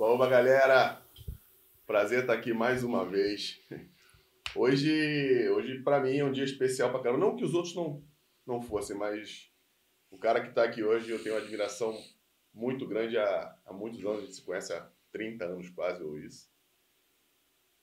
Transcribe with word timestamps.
Boa, 0.00 0.26
galera! 0.26 0.98
Prazer 1.86 2.20
estar 2.20 2.32
aqui 2.32 2.54
mais 2.54 2.82
uma 2.82 3.04
vez. 3.04 3.60
Hoje, 4.56 5.46
hoje 5.50 5.82
para 5.82 6.00
mim, 6.00 6.16
é 6.16 6.24
um 6.24 6.32
dia 6.32 6.42
especial 6.42 6.90
para 6.90 7.02
caramba. 7.02 7.26
Não 7.26 7.36
que 7.36 7.44
os 7.44 7.52
outros 7.52 7.74
não, 7.74 8.02
não 8.46 8.62
fossem, 8.62 8.96
mas 8.96 9.52
o 10.10 10.16
cara 10.16 10.40
que 10.40 10.48
está 10.48 10.64
aqui 10.64 10.82
hoje 10.82 11.10
eu 11.10 11.22
tenho 11.22 11.34
uma 11.34 11.42
admiração 11.42 11.94
muito 12.50 12.88
grande 12.88 13.18
há, 13.18 13.54
há 13.66 13.74
muitos 13.74 14.02
anos. 14.02 14.20
A 14.20 14.20
gente 14.22 14.36
se 14.36 14.42
conhece 14.42 14.72
há 14.72 14.90
30 15.12 15.44
anos 15.44 15.68
quase, 15.68 16.02
ou 16.02 16.18
isso. 16.18 16.50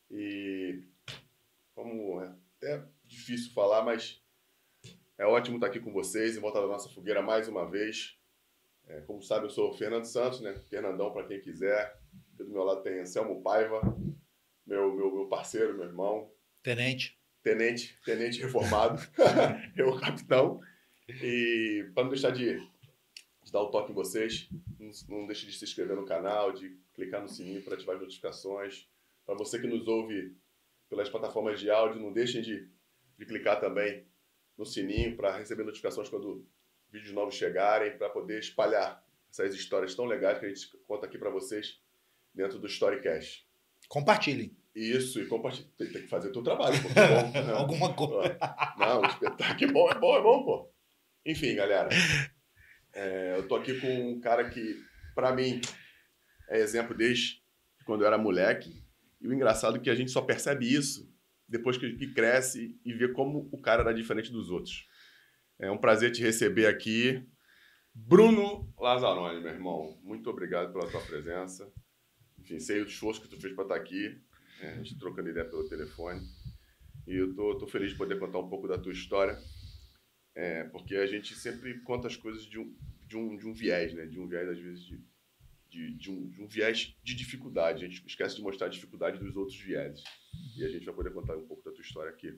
E 0.10 0.82
como 1.76 2.20
é 2.20 2.34
até 2.58 2.84
difícil 3.06 3.54
falar, 3.54 3.84
mas 3.84 4.20
é 5.20 5.26
ótimo 5.28 5.58
estar 5.58 5.68
aqui 5.68 5.80
com 5.80 5.94
vocês, 5.94 6.36
em 6.36 6.40
volta 6.40 6.62
da 6.62 6.68
nossa 6.68 6.90
fogueira 6.90 7.22
mais 7.22 7.48
uma 7.48 7.70
vez. 7.70 8.18
É, 8.88 9.02
como 9.02 9.22
sabe, 9.22 9.46
eu 9.46 9.50
sou 9.50 9.70
o 9.70 9.74
Fernando 9.74 10.06
Santos, 10.06 10.40
né? 10.42 10.56
Fernandão 10.70 11.12
para 11.12 11.28
quem 11.28 11.42
quiser. 11.42 12.00
Aqui 12.38 12.44
do 12.44 12.52
meu 12.52 12.64
lado 12.64 12.84
tem 12.84 13.00
Anselmo 13.00 13.42
Paiva, 13.42 13.82
meu, 14.64 14.94
meu, 14.94 15.12
meu 15.12 15.28
parceiro, 15.28 15.76
meu 15.76 15.88
irmão. 15.88 16.32
Tenente. 16.62 17.20
Tenente, 17.42 18.00
tenente 18.06 18.40
reformado. 18.40 19.02
eu, 19.76 20.00
capitão. 20.00 20.62
E 21.10 21.90
para 21.96 22.04
não 22.04 22.12
deixar 22.12 22.30
de, 22.30 22.60
de, 23.42 23.52
dar 23.52 23.62
o 23.62 23.72
toque 23.72 23.92
em 23.92 23.96
vocês, 23.96 24.48
não, 24.80 24.92
não 25.10 25.26
deixe 25.26 25.48
de 25.48 25.54
se 25.54 25.66
inscrever 25.66 25.96
no 25.96 26.06
canal, 26.06 26.52
de 26.52 26.78
clicar 26.94 27.24
no 27.24 27.28
sininho 27.28 27.64
para 27.64 27.74
ativar 27.74 27.96
as 27.96 28.02
notificações. 28.04 28.88
Para 29.26 29.34
você 29.34 29.60
que 29.60 29.66
nos 29.66 29.88
ouve 29.88 30.38
pelas 30.90 31.10
plataformas 31.10 31.60
de 31.60 31.72
áudio, 31.72 32.00
não 32.00 32.14
deixem 32.14 32.44
de, 32.44 32.70
de 33.18 33.26
clicar 33.26 33.60
também 33.60 34.06
no 34.56 34.64
sininho 34.64 35.18
para 35.18 35.36
receber 35.36 35.64
notificações 35.64 36.08
quando 36.08 36.48
vídeos 36.92 37.14
novos 37.14 37.34
chegarem, 37.34 37.98
para 37.98 38.12
poder 38.12 38.38
espalhar 38.38 39.04
essas 39.28 39.56
histórias 39.56 39.96
tão 39.96 40.06
legais 40.06 40.38
que 40.38 40.46
a 40.46 40.50
gente 40.50 40.78
conta 40.86 41.08
aqui 41.08 41.18
para 41.18 41.32
vocês 41.32 41.82
dentro 42.38 42.60
do 42.60 42.68
Storycast. 42.68 43.46
Compartilhem. 43.90 44.56
Isso, 44.76 45.20
e 45.20 45.26
compartilhem. 45.26 45.72
Tem, 45.76 45.92
tem 45.92 46.02
que 46.04 46.08
fazer 46.08 46.30
o 46.30 46.32
teu 46.32 46.44
trabalho, 46.44 46.76
pô. 46.82 46.90
Bom, 46.94 47.32
né? 47.32 47.54
Alguma 47.54 47.94
coisa. 47.94 48.38
Não, 48.78 49.02
o 49.02 49.06
espetáculo 49.08 49.70
é 49.70 49.74
bom, 49.74 49.90
é 49.90 50.00
bom, 50.00 50.18
é 50.18 50.22
bom, 50.22 50.46
pô. 50.46 50.74
Enfim, 51.26 51.56
galera. 51.56 51.90
É, 52.94 53.36
eu 53.38 53.48
tô 53.48 53.56
aqui 53.56 53.80
com 53.82 54.12
um 54.12 54.22
cara 54.22 54.50
que, 54.50 54.76
para 55.16 55.36
mim, 55.36 55.60
é 56.48 56.60
exemplo 56.60 56.96
desde 56.96 57.42
quando 57.86 58.02
eu 58.02 58.08
era 58.08 58.18
moleque. 58.18 58.86
E 59.20 59.28
o 59.28 59.34
engraçado 59.34 59.78
é 59.78 59.80
que 59.80 59.90
a 59.90 59.96
gente 59.96 60.12
só 60.12 60.22
percebe 60.22 60.72
isso 60.72 61.12
depois 61.50 61.78
que, 61.78 61.94
que 61.94 62.14
cresce 62.14 62.80
e 62.86 62.94
vê 62.94 63.08
como 63.08 63.50
o 63.52 63.60
cara 63.60 63.82
era 63.82 63.94
diferente 63.94 64.32
dos 64.32 64.52
outros. 64.52 64.86
É 65.58 65.72
um 65.72 65.78
prazer 65.78 66.12
te 66.12 66.22
receber 66.22 66.68
aqui. 66.68 67.26
Bruno 67.96 68.72
Lazzaroni, 68.78 69.42
meu 69.42 69.52
irmão, 69.52 70.00
muito 70.04 70.30
obrigado 70.30 70.72
pela 70.72 70.90
tua 70.90 71.02
presença. 71.02 71.72
Enfim, 72.48 72.62
sei 72.62 72.82
o 72.82 72.86
esforço 72.86 73.22
que 73.22 73.28
tu 73.28 73.40
fez 73.42 73.54
para 73.54 73.66
estar 73.66 73.76
aqui, 73.76 74.18
é, 74.62 74.70
a 74.70 74.76
gente 74.78 74.98
trocando 74.98 75.30
ideia 75.30 75.46
pelo 75.46 75.68
telefone. 75.68 76.26
E 77.06 77.14
eu 77.14 77.36
tô, 77.36 77.58
tô 77.58 77.68
feliz 77.68 77.92
de 77.92 77.98
poder 77.98 78.18
contar 78.18 78.40
um 78.40 78.48
pouco 78.48 78.70
da 78.70 78.78
tua 78.78 78.94
história, 78.94 79.38
é, 80.34 80.64
porque 80.64 80.96
a 80.96 81.06
gente 81.06 81.36
sempre 81.36 81.78
conta 81.82 82.08
as 82.08 82.16
coisas 82.16 82.46
de 82.46 82.58
um, 82.58 82.74
de 83.06 83.18
um, 83.18 83.36
de 83.36 83.46
um 83.46 83.54
viés, 83.54 83.94
né? 83.94 84.06
De 84.06 84.18
um 84.18 84.28
viés, 84.28 84.48
às 84.48 84.60
vezes, 84.60 84.86
de, 84.86 85.04
de, 85.70 85.98
de, 85.98 86.10
um, 86.10 86.30
de 86.30 86.42
um 86.42 86.48
viés 86.48 86.96
de 87.04 87.16
dificuldade. 87.16 87.84
A 87.84 87.88
gente 87.90 88.08
esquece 88.08 88.38
de 88.38 88.42
mostrar 88.42 88.68
a 88.68 88.70
dificuldade 88.70 89.20
dos 89.20 89.36
outros 89.36 89.60
vieses. 89.60 90.02
E 90.56 90.64
a 90.64 90.70
gente 90.70 90.86
vai 90.86 90.96
poder 90.96 91.12
contar 91.12 91.36
um 91.36 91.46
pouco 91.46 91.62
da 91.66 91.72
tua 91.72 91.82
história 91.82 92.12
aqui 92.12 92.34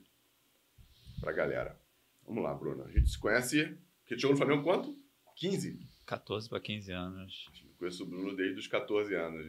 para 1.20 1.30
a 1.30 1.34
galera. 1.34 1.80
Vamos 2.26 2.42
lá, 2.42 2.52
Bruno. 2.52 2.82
A 2.82 2.90
gente 2.90 3.08
se 3.08 3.18
conhece. 3.18 3.78
Que 4.06 4.18
chegou 4.18 4.32
no 4.32 4.38
Flamengo 4.38 4.64
quanto? 4.64 4.98
15? 5.36 5.78
14 6.04 6.48
para 6.48 6.58
15 6.58 6.90
anos. 6.90 7.46
Eu 7.62 7.76
conheço 7.78 8.02
o 8.02 8.06
Bruno 8.06 8.34
desde 8.34 8.58
os 8.58 8.66
14 8.66 9.14
anos. 9.14 9.46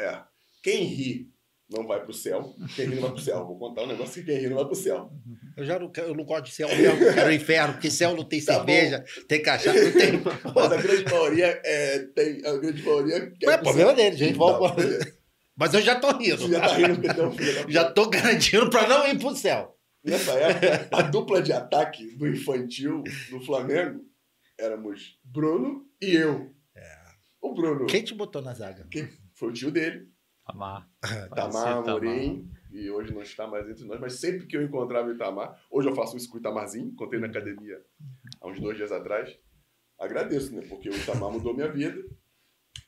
É. 0.00 0.22
Quem 0.62 0.84
ri 0.84 1.30
não 1.70 1.86
vai 1.86 2.02
pro 2.02 2.12
céu. 2.12 2.54
Quem 2.74 2.86
ri 2.86 2.94
não 2.96 3.02
vai 3.02 3.12
pro 3.12 3.20
céu. 3.20 3.46
Vou 3.46 3.58
contar 3.58 3.82
um 3.82 3.86
negócio 3.86 4.14
que 4.14 4.30
quem 4.30 4.40
ri 4.40 4.48
não 4.48 4.56
vai 4.56 4.66
pro 4.66 4.74
céu. 4.74 5.10
Eu 5.56 5.64
já 5.64 5.78
não, 5.78 5.92
eu 5.96 6.14
não 6.14 6.24
gosto 6.24 6.46
de 6.46 6.52
céu 6.52 6.68
eu 6.68 7.14
quero 7.14 7.32
inferno, 7.32 7.74
porque 7.74 7.90
céu 7.90 8.16
não 8.16 8.24
tem 8.24 8.42
tá 8.42 8.54
cerveja, 8.54 8.98
bom. 8.98 9.26
tem 9.28 9.42
cachaça, 9.42 9.84
não 9.84 9.92
tem. 9.92 10.12
Mas 10.54 10.72
a 10.72 10.76
grande 10.76 11.04
maioria 11.04 11.60
é, 11.64 11.98
tem. 12.14 12.46
A 12.46 12.56
grande 12.56 12.82
maioria. 12.82 13.32
Mas 13.44 13.54
é 13.54 13.58
problema 13.58 13.94
dele, 13.94 14.16
gente. 14.16 14.36
Vamos... 14.36 14.72
Mas 15.56 15.74
eu 15.74 15.82
já 15.82 15.94
tô 16.00 16.16
rindo. 16.16 16.48
Já 16.50 16.60
tá 16.60 16.74
rindo 16.74 16.94
porque 16.94 17.14
tem 17.14 17.24
um 17.26 17.32
filho. 17.32 17.70
Já 17.70 17.90
tô 17.92 18.08
garantindo 18.08 18.70
pra 18.70 18.88
não 18.88 19.06
ir 19.06 19.18
pro 19.18 19.36
céu. 19.36 19.76
Nessa 20.02 20.32
época, 20.32 20.96
a 20.96 21.02
dupla 21.02 21.42
de 21.42 21.52
ataque 21.52 22.16
do 22.16 22.26
infantil 22.26 23.02
do 23.30 23.40
Flamengo 23.44 24.00
éramos 24.58 25.18
Bruno 25.22 25.84
e 26.00 26.16
eu. 26.16 26.54
É. 26.74 26.96
O 27.42 27.54
Bruno. 27.54 27.86
Quem 27.86 28.02
te 28.02 28.14
botou 28.14 28.40
na 28.40 28.54
zaga? 28.54 28.86
Quem? 28.90 29.10
Foi 29.40 29.48
o 29.48 29.52
tio 29.52 29.72
dele. 29.72 30.06
Tamar. 30.46 30.86
Tamar 31.34 31.78
Amorim. 31.78 32.52
E 32.70 32.90
hoje 32.90 33.12
não 33.12 33.22
está 33.22 33.46
mais 33.48 33.68
entre 33.68 33.84
nós, 33.86 33.98
mas 33.98 34.20
sempre 34.20 34.46
que 34.46 34.56
eu 34.56 34.62
encontrava 34.62 35.08
o 35.08 35.12
Itamar, 35.12 35.60
hoje 35.70 35.88
eu 35.88 35.94
faço 35.94 36.16
isso 36.16 36.28
com 36.28 36.36
o 36.36 36.40
Itamarzinho, 36.40 36.94
contei 36.94 37.18
na 37.18 37.26
academia 37.26 37.82
há 38.40 38.46
uns 38.46 38.60
dois 38.60 38.76
dias 38.76 38.92
atrás. 38.92 39.36
Agradeço, 39.98 40.54
né? 40.54 40.62
Porque 40.68 40.88
o 40.88 40.94
Itamar 40.94 41.32
mudou 41.32 41.54
minha 41.54 41.72
vida. 41.72 42.00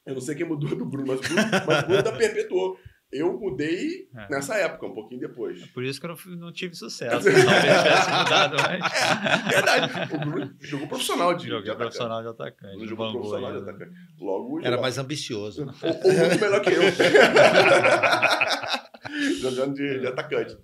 Eu 0.06 0.14
não 0.14 0.20
sei 0.20 0.36
quem 0.36 0.46
mudou 0.46 0.68
do 0.76 0.84
Bruno, 0.84 1.06
mas 1.08 1.20
o 1.20 1.22
Bruno, 1.22 1.42
mas 1.66 1.82
o 1.82 1.86
Bruno 1.86 1.96
ainda 1.96 2.16
perpetuou. 2.16 2.78
Eu 3.12 3.38
mudei 3.38 4.08
é. 4.16 4.26
nessa 4.30 4.56
época, 4.56 4.86
um 4.86 4.94
pouquinho 4.94 5.20
depois. 5.20 5.62
É 5.62 5.66
por 5.66 5.84
isso 5.84 6.00
que 6.00 6.06
eu 6.06 6.16
não, 6.16 6.36
não 6.36 6.50
tive 6.50 6.74
sucesso. 6.74 7.20
Se 7.30 7.30
não 7.30 7.60
tivesse 7.60 8.10
mudado 8.10 8.56
antes. 8.56 9.02
É, 9.02 9.50
verdade. 9.50 10.14
O 10.14 10.18
Bruno 10.18 10.56
jogou 10.60 10.88
profissional 10.88 11.34
de, 11.34 11.46
Joguei 11.46 11.70
de 11.70 11.76
profissional 11.76 12.22
de 12.22 12.28
atacante. 12.28 12.72
Bruno 12.72 12.88
jogou 12.88 13.12
profissional 13.12 13.52
de 13.52 13.58
atacante. 13.58 13.92
Logo, 14.18 14.64
Era 14.64 14.80
mais 14.80 14.96
ambicioso. 14.96 15.66
Ou, 15.82 15.90
ou 15.90 16.12
muito 16.12 16.40
melhor 16.40 16.62
que 16.62 16.70
eu. 16.70 16.80
Jogando 19.40 19.74
de, 19.74 20.00
de, 20.00 20.06
atacante. 20.06 20.56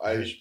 Mas 0.00 0.36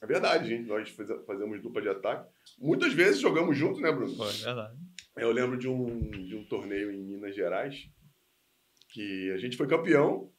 é 0.00 0.06
verdade, 0.06 0.48
gente. 0.48 0.68
Nós 0.68 0.88
fazemos 1.26 1.60
dupla 1.60 1.82
de 1.82 1.88
ataque. 1.88 2.30
Muitas 2.60 2.92
vezes 2.92 3.20
jogamos 3.20 3.58
juntos, 3.58 3.82
né, 3.82 3.90
Bruno? 3.90 4.14
Foi, 4.14 4.30
verdade. 4.30 4.76
Eu 5.16 5.32
lembro 5.32 5.58
de 5.58 5.66
um, 5.68 6.10
de 6.10 6.36
um 6.36 6.44
torneio 6.44 6.92
em 6.92 7.02
Minas 7.02 7.34
Gerais 7.34 7.90
que 8.88 9.32
a 9.32 9.38
gente 9.38 9.56
foi 9.56 9.66
campeão 9.66 10.30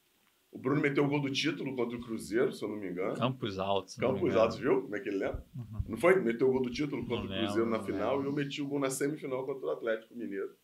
o 0.53 0.59
Bruno 0.59 0.79
meteu 0.79 1.03
o 1.03 1.09
gol 1.09 1.19
do 1.19 1.31
título 1.31 1.75
contra 1.75 1.97
o 1.97 2.01
Cruzeiro, 2.01 2.53
se 2.53 2.63
eu 2.63 2.69
não 2.69 2.77
me 2.77 2.87
engano. 2.87 3.17
Campos 3.17 3.57
Altos. 3.57 3.95
Campos 3.95 4.35
Altos, 4.35 4.59
viu? 4.59 4.83
Como 4.83 4.95
é 4.95 4.99
que 4.99 5.09
ele 5.09 5.17
lembra? 5.17 5.43
Uhum. 5.55 5.83
Não 5.89 5.97
foi? 5.97 6.19
Meteu 6.21 6.47
o 6.47 6.51
gol 6.51 6.61
do 6.61 6.69
título 6.69 7.01
contra 7.07 7.25
não 7.25 7.35
o 7.35 7.39
Cruzeiro 7.39 7.69
lembro, 7.69 7.79
na 7.79 7.83
final 7.83 8.21
e 8.21 8.25
eu 8.25 8.31
meti 8.31 8.61
o 8.61 8.67
gol 8.67 8.79
na 8.79 8.91
semifinal 8.91 9.43
contra 9.45 9.65
o 9.65 9.71
Atlético 9.71 10.15
Mineiro. 10.15 10.55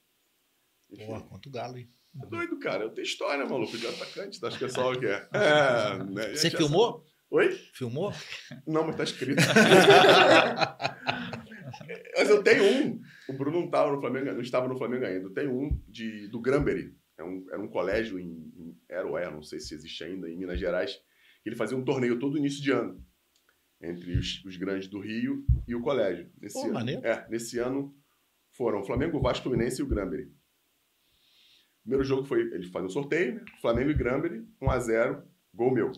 Enfim. 0.91 1.07
Porra, 1.07 1.22
contra 1.22 1.49
o 1.49 1.51
Galo, 1.51 1.78
hein? 1.78 1.89
É 2.22 2.25
doido, 2.28 2.59
cara. 2.59 2.83
Eu 2.83 2.91
tenho 2.91 3.05
história, 3.05 3.45
maluco, 3.45 3.75
de 3.78 3.88
atacante. 3.88 4.45
Acho 4.45 4.59
que 4.59 4.66
é 4.66 4.69
só 4.69 4.91
o 4.91 4.99
que 4.99 5.05
é. 5.09 5.28
é 5.33 6.03
né? 6.03 6.35
Você 6.35 6.51
filmou? 6.51 7.03
Oi? 7.31 7.51
Filmou? 7.73 8.13
Não, 8.67 8.85
mas 8.85 8.95
tá 8.95 9.03
escrito. 9.03 9.41
mas 12.17 12.29
eu 12.29 12.44
tenho 12.44 12.63
um. 12.63 13.01
O 13.28 13.33
Bruno 13.33 13.59
não 13.59 13.66
estava 13.66 13.91
no 13.91 13.99
Flamengo, 13.99 14.31
não 14.33 14.41
estava 14.41 14.67
no 14.67 14.78
Flamengo 14.78 15.05
ainda. 15.05 15.25
Eu 15.25 15.33
tenho 15.33 15.51
um 15.51 15.79
de, 15.88 16.28
do 16.28 16.39
Granbury. 16.39 16.95
É 17.17 17.23
um, 17.23 17.45
era 17.51 17.61
um 17.61 17.67
colégio 17.67 18.19
em, 18.19 18.51
em 18.57 18.69
era 18.89 19.07
ou 19.07 19.17
é, 19.17 19.29
não 19.29 19.44
sei 19.44 19.59
se 19.59 19.73
existe 19.73 20.03
ainda, 20.03 20.29
em 20.29 20.38
Minas 20.38 20.59
Gerais, 20.59 20.95
que 21.44 21.50
ele 21.50 21.55
fazia 21.55 21.77
um 21.77 21.83
torneio 21.83 22.19
todo 22.19 22.38
início 22.38 22.61
de 22.61 22.72
ano 22.72 23.05
entre 23.81 24.17
os, 24.17 24.44
os 24.44 24.57
grandes 24.57 24.89
do 24.89 25.00
Rio 25.00 25.45
e 25.67 25.73
o 25.73 25.81
colégio. 25.81 26.29
Nesse 26.41 26.55
Pô, 26.55 26.66
ano, 26.66 26.73
maneiro. 26.73 27.05
É, 27.05 27.28
nesse 27.29 27.59
ano 27.59 27.95
foram 28.51 28.83
Flamengo, 28.83 29.22
Vasco, 29.22 29.44
Fluminense 29.44 29.79
e 29.79 29.83
o 29.83 29.88
Granbury. 29.88 30.23
O 30.23 31.81
primeiro 31.83 32.03
jogo 32.03 32.25
foi, 32.25 32.41
eles 32.53 32.69
fazem 32.69 32.88
um 32.88 32.91
sorteio, 32.91 33.35
né? 33.35 33.45
Flamengo 33.61 33.89
e 33.89 33.94
Granbury, 33.94 34.45
1x0, 34.61 35.23
gol 35.53 35.73
meu. 35.73 35.91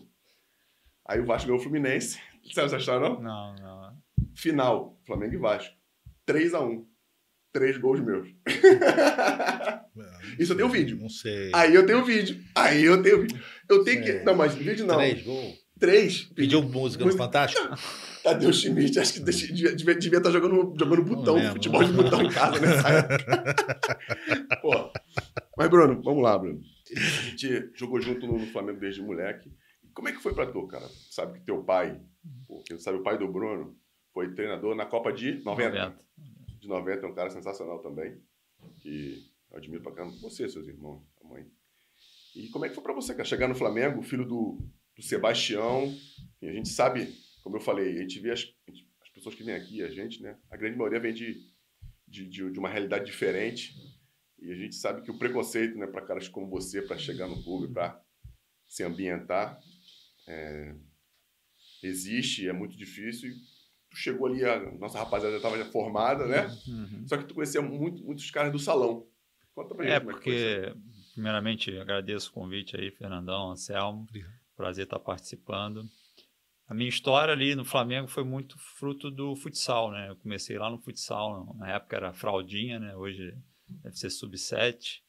Aí 1.04 1.20
o 1.20 1.26
Vasco 1.26 1.48
ganhou 1.48 1.60
o 1.60 1.62
Fluminense. 1.62 2.20
Sabe 2.52 2.66
essa 2.66 2.76
história, 2.76 3.08
não? 3.08 3.20
Não, 3.20 3.54
não. 3.56 4.02
Final, 4.34 5.00
Flamengo 5.04 5.34
e 5.34 5.38
Vasco. 5.38 5.76
3x1. 6.26 6.86
Três 7.52 7.76
gols 7.76 8.00
meus. 8.00 8.28
Isso 10.38 10.52
eu 10.52 10.56
tenho 10.56 10.70
vídeo. 10.70 10.96
Não 10.96 11.10
sei. 11.10 11.50
Aí 11.54 11.74
eu 11.74 11.84
tenho 11.84 12.02
vídeo. 12.02 12.40
Aí 12.54 12.82
eu 12.82 13.02
tenho 13.02 13.20
vídeo. 13.22 13.38
Eu 13.68 13.84
tenho 13.84 14.02
que. 14.02 14.12
Não, 14.24 14.34
mas 14.34 14.54
vídeo 14.54 14.86
não. 14.86 14.96
Três 14.96 15.22
gols. 15.22 15.62
Três. 15.78 16.22
Pediu 16.34 16.62
música 16.62 17.04
no 17.04 17.12
Fantástico? 17.12 17.68
Cadê 18.24 18.46
o 18.46 18.52
Schmidt? 18.52 18.98
Acho 18.98 19.14
que 19.14 19.20
devia, 19.20 19.74
devia, 19.74 19.94
devia 19.96 20.18
estar 20.18 20.30
tá 20.30 20.30
jogando, 20.30 20.74
jogando 20.78 21.02
botão, 21.02 21.38
futebol 21.52 21.82
de 21.82 21.92
botão 21.92 22.22
em 22.22 22.30
casa 22.30 22.60
nessa 22.60 22.88
época. 22.88 23.60
Pô. 24.62 24.92
Mas, 25.58 25.68
Bruno, 25.68 26.00
vamos 26.02 26.22
lá, 26.22 26.38
Bruno. 26.38 26.60
A 26.96 27.30
gente 27.30 27.70
jogou 27.74 28.00
junto 28.00 28.26
no 28.26 28.46
Flamengo 28.46 28.78
desde 28.78 29.02
moleque. 29.02 29.52
Como 29.92 30.08
é 30.08 30.12
que 30.12 30.22
foi 30.22 30.32
pra 30.34 30.46
tu, 30.46 30.66
cara? 30.68 30.86
Sabe 31.10 31.40
que 31.40 31.44
teu 31.44 31.64
pai, 31.64 32.00
pô, 32.46 32.62
quem 32.64 32.78
sabe 32.78 32.98
o 32.98 33.02
pai 33.02 33.18
do 33.18 33.26
Bruno, 33.30 33.76
foi 34.14 34.32
treinador 34.32 34.74
na 34.74 34.86
Copa 34.86 35.12
de 35.12 35.42
90. 35.44 35.70
90 35.70 36.02
de 36.62 36.68
90 36.68 37.04
é 37.04 37.08
um 37.08 37.14
cara 37.14 37.28
sensacional 37.28 37.80
também, 37.80 38.16
que 38.78 39.28
admiro 39.52 39.82
pra 39.82 39.92
caramba 39.92 40.16
você, 40.18 40.48
seus 40.48 40.68
irmãos, 40.68 41.02
a 41.20 41.26
mãe. 41.26 41.44
E 42.36 42.48
como 42.50 42.64
é 42.64 42.68
que 42.68 42.74
foi 42.76 42.84
para 42.84 42.94
você, 42.94 43.12
cara? 43.12 43.24
Chegar 43.24 43.48
no 43.48 43.54
Flamengo, 43.54 44.00
filho 44.00 44.24
do, 44.24 44.58
do 44.96 45.02
Sebastião, 45.02 45.92
a 46.40 46.52
gente 46.52 46.68
sabe, 46.68 47.12
como 47.42 47.56
eu 47.56 47.60
falei, 47.60 47.98
a 47.98 48.02
gente 48.02 48.20
vê 48.20 48.30
as, 48.30 48.48
as 49.02 49.10
pessoas 49.10 49.34
que 49.34 49.42
vêm 49.42 49.56
aqui, 49.56 49.82
a 49.82 49.90
gente, 49.90 50.22
né? 50.22 50.38
A 50.48 50.56
grande 50.56 50.78
maioria 50.78 51.00
vem 51.00 51.12
de, 51.12 51.44
de, 52.06 52.28
de, 52.28 52.50
de 52.52 52.58
uma 52.60 52.68
realidade 52.68 53.06
diferente. 53.06 53.74
E 54.38 54.52
a 54.52 54.54
gente 54.54 54.76
sabe 54.76 55.02
que 55.02 55.10
o 55.10 55.18
preconceito, 55.18 55.76
né, 55.76 55.86
para 55.86 56.06
caras 56.06 56.28
como 56.28 56.48
você, 56.48 56.80
para 56.80 56.96
chegar 56.96 57.26
no 57.26 57.42
clube, 57.42 57.72
para 57.72 58.00
se 58.68 58.84
ambientar, 58.84 59.60
é, 60.28 60.74
existe, 61.82 62.48
é 62.48 62.52
muito 62.52 62.76
difícil. 62.76 63.34
Tu 63.92 63.98
chegou 63.98 64.26
ali, 64.26 64.42
a 64.42 64.58
nossa 64.78 64.98
rapaziada 64.98 65.36
estava 65.36 65.58
já 65.58 65.66
formada, 65.66 66.26
né? 66.26 66.46
Uhum. 66.66 67.06
Só 67.06 67.18
que 67.18 67.24
tu 67.24 67.34
conhecia 67.34 67.60
muito, 67.60 68.02
muitos 68.02 68.30
caras 68.30 68.50
do 68.50 68.58
salão. 68.58 69.06
Conta 69.54 69.74
pra 69.74 69.84
gente 69.84 69.94
É, 69.94 70.00
como 70.00 70.10
é 70.10 70.14
porque, 70.14 70.74
primeiramente, 71.12 71.78
agradeço 71.78 72.30
o 72.30 72.32
convite 72.32 72.74
aí, 72.74 72.90
Fernandão, 72.90 73.50
Anselmo. 73.50 74.06
Obrigado. 74.08 74.32
Prazer 74.56 74.84
estar 74.84 74.98
participando. 74.98 75.84
A 76.66 76.72
minha 76.72 76.88
história 76.88 77.34
ali 77.34 77.54
no 77.54 77.66
Flamengo 77.66 78.08
foi 78.08 78.24
muito 78.24 78.58
fruto 78.58 79.10
do 79.10 79.36
futsal, 79.36 79.90
né? 79.90 80.08
Eu 80.08 80.16
comecei 80.16 80.56
lá 80.56 80.70
no 80.70 80.78
futsal, 80.78 81.54
na 81.58 81.70
época 81.70 81.96
era 81.96 82.14
fraldinha, 82.14 82.80
né? 82.80 82.96
Hoje 82.96 83.36
deve 83.68 83.94
ser 83.94 84.08
sub-7. 84.08 85.02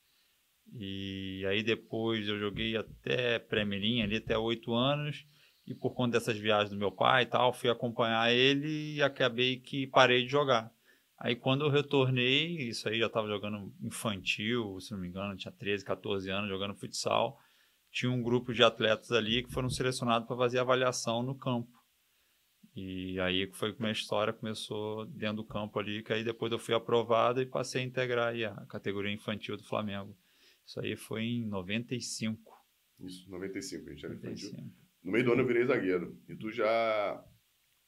E 0.73 1.45
aí 1.47 1.63
depois 1.63 2.27
eu 2.27 2.37
joguei 2.37 2.75
até 2.75 3.39
pré-mirim, 3.39 4.01
ali 4.01 4.17
até 4.17 4.37
oito 4.37 4.73
anos. 4.73 5.25
E 5.65 5.73
por 5.73 5.93
conta 5.93 6.19
dessas 6.19 6.37
viagens 6.37 6.69
do 6.69 6.77
meu 6.77 6.91
pai 6.91 7.23
e 7.23 7.25
tal, 7.25 7.53
fui 7.53 7.69
acompanhar 7.69 8.31
ele 8.33 8.95
e 8.95 9.01
acabei 9.01 9.59
que 9.59 9.87
parei 9.87 10.23
de 10.23 10.29
jogar. 10.29 10.71
Aí 11.17 11.35
quando 11.35 11.63
eu 11.63 11.69
retornei, 11.69 12.67
isso 12.67 12.89
aí 12.89 12.99
já 12.99 13.07
estava 13.07 13.27
jogando 13.27 13.73
infantil, 13.81 14.77
se 14.81 14.91
não 14.91 14.99
me 14.99 15.07
engano, 15.07 15.37
tinha 15.37 15.51
13, 15.53 15.85
14 15.85 16.29
anos 16.29 16.49
jogando 16.49 16.75
futsal. 16.75 17.39
Tinha 17.89 18.11
um 18.11 18.21
grupo 18.21 18.53
de 18.53 18.63
atletas 18.63 19.11
ali 19.11 19.43
que 19.43 19.53
foram 19.53 19.69
selecionados 19.69 20.27
para 20.27 20.35
fazer 20.35 20.59
avaliação 20.59 21.23
no 21.23 21.35
campo. 21.35 21.71
E 22.75 23.19
aí 23.19 23.49
foi 23.53 23.71
que 23.71 23.79
minha 23.79 23.91
história 23.91 24.33
começou 24.33 25.05
dentro 25.05 25.37
do 25.37 25.45
campo 25.45 25.79
ali, 25.79 26.03
que 26.03 26.11
aí 26.11 26.23
depois 26.23 26.51
eu 26.51 26.57
fui 26.57 26.73
aprovado 26.73 27.39
e 27.39 27.45
passei 27.45 27.83
a 27.83 27.85
integrar 27.85 28.33
a 28.33 28.65
categoria 28.65 29.13
infantil 29.13 29.55
do 29.55 29.63
Flamengo. 29.63 30.17
Isso 30.65 30.79
aí 30.79 30.95
foi 30.95 31.23
em 31.23 31.47
95. 31.47 32.51
Isso, 32.99 33.29
95, 33.29 33.89
a 33.89 33.93
gente 33.93 34.05
era 34.05 34.15
infantil. 34.15 34.82
95. 35.03 35.05
No 35.05 35.11
meio 35.11 35.23
do 35.25 35.33
ano 35.33 35.41
eu 35.41 35.47
virei 35.47 35.65
zagueiro. 35.65 36.17
E 36.29 36.35
tu 36.35 36.51
já. 36.51 37.23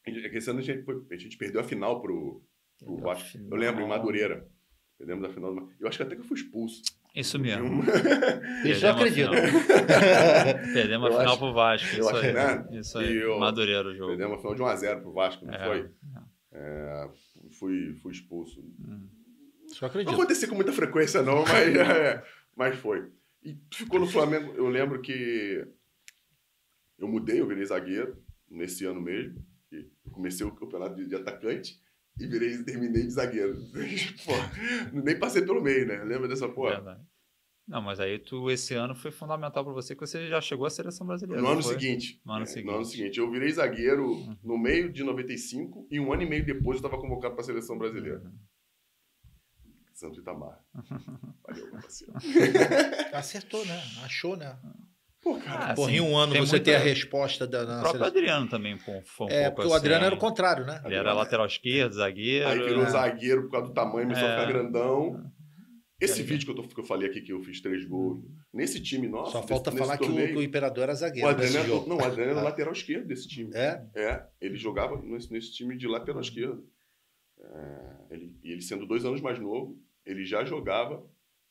É 0.06 0.12
que 0.30 0.38
esse 0.38 0.50
ano 0.50 0.60
a 0.60 0.62
gente, 0.62 0.84
foi- 0.84 1.04
a 1.12 1.18
gente 1.18 1.38
perdeu 1.38 1.62
a 1.62 1.64
final 1.64 2.02
pro, 2.02 2.44
pro 2.80 2.98
Vasco. 2.98 3.38
Eu 3.50 3.58
lembro, 3.58 3.84
em 3.84 3.88
Madureira. 3.88 4.48
Perdemos 4.98 5.24
a 5.26 5.30
final. 5.30 5.54
do 5.54 5.70
Eu 5.80 5.88
acho 5.88 5.98
que 5.98 6.04
até 6.04 6.16
que 6.16 6.22
eu 6.22 6.26
fui 6.26 6.38
expulso. 6.38 6.82
Isso 7.16 7.40
mesmo. 7.40 7.66
Um- 7.66 7.82
Isso 8.70 8.86
eu 8.86 8.92
acredito. 8.92 9.32
Perdemos 10.74 11.08
a 11.08 11.12
final 11.20 11.26
acho- 11.34 11.38
pro 11.40 11.54
Vasco. 11.54 11.88
eu 11.96 12.00
Isso 12.02 12.10
acho, 12.10 12.26
aí. 12.26 12.34
né? 12.34 12.68
Isso 12.72 12.98
aí. 12.98 13.16
Eu- 13.18 13.40
Madureira 13.40 13.88
o 13.90 13.96
jogo. 13.96 14.10
Perdemos 14.10 14.36
a 14.36 14.38
final 14.40 14.56
de 14.56 14.62
1x0 14.62 15.02
pro 15.02 15.14
Vasco, 15.14 15.46
não 15.46 15.54
É, 15.54 15.66
foi? 15.66 15.90
É, 16.54 17.10
fui, 17.60 17.94
fui 18.02 18.12
expulso. 18.12 18.62
Hum. 18.62 19.08
Isso 19.66 19.78
eu 19.84 19.88
Não 19.88 19.90
acredito. 19.90 20.14
acontecia 20.14 20.48
com 20.48 20.56
muita 20.56 20.72
frequência, 20.72 21.22
não, 21.22 21.44
mas, 21.44 21.76
é, 21.76 22.24
mas 22.56 22.76
foi. 22.78 23.10
E 23.44 23.54
tu 23.70 23.78
ficou 23.78 24.00
no 24.00 24.08
Flamengo, 24.08 24.54
eu 24.56 24.68
lembro 24.70 25.02
que 25.02 25.68
eu 26.98 27.08
mudei, 27.08 27.40
eu 27.40 27.48
virei 27.48 27.66
zagueiro 27.66 28.18
nesse 28.50 28.86
ano 28.86 29.02
mesmo. 29.02 29.44
E 29.72 29.90
comecei 30.12 30.46
o 30.46 30.56
campeonato 30.56 30.96
de, 30.96 31.08
de 31.08 31.16
atacante 31.16 31.82
e 32.20 32.28
virei, 32.28 32.58
terminei 32.64 33.04
de 33.04 33.12
zagueiro. 33.12 33.56
Pô, 34.26 34.32
nem 35.04 35.18
passei 35.20 35.42
pelo 35.44 35.62
meio, 35.62 35.86
né? 35.88 36.04
Lembra 36.04 36.28
dessa 36.28 36.48
porra? 36.48 36.76
Verdade. 36.76 37.02
Não, 37.68 37.82
mas 37.82 38.00
aí 38.00 38.20
tu, 38.20 38.52
esse 38.52 38.76
ano 38.76 38.94
foi 38.94 39.10
fundamental 39.10 39.64
para 39.64 39.74
você, 39.74 39.96
que 39.96 40.02
você 40.02 40.28
já 40.28 40.40
chegou 40.40 40.68
à 40.68 40.70
seleção 40.70 41.08
brasileira. 41.08 41.42
No 41.42 41.48
ano 41.48 41.64
foi? 41.64 41.74
seguinte. 41.74 42.22
No 42.24 42.34
ano 42.34 42.44
é, 42.44 42.46
seguinte. 42.46 42.68
No 42.70 42.76
ano 42.76 42.86
seguinte. 42.86 43.18
Eu 43.20 43.32
virei 43.32 43.52
zagueiro 43.52 44.08
Uhum. 44.08 44.38
no 44.44 44.58
meio 44.58 44.94
de 44.94 45.04
95 45.04 45.88
e 45.90 46.00
um 46.00 46.14
ano 46.14 46.22
e 46.22 46.30
meio 46.30 46.46
depois 46.46 46.76
eu 46.80 46.86
estava 46.86 47.02
convocado 47.02 47.34
para 47.34 47.42
a 47.42 47.46
seleção 47.46 47.76
brasileira. 47.78 48.20
Uhum. 48.24 48.38
Santo 49.94 50.20
Itamar. 50.20 50.64
Valeu, 51.44 51.72
parceiro. 51.72 52.14
Acertou, 53.14 53.66
né? 53.66 53.82
Achou, 54.04 54.36
né? 54.38 54.60
Pô, 55.26 55.36
cara. 55.40 55.72
Ah, 55.72 55.74
Porra, 55.74 55.90
sim, 55.90 55.98
em 55.98 56.02
um 56.02 56.16
ano 56.16 56.34
tem 56.34 56.42
você 56.46 56.58
muita- 56.58 56.66
ter 56.72 56.76
a 56.76 56.80
resposta 56.80 57.48
da 57.48 57.64
O 57.64 57.66
na 57.66 57.80
próprio 57.82 57.92
seleção. 58.04 58.08
Adriano 58.08 58.48
também 58.48 58.78
foi 58.78 58.94
um 58.94 58.98
É, 58.98 59.02
pouco 59.02 59.56
porque 59.56 59.62
o 59.62 59.74
assim. 59.74 59.76
Adriano 59.78 60.06
era 60.06 60.14
o 60.16 60.18
contrário, 60.20 60.66
né? 60.68 60.82
Ele 60.86 60.94
era 60.96 61.14
lateral 61.14 61.48
esquerdo, 61.48 61.94
zagueiro. 61.94 62.48
Aí 62.48 62.60
virou 62.60 62.84
né? 62.84 62.90
zagueiro 62.92 63.42
por 63.46 63.52
causa 63.52 63.68
do 63.70 63.74
tamanho, 63.74 64.04
começou 64.08 64.28
a 64.28 64.32
É. 64.32 64.40
ficar 64.40 64.52
grandão. 64.54 65.32
Esse 66.00 66.22
É. 66.22 66.24
vídeo 66.24 66.46
que 66.46 66.52
eu, 66.52 66.56
tô- 66.56 66.68
que 66.76 66.80
eu 66.80 66.84
falei 66.86 67.10
aqui, 67.10 67.22
que 67.22 67.34
eu 67.34 67.42
fiz 67.42 67.60
três 67.60 67.86
gols, 67.88 68.24
nesse 68.54 68.80
time 68.80 69.08
nosso. 69.08 69.32
Só 69.32 69.42
falta 69.42 69.72
nesse 69.72 69.82
falar 69.84 69.98
que 69.98 70.04
o, 70.04 70.08
torneio, 70.08 70.28
que 70.28 70.38
o 70.38 70.44
Imperador 70.44 70.84
era 70.84 70.92
o 70.94 70.96
zagueiro 70.96 71.28
Adriano 71.28 71.54
nesse 71.54 71.58
era, 71.58 71.68
jogo. 71.68 71.90
não, 71.90 71.98
o 71.98 72.06
Adriano 72.06 72.32
era 72.32 72.42
lateral 72.44 72.74
esquerdo 72.74 73.08
desse 73.08 73.28
time. 73.28 73.50
É? 73.56 73.82
É, 73.96 74.24
ele 74.40 74.56
jogava 74.58 75.02
nesse, 75.02 75.32
nesse 75.32 75.54
time 75.54 75.76
de 75.76 75.88
lateral 75.88 76.22
esquerdo. 76.22 76.64
É, 77.42 78.14
ele, 78.14 78.36
e 78.44 78.52
ele 78.52 78.62
sendo 78.62 78.86
dois 78.86 79.06
anos 79.06 79.22
mais 79.22 79.40
novo, 79.40 79.76
ele 80.06 80.24
já 80.26 80.44
jogava 80.46 81.04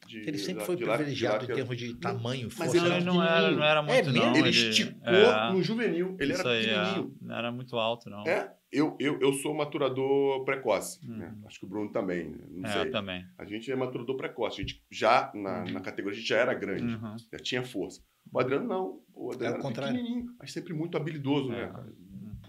de 0.06 0.18
Ele 0.18 0.38
sempre 0.38 0.60
de 0.60 0.66
foi 0.66 0.76
de 0.76 0.84
privilegiado 0.84 1.44
em 1.44 1.54
termos 1.54 1.76
de 1.76 1.94
tamanho, 1.96 2.48
Mas 2.58 2.72
força. 2.72 2.76
ele 2.76 2.88
Não, 2.88 2.92
era 2.94 2.96
ele 2.96 3.04
não 3.06 3.22
era, 3.24 3.50
não 3.52 3.64
era 3.64 3.82
muito, 3.82 4.08
É 4.10 4.12
não. 4.12 4.36
Ele 4.36 4.48
esticou 4.50 5.02
é, 5.12 5.52
no 5.52 5.62
juvenil, 5.62 6.16
ele 6.20 6.32
era 6.32 6.50
aí, 6.50 6.66
é. 6.66 6.74
pequenininho. 6.84 7.16
não 7.20 7.36
era 7.36 7.52
muito 7.52 7.76
alto, 7.76 8.08
não. 8.10 8.24
É, 8.26 8.54
eu, 8.72 8.96
eu, 8.98 9.20
eu 9.20 9.32
sou 9.34 9.54
maturador 9.54 10.44
precoce. 10.44 10.98
Uhum. 11.08 11.16
né? 11.16 11.34
Acho 11.46 11.60
que 11.60 11.64
o 11.66 11.68
Bruno 11.68 11.90
também, 11.92 12.28
né? 12.30 12.38
não 12.50 12.68
É, 12.68 12.82
sei. 12.82 12.90
também. 12.90 13.24
A 13.38 13.44
gente 13.44 13.70
é 13.70 13.76
maturador 13.76 14.16
precoce. 14.16 14.60
A 14.60 14.64
gente 14.64 14.82
já, 14.90 15.30
na, 15.34 15.60
Uhum. 15.64 15.72
na 15.72 15.80
categoria, 15.80 16.16
a 16.16 16.20
gente 16.20 16.28
já 16.28 16.38
era 16.38 16.54
grande, 16.54 16.94
Uhum. 16.94 17.16
já 17.32 17.38
tinha 17.38 17.62
força. 17.64 18.02
O 18.32 18.40
Adriano 18.40 18.66
não. 18.66 19.00
O 19.14 19.30
Adriano 19.32 19.54
Era 19.54 19.54
o 19.54 19.54
era 19.54 19.62
contrário. 19.62 19.94
pequenininho, 19.96 20.34
mas 20.38 20.52
sempre 20.52 20.72
muito 20.72 20.96
habilidoso, 20.96 21.48
né? 21.50 21.64
É. 21.64 21.66
cara? 21.68 21.92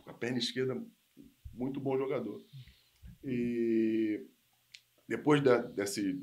Com 0.04 0.10
a 0.10 0.14
perna 0.14 0.38
esquerda, 0.40 0.82
muito 1.54 1.80
bom 1.80 1.98
jogador. 1.98 2.44
E 3.24 4.26
depois 5.08 5.42
da- 5.42 5.58
desse... 5.62 6.22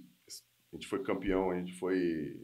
A 0.73 0.77
gente 0.77 0.87
foi 0.87 1.03
campeão, 1.03 1.51
a 1.51 1.59
gente 1.59 1.75
foi... 1.75 2.41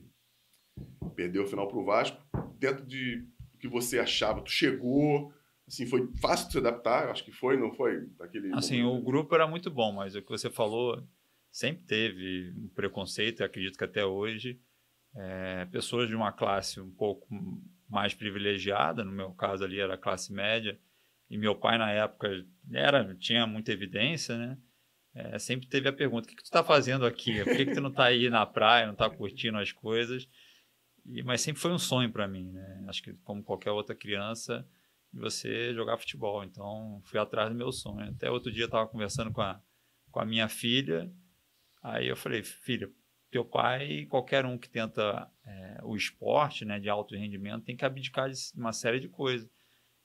Perdeu 1.16 1.44
o 1.44 1.46
final 1.46 1.66
pro 1.66 1.84
Vasco. 1.84 2.20
Dentro 2.58 2.84
de 2.84 3.26
o 3.54 3.58
que 3.58 3.68
você 3.68 3.98
achava, 3.98 4.42
tu 4.42 4.50
chegou... 4.50 5.32
Assim, 5.66 5.84
foi 5.84 6.10
fácil 6.18 6.46
de 6.46 6.52
se 6.52 6.58
adaptar, 6.58 7.10
acho 7.10 7.22
que 7.22 7.30
foi, 7.30 7.58
não 7.58 7.70
foi? 7.70 8.06
Daquele 8.16 8.54
Assim, 8.54 8.80
o 8.82 8.86
momento. 8.86 9.04
grupo 9.04 9.34
era 9.34 9.46
muito 9.46 9.70
bom, 9.70 9.92
mas 9.92 10.14
o 10.14 10.22
que 10.22 10.30
você 10.30 10.48
falou 10.48 11.06
sempre 11.52 11.84
teve 11.84 12.54
um 12.56 12.68
preconceito, 12.68 13.40
e 13.40 13.44
acredito 13.44 13.76
que 13.76 13.84
até 13.84 14.02
hoje, 14.02 14.58
é, 15.14 15.66
pessoas 15.66 16.08
de 16.08 16.14
uma 16.14 16.32
classe 16.32 16.80
um 16.80 16.90
pouco 16.90 17.28
mais 17.86 18.14
privilegiada, 18.14 19.04
no 19.04 19.12
meu 19.12 19.32
caso 19.32 19.62
ali 19.62 19.78
era 19.78 19.92
a 19.92 19.98
classe 19.98 20.32
média, 20.32 20.80
e 21.28 21.36
meu 21.36 21.54
pai 21.54 21.76
na 21.76 21.90
época 21.90 22.30
era 22.72 23.14
tinha 23.16 23.46
muita 23.46 23.70
evidência, 23.70 24.38
né? 24.38 24.56
É, 25.18 25.38
sempre 25.38 25.66
teve 25.66 25.88
a 25.88 25.92
pergunta: 25.92 26.26
o 26.26 26.28
que, 26.28 26.36
que 26.36 26.42
tu 26.42 26.46
está 26.46 26.62
fazendo 26.62 27.04
aqui? 27.04 27.42
Por 27.42 27.56
que, 27.56 27.66
que 27.66 27.74
tu 27.74 27.80
não 27.80 27.90
está 27.90 28.04
aí 28.04 28.30
na 28.30 28.46
praia, 28.46 28.86
não 28.86 28.92
está 28.92 29.10
curtindo 29.10 29.58
as 29.58 29.72
coisas? 29.72 30.28
E, 31.04 31.24
mas 31.24 31.40
sempre 31.40 31.60
foi 31.60 31.72
um 31.72 31.78
sonho 31.78 32.12
para 32.12 32.28
mim, 32.28 32.52
né? 32.52 32.84
Acho 32.86 33.02
que 33.02 33.12
como 33.24 33.42
qualquer 33.42 33.72
outra 33.72 33.96
criança, 33.96 34.64
você 35.12 35.74
jogar 35.74 35.98
futebol. 35.98 36.44
Então, 36.44 37.02
fui 37.04 37.18
atrás 37.18 37.48
do 37.48 37.54
meu 37.56 37.72
sonho. 37.72 38.08
Até 38.10 38.30
outro 38.30 38.52
dia 38.52 38.62
eu 38.62 38.66
estava 38.66 38.86
conversando 38.86 39.32
com 39.32 39.40
a, 39.40 39.60
com 40.12 40.20
a 40.20 40.24
minha 40.24 40.48
filha. 40.48 41.10
Aí 41.82 42.06
eu 42.06 42.16
falei, 42.16 42.42
filha, 42.44 42.88
teu 43.30 43.44
pai, 43.44 44.06
qualquer 44.08 44.46
um 44.46 44.56
que 44.56 44.68
tenta 44.68 45.28
é, 45.44 45.80
o 45.82 45.96
esporte 45.96 46.64
né, 46.64 46.78
de 46.78 46.88
alto 46.88 47.16
rendimento, 47.16 47.64
tem 47.64 47.76
que 47.76 47.84
abdicar 47.84 48.30
de 48.30 48.36
uma 48.54 48.72
série 48.72 49.00
de 49.00 49.08
coisas. 49.08 49.50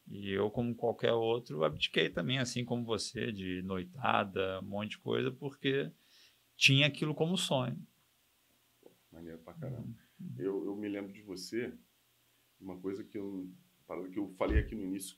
E 0.08 0.32
eu, 0.32 0.50
como 0.52 0.76
qualquer 0.76 1.14
outro, 1.14 1.64
abdiquei 1.64 2.10
também, 2.10 2.38
assim 2.40 2.66
como 2.66 2.84
você, 2.84 3.32
de 3.32 3.62
noitada, 3.64 4.60
um 4.60 4.68
monte 4.68 4.92
de 4.92 5.00
coisa, 5.00 5.32
porque 5.32 5.92
tinha 6.56 6.88
aquilo 6.88 7.16
como 7.16 7.38
sonho. 7.38 7.78
Maneiro 9.12 9.40
pra 9.40 9.54
caramba. 9.54 9.88
Eu, 10.38 10.66
eu 10.66 10.76
me 10.76 10.88
lembro 10.90 11.12
de 11.12 11.22
você, 11.22 11.74
uma 12.60 12.80
coisa 12.80 13.04
que 13.04 13.18
eu, 13.18 13.50
parada 13.88 14.10
que 14.10 14.20
eu 14.20 14.30
falei 14.38 14.60
aqui 14.60 14.76
no 14.76 14.84
início, 14.84 15.18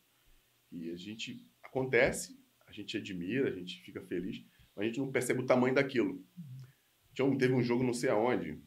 que 0.68 0.90
a 0.92 0.96
gente 0.96 1.48
acontece, 1.64 2.40
a 2.68 2.72
gente 2.72 2.98
admira, 2.98 3.50
a 3.50 3.54
gente 3.54 3.82
fica 3.82 4.02
feliz, 4.02 4.44
mas 4.76 4.84
a 4.84 4.88
gente 4.88 5.00
não 5.00 5.12
percebe 5.12 5.42
o 5.42 5.46
tamanho 5.46 5.76
daquilo. 5.76 6.24
Tinha 7.14 7.26
um, 7.26 7.38
teve 7.38 7.54
um 7.54 7.64
jogo 7.64 7.84
não 7.84 7.94
sei 7.94 8.10
aonde, 8.10 8.62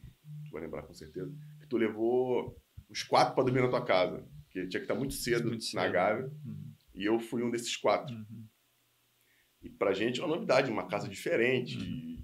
tu 0.45 0.51
vai 0.51 0.61
lembrar 0.61 0.83
com 0.83 0.93
certeza, 0.93 1.31
que 1.59 1.67
tu 1.67 1.77
levou 1.77 2.59
os 2.89 3.03
quatro 3.03 3.35
para 3.35 3.43
dormir 3.43 3.61
na 3.61 3.69
tua 3.69 3.85
casa, 3.85 4.27
que 4.49 4.67
tinha 4.67 4.79
que 4.79 4.85
estar 4.85 4.95
muito 4.95 5.13
cedo, 5.13 5.49
Muito 5.49 5.61
na 5.75 5.81
cedo. 5.83 5.91
Gávea, 5.93 6.25
Uhum. 6.45 6.73
e 6.95 7.05
eu 7.05 7.19
fui 7.19 7.43
um 7.43 7.51
desses 7.51 7.75
quatro. 7.77 8.15
Uhum. 8.15 8.45
E 9.61 9.69
pra 9.69 9.93
gente 9.93 10.19
é 10.19 10.23
uma 10.23 10.33
novidade, 10.35 10.71
uma 10.71 10.87
casa 10.87 11.07
diferente. 11.07 11.77
Uhum. 11.77 12.17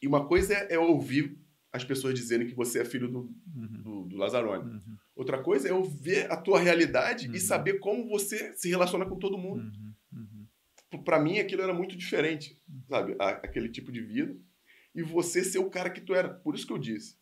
E 0.00 0.06
uma 0.06 0.26
coisa 0.26 0.54
é, 0.54 0.74
é 0.74 0.78
ouvir 0.78 1.38
as 1.72 1.84
pessoas 1.84 2.14
dizerem 2.14 2.46
que 2.46 2.54
você 2.54 2.80
é 2.80 2.84
filho 2.84 3.08
do, 3.08 3.20
Uhum. 3.54 3.82
do, 3.82 4.02
do 4.08 4.16
Lazzaroni. 4.16 4.70
Uhum. 4.74 4.96
Outra 5.14 5.42
coisa 5.42 5.68
é 5.68 5.70
eu 5.70 5.82
ver 5.84 6.30
a 6.30 6.36
tua 6.36 6.58
realidade 6.60 7.28
Uhum. 7.28 7.34
e 7.34 7.40
saber 7.40 7.78
como 7.78 8.08
você 8.08 8.52
se 8.56 8.68
relaciona 8.68 9.06
com 9.06 9.18
todo 9.18 9.38
mundo. 9.38 9.62
Uhum. 9.62 9.94
Uhum. 10.92 11.02
Pra 11.04 11.18
mim, 11.20 11.38
aquilo 11.38 11.62
era 11.62 11.72
muito 11.72 11.96
diferente, 11.96 12.60
sabe? 12.88 13.14
A- 13.18 13.30
aquele 13.42 13.68
tipo 13.70 13.90
de 13.92 14.02
vida. 14.02 14.36
E 14.94 15.02
você 15.02 15.42
ser 15.42 15.58
o 15.58 15.70
cara 15.70 15.88
que 15.88 16.00
tu 16.02 16.14
era. 16.14 16.28
Por 16.28 16.54
isso 16.54 16.66
que 16.66 16.72
eu 16.72 16.78
disse. 16.78 17.16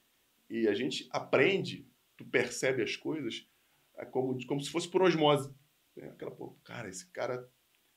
E 0.49 0.67
a 0.67 0.75
gente 0.75 1.09
aprende, 1.13 1.87
tu 2.21 2.25
percebe 2.27 2.83
as 2.83 2.97
coisas 2.97 3.49
é 3.97 4.05
como, 4.05 4.37
como 4.47 4.61
se 4.61 4.71
fosse 4.71 4.87
por 4.87 5.00
osmose. 5.00 5.50
É 5.97 6.07
aquela, 6.07 6.31
pô, 6.31 6.50
cara, 6.62 6.89
esse 6.89 7.11
cara 7.11 7.50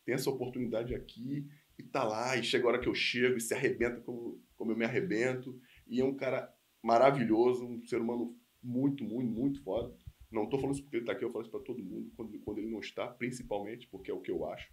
tem 0.05 0.15
essa 0.15 0.29
oportunidade 0.29 0.95
aqui 0.95 1.45
e 1.77 1.83
tá 1.83 2.05
lá, 2.05 2.37
e 2.37 2.43
chega 2.43 2.65
a 2.65 2.67
hora 2.69 2.79
que 2.79 2.87
eu 2.87 2.95
chego 2.95 3.35
e 3.35 3.41
se 3.41 3.53
arrebenta 3.53 3.99
como, 3.99 4.41
como 4.55 4.71
eu 4.71 4.77
me 4.77 4.85
arrebento. 4.85 5.59
E 5.85 5.99
é 5.99 6.05
um 6.05 6.15
cara 6.15 6.53
maravilhoso, 6.81 7.65
um 7.65 7.85
ser 7.85 7.99
humano 7.99 8.37
muito, 8.61 9.03
muito, 9.03 9.29
muito 9.29 9.61
foda. 9.61 9.93
Não 10.31 10.47
tô 10.47 10.57
falando 10.57 10.75
isso 10.75 10.83
porque 10.83 10.97
ele 10.97 11.05
tá 11.05 11.11
aqui, 11.11 11.25
eu 11.25 11.29
falo 11.29 11.43
isso 11.43 11.51
pra 11.51 11.59
todo 11.59 11.83
mundo, 11.83 12.11
quando, 12.15 12.39
quando 12.39 12.57
ele 12.59 12.71
não 12.71 12.79
está, 12.79 13.07
principalmente, 13.07 13.87
porque 13.89 14.09
é 14.09 14.13
o 14.13 14.21
que 14.21 14.31
eu 14.31 14.45
acho. 14.45 14.71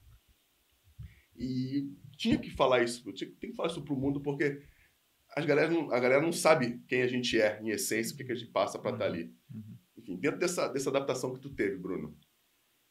E 1.37 1.93
tinha 2.17 2.39
que 2.39 2.51
falar 2.51 2.85
isso, 2.85 3.09
eu 3.09 3.13
tinha, 3.13 3.31
tem 3.41 3.51
que 3.51 3.57
falar 3.57 3.69
isso 3.69 3.83
pro 3.83 3.97
mundo, 3.97 4.21
porque 4.21 4.63
as 5.37 5.45
galera 5.45 5.71
não, 5.71 5.93
a 5.93 6.01
galera 6.01 6.23
não 6.23 6.33
sabe 6.33 6.83
quem 6.89 7.03
a 7.03 7.07
gente 7.07 7.41
é, 7.41 7.61
em 7.63 7.71
essência, 7.71 8.15
o 8.15 8.17
que, 8.17 8.25
que 8.25 8.33
a 8.33 8.35
gente 8.35 8.51
passa 8.51 8.79
para 8.79 8.93
estar 8.93 9.05
tá 9.05 9.11
ali. 9.11 9.35
Uhum. 9.53 9.79
Enfim, 9.99 10.17
dentro 10.17 10.39
dessa, 10.39 10.69
dessa 10.69 10.91
adaptação 10.91 11.33
que 11.33 11.41
tu 11.41 11.51
teve, 11.51 11.77
Bruno, 11.77 12.17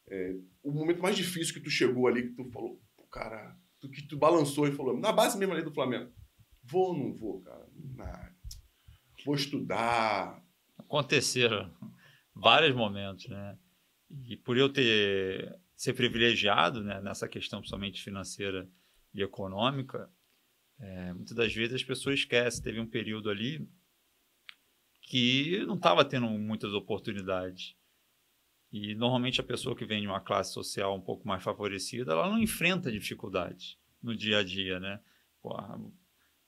é, 0.08 0.36
o 0.64 0.72
momento 0.72 1.02
mais 1.02 1.16
difícil 1.16 1.54
que 1.54 1.60
tu 1.60 1.70
chegou 1.70 2.08
ali, 2.08 2.30
que 2.30 2.36
tu 2.36 2.50
falou, 2.50 2.82
cara, 3.12 3.58
tu, 3.80 3.90
que 3.90 4.08
tu 4.08 4.18
balançou 4.18 4.68
e 4.68 4.72
falou, 4.72 4.98
na 4.98 5.12
base 5.12 5.38
mesmo 5.38 5.54
ali 5.54 5.64
do 5.64 5.74
Flamengo, 5.74 6.12
vou 6.64 6.90
ou 6.90 6.98
não 6.98 7.14
vou, 7.14 7.42
cara? 7.42 7.68
Nah, 7.96 8.32
vou 9.26 9.36
estudar. 9.36 10.44
Aconteceram 10.78 11.74
vários 12.34 12.76
momentos, 12.76 13.28
né? 13.28 13.58
E 14.26 14.36
por 14.38 14.58
eu 14.58 14.72
ter 14.72 15.60
ser 15.76 15.94
privilegiado 15.94 16.84
né, 16.84 17.00
nessa 17.02 17.28
questão, 17.28 17.60
principalmente 17.60 18.04
financeira 18.04 18.70
e 19.14 19.22
econômica, 19.22 20.12
é, 20.80 21.14
muitas 21.14 21.36
das 21.36 21.54
vezes 21.54 21.76
as 21.76 21.84
pessoas 21.84 22.20
esquecem. 22.20 22.64
Teve 22.64 22.80
um 22.80 22.88
período 22.88 23.30
ali 23.30 23.68
que 25.02 25.64
não 25.66 25.76
estava 25.76 26.06
tendo 26.06 26.28
muitas 26.28 26.74
oportunidades. 26.74 27.76
E 28.72 28.94
normalmente 28.96 29.42
a 29.42 29.44
pessoa 29.44 29.76
que 29.76 29.86
vem 29.86 30.02
de 30.02 30.08
uma 30.08 30.20
classe 30.20 30.54
social 30.54 30.96
um 30.96 31.02
pouco 31.02 31.28
mais 31.28 31.44
favorecida, 31.44 32.12
ela 32.12 32.30
não 32.30 32.38
enfrenta 32.38 32.92
dificuldades 32.92 33.78
no 34.02 34.16
dia 34.16 34.40
a 34.40 34.44
dia, 34.44 34.80
né? 34.80 35.00
Porra, 35.42 35.80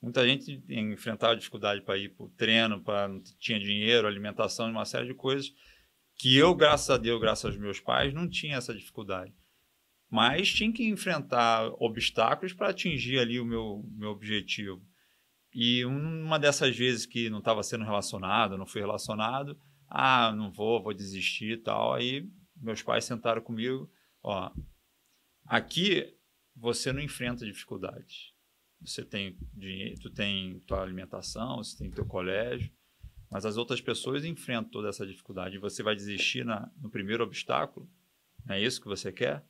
muita 0.00 0.26
gente 0.26 0.62
enfrentava 0.68 1.36
dificuldade 1.36 1.82
para 1.82 1.98
ir 1.98 2.10
para 2.10 2.24
o 2.24 2.30
treino, 2.30 2.80
para 2.80 3.08
não 3.08 3.20
tinha 3.38 3.58
dinheiro, 3.58 4.06
alimentação, 4.06 4.70
uma 4.70 4.84
série 4.84 5.06
de 5.06 5.14
coisas 5.14 5.52
que 6.14 6.36
eu, 6.36 6.54
graças 6.54 6.88
a 6.88 6.96
Deus, 6.96 7.20
graças 7.20 7.44
aos 7.44 7.56
meus 7.56 7.80
pais, 7.80 8.14
não 8.14 8.28
tinha 8.28 8.56
essa 8.56 8.72
dificuldade. 8.72 9.34
Mas 10.12 10.52
tinha 10.52 10.70
que 10.70 10.84
enfrentar 10.84 11.72
obstáculos 11.82 12.52
para 12.52 12.68
atingir 12.68 13.18
ali 13.18 13.40
o 13.40 13.46
meu, 13.46 13.82
meu 13.96 14.10
objetivo. 14.10 14.86
E 15.54 15.86
uma 15.86 16.38
dessas 16.38 16.76
vezes 16.76 17.06
que 17.06 17.30
não 17.30 17.38
estava 17.38 17.62
sendo 17.62 17.82
relacionado, 17.82 18.58
não 18.58 18.66
fui 18.66 18.82
relacionado, 18.82 19.58
ah, 19.88 20.30
não 20.36 20.52
vou, 20.52 20.82
vou 20.82 20.92
desistir 20.92 21.52
e 21.52 21.56
tal. 21.56 21.94
Aí 21.94 22.28
meus 22.54 22.82
pais 22.82 23.06
sentaram 23.06 23.40
comigo, 23.40 23.90
ó, 24.22 24.52
aqui 25.46 26.14
você 26.54 26.92
não 26.92 27.00
enfrenta 27.00 27.46
dificuldades. 27.46 28.34
Você 28.82 29.02
tem 29.02 29.38
dinheiro, 29.54 29.98
tu 29.98 30.10
tem 30.10 30.60
tua 30.66 30.82
alimentação, 30.82 31.64
você 31.64 31.78
tem 31.78 31.90
teu 31.90 32.04
colégio, 32.04 32.70
mas 33.30 33.46
as 33.46 33.56
outras 33.56 33.80
pessoas 33.80 34.26
enfrentam 34.26 34.70
toda 34.70 34.90
essa 34.90 35.06
dificuldade. 35.06 35.56
Você 35.56 35.82
vai 35.82 35.96
desistir 35.96 36.44
na, 36.44 36.70
no 36.82 36.90
primeiro 36.90 37.24
obstáculo? 37.24 37.88
É 38.46 38.60
isso 38.60 38.78
que 38.78 38.88
você 38.88 39.10
quer? 39.10 39.42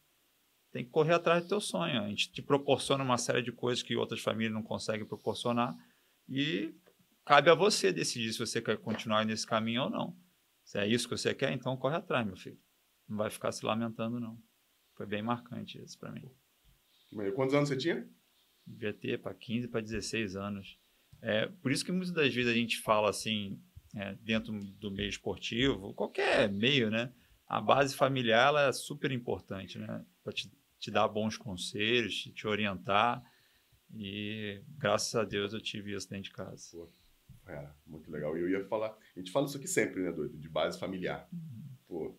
Tem 0.73 0.85
que 0.85 0.91
correr 0.91 1.13
atrás 1.13 1.43
do 1.43 1.49
teu 1.49 1.61
sonho. 1.61 2.03
A 2.03 2.09
gente 2.09 2.33
te 2.33 2.41
proporciona 2.41 3.05
uma 3.05 3.19
série 3.19 3.43
de 3.43 3.53
coisas 3.53 3.83
que 3.83 3.95
outras 3.95 4.21
famílias 4.21 4.55
não 4.55 4.63
conseguem 4.63 5.07
proporcionar 5.07 5.77
e 6.29 6.75
cabe 7.25 7.51
a 7.51 7.55
você 7.55 7.93
decidir 7.93 8.33
se 8.33 8.39
você 8.39 8.61
quer 8.61 8.79
continuar 8.79 9.25
nesse 9.25 9.47
caminho 9.47 9.85
ou 9.85 9.91
não. 9.91 10.17
Se 10.65 10.79
é 10.79 10.87
isso 10.87 11.09
que 11.09 11.17
você 11.17 11.35
quer, 11.35 11.53
então 11.53 11.77
corre 11.77 11.97
atrás, 11.97 12.27
meu 12.27 12.37
filho. 12.37 12.59
Não 13.07 13.19
vai 13.19 13.31
ficar 13.31 13.53
se 13.53 13.67
lamentando, 13.67 14.19
não. 14.19 14.41
Foi 14.97 15.07
bem 15.07 15.23
marcante 15.23 15.79
isso 15.83 15.99
para 15.99 16.11
mim. 16.11 16.31
Quantos 17.35 17.55
anos 17.55 17.69
você 17.69 17.77
tinha? 17.77 18.09
Devia 18.67 18.95
ter 18.95 19.21
para 19.21 19.35
15 19.35 19.69
para 19.69 19.81
16 19.81 20.37
anos. 20.37 20.79
É, 21.21 21.47
por 21.47 21.71
isso 21.71 21.85
que 21.85 21.93
muitas 21.93 22.13
das 22.13 22.33
vezes 22.35 22.51
a 22.51 22.55
gente 22.55 22.81
fala 22.81 23.11
assim, 23.11 23.61
é, 23.95 24.15
dentro 24.15 24.59
do 24.59 24.91
meio 24.91 25.09
esportivo, 25.09 25.93
qualquer 25.95 26.51
meio, 26.51 26.91
né? 26.91 27.13
A 27.47 27.61
base 27.61 27.95
familiar 27.95 28.49
ela 28.49 28.69
é 28.69 28.73
super 28.73 29.11
importante, 29.11 29.79
né? 29.79 30.05
Para 30.25 30.33
te, 30.33 30.51
te, 30.83 30.91
dar 30.91 31.07
bons 31.07 31.37
conselhos, 31.37 32.15
te, 32.15 32.33
te, 32.33 32.47
orientar. 32.47 33.23
E 33.95 34.61
graças 34.77 35.15
a 35.15 35.25
Deus 35.25 35.53
eu 35.53 35.61
tive 35.61 35.95
isso 35.95 36.11
dentro 36.11 36.25
de 36.25 36.33
casa. 36.33 36.77
Pô, 36.77 36.91
é, 37.47 37.71
muito 37.87 38.11
legal. 38.11 38.37
E 38.37 38.41
eu 38.41 38.51
ia 38.51 38.65
falar, 38.65 38.97
a 39.15 39.19
gente 39.19 39.31
fala 39.31 39.47
isso 39.47 39.57
aqui 39.57 39.69
sempre, 39.69 40.03
né, 40.03 40.11
doido? 40.11 40.37
De 40.37 40.49
base 40.49 40.79
familiar. 40.79 41.29
Uhum. 41.33 41.77
Pô, 41.87 42.17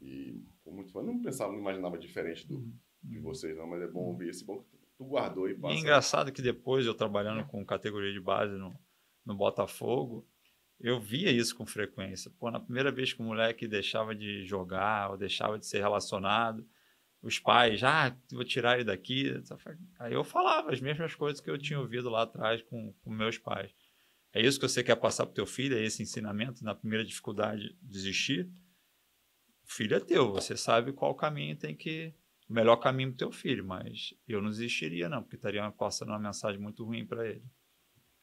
e 0.00 0.42
por 0.64 0.74
muito 0.74 1.00
não 1.02 1.22
pensava, 1.22 1.52
não 1.52 1.60
imaginava 1.60 1.96
diferente 1.96 2.46
do, 2.46 2.56
uhum. 2.56 2.72
de 3.02 3.18
vocês, 3.20 3.56
não, 3.56 3.66
mas 3.66 3.82
é 3.82 3.86
bom 3.86 4.00
ouvir 4.00 4.30
esse 4.30 4.44
bom 4.44 4.62
que 4.62 4.76
tu 4.96 5.04
guardou 5.04 5.48
e 5.48 5.54
passa. 5.54 5.74
E 5.74 5.76
é 5.76 5.80
engraçado 5.80 6.32
que 6.32 6.42
depois 6.42 6.84
eu 6.84 6.94
trabalhando 6.94 7.46
com 7.46 7.64
categoria 7.64 8.12
de 8.12 8.20
base 8.20 8.56
no, 8.56 8.74
no 9.24 9.34
Botafogo, 9.36 10.26
eu 10.80 10.98
via 10.98 11.30
isso 11.30 11.54
com 11.54 11.64
frequência. 11.64 12.32
Pô, 12.38 12.50
na 12.50 12.58
primeira 12.58 12.90
vez 12.90 13.12
que 13.12 13.20
o 13.20 13.24
moleque 13.24 13.68
deixava 13.68 14.14
de 14.14 14.44
jogar 14.44 15.10
ou 15.12 15.16
deixava 15.16 15.56
de 15.56 15.66
ser 15.66 15.78
relacionado, 15.78 16.66
os 17.22 17.38
pais, 17.38 17.82
ah, 17.84 18.16
vou 18.32 18.44
tirar 18.44 18.74
ele 18.74 18.84
daqui. 18.84 19.32
Aí 19.98 20.12
eu 20.12 20.24
falava 20.24 20.72
as 20.72 20.80
mesmas 20.80 21.14
coisas 21.14 21.40
que 21.40 21.48
eu 21.48 21.56
tinha 21.56 21.78
ouvido 21.78 22.10
lá 22.10 22.22
atrás 22.22 22.60
com, 22.62 22.92
com 22.92 23.10
meus 23.10 23.38
pais. 23.38 23.72
É 24.32 24.40
isso 24.40 24.58
que 24.58 24.68
você 24.68 24.82
quer 24.82 24.96
passar 24.96 25.26
para 25.26 25.32
o 25.32 25.34
teu 25.34 25.46
filho? 25.46 25.76
É 25.76 25.82
esse 25.82 26.02
ensinamento? 26.02 26.64
Na 26.64 26.74
primeira 26.74 27.04
dificuldade, 27.04 27.76
desistir? 27.80 28.50
O 29.64 29.72
filho 29.72 29.94
é 29.94 30.00
teu, 30.00 30.32
você 30.32 30.56
sabe 30.56 30.92
qual 30.92 31.14
caminho 31.14 31.56
tem 31.56 31.76
que. 31.76 32.12
O 32.48 32.52
melhor 32.52 32.76
caminho 32.76 33.10
para 33.10 33.14
o 33.14 33.18
teu 33.18 33.32
filho, 33.32 33.64
mas 33.64 34.12
eu 34.26 34.42
não 34.42 34.50
desistiria, 34.50 35.08
não, 35.08 35.22
porque 35.22 35.36
estaria 35.36 35.70
passando 35.70 36.08
uma 36.08 36.18
mensagem 36.18 36.60
muito 36.60 36.84
ruim 36.84 37.06
para 37.06 37.26
ele. 37.26 37.44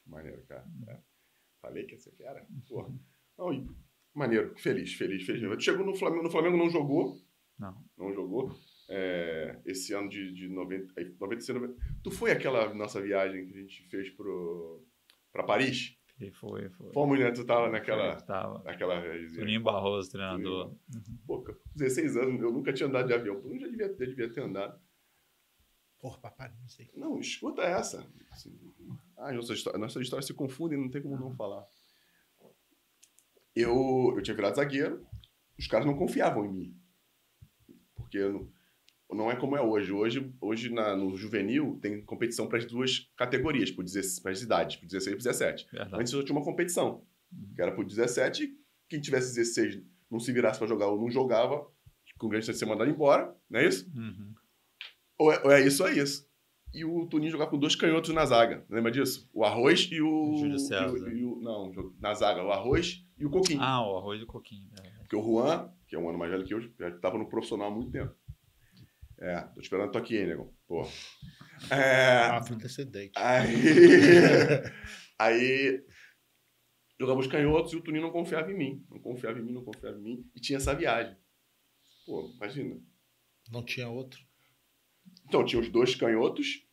Maneiro, 0.06 0.44
cara. 0.46 0.66
É. 0.88 1.00
Falei 1.62 1.84
que 1.84 1.94
ia 1.94 1.98
ser 1.98 2.12
fera. 2.12 2.46
Porra. 2.68 2.92
Maneiro, 4.14 4.54
feliz, 4.58 4.92
feliz, 4.94 5.24
feliz. 5.24 5.64
Chegou 5.64 5.86
no 5.86 5.94
Flamengo, 5.96 6.24
no 6.24 6.30
Flamengo 6.30 6.56
não 6.56 6.68
jogou. 6.68 7.18
Não. 7.58 7.84
Não 7.96 8.12
jogou. 8.12 8.52
É, 8.92 9.56
esse 9.64 9.94
ano 9.94 10.08
de, 10.08 10.32
de 10.32 10.48
90, 10.48 10.92
96, 11.20 11.60
90. 11.60 11.80
Tu 12.02 12.10
foi 12.10 12.32
aquela 12.32 12.74
nossa 12.74 13.00
viagem 13.00 13.46
que 13.46 13.56
a 13.56 13.60
gente 13.60 13.82
fez 13.88 14.10
pro, 14.10 14.84
pra 15.32 15.44
Paris? 15.44 15.96
E 16.20 16.30
foi, 16.32 16.68
foi. 16.70 16.92
Fomos, 16.92 17.18
né? 17.18 17.30
Tu 17.30 17.44
tava 17.44 17.70
naquela. 17.70 18.18
Foi, 18.18 18.26
tava. 18.26 18.62
Naquela 18.64 19.00
Juninho 19.28 19.62
Barroso, 19.62 20.10
treinador. 20.10 20.74
Uhum. 20.92 21.18
Pô, 21.26 21.44
16 21.74 22.16
anos, 22.16 22.42
eu 22.42 22.52
nunca 22.52 22.72
tinha 22.72 22.88
andado 22.88 23.06
de 23.06 23.14
avião. 23.14 23.40
Eu 23.44 23.58
já 23.58 23.68
devia, 23.68 23.86
já 23.86 24.06
devia 24.06 24.30
ter 24.30 24.42
andado. 24.42 24.78
Porra, 26.00 26.18
papai, 26.18 26.52
não 26.60 26.68
sei. 26.68 26.90
Não, 26.94 27.18
escuta 27.18 27.62
essa. 27.62 28.06
Assim, 28.32 28.58
ah, 29.16 29.32
nossa 29.32 29.52
história, 29.52 29.78
nossa 29.78 30.00
história 30.00 30.26
se 30.26 30.34
confunde, 30.34 30.76
não 30.76 30.90
tem 30.90 31.00
como 31.02 31.16
não 31.18 31.34
falar. 31.34 31.66
Eu, 33.54 34.14
eu 34.16 34.22
tinha 34.22 34.34
virado 34.34 34.56
zagueiro, 34.56 35.06
os 35.58 35.66
caras 35.66 35.86
não 35.86 35.96
confiavam 35.96 36.44
em 36.46 36.52
mim. 36.52 36.80
Porque 37.94 38.18
não, 38.18 38.50
não 39.14 39.30
é 39.30 39.36
como 39.36 39.56
é 39.56 39.60
hoje. 39.60 39.92
Hoje, 39.92 40.32
hoje 40.40 40.72
na, 40.72 40.96
no 40.96 41.16
juvenil 41.16 41.78
tem 41.80 42.02
competição 42.04 42.46
para 42.46 42.58
as 42.58 42.64
duas 42.64 43.10
categorias, 43.16 43.70
para 43.70 43.84
as 44.32 44.42
idades, 44.42 44.76
para 44.76 44.86
16 44.86 45.14
e 45.14 45.18
17. 45.18 45.68
Verdade. 45.72 46.00
Antes 46.00 46.12
eu 46.12 46.24
tinha 46.24 46.36
uma 46.36 46.44
competição, 46.44 47.02
uhum. 47.32 47.54
que 47.54 47.62
era 47.62 47.72
para 47.72 47.84
17, 47.84 48.52
quem 48.88 49.00
tivesse 49.00 49.34
16 49.34 49.82
não 50.10 50.18
se 50.18 50.32
virasse 50.32 50.58
para 50.58 50.68
jogar 50.68 50.88
ou 50.88 51.00
não 51.00 51.10
jogava, 51.10 51.66
com 52.18 52.28
grande 52.28 52.46
chance 52.46 52.58
de 52.58 52.64
ser 52.64 52.70
mandado 52.70 52.90
embora, 52.90 53.34
não 53.48 53.60
é 53.60 53.66
isso? 53.66 53.90
Uhum. 53.94 54.34
Ou, 55.18 55.32
é, 55.32 55.42
ou 55.44 55.50
é 55.50 55.66
isso 55.66 55.82
ou 55.82 55.88
é 55.88 55.94
isso 55.94 56.30
e 56.72 56.84
o 56.84 57.06
Tuninho 57.06 57.30
jogar 57.30 57.46
com 57.46 57.58
dois 57.58 57.74
canhotos 57.74 58.10
na 58.14 58.24
zaga. 58.24 58.64
Lembra 58.68 58.90
disso? 58.90 59.28
O 59.32 59.44
Arroz 59.44 59.88
e 59.90 60.00
o. 60.00 60.36
Júlio 60.36 60.58
César. 60.58 60.96
E 60.96 61.02
o, 61.02 61.18
e 61.18 61.24
o, 61.24 61.40
não, 61.40 61.72
na 62.00 62.14
zaga, 62.14 62.42
o 62.44 62.50
Arroz 62.50 63.04
e 63.18 63.26
o 63.26 63.30
Coquinho. 63.30 63.60
Ah, 63.60 63.86
o 63.86 63.96
Arroz 63.96 64.20
e 64.20 64.24
o 64.24 64.26
Coquinho. 64.26 64.68
É. 64.82 64.90
Porque 65.00 65.16
o 65.16 65.22
Juan, 65.22 65.70
que 65.88 65.96
é 65.96 65.98
um 65.98 66.08
ano 66.08 66.18
mais 66.18 66.30
velho 66.30 66.44
que 66.44 66.54
eu, 66.54 66.60
já 66.60 66.88
estava 66.88 67.18
no 67.18 67.28
profissional 67.28 67.68
há 67.68 67.70
muito 67.70 67.90
tempo. 67.90 68.14
É, 69.20 69.40
tô 69.54 69.60
esperando 69.60 69.92
tu 69.92 69.98
aqui, 69.98 70.16
hein, 70.16 70.28
nego. 70.28 70.54
Pô. 70.66 70.82
É, 71.70 72.24
ah, 72.30 72.38
antecedente. 72.38 73.12
Aí. 73.16 73.54
aí. 75.18 75.84
Jogava 76.98 77.20
os 77.20 77.26
canhotos 77.26 77.72
e 77.72 77.76
o 77.76 77.82
Tuninho 77.82 78.02
não 78.02 78.10
confiava 78.10 78.50
em 78.50 78.56
mim. 78.56 78.86
Não 78.90 78.98
confiava 78.98 79.38
em 79.38 79.42
mim, 79.42 79.52
não 79.52 79.64
confiava 79.64 79.98
em 79.98 80.02
mim. 80.02 80.30
E 80.34 80.40
tinha 80.40 80.56
essa 80.56 80.74
viagem. 80.74 81.16
Pô, 82.06 82.30
imagina. 82.34 82.80
Não 83.50 83.64
tinha 83.64 83.88
outro? 83.88 84.20
Então, 85.26 85.44
tinha 85.44 85.60
os 85.60 85.68
dois 85.68 85.94
canhotos 85.94 86.66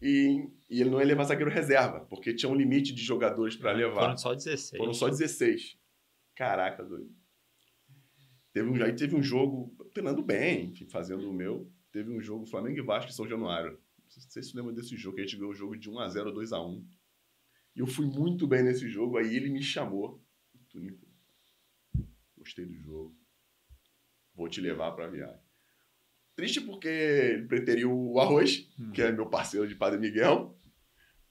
e, 0.00 0.48
e, 0.68 0.80
ele 0.80 0.90
não 0.90 1.00
ia 1.00 1.06
levar 1.06 1.24
zagueiro 1.24 1.50
reserva, 1.50 2.00
porque 2.00 2.34
tinha 2.34 2.50
um 2.50 2.54
limite 2.54 2.92
de 2.94 3.02
jogadores 3.02 3.56
para 3.56 3.72
levar. 3.72 4.02
Foram 4.02 4.16
só 4.16 4.34
16. 4.34 4.78
Foram 4.78 4.92
só 4.94 5.08
16. 5.08 5.78
Caraca, 6.34 6.84
doido. 6.84 7.10
Teve 8.52 8.68
um, 8.68 8.82
aí 8.82 8.94
teve 8.94 9.14
um 9.14 9.22
jogo, 9.22 9.74
treinando 9.92 10.22
bem, 10.22 10.70
enfim, 10.70 10.88
fazendo 10.88 11.28
o 11.28 11.32
meu. 11.32 11.70
Teve 11.96 12.10
um 12.10 12.20
jogo 12.20 12.44
Flamengo 12.44 12.78
e 12.78 12.82
Vasco 12.82 13.10
em 13.10 13.14
São 13.14 13.26
Januário. 13.26 13.72
Não 13.72 14.10
sei 14.10 14.42
se 14.42 14.50
você 14.50 14.56
lembra 14.58 14.74
desse 14.74 14.94
jogo, 14.96 15.14
que 15.16 15.22
a 15.22 15.24
gente 15.24 15.36
ganhou 15.36 15.50
o 15.52 15.54
jogo 15.54 15.74
de 15.78 15.90
1x0, 15.90 16.30
2x1. 16.30 16.84
E 17.74 17.80
eu 17.80 17.86
fui 17.86 18.04
muito 18.04 18.46
bem 18.46 18.62
nesse 18.62 18.86
jogo, 18.86 19.16
aí 19.16 19.34
ele 19.34 19.48
me 19.48 19.62
chamou. 19.62 20.22
Gostei 22.36 22.66
do 22.66 22.74
jogo. 22.74 23.16
Vou 24.34 24.46
te 24.48 24.60
levar 24.60 24.92
para 24.92 25.06
a 25.06 25.10
viagem. 25.10 25.40
Triste 26.34 26.60
porque 26.60 26.86
ele 26.88 27.46
preteriu 27.46 27.90
o 27.90 28.20
arroz, 28.20 28.68
Hum. 28.78 28.92
que 28.92 29.00
é 29.00 29.10
meu 29.10 29.26
parceiro 29.26 29.66
de 29.66 29.74
Padre 29.74 29.98
Miguel. 29.98 30.54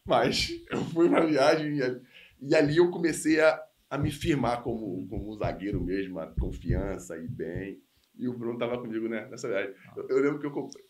Mas 0.04 0.50
eu 0.70 0.84
fui 0.86 1.08
pra 1.08 1.26
viagem 1.26 1.78
e, 1.78 1.82
ali- 1.84 2.02
e 2.42 2.56
ali 2.56 2.78
eu 2.78 2.90
comecei 2.90 3.40
a, 3.40 3.64
a 3.88 3.98
me 4.00 4.12
firmar 4.12 4.64
como, 4.64 5.08
como 5.08 5.32
um 5.32 5.38
zagueiro 5.38 5.80
mesmo, 5.80 6.18
a 6.20 6.26
confiança 6.26 7.16
e 7.20 7.28
bem. 7.28 7.82
E 8.18 8.28
o 8.28 8.38
Bruno 8.38 8.58
tava 8.58 8.78
comigo 8.80 9.08
né, 9.10 9.28
nessa 9.30 9.48
viagem. 9.48 9.74
Eu, 9.96 10.08
eu 10.10 10.20
lembro 10.22 10.40
que 10.40 10.46
eu 10.46 10.52
comprei, 10.52 10.84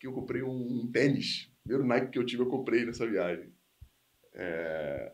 que 0.00 0.06
eu 0.06 0.12
comprei 0.12 0.42
um 0.42 0.90
tênis. 0.92 1.48
O 1.60 1.62
primeiro 1.68 1.86
Nike 1.86 2.10
que 2.12 2.18
eu 2.18 2.26
tive, 2.26 2.42
eu 2.42 2.48
comprei 2.48 2.84
nessa 2.84 3.06
viagem. 3.06 3.52
É, 4.34 5.12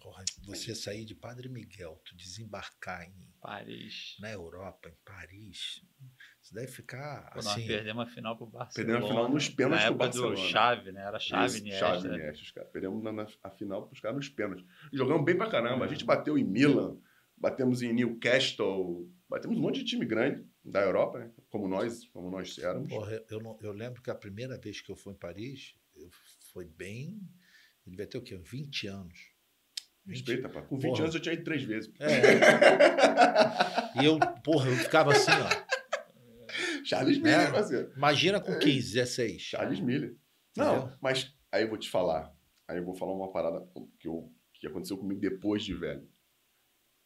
Porra, 0.00 0.24
você 0.46 0.74
sair 0.74 1.04
de 1.04 1.14
Padre 1.14 1.48
Miguel, 1.48 2.00
tu 2.04 2.16
desembarcar 2.16 3.04
em, 3.04 3.14
Paris. 3.40 4.16
na 4.20 4.32
Europa, 4.32 4.88
em 4.88 4.96
Paris, 5.04 5.80
você 6.40 6.54
deve 6.54 6.66
ficar 6.72 7.28
Pô, 7.30 7.36
nós 7.36 7.46
assim. 7.48 7.66
perdemos 7.66 8.02
a 8.02 8.10
final 8.10 8.36
pro 8.36 8.46
Barcelona. 8.46 8.74
Perdemos 8.74 9.04
a 9.04 9.08
final 9.08 9.28
nos 9.32 9.48
pênaltis 9.48 9.84
Na 9.84 9.92
pro 9.92 10.04
época 10.04 10.18
do 10.18 10.22
Barcelona. 10.28 10.50
Chave, 10.50 10.92
né? 10.92 11.02
Era 11.02 11.18
Chave, 11.20 11.46
Isso, 11.46 11.58
Iniesta. 11.58 11.86
Chave? 11.86 12.08
Iniesta, 12.08 12.42
os 12.42 12.50
caras. 12.50 12.70
Perdemos 12.72 13.02
na, 13.04 13.12
na- 13.12 13.28
a 13.44 13.50
final 13.50 13.86
pros 13.86 14.00
caras 14.00 14.16
nos 14.16 14.28
pênaltis. 14.28 14.66
E 14.92 14.96
Jogamos 14.96 15.24
bem 15.24 15.36
pra 15.36 15.48
caramba. 15.48 15.84
A 15.84 15.88
gente 15.88 16.04
bateu 16.04 16.36
em 16.36 16.42
Milan, 16.44 16.96
batemos 17.36 17.80
em 17.82 17.92
Newcastle, 17.92 19.08
batemos 19.28 19.56
um 19.56 19.60
monte 19.60 19.78
de 19.80 19.84
time 19.84 20.04
grande 20.04 20.44
da 20.64 20.80
Europa, 20.82 21.18
né? 21.18 21.30
Como 21.50 21.66
nós, 21.68 22.04
como 22.08 22.30
nós 22.30 22.56
éramos. 22.58 22.88
Porra, 22.88 23.22
eu, 23.30 23.40
não- 23.40 23.58
eu 23.60 23.72
lembro 23.72 24.00
que 24.02 24.10
a 24.10 24.14
primeira 24.14 24.56
vez 24.58 24.80
que 24.80 24.90
eu 24.90 24.96
fui 24.96 25.12
em 25.12 25.16
Paris, 25.16 25.74
eu, 25.94 26.08
foi 26.52 26.64
bem. 26.66 27.20
Ele 27.86 27.96
vai 27.96 28.06
ter 28.06 28.18
o 28.18 28.22
quê? 28.22 28.36
20 28.36 28.86
anos. 28.86 29.32
20. 30.04 30.16
Respeita, 30.18 30.48
pá. 30.48 30.62
Com 30.62 30.76
20 30.76 30.88
Porra. 30.90 31.02
anos 31.04 31.14
eu 31.14 31.20
tinha 31.20 31.32
ido 31.34 31.44
três 31.44 31.62
vezes. 31.64 31.92
É. 32.00 32.12
E 34.00 34.06
eu, 34.06 34.18
porra, 34.42 34.70
eu 34.70 34.76
ficava 34.76 35.12
assim, 35.12 35.30
ó. 35.30 36.82
Charles 36.84 37.18
Miller, 37.18 37.48
É. 37.48 37.50
parceiro. 37.52 37.92
Imagina 37.94 38.40
com 38.40 38.58
15, 38.58 38.94
16. 38.94 39.42
Charles 39.42 39.80
Miller. 39.80 40.16
Não, 40.56 40.96
mas 41.00 41.30
aí 41.52 41.62
eu 41.64 41.68
vou 41.68 41.76
te 41.76 41.90
falar. 41.90 42.34
Aí 42.66 42.78
eu 42.78 42.84
vou 42.84 42.94
falar 42.94 43.12
uma 43.12 43.30
parada 43.30 43.68
que, 43.98 44.08
eu, 44.08 44.32
que 44.54 44.66
aconteceu 44.66 44.96
comigo 44.96 45.20
depois 45.20 45.62
de 45.62 45.74
velho. 45.74 46.08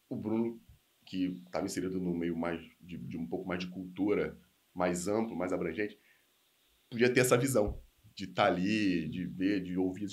O 0.09 0.15
Bruno, 0.15 0.63
que 1.07 1.41
estava 1.47 1.65
inserido 1.65 2.01
no 2.01 2.13
meio 2.13 2.37
mais 2.37 2.61
de, 2.81 2.99
de 2.99 3.17
um 3.17 3.27
pouco 3.27 3.49
mais 3.49 3.61
de 3.61 3.71
cultura, 3.71 4.39
mais 4.75 5.09
amplo, 5.09 5.37
mais 5.37 5.53
abrangente, 5.53 5.99
podia 6.91 7.13
ter 7.13 7.21
essa 7.21 7.39
visão 7.39 7.81
de 8.15 8.25
estar 8.25 8.47
ali, 8.47 9.09
de 9.09 9.25
ver, 9.25 9.63
de 9.63 9.79
ouvir. 9.79 10.09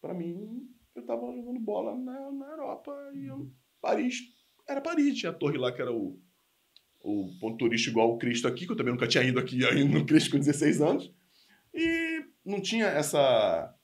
Para 0.00 0.14
mim, 0.14 0.68
eu 0.94 1.04
tava 1.04 1.22
jogando 1.34 1.58
bola 1.60 1.96
na, 1.96 2.30
na 2.30 2.46
Europa 2.50 2.92
e 3.14 3.26
eu, 3.26 3.50
Paris 3.80 4.20
era 4.68 4.80
Paris. 4.80 5.18
Tinha 5.18 5.30
a 5.30 5.34
torre 5.34 5.58
lá 5.58 5.72
que 5.72 5.80
era 5.80 5.92
o, 5.92 6.20
o 7.00 7.38
ponto 7.40 7.58
turístico 7.58 7.92
igual 7.92 8.12
o 8.12 8.18
Cristo 8.18 8.46
aqui, 8.46 8.66
que 8.66 8.72
eu 8.72 8.76
também 8.76 8.92
nunca 8.92 9.08
tinha 9.08 9.24
ido 9.24 9.38
aqui 9.38 9.64
ainda 9.66 9.98
no 9.98 10.06
Cristo 10.06 10.30
com 10.30 10.38
16 10.38 10.80
anos. 10.80 11.12
E 11.74 12.24
não 12.44 12.60
tinha 12.60 12.86
essa, 12.86 13.74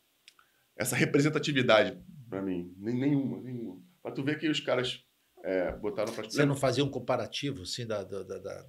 essa 0.76 0.94
representatividade 0.94 1.98
para 2.28 2.42
mim, 2.42 2.74
nenhuma, 2.76 3.40
nenhuma. 3.40 3.67
Pra 4.08 4.14
tu 4.14 4.24
ver 4.24 4.38
que 4.38 4.48
os 4.48 4.60
caras 4.60 5.04
é, 5.44 5.70
botaram 5.76 6.12
pra 6.12 6.24
Você 6.24 6.44
não 6.46 6.56
fazia 6.56 6.82
um 6.84 6.90
comparativo, 6.90 7.62
assim, 7.62 7.86
da, 7.86 8.02
da, 8.02 8.22
da, 8.22 8.38
da- 8.38 8.64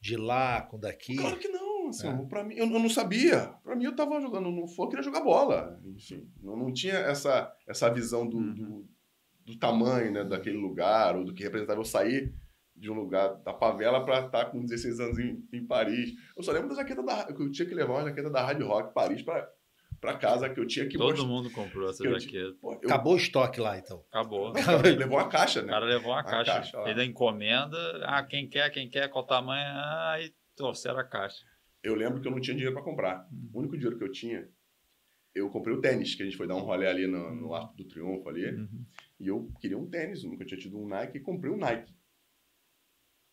de 0.00 0.16
lá 0.16 0.62
com 0.62 0.78
daqui? 0.78 1.16
Claro 1.16 1.38
que 1.38 1.48
não, 1.48 1.88
assim, 1.88 2.08
É. 2.08 2.26
pra 2.26 2.42
mim, 2.44 2.54
eu, 2.56 2.64
eu 2.66 2.78
não 2.78 2.88
sabia. 2.88 3.54
Pra 3.62 3.76
mim, 3.76 3.84
eu 3.84 3.94
tava 3.94 4.20
jogando 4.20 4.50
no 4.50 4.66
fogo, 4.66 4.84
eu 4.84 4.88
queria 4.90 5.04
jogar 5.04 5.20
bola. 5.20 5.80
Enfim, 5.84 6.30
não, 6.42 6.56
não 6.56 6.72
tinha 6.72 6.94
essa, 6.94 7.52
essa 7.68 7.88
visão 7.90 8.26
do, 8.26 8.36
Uhum. 8.38 8.54
do, 8.54 8.88
do 9.52 9.58
tamanho 9.58 10.10
né, 10.12 10.24
daquele 10.24 10.56
lugar, 10.58 11.16
ou 11.16 11.24
do 11.24 11.34
que 11.34 11.42
representava 11.42 11.80
eu 11.80 11.84
sair 11.84 12.34
de 12.74 12.90
um 12.90 12.94
lugar 12.94 13.36
da 13.36 13.54
favela 13.54 14.04
pra 14.04 14.26
estar 14.26 14.46
com 14.46 14.60
16 14.64 15.00
anos 15.00 15.18
em, 15.18 15.42
em 15.52 15.66
Paris. 15.66 16.12
Eu 16.36 16.42
só 16.42 16.52
lembro 16.52 16.68
da 16.68 16.74
jaqueta 16.76 17.02
da 17.02 17.24
que 17.24 17.42
eu 17.42 17.50
tinha 17.50 17.66
que 17.66 17.74
levar 17.74 17.94
uma 17.94 18.04
jaqueta 18.08 18.28
da 18.30 18.42
Hard 18.44 18.60
Rock 18.62 18.92
Paris 18.92 19.22
pra, 19.22 19.48
pra 20.00 20.16
casa, 20.16 20.48
que 20.48 20.58
eu 20.60 20.66
tinha 20.66 20.86
que 20.88 20.96
Todo 20.96 21.10
mostrar. 21.10 21.26
mundo 21.26 21.50
comprou 21.50 21.88
essa 21.90 22.04
jaqueta. 22.04 22.54
Pô, 22.60 22.72
eu- 22.74 22.78
Acabou 22.84 23.14
o 23.14 23.16
estoque 23.16 23.60
lá, 23.60 23.78
então. 23.78 24.04
Acabou. 24.08 24.52
levou 24.98 25.18
uma 25.18 25.28
caixa, 25.28 25.60
O 25.60 25.62
né? 25.64 25.68
cara 25.72 25.84
levou 25.86 26.12
uma 26.12 26.20
A 26.20 26.24
caixa. 26.24 26.52
caixa 26.52 26.78
a 26.84 27.04
encomenda. 27.04 27.76
Ah, 28.04 28.22
quem 28.24 28.48
quer, 28.48 28.70
quem 28.70 28.88
quer, 28.88 29.08
qual 29.08 29.26
tamanho? 29.26 29.64
Ah, 29.66 30.16
e 30.20 30.32
trouxeram 30.54 30.98
a 30.98 31.04
caixa. 31.04 31.44
Eu 31.82 31.94
lembro 31.94 32.20
que 32.20 32.26
eu 32.28 32.32
não 32.32 32.40
tinha 32.40 32.54
dinheiro 32.56 32.74
pra 32.74 32.82
comprar. 32.84 33.26
O 33.52 33.58
único 33.60 33.76
dinheiro 33.76 33.96
que 33.98 34.04
eu 34.04 34.10
tinha, 34.10 34.48
eu 35.34 35.48
comprei 35.50 35.74
o 35.76 35.80
tênis, 35.80 36.14
que 36.14 36.22
a 36.22 36.24
gente 36.26 36.36
foi 36.36 36.46
dar 36.48 36.56
um 36.56 36.60
rolê 36.60 36.86
ali 36.88 37.06
no, 37.06 37.34
no 37.34 37.54
Arco 37.54 37.76
do 37.76 37.84
Triunfo 37.86 38.28
ali. 38.28 38.44
Uhum. 38.46 38.86
E 39.20 39.26
eu 39.28 39.52
queria 39.60 39.78
um 39.78 39.88
tênis, 39.88 40.24
eu 40.24 40.30
nunca 40.30 40.44
tinha 40.44 40.58
tido 40.58 40.78
um 40.78 40.86
Nike, 40.88 41.18
e 41.18 41.20
comprei 41.20 41.52
um 41.52 41.56
Nike, 41.56 41.94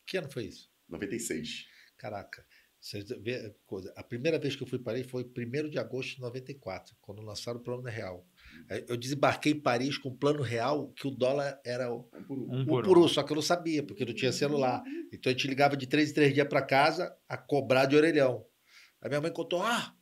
Que 0.06 0.18
ano 0.18 0.30
foi 0.32 0.46
isso? 0.46 0.70
96. 0.90 1.66
Caraca. 1.98 2.46
Você 2.84 3.02
vê 3.02 3.36
a 3.36 3.52
coisa. 3.66 3.94
A 3.96 4.04
primeira 4.04 4.38
vez 4.38 4.58
que 4.58 4.64
eu 4.64 4.68
fui 4.68 4.78
para 4.78 4.92
Paris 4.92 5.10
foi 5.10 5.24
1 5.24 5.70
de 5.70 5.80
agosto 5.80 6.16
de 6.16 6.22
94, 6.22 6.94
quando 7.00 7.22
lançaram 7.22 7.58
o 7.58 7.64
Plano 7.64 7.84
Real. 7.84 8.28
Aí 8.70 8.84
Eu 8.90 8.98
desembarquei 8.98 9.54
em 9.54 9.60
Paris 9.62 9.98
com 9.98 10.10
o 10.10 10.18
Plano 10.18 10.42
Real, 10.42 10.90
que 10.90 11.08
o 11.08 11.12
dólar 11.12 11.62
era 11.64 11.90
o 11.90 12.10
Um 12.14 12.24
por 12.26 12.38
um. 12.38 12.60
Um 12.60 12.66
por 12.82 12.98
um. 12.98 13.08
só 13.08 13.24
que 13.24 13.32
eu 13.32 13.36
não 13.36 13.42
sabia, 13.42 13.82
porque 13.84 14.04
não 14.04 14.14
tinha 14.14 14.34
celular. 14.34 14.84
Então 15.14 15.30
a 15.30 15.34
gente 15.34 15.48
ligava 15.48 15.78
de 15.78 15.88
três 15.88 16.12
em 16.12 16.14
três 16.14 16.34
dias 16.34 16.46
para 16.46 16.62
casa 16.62 17.16
a 17.30 17.38
cobrar 17.38 17.86
de 17.86 17.96
orelhão. 17.96 18.46
Aí 19.02 19.08
minha 19.08 19.22
mãe 19.22 19.32
contou: 19.32 19.62
ah, 19.62 19.96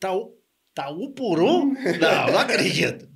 tá 0.00 0.12
um, 0.12 0.36
tá 0.74 0.90
um 0.90 1.12
por 1.12 1.40
um? 1.40 1.72
Não, 2.00 2.32
não 2.32 2.38
acredito. 2.40 3.08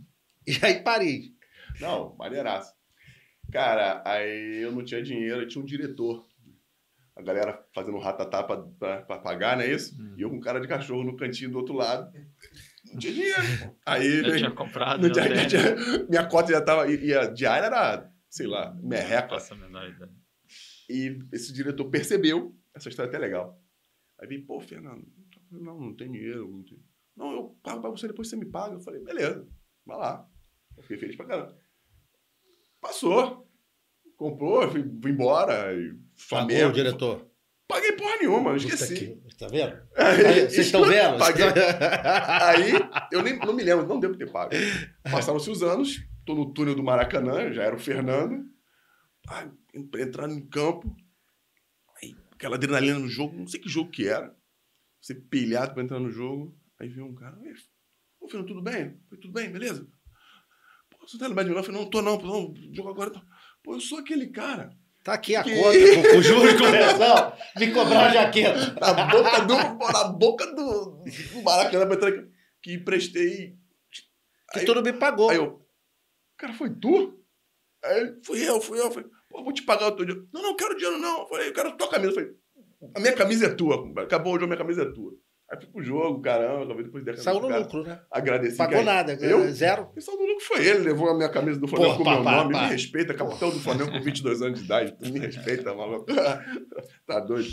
E 0.46 0.64
aí 0.64 0.80
Paris. 0.80 1.32
Não, 1.80 2.14
maneiraço. 2.16 2.72
Cara, 3.50 4.00
aí 4.04 4.62
eu 4.62 4.70
não 4.70 4.84
tinha 4.84 5.02
dinheiro, 5.02 5.48
tinha 5.48 5.60
um 5.60 5.66
diretor. 5.66 6.27
A 7.18 7.22
galera 7.22 7.66
fazendo 7.74 7.98
ratatá 7.98 8.44
pra 8.44 9.02
pagar, 9.18 9.56
não 9.56 9.64
é 9.64 9.70
isso? 9.72 10.00
Hum. 10.00 10.14
E 10.16 10.22
eu 10.22 10.30
com 10.30 10.38
cara 10.38 10.60
de 10.60 10.68
cachorro 10.68 11.02
no 11.02 11.16
cantinho 11.16 11.50
do 11.50 11.58
outro 11.58 11.74
lado. 11.74 12.10
Não 12.92 12.96
tinha 12.98 13.12
dinheiro. 13.12 13.76
Aí, 13.84 14.18
Eu 14.24 14.36
tinha 14.36 14.50
comprado. 14.52 15.00
não 15.02 15.08
meu 15.08 15.12
tinha- 15.12 15.26
tênis. 15.28 15.46
tinha- 15.48 16.06
minha 16.08 16.26
cota 16.28 16.52
já 16.52 16.60
tava. 16.62 16.88
E, 16.90 17.06
e 17.06 17.12
a 17.14 17.26
diária 17.26 17.66
era, 17.66 18.08
sei 18.30 18.46
lá, 18.46 18.72
Não 18.72 18.88
merreca. 18.88 19.28
faço 19.30 19.52
a 19.52 19.56
menor 19.56 19.88
ideia. 19.88 20.10
E 20.88 21.18
esse 21.32 21.52
diretor 21.52 21.90
percebeu, 21.90 22.56
essa 22.72 22.88
história 22.88 23.08
é 23.08 23.10
até 23.10 23.18
legal. 23.18 23.60
Aí 24.20 24.28
veio, 24.28 24.46
pô, 24.46 24.60
Fernando, 24.60 25.04
não, 25.50 25.78
não 25.80 25.96
tem 25.96 26.10
dinheiro. 26.12 26.48
Não, 26.48 26.62
tem... 26.62 26.78
não, 27.16 27.32
eu 27.32 27.58
pago 27.64 27.80
pra 27.80 27.90
você, 27.90 28.06
depois 28.06 28.28
você 28.28 28.36
me 28.36 28.46
paga. 28.46 28.74
Eu 28.76 28.80
falei, 28.80 29.02
beleza, 29.02 29.44
vai 29.84 29.98
lá. 29.98 30.24
Eu 30.76 30.82
fiquei 30.84 30.98
feliz 30.98 31.16
pra 31.16 31.26
caramba. 31.26 31.58
Passou. 32.80 33.47
Comprou, 34.18 34.68
fui, 34.70 34.82
fui 35.00 35.10
embora. 35.12 35.72
E 35.74 35.94
Pagou 36.28 36.66
o 36.68 36.72
diretor. 36.72 37.26
Paguei 37.68 37.92
porra 37.92 38.16
nenhuma, 38.16 38.50
eu 38.50 38.56
esqueci. 38.56 38.94
que- 38.94 39.36
Tá 39.38 39.46
vendo? 39.46 39.80
Aí, 39.96 40.40
Vocês 40.50 40.66
estão 40.66 40.82
vendo? 40.88 41.16
Paguei. 41.18 41.46
Aí, 42.42 42.72
eu 43.12 43.22
nem, 43.22 43.38
não 43.38 43.52
me 43.54 43.62
lembro, 43.62 43.86
não 43.86 44.00
devo 44.00 44.16
ter 44.16 44.30
pago. 44.32 44.50
Passaram-se 45.04 45.48
os 45.50 45.62
anos, 45.62 45.96
tô 46.26 46.34
no 46.34 46.52
túnel 46.52 46.74
do 46.74 46.82
Maracanã, 46.82 47.52
já 47.52 47.62
era 47.62 47.76
o 47.76 47.78
Fernando. 47.78 48.44
Ah, 49.28 49.46
entrando 49.74 50.34
em 50.34 50.44
campo, 50.48 50.92
aí, 52.02 52.16
aquela 52.32 52.56
adrenalina 52.56 52.98
no 52.98 53.06
jogo, 53.08 53.36
não 53.36 53.46
sei 53.46 53.60
que 53.60 53.68
jogo 53.68 53.90
que 53.90 54.08
era. 54.08 54.34
Você 55.00 55.14
pilhado 55.14 55.74
pra 55.74 55.82
entrar 55.82 56.00
no 56.00 56.10
jogo, 56.10 56.58
aí 56.80 56.88
viu 56.88 57.04
um 57.06 57.14
cara, 57.14 57.38
"Ei, 57.44 57.52
ô 58.20 58.26
Fernando, 58.28 58.48
tudo 58.48 58.62
bem? 58.62 58.98
Foi 59.08 59.18
tudo 59.18 59.32
bem, 59.32 59.50
beleza? 59.52 59.86
Pô, 60.90 61.06
você 61.06 61.18
tá 61.18 61.28
lembrado 61.28 61.46
de 61.46 61.52
mim? 61.52 61.58
Eu 61.58 61.62
falei, 61.64 61.80
não, 61.80 61.88
tô 61.90 62.00
não, 62.02 62.18
não, 62.18 62.54
jogo 62.74 62.88
agora. 62.88 63.10
Tô... 63.10 63.20
Pô, 63.68 63.74
eu 63.74 63.80
sou 63.82 63.98
aquele 63.98 64.28
cara. 64.28 64.70
Tá 65.04 65.12
aqui 65.12 65.36
a 65.36 65.44
Que- 65.44 65.54
conta 65.54 66.10
com, 66.10 66.16
o 66.16 66.22
juros 66.22 66.54
e 66.54 66.56
correção 66.56 67.32
de 67.54 67.70
cobrar 67.70 68.06
a 68.06 68.12
jaqueta. 68.14 68.72
Na 68.80 69.04
boca 69.04 69.40
do, 69.44 69.54
na 69.92 70.04
boca 70.04 70.46
do, 70.54 71.04
do 71.34 71.42
Maracanã 71.42 71.86
que 72.62 72.72
emprestei 72.72 73.58
Que 74.52 74.60
Aí- 74.60 74.64
tu 74.64 74.74
não 74.74 74.80
me 74.80 74.94
pagou. 74.94 75.28
Aí 75.28 75.36
eu, 75.36 75.60
cara, 76.38 76.54
foi 76.54 76.70
tu? 76.70 77.22
Aí, 77.84 78.14
fui 78.24 78.42
eu, 78.48 78.58
fui 78.58 78.78
eu. 78.80 78.84
Eu 78.84 78.90
Falei, 78.90 79.10
pô, 79.28 79.44
vou 79.44 79.52
te 79.52 79.60
pagar 79.62 79.88
o 79.88 79.96
teu 79.96 80.06
dinheiro. 80.06 80.26
Não, 80.32 80.40
não, 80.42 80.56
quero 80.56 80.74
dinheiro 80.74 80.98
não. 80.98 81.20
Eu 81.24 81.28
falei, 81.28 81.48
eu 81.48 81.52
quero 81.52 81.76
tua 81.76 81.90
camisa. 81.90 82.10
Eu 82.10 82.14
falei, 82.14 82.30
a 82.96 83.00
minha 83.00 83.12
camisa 83.14 83.46
é 83.48 83.54
tua, 83.54 83.82
compadre. 83.82 84.04
Acabou 84.04 84.32
o 84.32 84.36
jogo, 84.36 84.46
minha 84.46 84.56
camisa 84.58 84.80
é 84.82 84.90
tua. 84.92 85.12
Aí 85.50 85.58
fui 85.58 85.66
pro 85.70 85.82
jogo, 85.82 86.20
caramba, 86.20 86.64
acabei 86.64 86.84
depois 86.84 87.02
camisa 87.04 87.22
Saiu 87.22 87.36
do 87.40 87.42
no 87.42 87.48
cara. 87.48 87.62
lucro, 87.62 87.82
né? 87.82 88.02
Agradeci. 88.10 88.56
Pagou 88.58 88.82
nada. 88.82 89.12
Eu? 89.14 89.50
Zero. 89.50 89.90
Quem 89.92 90.02
saiu 90.02 90.18
no 90.18 90.26
lucro 90.26 90.44
foi 90.44 90.66
ele, 90.66 90.80
levou 90.80 91.08
a 91.08 91.16
minha 91.16 91.30
camisa 91.30 91.58
do 91.58 91.66
Flamengo 91.66 91.96
Porra, 91.96 92.16
com 92.16 92.20
o 92.20 92.24
meu 92.24 92.34
nome. 92.34 92.52
pá. 92.52 92.62
Me 92.64 92.68
respeita, 92.68 93.14
capitão 93.14 93.48
do 93.50 93.58
Flamengo 93.58 93.90
com 93.92 94.00
22 94.02 94.42
anos 94.42 94.58
de 94.58 94.64
idade. 94.66 94.92
Tu 95.00 95.10
me 95.10 95.18
respeita, 95.20 95.74
maluco. 95.74 96.04
tá 97.06 97.20
doido. 97.20 97.48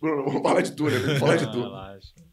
Bruno, 0.00 0.24
vamos 0.24 0.42
falar 0.42 0.60
de 0.60 0.74
tudo, 0.76 0.90
né? 0.90 0.98
Vamos 0.98 1.18
falar 1.20 1.36
de 1.36 1.52
tudo. 1.52 1.70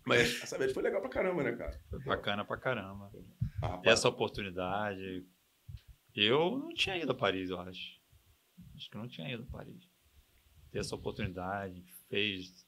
Mas 0.05 0.43
essa 0.43 0.57
vez 0.57 0.73
foi 0.73 0.83
legal 0.83 0.99
pra 0.99 1.09
caramba, 1.09 1.43
né, 1.43 1.51
cara? 1.53 1.79
Foi 1.89 1.99
bacana 2.03 2.43
pra 2.43 2.57
caramba. 2.57 3.09
Ah, 3.61 3.79
essa 3.85 4.09
oportunidade. 4.09 5.23
Eu 6.15 6.57
não 6.57 6.69
tinha 6.73 6.97
ido 6.97 7.11
a 7.11 7.15
Paris, 7.15 7.49
eu 7.49 7.59
acho. 7.59 8.01
Acho 8.75 8.89
que 8.89 8.97
eu 8.97 9.01
não 9.01 9.07
tinha 9.07 9.31
ido 9.31 9.43
a 9.43 9.51
Paris. 9.57 9.87
Ter 10.71 10.79
essa 10.79 10.95
oportunidade, 10.95 11.83
fez. 12.09 12.62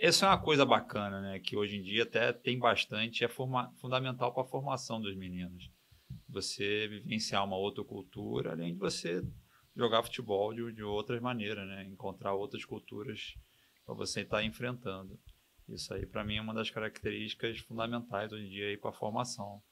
Essa 0.00 0.26
é 0.26 0.28
uma 0.28 0.40
coisa 0.40 0.64
bacana, 0.64 1.20
né? 1.20 1.38
Que 1.40 1.56
hoje 1.56 1.76
em 1.76 1.82
dia 1.82 2.04
até 2.04 2.32
tem 2.32 2.58
bastante, 2.58 3.24
é 3.24 3.28
forma- 3.28 3.72
fundamental 3.76 4.32
para 4.32 4.42
a 4.42 4.46
formação 4.46 5.00
dos 5.00 5.16
meninos. 5.16 5.70
Você 6.28 6.88
vivenciar 6.88 7.44
uma 7.44 7.56
outra 7.56 7.84
cultura, 7.84 8.52
além 8.52 8.72
de 8.72 8.78
você 8.78 9.22
jogar 9.76 10.02
futebol 10.02 10.54
de, 10.54 10.72
de 10.72 10.82
outras 10.82 11.20
maneiras, 11.20 11.66
né? 11.66 11.84
Encontrar 11.84 12.34
outras 12.34 12.64
culturas 12.64 13.34
para 13.84 13.94
você 13.94 14.20
estar 14.22 14.42
enfrentando. 14.44 15.18
Isso 15.68 15.92
aí, 15.92 16.06
para 16.06 16.24
mim, 16.24 16.36
é 16.36 16.40
uma 16.40 16.54
das 16.54 16.70
características 16.70 17.58
fundamentais 17.60 18.32
hoje 18.32 18.46
em 18.46 18.50
dia 18.50 18.78
para 18.78 18.90
a 18.90 18.94
formação. 18.94 19.62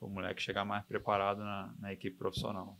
O 0.00 0.08
moleque 0.08 0.42
chegar 0.42 0.64
mais 0.64 0.84
preparado 0.84 1.38
na, 1.38 1.74
na 1.78 1.92
equipe 1.92 2.16
profissional. 2.16 2.78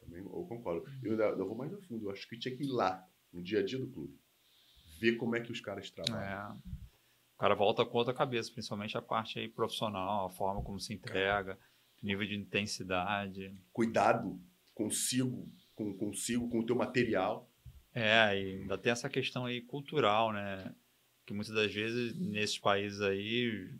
Também 0.00 0.20
eu 0.20 0.46
concordo. 0.48 0.84
Eu, 1.02 1.18
eu 1.18 1.46
vou 1.46 1.56
mais 1.56 1.72
a 1.72 1.78
fundo. 1.82 2.06
Eu 2.06 2.10
acho 2.10 2.28
que 2.28 2.38
tinha 2.38 2.54
que 2.56 2.64
ir 2.64 2.70
lá, 2.70 3.06
no 3.32 3.42
dia 3.42 3.60
a 3.60 3.64
dia 3.64 3.78
do 3.78 3.88
clube. 3.88 4.18
Ver 5.02 5.16
como 5.16 5.34
é 5.34 5.40
que 5.40 5.50
os 5.50 5.60
caras 5.60 5.90
trabalham. 5.90 6.52
É. 6.54 6.56
O 7.34 7.38
cara 7.40 7.56
volta 7.56 7.84
com 7.84 7.98
outra 7.98 8.14
cabeça, 8.14 8.52
principalmente 8.52 8.96
a 8.96 9.02
parte 9.02 9.36
aí 9.36 9.48
profissional, 9.48 10.26
a 10.26 10.30
forma 10.30 10.62
como 10.62 10.78
se 10.78 10.94
entrega, 10.94 11.58
nível 12.00 12.24
de 12.24 12.36
intensidade. 12.36 13.52
Cuidado 13.72 14.40
consigo, 14.72 15.50
com, 15.74 15.92
consigo, 15.96 16.48
com 16.48 16.60
o 16.60 16.64
teu 16.64 16.76
material. 16.76 17.50
É, 17.92 18.40
e 18.40 18.60
ainda 18.60 18.78
tem 18.78 18.92
essa 18.92 19.10
questão 19.10 19.44
aí 19.44 19.60
cultural, 19.60 20.32
né? 20.32 20.72
Que 21.26 21.34
muitas 21.34 21.52
das 21.52 21.74
vezes 21.74 22.16
nesses 22.16 22.60
países 22.60 23.00
aí 23.00 23.74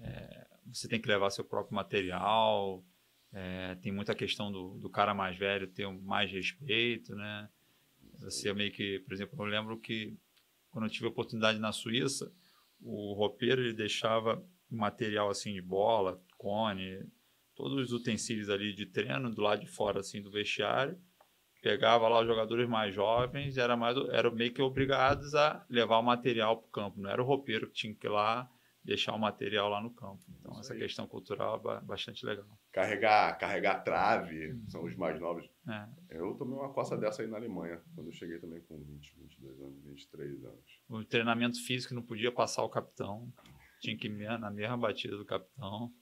é, 0.00 0.46
você 0.66 0.88
tem 0.88 1.00
que 1.00 1.06
levar 1.06 1.30
seu 1.30 1.44
próprio 1.44 1.76
material, 1.76 2.84
é, 3.32 3.76
tem 3.76 3.92
muita 3.92 4.12
questão 4.12 4.50
do, 4.50 4.76
do 4.78 4.90
cara 4.90 5.14
mais 5.14 5.38
velho 5.38 5.68
ter 5.68 5.88
mais 6.02 6.32
respeito, 6.32 7.14
né? 7.14 7.48
Você 8.18 8.52
meio 8.52 8.72
que, 8.72 8.98
por 9.00 9.14
exemplo, 9.14 9.40
eu 9.40 9.46
lembro 9.46 9.78
que 9.78 10.18
quando 10.70 10.84
eu 10.84 10.90
tive 10.90 11.06
a 11.06 11.10
oportunidade 11.10 11.58
na 11.58 11.72
Suíça, 11.72 12.32
o 12.80 13.14
roupeiro 13.14 13.62
ele 13.62 13.72
deixava 13.72 14.42
material 14.70 15.30
assim 15.30 15.52
de 15.52 15.62
bola, 15.62 16.22
cone, 16.36 17.04
todos 17.54 17.90
os 17.90 17.92
utensílios 17.92 18.50
ali 18.50 18.72
de 18.72 18.86
treino 18.86 19.30
do 19.30 19.42
lado 19.42 19.60
de 19.60 19.66
fora 19.66 20.00
assim 20.00 20.22
do 20.22 20.30
vestiário 20.30 20.98
pegava 21.60 22.08
lá 22.08 22.20
os 22.20 22.26
jogadores 22.26 22.68
mais 22.68 22.94
jovens, 22.94 23.56
era 23.58 23.76
mais 23.76 23.96
era 24.10 24.30
meio 24.30 24.52
que 24.52 24.62
obrigados 24.62 25.34
a 25.34 25.64
levar 25.68 25.98
o 25.98 26.02
material 26.02 26.56
para 26.56 26.66
o 26.66 26.70
campo. 26.70 27.00
Não 27.00 27.10
era 27.10 27.22
o 27.22 27.26
roupeiro 27.26 27.66
que 27.68 27.74
tinha 27.74 27.94
que 27.94 28.06
ir 28.06 28.10
lá 28.10 28.48
deixar 28.88 29.12
o 29.14 29.18
material 29.18 29.68
lá 29.68 29.80
no 29.82 29.90
campo. 29.90 30.24
Então 30.40 30.52
Isso 30.52 30.60
essa 30.60 30.72
aí. 30.74 30.80
questão 30.80 31.06
cultural 31.06 31.56
é 31.56 31.60
ba- 31.60 31.80
bastante 31.80 32.24
legal. 32.24 32.46
Carregar, 32.72 33.38
carregar 33.38 33.84
trave, 33.84 34.58
são 34.68 34.82
os 34.84 34.96
mais 34.96 35.20
novos. 35.20 35.48
É. 35.68 35.86
Eu 36.18 36.34
tomei 36.34 36.54
uma 36.58 36.72
coça 36.72 36.96
dessa 36.96 37.22
aí 37.22 37.28
na 37.28 37.36
Alemanha, 37.36 37.80
quando 37.94 38.08
eu 38.08 38.12
cheguei 38.12 38.38
também 38.38 38.60
com 38.62 38.78
20, 38.82 39.14
22 39.18 39.60
anos, 39.60 39.84
23 39.84 40.44
anos. 40.44 40.80
O 40.88 41.04
treinamento 41.04 41.62
físico 41.64 41.94
não 41.94 42.02
podia 42.02 42.32
passar 42.32 42.62
o 42.62 42.68
capitão, 42.70 43.30
tinha 43.80 43.96
que 43.96 44.08
ir 44.08 44.38
na 44.38 44.50
mesma 44.50 44.76
batida 44.78 45.16
do 45.16 45.24
capitão. 45.24 45.92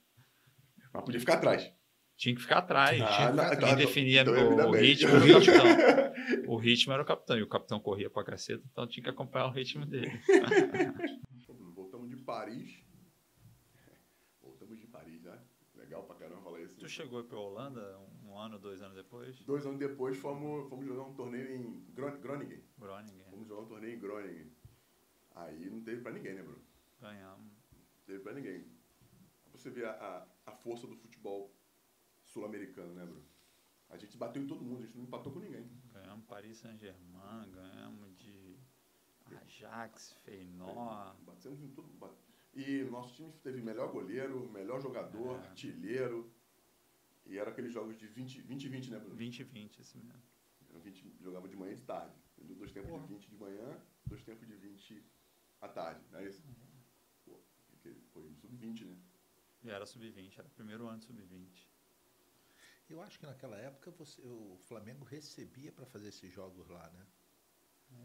Mas 0.93 1.03
podia 1.03 1.19
ficar 1.19 1.35
atrás. 1.35 1.71
Tinha 2.15 2.33
que 2.33 2.41
ficar 2.41 2.59
atrás. 2.59 2.99
Ah, 2.99 3.15
tinha 3.15 3.29
que 3.29 3.35
não, 3.37 3.43
ficar- 3.49 3.67
Quem 3.67 3.75
definia 3.75 4.23
o, 4.25 4.69
o 4.69 4.71
ritmo, 4.71 5.11
o 5.13 5.19
ritmo, 5.19 5.53
o 6.47 6.55
ritmo 6.57 6.93
era 6.93 7.03
o 7.03 7.05
capitão. 7.05 7.37
E 7.37 7.43
o 7.43 7.47
capitão 7.47 7.79
corria 7.79 8.09
pra 8.09 8.23
caceta, 8.23 8.63
então 8.71 8.87
tinha 8.87 9.03
que 9.03 9.09
acompanhar 9.09 9.45
o 9.47 9.51
ritmo 9.51 9.85
dele. 9.85 10.09
Paris. 12.27 12.83
Voltamos 14.41 14.77
de 14.77 14.85
Paris, 14.87 15.23
né? 15.23 15.41
Legal 15.75 16.03
pra 16.03 16.15
caramba 16.17 16.41
falar 16.41 16.59
isso. 16.61 16.75
Tu 16.77 16.89
chegou 16.89 17.23
para 17.23 17.37
Holanda 17.39 17.97
um 18.25 18.37
ano, 18.37 18.59
dois 18.59 18.81
anos 18.81 18.95
depois? 18.97 19.39
Dois 19.45 19.65
anos 19.65 19.79
depois 19.79 20.17
fomos, 20.17 20.67
fomos 20.69 20.85
jogar 20.85 21.03
um 21.03 21.13
torneio 21.13 21.55
em 21.55 21.85
Gron- 21.93 22.19
Groningen. 22.19 22.61
Groningen. 22.77 23.23
Fomos 23.29 23.47
jogar 23.47 23.61
um 23.61 23.67
torneio 23.67 23.95
em 23.95 23.99
Groningen. 23.99 24.51
Aí 25.35 25.69
não 25.69 25.81
teve 25.81 26.01
pra 26.01 26.11
ninguém, 26.11 26.33
né, 26.35 26.41
Bruno? 26.43 26.61
Ganhamos. 26.99 27.45
Não 27.71 28.03
teve 28.05 28.19
pra 28.19 28.33
ninguém. 28.33 28.65
Você 29.53 29.69
vê 29.69 29.85
a, 29.85 29.91
a, 29.91 30.27
a 30.47 30.51
força 30.51 30.85
do 30.85 30.97
futebol 30.97 31.53
sul-americano, 32.25 32.93
né, 32.93 33.05
Bruno? 33.05 33.25
A 33.89 33.95
gente 33.97 34.17
bateu 34.17 34.43
em 34.43 34.47
todo 34.47 34.65
mundo, 34.65 34.79
a 34.83 34.85
gente 34.85 34.97
não 34.97 35.05
empatou 35.05 35.31
com 35.31 35.39
ninguém. 35.39 35.69
Ganhamos 35.93 36.25
Paris 36.25 36.57
Saint-Germain, 36.57 37.49
ganhamos 37.51 38.16
Ajax, 39.65 40.13
Feyenoord. 40.23 41.21
Batemos 41.23 41.61
em 41.61 41.67
bat- 41.67 42.15
E 42.53 42.81
o 42.83 42.91
nosso 42.91 43.13
time 43.15 43.31
teve 43.43 43.61
melhor 43.61 43.91
goleiro, 43.91 44.49
melhor 44.51 44.81
jogador, 44.81 45.35
É. 45.35 45.47
artilheiro. 45.47 46.31
E 47.25 47.37
era 47.37 47.51
aqueles 47.51 47.71
jogos 47.73 47.97
de 47.97 48.07
20 48.07 48.41
20, 48.41 48.67
20 48.69 48.89
né, 48.89 48.97
Bruno? 48.99 49.15
2020, 49.15 49.79
esse 49.79 49.97
mesmo. 49.97 50.21
Era 50.69 50.79
20, 50.79 51.13
jogava 51.21 51.47
de 51.47 51.55
manhã 51.55 51.73
e 51.73 51.75
de 51.75 51.83
tarde. 51.83 52.15
Dois 52.37 52.71
tempos 52.71 52.89
Porra. 52.89 53.01
de 53.05 53.13
20 53.13 53.29
de 53.29 53.35
manhã, 53.35 53.81
dois 54.05 54.23
tempos 54.23 54.47
de 54.47 54.55
20 54.55 55.03
à 55.61 55.67
tarde, 55.67 56.01
não 56.11 56.19
é 56.19 56.27
isso? 56.27 56.43
Pô, 57.25 57.39
que- 57.81 57.93
foi 58.13 58.33
sub-20, 58.35 58.85
né? 58.85 58.97
E 59.63 59.69
era 59.69 59.85
sub-20, 59.85 60.39
era 60.39 60.47
o 60.47 60.51
primeiro 60.51 60.87
ano 60.87 60.99
de 60.99 61.05
sub-20. 61.05 61.67
Eu 62.89 63.01
acho 63.01 63.19
que 63.19 63.25
naquela 63.25 63.57
época 63.57 63.91
você- 63.91 64.21
o 64.21 64.57
Flamengo 64.67 65.03
recebia 65.03 65.71
para 65.71 65.85
fazer 65.85 66.07
esses 66.07 66.31
jogos 66.31 66.67
lá, 66.69 66.89
né? 66.91 67.05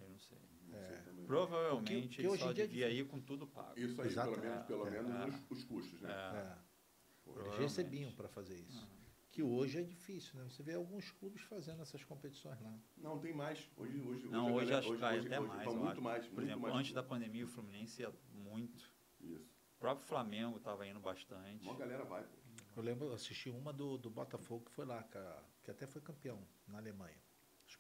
Eu 0.01 0.09
não 0.11 0.19
sei. 0.19 0.39
Não 0.69 0.79
É. 0.79 0.87
sei 0.89 0.97
também. 1.03 1.27
Provavelmente 1.27 1.85
Porque- 1.93 2.01
porque 2.07 2.21
ele 2.23 2.29
hoje 2.29 2.43
só 2.43 2.51
é 2.51 2.55
devia 2.55 2.89
ir 2.91 3.07
com 3.07 3.21
tudo 3.21 3.47
pago. 3.47 3.79
Isso 3.79 4.01
aí, 4.01 4.09
Exato. 4.09 4.31
pelo 4.33 4.43
menos, 4.43 4.67
pelo 4.67 4.87
É, 4.87 4.91
menos 4.91 5.11
é. 5.11 5.29
os, 5.29 5.59
os 5.59 5.65
custos, 5.65 6.01
né? 6.01 6.11
É. 6.11 6.59
É. 6.59 7.39
Eles 7.45 7.57
recebiam 7.59 8.13
para 8.13 8.29
fazer 8.29 8.57
isso. 8.59 8.79
Aham. 8.79 9.03
Que 9.31 9.43
hoje 9.43 9.79
é 9.79 9.83
difícil, 9.83 10.39
né? 10.39 10.45
Você 10.51 10.63
vê 10.63 10.75
alguns 10.75 11.11
clubes 11.13 11.41
fazendo 11.43 11.81
essas 11.81 12.05
competições 12.05 12.61
lá. 12.61 12.79
Não, 12.99 13.19
tem 13.19 13.33
mais. 13.33 13.67
Hoje, 13.79 13.99
hoje, 14.01 14.29
Não, 14.29 14.53
hoje 14.53 14.67
galera- 14.67 14.79
acho 14.81 14.91
que 14.91 14.97
vai 14.99 15.19
até 15.21 15.41
mais. 15.41 15.65
Vai 15.65 15.67
eu 15.75 15.75
muito 15.81 16.03
mais. 16.03 16.27
Por 16.27 16.35
muito 16.35 16.47
exemplo, 16.49 16.63
mais. 16.63 16.75
antes 16.77 16.93
da 16.93 17.03
pandemia, 17.03 17.45
o 17.45 17.49
Fluminense 17.49 18.03
ia 18.03 18.13
muito. 18.35 18.93
Isso. 19.21 19.51
O 19.77 19.81
próprio 19.81 20.07
Flamengo 20.07 20.59
estava 20.59 20.87
indo 20.87 21.01
bastante. 21.01 21.65
Uma 21.65 21.77
galera 21.77 22.05
vai, 22.05 22.23
pô. 22.25 22.37
Eu 22.77 22.83
lembro, 22.83 23.07
eu 23.07 23.13
assisti 23.15 23.49
uma 23.49 23.73
do, 23.73 23.97
do 23.97 24.11
Botafogo 24.11 24.67
que 24.67 24.71
foi 24.73 24.85
lá, 24.85 25.03
que, 25.05 25.19
que 25.65 25.71
até 25.71 25.87
foi 25.87 26.03
campeão 26.03 26.47
na 26.67 26.77
Alemanha. 26.79 27.17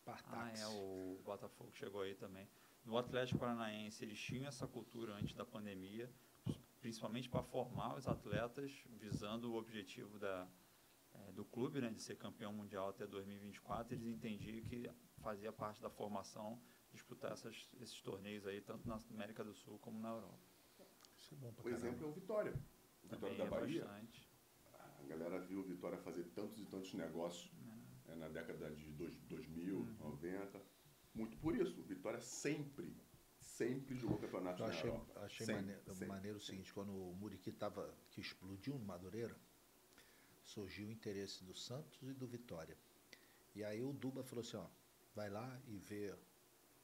Ah, 0.07 0.17
Spartak. 0.17 0.61
é, 0.61 0.67
o 0.69 1.21
Botafogo 1.25 1.71
chegou 1.73 2.03
aí 2.03 2.15
também. 2.15 2.49
No 2.85 2.97
Atlético 2.97 3.39
Paranaense, 3.39 4.05
eles 4.05 4.19
tinham 4.19 4.47
essa 4.47 4.67
cultura 4.67 5.15
antes 5.15 5.35
da 5.35 5.45
pandemia, 5.45 6.11
principalmente 6.81 7.29
para 7.29 7.43
formar 7.43 7.97
os 7.97 8.09
atletas, 8.09 8.73
visando 8.99 9.53
o 9.53 9.57
objetivo 9.57 10.19
da, 10.19 10.49
eh, 11.15 11.33
do 11.33 11.45
clube, 11.45 11.81
né, 11.81 11.91
de 11.91 12.01
ser 12.01 12.17
campeão 12.17 12.53
mundial 12.53 12.89
até 12.89 13.07
2024. 13.07 13.95
Eles 13.95 14.07
entendiam 14.07 14.61
que 14.63 14.91
fazia 15.21 15.53
parte 15.53 15.81
da 15.81 15.89
formação 15.91 16.61
disputar 16.93 17.33
essas, 17.33 17.69
esses 17.81 18.01
torneios 18.03 18.47
aí, 18.47 18.61
tanto 18.61 18.87
na 18.89 18.99
América 19.11 19.45
do 19.45 19.55
Sul 19.55 19.79
como 19.79 20.01
na 20.01 20.09
Europa. 20.11 20.39
Isso 21.17 21.35
é 21.35 21.37
bom 21.39 21.53
pra 21.53 21.65
O 21.65 21.69
exemplo 21.69 22.05
é 22.05 22.09
o 22.09 22.13
Vitória. 22.13 22.53
O 23.05 23.09
Vitória 23.09 23.19
Também 23.21 23.39
da 23.39 23.45
é 23.45 23.49
Bahia. 23.61 23.85
bastante. 23.85 24.29
A 24.75 25.03
galera 25.07 25.39
viu 25.41 25.61
o 25.61 25.63
Vitória 25.63 25.99
fazer 25.99 26.25
tantos 26.35 26.59
e 26.59 26.65
tantos 26.65 26.93
negócios 26.95 27.51
né, 28.15 28.27
na 28.27 28.29
década 28.29 28.71
de 28.75 28.91
dois, 28.93 29.15
2000, 29.29 29.77
Uhum. 29.79 29.97
90. 29.99 30.61
Muito 31.15 31.37
por 31.39 31.55
isso. 31.57 31.83
Vitória 31.83 32.21
sempre, 32.21 32.97
sempre 33.39 33.95
jogou 33.97 34.19
campeonato 34.19 34.63
Eu 34.63 34.67
na 34.69 34.73
achei, 34.73 34.91
Europa. 34.91 35.21
achei 35.25 35.47
Sempre, 35.47 35.63
maneiro, 35.63 35.83
sempre, 35.93 36.07
maneiro 36.07 36.39
o 36.39 36.41
seguinte, 36.41 36.73
quando 36.73 36.91
o 36.95 37.15
Muriqui 37.15 37.53
tava, 37.53 37.95
que 38.11 38.21
explodiu 38.21 38.79
no 38.79 38.85
Madureira, 38.85 39.37
surgiu 40.43 40.89
o 40.89 40.91
interesse 40.91 41.45
do 41.45 41.55
Santos 41.55 41.99
e 42.03 42.13
do 42.13 42.27
Vitória. 42.27 42.77
E 43.55 43.63
aí 43.63 43.83
o 43.83 43.93
Duba 43.93 44.23
falou 44.25 44.43
assim, 44.43 44.57
ó, 44.57 44.67
vai 45.15 45.29
lá 45.29 45.61
e 45.67 45.77
vê 45.77 46.15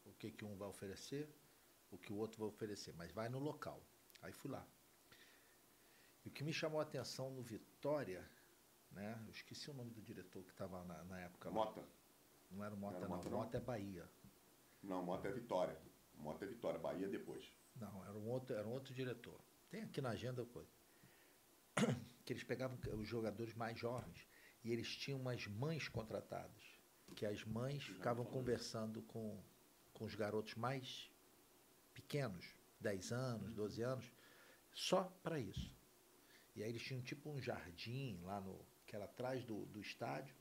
o 0.04 0.12
que, 0.12 0.30
que 0.30 0.44
um 0.44 0.56
vai 0.56 0.68
oferecer, 0.68 1.28
o 1.90 1.96
que 1.98 2.12
o 2.12 2.16
outro 2.16 2.38
vai 2.38 2.48
oferecer, 2.48 2.92
mas 2.94 3.10
vai 3.12 3.28
no 3.28 3.38
local. 3.38 3.82
Aí 4.20 4.32
fui 4.32 4.50
lá. 4.50 4.66
E 6.24 6.28
o 6.28 6.30
que 6.32 6.44
me 6.44 6.52
chamou 6.52 6.80
a 6.80 6.82
atenção 6.82 7.30
no 7.30 7.42
Vitória, 7.42 8.28
né? 8.98 9.18
Eu 9.26 9.30
esqueci 9.30 9.70
o 9.70 9.74
nome 9.74 9.90
do 9.92 10.02
diretor 10.02 10.42
que 10.42 10.50
estava 10.50 10.84
na, 10.84 11.04
na 11.04 11.20
época 11.20 11.48
lá. 11.48 11.54
Mota. 11.54 11.84
Não 12.50 12.64
era 12.64 12.74
o 12.74 12.78
Mota, 12.78 12.96
Era 12.96 13.08
não. 13.08 13.16
Mota, 13.16 13.30
não? 13.30 13.38
Mota 13.38 13.56
é 13.56 13.60
Bahia. 13.60 14.08
Não, 14.82 15.02
Mota 15.04 15.28
é 15.28 15.32
Vitória. 15.32 15.78
Mota 16.16 16.44
é 16.44 16.48
Vitória. 16.48 16.78
Bahia 16.78 17.08
depois. 17.08 17.52
Não, 17.76 18.04
era 18.04 18.16
um 18.16 18.28
outro, 18.28 18.56
era 18.56 18.66
um 18.66 18.72
outro 18.72 18.92
diretor. 18.92 19.40
Tem 19.70 19.82
aqui 19.82 20.00
na 20.00 20.10
agenda 20.10 20.44
coisa. 20.44 20.70
Que 22.24 22.34
eles 22.34 22.44
pegavam 22.44 22.78
os 22.98 23.08
jogadores 23.08 23.54
mais 23.54 23.78
jovens 23.78 24.28
e 24.62 24.70
eles 24.70 24.94
tinham 24.94 25.18
umas 25.18 25.46
mães 25.46 25.88
contratadas. 25.88 26.78
Que 27.16 27.24
as 27.24 27.42
mães 27.42 27.82
ficavam 27.82 28.22
conversando 28.22 29.00
com, 29.00 29.42
com 29.94 30.04
os 30.04 30.14
garotos 30.14 30.54
mais 30.54 31.10
pequenos, 31.94 32.54
10 32.80 33.12
anos, 33.12 33.54
12 33.54 33.80
anos, 33.80 34.12
só 34.74 35.04
para 35.22 35.40
isso. 35.40 35.72
E 36.54 36.62
aí 36.62 36.68
eles 36.68 36.82
tinham 36.82 37.00
tipo 37.00 37.30
um 37.30 37.40
jardim 37.40 38.20
lá 38.22 38.40
no. 38.40 38.60
Que 38.88 38.96
era 38.96 39.04
atrás 39.04 39.44
do, 39.44 39.66
do 39.66 39.80
estádio. 39.80 40.34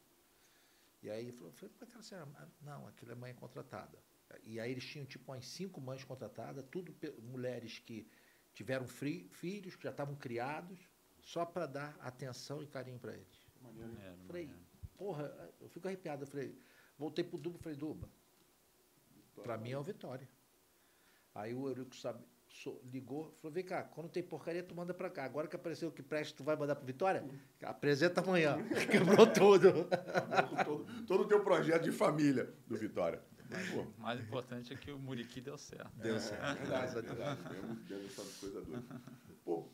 E 1.04 1.10
aí 1.12 1.22
ele 1.26 1.32
falou, 1.34 1.52
falei, 1.54 1.76
mas 1.80 1.90
você 1.94 2.16
era- 2.16 2.28
ah, 2.36 2.48
não, 2.62 2.88
aquilo 2.88 3.12
é 3.12 3.16
mãe 3.16 3.34
contratada. 3.36 4.02
E 4.44 4.60
aí 4.60 4.72
eles 4.72 4.84
tinham 4.86 5.06
tipo 5.06 5.32
umas 5.32 5.46
cinco 5.46 5.80
mães 5.80 6.04
contratadas, 6.04 6.66
tudo 6.72 6.96
mulheres 7.22 7.78
que 7.80 8.10
tiveram 8.54 8.88
fri- 8.88 9.28
filhos, 9.30 9.76
que 9.76 9.84
já 9.84 9.92
estavam 9.92 10.16
criados, 10.16 10.80
só 11.22 11.46
para 11.46 11.66
dar 11.68 11.96
atenção 12.00 12.64
e 12.64 12.68
carinho 12.68 12.98
para 13.00 13.14
eles. 13.14 13.46
Maneiro. 13.62 13.90
Maneiro, 13.92 14.18
Falei, 14.26 14.46
maneiro. 14.48 14.68
porra, 14.98 15.54
eu 15.60 15.70
fico 15.70 15.88
arrepiado. 15.88 16.24
Eu 16.24 16.28
falei, 16.28 16.58
voltei 16.98 17.24
pro 17.24 17.38
Duba, 17.38 17.60
falei, 17.60 17.78
Duba, 17.78 18.10
para 19.44 19.58
mim 19.58 19.72
é 19.72 19.78
o 19.78 19.84
Vitória. 19.84 20.28
Aí 21.36 21.54
o 21.54 21.68
Eurico 21.68 21.96
sabe, 21.96 22.24
ligou, 22.92 23.32
falou, 23.42 23.54
vem 23.54 23.64
cá, 23.64 23.84
quando 23.84 24.10
tem 24.10 24.24
porcaria, 24.24 24.64
tu 24.64 24.76
manda 24.76 24.94
para 24.94 25.10
cá. 25.10 25.26
Agora 25.26 25.48
que 25.48 25.56
apareceu 25.56 25.90
o 25.90 25.92
que 25.92 26.02
presta, 26.02 26.36
tu 26.36 26.44
vai 26.44 26.56
mandar 26.56 26.76
pro 26.76 26.86
Vitória? 26.86 27.24
Apresenta 27.62 28.22
amanhã. 28.22 28.58
Quebrou 28.90 29.28
tudo. 29.28 29.88
todo, 30.66 31.06
todo 31.06 31.24
o 31.24 31.28
teu 31.28 31.44
projeto 31.44 31.84
de 31.84 31.92
família 31.92 32.54
do 32.68 32.78
Vitória. 32.78 33.22
Mas 33.50 33.70
o 33.74 34.02
mais 34.02 34.20
importante 34.20 34.74
é 34.74 34.76
que 34.76 34.92
o 34.92 35.00
Muriqui 35.00 35.40
deu 35.40 35.58
certo. 35.58 35.92
Deu 35.98 36.20
certo. 36.20 36.44
é 36.44 36.54
verdade, 36.56 36.98
é 36.98 37.02
verdade. 37.02 37.42
Pô, 39.44 39.70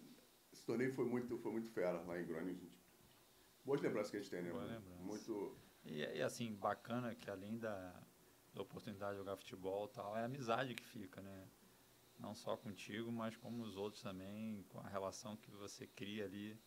esse 0.52 0.66
torneio 0.66 0.94
foi 0.94 1.06
muito, 1.06 1.38
foi 1.40 1.52
muito 1.52 1.70
fera 1.70 2.00
lá 2.02 2.20
em 2.20 2.26
Groningen, 2.26 2.60
gente. 2.60 2.80
Boas 3.66 3.82
lembranças 3.82 4.12
que 4.12 4.18
a 4.18 4.20
gente 4.20 4.30
tem, 4.30 4.44
né? 4.44 4.52
Boa 4.52 4.64
lembrança. 4.64 5.04
Muito. 5.04 5.58
E, 5.86 6.00
e, 6.00 6.22
assim, 6.22 6.54
bacana 6.54 7.16
que 7.16 7.30
além 7.30 7.58
da, 7.58 7.94
da 8.54 8.62
oportunidade 8.62 9.14
de 9.14 9.18
jogar 9.18 9.36
futebol 9.36 9.86
e 9.86 9.96
tal, 9.96 10.16
é 10.16 10.22
a 10.22 10.26
amizade 10.26 10.76
que 10.76 10.86
fica, 10.86 11.22
né? 11.22 11.48
Não 12.24 12.34
só 12.34 12.56
contigo, 12.56 13.12
mas 13.12 13.36
com 13.36 13.60
os 13.60 13.76
outros 13.76 14.02
também, 14.02 14.64
com 14.70 14.80
a 14.80 14.88
relação 14.88 15.36
que 15.36 15.52
você 15.52 15.86
cria 15.86 16.24
ali, 16.24 16.58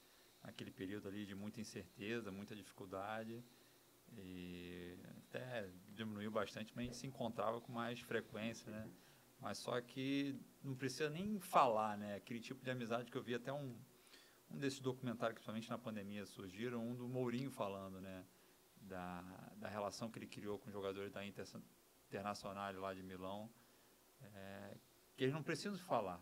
naquele 0.44 0.70
período 0.70 1.08
ali 1.08 1.24
de 1.24 1.34
muita 1.34 1.62
incerteza, 1.62 2.30
muita 2.30 2.54
dificuldade. 2.54 3.42
E 4.18 4.98
até 5.26 5.70
diminuiu 5.94 6.30
bastante, 6.30 6.74
mas 6.76 6.82
a 6.82 6.86
gente 6.86 6.96
se 6.98 7.06
encontrava 7.06 7.58
com 7.58 7.72
mais 7.72 7.98
frequência, 8.00 8.70
né? 8.70 8.86
Mas 9.40 9.56
só 9.56 9.80
que 9.80 10.38
não 10.62 10.76
precisa 10.76 11.08
nem 11.08 11.40
falar, 11.40 11.96
né? 11.96 12.16
Aquele 12.16 12.38
tipo 12.38 12.62
de 12.62 12.70
amizade 12.70 13.10
que 13.10 13.16
eu 13.16 13.22
vi 13.22 13.34
até 13.34 13.50
um, 13.50 13.74
um 14.50 14.58
desses 14.58 14.80
documentários 14.80 15.38
que 15.38 15.44
principalmente 15.44 15.70
na 15.70 15.78
pandemia 15.78 16.26
surgiram, 16.26 16.86
um 16.86 16.94
do 16.94 17.08
Mourinho 17.08 17.50
falando, 17.50 17.98
né? 17.98 18.26
Da, 18.82 19.22
da 19.56 19.68
relação 19.68 20.10
que 20.10 20.18
ele 20.18 20.26
criou 20.26 20.58
com 20.58 20.66
os 20.66 20.72
jogadores 20.72 21.10
da 21.10 21.24
Inter, 21.24 21.46
Internacional 22.08 22.74
lá 22.74 22.92
de 22.92 23.02
Milão, 23.02 23.50
é, 24.20 24.76
que 25.16 25.24
eles 25.24 25.34
não 25.34 25.42
precisam 25.42 25.78
falar. 25.78 26.20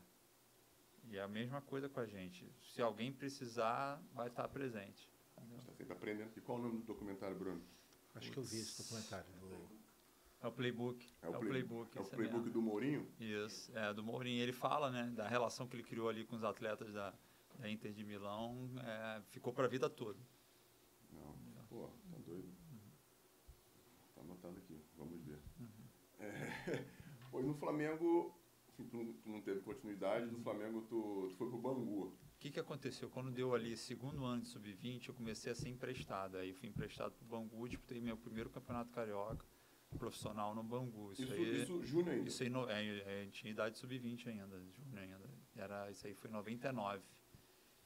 E 1.04 1.16
é 1.18 1.22
a 1.22 1.28
mesma 1.28 1.60
coisa 1.60 1.88
com 1.88 2.00
a 2.00 2.06
gente. 2.06 2.50
Se 2.72 2.80
alguém 2.80 3.12
precisar, 3.12 4.00
vai 4.14 4.28
estar 4.28 4.48
presente. 4.48 5.08
A 5.36 5.40
gente 5.42 5.58
está 5.58 5.72
sempre 5.74 5.92
aprendendo. 5.92 6.30
E 6.36 6.40
qual 6.40 6.58
o 6.58 6.62
nome 6.62 6.78
do 6.80 6.84
documentário, 6.86 7.36
Bruno? 7.36 7.62
Acho 8.14 8.30
que 8.32 8.38
eu 8.38 8.42
vi 8.42 8.56
esse 8.58 8.82
documentário. 8.82 9.26
do- 9.40 9.74
É 10.40 10.46
o 10.46 10.52
playbook. 10.52 11.06
É 11.22 11.28
o, 11.28 11.32
play- 11.38 11.48
playbook. 11.50 11.96
É 11.96 12.00
o 12.00 12.02
esse 12.02 12.10
playbook 12.14 12.38
mesmo. 12.44 12.52
do 12.52 12.62
Mourinho? 12.62 13.08
Isso, 13.18 13.76
é, 13.76 13.92
do 13.92 14.02
Mourinho. 14.02 14.42
Ele 14.42 14.52
fala, 14.52 14.90
né, 14.90 15.10
da 15.10 15.28
relação 15.28 15.66
que 15.66 15.74
ele 15.76 15.82
criou 15.82 16.08
ali 16.08 16.24
com 16.24 16.36
os 16.36 16.44
atletas 16.44 16.92
da, 16.92 17.12
da 17.58 17.68
Inter 17.70 17.92
de 17.92 18.04
Milão, 18.04 18.70
é, 18.82 19.22
ficou 19.30 19.52
para 19.52 19.64
a 19.64 19.68
vida 19.68 19.90
toda. 19.90 20.18
Não. 21.12 21.34
Pô, 21.68 21.88
tá 22.10 22.18
doido. 22.24 22.48
Tá 24.14 24.20
anotado 24.22 24.56
aqui, 24.58 24.80
vamos 24.96 25.20
ver. 25.22 25.38
Uhum. 25.60 25.68
É, 27.36 27.42
no 27.42 27.54
Flamengo, 27.54 28.32
tu, 28.82 28.96
não- 28.96 29.12
tu 29.12 29.28
não 29.28 29.40
teve 29.40 29.60
continuidade, 29.60 30.26
do 30.28 30.38
Flamengo 30.40 30.82
tu, 30.88 31.28
tu 31.30 31.36
foi 31.36 31.48
pro 31.48 31.58
Bangu. 31.58 32.06
O 32.06 32.12
que, 32.40 32.50
que 32.50 32.60
aconteceu? 32.60 33.08
Quando 33.08 33.30
deu 33.30 33.54
ali 33.54 33.76
segundo 33.76 34.24
ano 34.24 34.42
de 34.42 34.48
sub-20, 34.48 35.08
eu 35.08 35.14
comecei 35.14 35.50
a 35.52 35.54
ser 35.54 35.68
emprestado. 35.68 36.36
Aí 36.36 36.52
fui 36.52 36.68
emprestado 36.68 37.12
para 37.12 37.24
o 37.24 37.28
Bangu, 37.28 37.68
disputei 37.68 38.00
meu 38.00 38.16
primeiro 38.16 38.50
campeonato 38.50 38.90
carioca 38.90 39.46
profissional 39.98 40.54
no 40.54 40.62
Bangu. 40.62 41.12
Isso, 41.12 41.22
Isso, 41.22 41.32
aí, 41.32 41.62
isso 41.62 41.82
júnior 41.84 42.14
ainda. 42.14 42.28
isso 42.28 42.42
aí 42.42 42.48
no, 42.50 42.68
é, 42.68 42.84
é, 43.22 43.26
tinha 43.30 43.50
idade 43.50 43.78
sub-20 43.78 44.26
ainda, 44.26 44.60
júnior 44.72 44.98
ainda. 44.98 45.30
Era, 45.56 45.90
isso 45.90 46.06
aí 46.06 46.14
foi 46.14 46.28
em 46.28 46.32
99. 46.34 47.02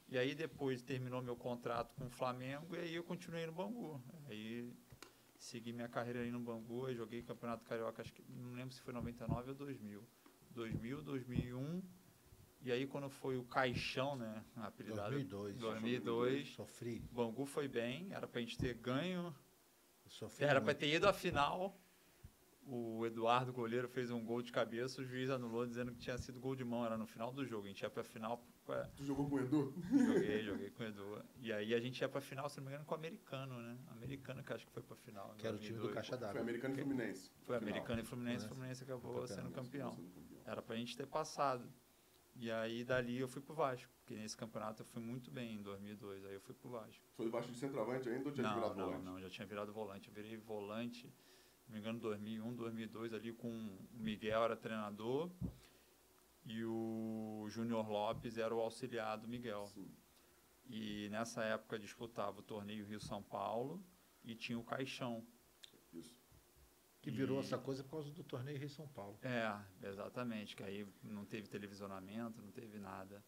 E 0.09 0.17
aí 0.17 0.33
depois 0.33 0.81
terminou 0.81 1.21
meu 1.21 1.35
contrato 1.35 1.93
com 1.95 2.07
o 2.07 2.09
Flamengo 2.09 2.75
e 2.75 2.79
aí 2.79 2.95
eu 2.95 3.03
continuei 3.03 3.45
no 3.45 3.51
Bangu. 3.53 4.01
Aí 4.27 4.73
segui 5.37 5.71
minha 5.71 5.87
carreira 5.87 6.19
aí 6.21 6.31
no 6.31 6.39
Bangu, 6.39 6.91
joguei 6.93 7.21
campeonato 7.21 7.63
carioca, 7.63 8.01
acho 8.01 8.11
que 8.11 8.23
não 8.27 8.53
lembro 8.53 8.73
se 8.73 8.81
foi 8.81 8.91
99 8.93 9.49
ou 9.51 9.55
2000. 9.55 10.03
2000, 10.51 11.01
2001. 11.03 11.81
E 12.61 12.71
aí 12.71 12.85
quando 12.85 13.09
foi 13.09 13.37
o 13.37 13.43
Caixão, 13.45 14.15
né, 14.17 14.43
apelidado 14.57 15.11
2002. 15.11 15.57
2002. 15.57 16.49
Sofri. 16.49 16.99
Bangu 17.11 17.45
foi 17.45 17.67
bem, 17.67 18.11
era 18.11 18.27
pra 18.27 18.41
gente 18.41 18.57
ter 18.57 18.73
ganho, 18.73 19.33
Sofri 20.07 20.43
era 20.45 20.59
pra 20.59 20.65
muito. 20.73 20.77
ter 20.79 20.93
ido 20.93 21.07
à 21.07 21.13
final. 21.13 21.79
O 22.71 23.03
Eduardo 23.03 23.51
goleiro 23.51 23.87
fez 23.87 24.11
um 24.11 24.23
gol 24.23 24.43
de 24.43 24.51
cabeça, 24.51 25.01
o 25.01 25.05
juiz 25.05 25.29
anulou 25.31 25.65
dizendo 25.65 25.91
que 25.91 25.97
tinha 25.97 26.17
sido 26.19 26.39
gol 26.39 26.55
de 26.55 26.63
mão, 26.63 26.85
era 26.85 26.97
no 26.97 27.07
final 27.07 27.31
do 27.31 27.43
jogo. 27.43 27.65
A 27.65 27.67
gente 27.67 27.81
ia 27.81 27.89
pra 27.89 28.03
final, 28.03 28.45
é, 28.67 28.83
Tu 28.95 29.05
jogou 29.05 29.27
com 29.27 29.37
o 29.37 29.39
Edu? 29.39 29.73
joguei, 29.91 30.43
joguei 30.45 30.69
com 30.69 30.83
o 30.83 30.85
Edu. 30.85 31.23
E 31.41 31.51
aí 31.51 31.73
a 31.73 31.79
gente 31.79 31.99
ia 31.99 32.07
pra 32.09 32.21
final, 32.21 32.47
se 32.47 32.57
não 32.57 32.65
me 32.65 32.71
engano, 32.71 32.85
com 32.85 32.93
o 32.93 32.97
americano, 32.97 33.59
né? 33.59 33.75
Americano 33.89 34.43
que 34.43 34.53
acho 34.53 34.67
que 34.67 34.71
foi 34.71 34.83
pra 34.83 34.95
final. 34.97 35.33
em 35.33 35.37
Que 35.37 35.47
era 35.47 35.55
o 35.55 35.59
time 35.59 35.77
do 35.79 35.87
2002. 35.87 35.95
Caixa 35.95 36.09
Foi 36.17 36.19
d'Água. 36.27 36.41
americano 36.41 36.73
e 36.75 36.77
Fluminense. 36.83 37.31
Foi 37.43 37.57
Final. 37.57 37.69
americano 37.71 38.01
e 38.01 38.03
Fluminense, 38.05 38.47
Fluminense. 38.47 38.83
Fluminense 38.83 38.83
acabou 38.83 39.13
Campeão. 39.21 39.27
sendo 39.35 39.51
campeão. 39.51 39.97
Era 40.49 40.61
pra 40.61 40.75
gente 40.75 40.97
ter 40.97 41.05
passado. 41.05 41.71
E 42.35 42.49
aí 42.51 42.83
dali 42.83 43.19
eu 43.19 43.27
fui 43.27 43.41
pro 43.41 43.53
Vasco, 43.53 43.91
porque 43.99 44.15
nesse 44.15 44.35
campeonato 44.35 44.81
eu 44.81 44.85
fui 44.85 45.01
muito 45.01 45.29
bem 45.29 45.55
em 45.55 45.61
2002, 45.61 46.25
aí 46.25 46.33
eu 46.33 46.41
fui 46.41 46.55
pro 46.55 46.69
Vasco. 46.69 47.03
Foi 47.15 47.25
debaixo 47.25 47.51
de 47.51 47.57
centroavante 47.57 48.09
ainda 48.09 48.27
ou 48.29 48.33
tinha 48.33 48.47
Não, 48.47 48.55
virado 48.55 48.75
não, 48.75 48.85
volante? 48.85 49.05
não, 49.05 49.19
já 49.21 49.29
tinha 49.29 49.45
virado 49.45 49.71
volante. 49.73 50.07
Eu 50.07 50.13
virei 50.13 50.37
volante, 50.37 51.01
se 51.61 51.67
não 51.67 51.73
me 51.73 51.79
engano, 51.79 51.99
2001, 51.99 52.55
2002 52.55 53.13
ali 53.13 53.33
com 53.33 53.47
o 53.49 53.87
Miguel 53.93 54.43
era 54.43 54.55
treinador 54.55 55.29
e 56.45 56.63
o 56.65 57.45
Júnior 57.49 57.87
Lopes 57.89 58.37
era 58.37 58.55
o 58.55 58.59
auxiliar 58.59 59.17
do 59.17 59.27
Miguel. 59.27 59.67
Sim. 59.67 59.91
E 60.65 61.09
nessa 61.09 61.43
época 61.43 61.77
disputava 61.77 62.39
o 62.39 62.43
torneio 62.43 62.85
Rio-São 62.85 63.21
Paulo 63.21 63.83
e 64.23 64.33
tinha 64.33 64.57
o 64.57 64.63
Caixão. 64.63 65.23
Que 67.11 67.17
virou 67.17 67.37
E- 67.37 67.39
essa 67.41 67.57
coisa 67.57 67.83
por 67.83 67.91
causa 67.91 68.09
do 68.11 68.23
torneio 68.23 68.57
Rio 68.57 68.69
São 68.69 68.87
Paulo. 68.87 69.17
É, 69.21 69.87
exatamente, 69.87 70.55
que 70.55 70.63
aí 70.63 70.87
não 71.03 71.25
teve 71.25 71.47
televisionamento, 71.47 72.41
não 72.41 72.51
teve 72.51 72.77
nada. 72.79 73.23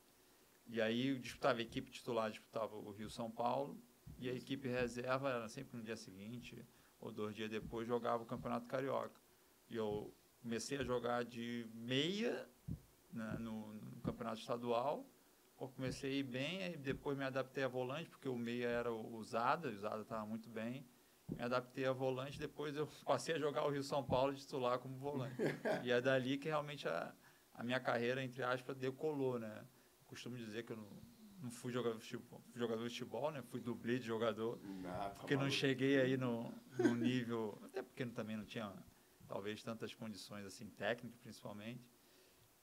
E 0.68 0.80
aí 0.82 1.08
eu 1.08 1.20
disputava, 1.20 1.60
a 1.60 1.62
equipe 1.62 1.90
titular 1.92 2.30
disputava 2.30 2.76
o 2.76 2.92
Rio 2.92 3.10
São 3.10 3.30
Paulo 3.30 3.78
e 4.20 4.30
a 4.30 4.34
equipe 4.34 4.68
reserva 4.68 5.30
era 5.30 5.50
sempre 5.50 5.76
no 5.78 5.84
dia 5.84 5.98
seguinte 5.98 6.66
ou 7.00 7.12
dois 7.12 7.36
dias 7.36 7.50
depois 7.50 7.88
jogava 7.88 8.24
o 8.24 8.26
Campeonato 8.26 8.68
Carioca. 8.68 9.20
E 9.70 9.76
eu 9.76 10.14
comecei 10.42 10.78
a 10.78 10.84
jogar 10.84 11.26
de 11.26 11.68
meia 11.74 12.48
né, 13.12 13.38
no, 13.40 13.74
no 13.74 14.02
Campeonato 14.02 14.40
Estadual. 14.40 15.06
Eu 15.60 15.68
comecei 15.70 16.24
bem, 16.24 16.64
aí 16.64 16.78
depois 16.78 17.18
me 17.18 17.24
adaptei 17.24 17.64
a 17.64 17.68
volante, 17.68 18.10
porque 18.10 18.28
o 18.30 18.36
meia 18.36 18.68
era 18.68 18.92
o 18.92 19.16
usada, 19.16 19.68
o 19.68 19.72
usada 19.72 20.02
estava 20.02 20.26
muito 20.26 20.50
bem. 20.50 20.86
Me 21.36 21.44
adaptei 21.44 21.86
a 21.86 21.92
volante, 21.92 22.40
depois 22.40 22.76
eu 22.76 22.88
passei 23.06 23.36
a 23.36 23.40
jogar 23.40 23.66
o 23.66 23.70
Rio 23.70 23.84
São 23.84 24.04
Paulo 24.04 24.34
titular 24.34 24.80
como 24.80 24.98
volante. 24.98 25.36
E 25.84 25.92
é 25.92 26.02
dali 26.02 26.38
que 26.38 26.48
realmente 26.48 26.88
a, 26.88 27.14
a 27.54 27.64
minha 27.64 27.80
carreira, 27.80 28.24
entre 28.24 28.44
aspas, 28.44 28.76
decolou, 28.78 29.40
né? 29.40 29.66
Costumo 30.06 30.36
dizer 30.36 30.64
que 30.64 30.74
eu 30.74 30.78
não, 30.78 30.90
não 31.44 31.52
fui 31.52 31.72
jogador 31.72 31.98
de 31.98 32.04
futebol, 32.04 32.42
jogador 32.54 32.84
de 32.84 32.90
futebol, 32.90 33.32
né? 33.32 33.42
Fui 33.42 33.62
dublê 33.62 33.98
de 33.98 34.06
jogador, 34.06 34.60
porque 35.20 35.36
não 35.36 35.50
cheguei 35.50 36.00
aí 36.00 36.18
no, 36.18 36.54
no 36.78 36.96
nível, 36.96 37.58
até 37.64 37.82
porque 37.82 38.06
também 38.08 38.36
não 38.36 38.46
tinha 38.46 38.72
talvez 39.28 39.64
tantas 39.64 39.94
condições 39.94 40.46
assim 40.46 40.70
técnicas 40.70 41.18
principalmente. 41.22 41.90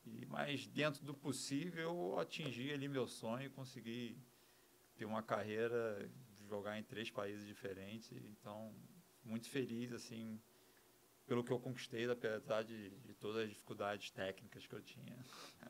E 0.04 0.26
mas 0.26 0.66
dentro 0.66 1.04
do 1.04 1.14
possível 1.14 1.83
eu 1.83 2.18
atingi 2.18 2.72
ali 2.72 2.88
meu 2.88 3.07
sonho 3.07 3.46
e 3.46 3.50
consegui 3.50 4.18
ter 4.94 5.04
uma 5.04 5.22
carreira 5.22 6.11
de 6.26 6.27
jogar 6.48 6.78
em 6.78 6.82
três 6.82 7.11
países 7.11 7.46
diferentes, 7.46 8.11
então 8.12 8.74
muito 9.24 9.48
feliz 9.48 9.92
assim 9.92 10.40
pelo 11.26 11.44
que 11.44 11.52
eu 11.52 11.61
conquistei, 11.61 12.11
apesar 12.11 12.62
de, 12.64 12.88
de 13.00 13.12
todas 13.14 13.42
as 13.42 13.50
dificuldades 13.50 14.11
técnicas 14.11 14.66
que 14.66 14.74
eu 14.74 14.80
tinha. 14.80 15.14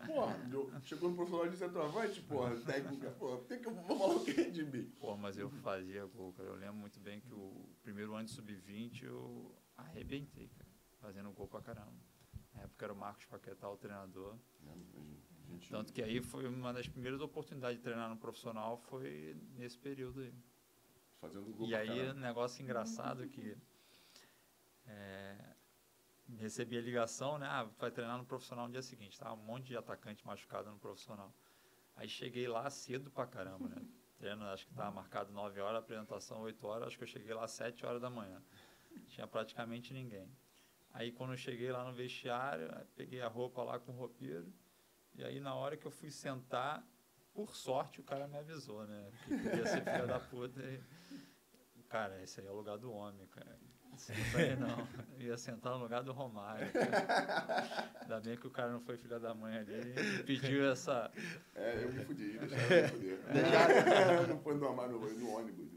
Porra, 0.07 0.37
eu- 0.53 0.71
chegou 0.83 1.11
no 1.11 1.17
profissional 1.17 1.49
de 1.49 1.57
centroavante, 1.57 2.23
porra, 2.23 2.57
técnica, 2.61 3.11
porra, 3.11 3.39
tem 3.43 3.61
que 3.61 3.67
eu 3.67 3.75
vou 3.75 3.99
falar 3.99 4.15
o 4.15 4.25
que 4.25 4.51
de 4.53 4.65
mim? 4.65 4.85
Pô, 5.01 5.17
mas 5.17 5.37
eu 5.37 5.51
fazia 5.51 6.07
gol, 6.07 6.33
cara. 6.33 6.49
Eu 6.49 6.55
lembro 6.55 6.77
muito 6.77 7.01
bem 7.01 7.21
que 7.21 7.35
o 7.35 7.69
primeiro 7.83 8.15
ano 8.15 8.27
de 8.27 8.31
sub-20 8.31 9.03
eu 9.03 9.53
arrebentei, 9.77 10.47
cara, 10.49 10.71
fazendo 11.01 11.33
gol 11.33 11.49
pra 11.49 11.61
caramba. 11.61 11.93
Na 12.55 12.63
época 12.63 12.87
era 12.87 12.93
o 12.93 12.97
Marcos 12.97 13.25
Paquetá 13.27 13.69
o 13.69 13.77
treinador. 13.77 14.39
Gente, 15.49 15.71
Tanto 15.71 15.93
que 15.93 16.03
aí 16.03 16.21
foi 16.21 16.47
uma 16.47 16.73
das 16.73 16.87
primeiras 16.87 17.21
oportunidades 17.21 17.79
de 17.79 17.83
treinar 17.83 18.09
no 18.09 18.17
profissional 18.17 18.77
foi 18.79 19.35
nesse 19.57 19.77
período 19.79 20.21
aí. 20.21 20.33
Fazendo 21.21 21.53
gol 21.53 21.69
E 21.69 21.75
aí, 21.75 22.11
um 22.11 22.15
negócio 22.15 22.63
engraçado 22.63 23.29
que 23.29 23.57
é, 24.87 25.37
recebi 26.37 26.77
a 26.77 26.81
ligação, 26.81 27.39
né? 27.39 27.47
Ah, 27.49 27.65
vai 27.79 27.91
treinar 27.91 28.19
no 28.19 28.25
profissional 28.25 28.67
no 28.67 28.73
dia 28.73 28.83
seguinte, 28.83 29.19
tá? 29.19 29.33
Um 29.33 29.37
monte 29.37 29.67
de 29.67 29.77
atacante 29.77 30.27
machucado 30.27 30.71
no 30.71 30.79
profissional. 30.79 31.33
Aí 31.97 32.09
cheguei 32.09 32.47
lá 32.47 32.69
cedo 32.71 33.11
pra 33.11 33.27
caramba, 33.27 33.69
né? 33.69 33.83
Treino, 34.19 34.45
acho 34.47 34.67
que 34.67 34.73
estava 34.73 34.91
marcado 34.91 35.33
9 35.33 35.61
horas, 35.61 35.79
apresentação 35.79 36.41
8 36.41 36.67
horas, 36.67 36.89
acho 36.89 36.99
que 36.99 37.05
eu 37.05 37.09
cheguei 37.09 37.33
lá 37.33 37.45
às 37.45 37.53
7 37.53 37.87
horas 37.87 38.01
da 38.01 38.11
manhã. 38.11 38.43
Tinha 39.09 39.27
praticamente 39.27 39.95
ninguém. 39.95 40.29
Aí 40.93 41.13
quando 41.13 41.33
eu 41.33 41.37
cheguei 41.37 41.71
lá 41.71 41.85
no 41.85 41.93
vestiário, 41.93 42.69
peguei 42.97 43.21
a 43.21 43.29
roupa 43.29 43.63
lá 43.63 43.79
com 43.79 43.93
o 43.93 43.95
roupeiro, 43.95 44.53
e 45.15 45.23
aí 45.23 45.39
na 45.39 45.55
hora 45.55 45.77
que 45.77 45.87
eu 45.87 45.91
fui 45.91 46.11
sentar, 46.11 46.85
por 47.33 47.55
sorte 47.55 48.01
o 48.01 48.05
cara 48.05 48.27
me 48.27 48.37
avisou, 48.37 48.87
né? 48.87 49.13
Que 49.25 49.37
podia 49.37 49.67
ser 49.67 49.85
filha 49.85 50.07
da 50.07 50.19
puta. 50.19 50.61
E... 50.61 50.83
Cara, 51.89 52.23
esse 52.23 52.41
aí 52.41 52.47
é 52.47 52.51
o 52.51 52.55
lugar 52.55 52.77
do 52.79 52.93
homem, 52.93 53.27
cara. 53.29 53.59
Aí 54.37 54.55
não. 54.57 54.87
Eu 55.19 55.27
ia 55.29 55.37
sentar 55.37 55.73
no 55.73 55.79
lugar 55.81 56.03
do 56.05 56.13
Romário. 56.13 56.71
cara. 56.73 57.91
Ainda 58.03 58.21
bem 58.21 58.37
que 58.37 58.47
o 58.47 58.51
cara 58.51 58.71
não 58.71 58.81
foi 58.81 58.97
filha 58.97 59.19
da 59.19 59.35
mãe 59.35 59.57
ali 59.59 59.95
e 60.21 60.23
pediu 60.23 60.71
essa. 60.71 61.11
É, 61.55 61.83
eu 61.85 61.93
me 61.93 62.05
fudi, 62.05 62.39
deixaram 62.39 62.77
eu 62.77 62.83
me 62.83 62.89
fuder. 62.89 63.19
não 64.29 64.39
foi 64.41 64.55
no, 64.55 64.89
no, 64.89 65.15
no 65.15 65.31
ônibus, 65.31 65.69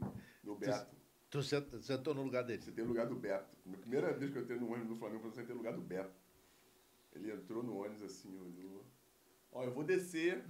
no 0.44 0.54
Beto. 0.54 0.86
Tu 1.30 1.42
sent- 1.42 1.80
sentou 1.82 2.14
no 2.14 2.22
lugar 2.22 2.44
dele. 2.44 2.62
Você 2.62 2.70
tem 2.70 2.84
o 2.84 2.88
lugar 2.88 3.06
do 3.06 3.16
Beto. 3.16 3.56
A 3.72 3.76
primeira 3.78 4.12
vez 4.12 4.30
que 4.30 4.38
eu 4.38 4.42
entrei 4.42 4.58
no 4.58 4.70
ônibus 4.70 4.88
do 4.90 4.96
Flamengo, 4.96 5.22
você 5.30 5.42
tem 5.42 5.54
o 5.54 5.58
lugar 5.58 5.72
do 5.72 5.80
Beto. 5.80 6.12
Ele 7.14 7.32
entrou 7.32 7.62
no 7.62 7.76
ônibus 7.78 8.02
assim, 8.02 8.38
olhou. 8.38 8.84
Ó, 9.50 9.64
eu 9.64 9.72
vou 9.72 9.82
descer 9.82 10.44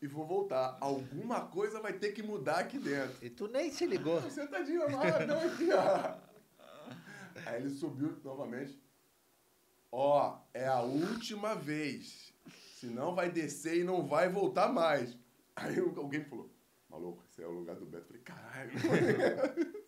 e 0.00 0.06
vou 0.06 0.26
voltar. 0.26 0.76
Alguma 0.80 1.46
coisa 1.46 1.80
vai 1.80 1.92
ter 1.92 2.12
que 2.12 2.22
mudar 2.22 2.58
aqui 2.58 2.78
dentro. 2.78 3.16
E 3.24 3.30
tu 3.30 3.48
nem 3.48 3.70
se 3.70 3.86
ligou. 3.86 4.20
Tô 4.20 4.30
Sentadinho, 4.30 4.84
amarradão 4.84 5.40
aqui, 5.40 5.68
ó. 5.72 6.26
Aí 7.46 7.62
ele 7.62 7.70
subiu 7.70 8.18
novamente. 8.24 8.80
Ó, 9.90 10.38
é 10.52 10.66
a 10.66 10.80
última 10.80 11.54
vez. 11.54 12.32
Senão 12.74 13.14
vai 13.14 13.30
descer 13.30 13.78
e 13.78 13.84
não 13.84 14.06
vai 14.06 14.28
voltar 14.28 14.72
mais. 14.72 15.16
Aí 15.54 15.78
alguém 15.78 16.22
falou, 16.24 16.50
maluco, 16.88 17.24
esse 17.30 17.42
é 17.42 17.46
o 17.46 17.50
lugar 17.50 17.76
do 17.76 17.86
Beto. 17.86 18.02
Eu 18.02 18.06
falei, 18.06 18.22
caralho. 18.22 18.72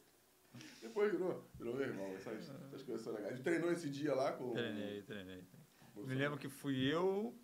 Depois 0.80 1.12
virou, 1.12 1.44
virou 1.58 1.74
meu 1.74 1.86
irmão. 1.86 2.06
Essas, 2.14 2.50
essas 2.66 2.82
coisas 2.82 3.04
são 3.04 3.12
legais. 3.12 3.32
A 3.32 3.36
gente 3.36 3.44
treinou 3.44 3.70
esse 3.70 3.90
dia 3.90 4.14
lá 4.14 4.32
com... 4.32 4.52
Treinei, 4.52 5.02
treinei. 5.02 5.44
Me 5.96 6.14
lembro 6.14 6.38
que 6.38 6.48
fui 6.48 6.76
eu 6.86 7.36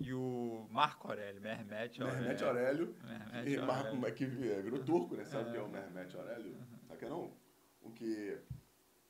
e 0.00 0.12
o 0.14 0.66
Marco 0.70 1.08
Aurélio, 1.08 1.40
Mehmet 1.40 2.00
Aurélio. 2.02 2.22
Mehmet 2.22 2.44
Aurélio. 2.44 2.96
Mehmet 3.04 3.50
E 3.50 3.56
Marco, 3.58 3.72
Aurélio. 3.72 4.00
mas 4.00 4.14
que 4.14 4.26
virou 4.26 4.82
turco, 4.84 5.16
né? 5.16 5.24
Sabe 5.24 5.48
o 5.48 5.52
que 5.52 5.58
é 5.58 5.62
o 5.62 5.68
Mehmet 5.68 6.16
Aurélio? 6.16 6.56
Sabe 6.86 6.98
que 6.98 7.06
não? 7.06 7.36
O 7.82 7.90
que 7.92 8.38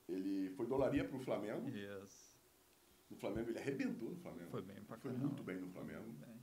ele 0.09 0.51
foi 0.51 0.67
dolaria 0.67 1.05
pro 1.05 1.19
Flamengo. 1.21 1.69
Isso. 1.69 2.31
No 3.09 3.17
Flamengo, 3.17 3.51
ele 3.51 3.59
arrebentou 3.59 4.11
no 4.11 4.17
Flamengo. 4.17 4.51
Foi 4.51 4.63
bem 4.63 4.77
pra 4.83 4.97
Foi 4.97 5.11
caramba. 5.11 5.27
muito 5.27 5.43
bem 5.43 5.57
no 5.61 5.69
Flamengo. 5.69 6.13
Bem. 6.13 6.41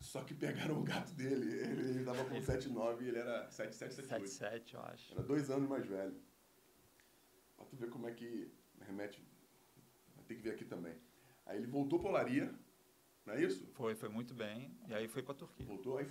Só 0.00 0.22
que 0.22 0.34
pegaram 0.34 0.78
o 0.80 0.82
gato 0.82 1.12
dele. 1.14 1.52
Ele, 1.52 1.90
ele 1.90 2.04
tava 2.04 2.24
com 2.24 2.34
7,9 2.36 3.02
e 3.02 3.08
ele 3.08 3.18
era 3.18 3.50
7,778. 3.50 4.24
7-7, 4.70 4.74
eu 4.74 4.80
acho. 4.82 5.12
Era 5.14 5.22
dois 5.22 5.50
anos 5.50 5.68
mais 5.68 5.86
velho. 5.86 6.14
Pra 7.56 7.64
tu 7.66 7.76
ver 7.76 7.88
como 7.90 8.06
é 8.08 8.12
que 8.12 8.50
remete. 8.80 9.22
Vai 10.14 10.24
ter 10.24 10.34
que 10.36 10.42
ver 10.42 10.50
aqui 10.52 10.64
também. 10.64 10.94
Aí 11.46 11.58
ele 11.58 11.66
voltou 11.66 11.98
pra 11.98 12.08
Olaria, 12.10 12.54
não 13.26 13.34
é 13.34 13.42
isso? 13.42 13.66
Foi, 13.74 13.94
foi 13.94 14.08
muito 14.08 14.32
bem. 14.34 14.70
E 14.88 14.94
aí 14.94 15.08
foi 15.08 15.22
pra 15.22 15.34
Turquia. 15.34 15.66
Voltou, 15.66 15.98
aí 15.98 16.06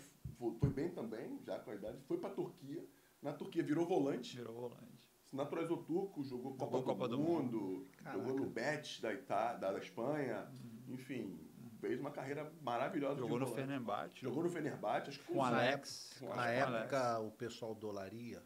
foi 0.60 0.69
bem 0.69 0.89
também, 0.89 1.39
já 1.43 1.58
com 1.60 1.71
a 1.71 1.75
idade. 1.75 1.97
Foi 2.08 2.17
pra 2.17 2.30
Turquia. 2.30 2.86
Na 3.21 3.34
Turquia 3.34 3.63
virou 3.63 3.86
volante. 3.86 4.36
Virou 4.38 4.54
volante. 4.54 5.10
Se 5.30 5.36
naturalizou 5.36 5.84
turco, 5.84 6.23
jogou 6.23 6.51
Copa, 6.56 6.65
Jogou 6.65 6.82
do, 6.82 6.86
Copa 6.86 7.08
do 7.08 7.17
Mundo, 7.17 7.88
Caraca. 7.97 8.17
jogou 8.19 8.39
no 8.39 8.45
Betis 8.49 8.99
da, 8.99 9.13
Ita 9.13 9.54
da, 9.56 9.71
da 9.71 9.80
Espanha. 9.80 10.47
Enfim, 10.88 11.39
fez 11.80 11.99
uma 11.99 12.12
carreira 12.12 12.51
maravilhosa. 12.62 13.15
de 13.15 13.21
Jogou 13.21 13.39
no. 13.39 13.47
Fenerbahçe. 13.47 14.21
Jogou 14.21 14.43
no 14.43 14.49
Fenerbahçe, 14.49 15.10
acho 15.10 15.19
que 15.19 15.25
Com 15.25 15.39
o. 15.39 15.43
Alex. 15.43 16.17
Com 16.19 16.28
Na 16.36 16.43
Alex. 16.43 16.71
época, 16.84 17.19
o 17.21 17.32
pessoal 17.32 17.73
do 17.73 17.88
Olaria 17.88 18.43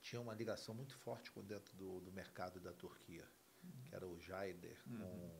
tinha 0.00 0.20
uma 0.22 0.32
ligação 0.34 0.74
muito 0.74 0.94
forte 0.96 1.30
com 1.32 1.42
dentro 1.42 1.76
do, 1.76 2.00
do 2.00 2.12
mercado 2.12 2.60
da 2.60 2.72
Turquia, 2.72 3.24
que 3.84 3.94
era 3.94 4.06
o 4.06 4.18
Jaider 4.18 4.78
com, 4.88 5.30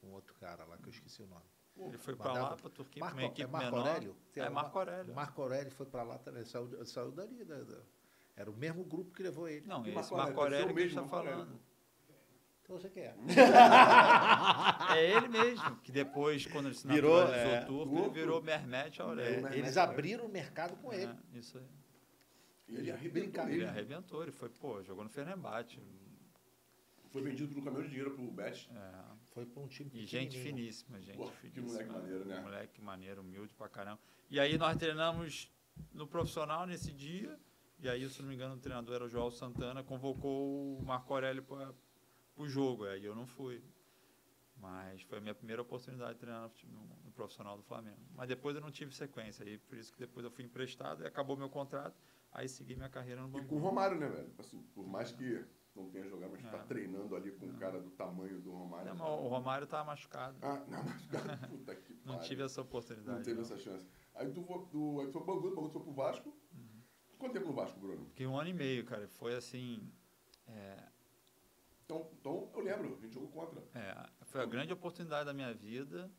com 0.00 0.12
outro 0.12 0.34
cara 0.34 0.64
lá, 0.64 0.76
que 0.76 0.84
eu 0.86 0.90
esqueci 0.92 1.20
o 1.22 1.26
nome. 1.26 1.46
Ele 1.76 1.98
foi 1.98 2.14
pra 2.14 2.28
Mandava- 2.28 2.50
lá, 2.50 2.56
pra 2.56 2.70
Turquia, 2.70 3.00
Marco, 3.00 3.16
uma 3.18 3.24
equipe 3.24 3.42
é 3.42 3.46
Marco 3.46 3.70
menor. 3.70 3.86
Aurélio? 3.88 4.16
É 4.36 4.48
Marco 4.50 4.78
Aurélio. 4.78 5.14
Marco 5.14 5.42
Aurélio 5.42 5.70
foi 5.72 5.86
pra 5.86 6.02
lá 6.02 6.18
também, 6.18 6.44
saiu, 6.44 6.84
saiu 6.86 7.10
dali. 7.10 7.44
da- 7.44 7.62
da- 7.62 7.80
era 8.36 8.50
o 8.50 8.54
mesmo 8.54 8.84
grupo 8.84 9.10
que 9.12 9.22
levou 9.22 9.48
ele. 9.48 9.66
Não, 9.66 9.84
E 9.84 9.88
esse 9.90 9.94
Marco 10.12 10.14
Aurélio, 10.40 10.40
Aurélio 10.40 10.74
que 10.74 10.82
a 10.82 10.86
o 10.86 10.88
tá 10.94 11.00
Marco 11.00 11.08
falando. 11.30 11.60
Então 12.62 12.78
você 12.78 12.88
quer. 12.90 13.16
É 14.96 15.10
ele 15.16 15.28
mesmo, 15.28 15.76
que 15.78 15.90
depois, 15.90 16.46
quando 16.46 16.66
ele 16.66 16.74
se 16.74 16.86
Virou, 16.86 17.18
naturalizou 17.20 17.52
é, 17.54 17.64
turco, 17.64 17.98
ele 17.98 18.10
virou 18.10 18.42
Mehmet 18.42 19.00
Aurélio. 19.02 19.48
Eles 19.52 19.76
abriram 19.76 20.26
o 20.26 20.28
mercado 20.28 20.76
com 20.76 20.92
ele. 20.92 21.10
É, 21.34 21.38
isso 21.38 21.58
aí. 21.58 21.64
E 22.68 22.76
ele 22.76 22.90
arrebentou. 22.92 23.44
Ele 23.44 23.54
ele. 23.56 23.64
arrebentou, 23.66 24.22
ele 24.22 24.32
foi, 24.32 24.48
pô, 24.48 24.82
jogou 24.82 25.02
no 25.04 25.10
Fenerbahçe. 25.10 25.78
Foi 27.10 27.20
vendido 27.22 27.54
no 27.54 27.62
caminhão 27.62 27.82
de 27.82 27.88
dinheiro 27.90 28.12
pro 28.12 28.30
Bet. 28.30 28.70
É, 28.74 29.11
Foi 29.32 29.46
para 29.46 29.62
um 29.62 29.66
time 29.66 29.90
E 29.94 30.04
gente 30.06 30.38
finíssima, 30.38 31.00
gente 31.00 31.16
Pô, 31.16 31.30
que 31.30 31.36
finíssima. 31.50 31.66
moleque 31.72 31.90
maneiro, 31.92 32.24
né? 32.26 32.40
Moleque 32.40 32.82
maneiro, 32.82 33.20
humilde 33.22 33.54
pra 33.54 33.68
caramba. 33.68 34.00
E 34.30 34.38
aí 34.38 34.58
nós 34.58 34.76
treinamos 34.76 35.50
no 35.92 36.06
profissional 36.06 36.66
nesse 36.66 36.92
dia, 36.92 37.38
e 37.80 37.88
aí, 37.88 38.08
se 38.08 38.20
não 38.20 38.28
me 38.28 38.34
engano, 38.34 38.54
o 38.54 38.58
treinador 38.58 38.94
era 38.94 39.04
o 39.04 39.08
João 39.08 39.30
Santana, 39.30 39.82
convocou 39.82 40.78
o 40.78 40.82
Marco 40.84 41.12
Aurélio 41.14 41.42
para 41.42 41.74
o 42.36 42.46
jogo, 42.46 42.84
aí 42.84 43.04
eu 43.04 43.14
não 43.14 43.26
fui. 43.26 43.62
Mas 44.56 45.02
foi 45.02 45.18
a 45.18 45.20
minha 45.20 45.34
primeira 45.34 45.62
oportunidade 45.62 46.12
de 46.14 46.20
treinar 46.20 46.42
no, 46.64 46.70
no- 46.70 46.96
no 47.04 47.10
profissional 47.12 47.56
do 47.56 47.62
Flamengo. 47.64 47.98
Mas 48.14 48.28
depois 48.28 48.54
eu 48.54 48.60
não 48.60 48.70
tive 48.70 48.94
sequência, 48.94 49.44
aí 49.44 49.58
por 49.58 49.76
isso 49.76 49.92
que 49.92 49.98
depois 49.98 50.24
eu 50.24 50.30
fui 50.30 50.44
emprestado 50.44 51.02
e 51.02 51.06
acabou 51.06 51.36
meu 51.36 51.48
contrato, 51.48 51.96
aí 52.30 52.48
segui 52.48 52.76
minha 52.76 52.88
carreira 52.88 53.22
no 53.22 53.28
E 53.28 53.30
Bangu. 53.32 53.46
com 53.48 53.56
o 53.56 53.58
Romário, 53.58 53.98
né, 53.98 54.08
velho? 54.08 54.32
Assim, 54.38 54.62
por 54.74 54.86
mais 54.86 55.10
que 55.10 55.42
não 55.74 55.88
tenha 55.90 56.06
jogado, 56.08 56.30
mas 56.32 56.44
É. 56.44 56.50
tá 56.50 56.58
treinando 56.64 57.14
ali 57.16 57.32
com 57.32 57.46
um 57.46 57.54
cara 57.56 57.80
do 57.80 57.90
tamanho 57.90 58.40
do 58.40 58.50
Romário. 58.52 58.94
Não, 58.94 59.24
o 59.24 59.28
Romário 59.28 59.64
estava 59.64 59.84
machucado. 59.84 60.36
Ah, 60.42 60.62
não, 60.68 60.84
cara, 61.10 61.36
puta 61.48 61.74
que 61.74 61.94
não 62.04 62.14
pariu. 62.14 62.28
tive 62.28 62.42
essa 62.42 62.60
oportunidade. 62.62 63.16
Não 63.18 63.22
teve 63.24 63.36
não. 63.36 63.42
essa 63.42 63.58
chance. 63.58 63.86
Aí 64.14 64.30
tu 64.30 64.42
foi, 64.42 64.66
do, 64.66 65.00
aí 65.00 65.06
tu 65.06 65.12
foi 65.12 65.22
Bangu, 65.26 65.54
Bangu 65.54 65.68
tu 65.68 65.72
foi 65.72 65.82
pro 65.82 65.92
Vasco. 65.92 66.28
Uhum. 66.52 66.82
Quanto 67.18 67.32
tempo 67.32 67.46
no 67.46 67.52
Vasco, 67.54 67.78
Bruno? 67.80 68.04
Fiquei 68.06 68.26
um 68.26 68.38
ano 68.38 68.50
e 68.50 68.54
meio, 68.54 68.84
cara. 68.84 69.08
Foi 69.08 69.34
assim. 69.34 69.90
é, 70.46 70.88
Então, 71.84 72.10
então 72.20 72.50
eu 72.54 72.60
lembro, 72.60 72.94
a 72.96 73.00
gente 73.00 73.14
jogou 73.14 73.28
contra. 73.30 73.62
É, 73.74 74.08
foi 74.26 74.40
a 74.42 74.46
grande 74.46 74.72
oportunidade 74.72 75.24
da 75.26 75.32
minha 75.32 75.52
vida. 75.54 76.10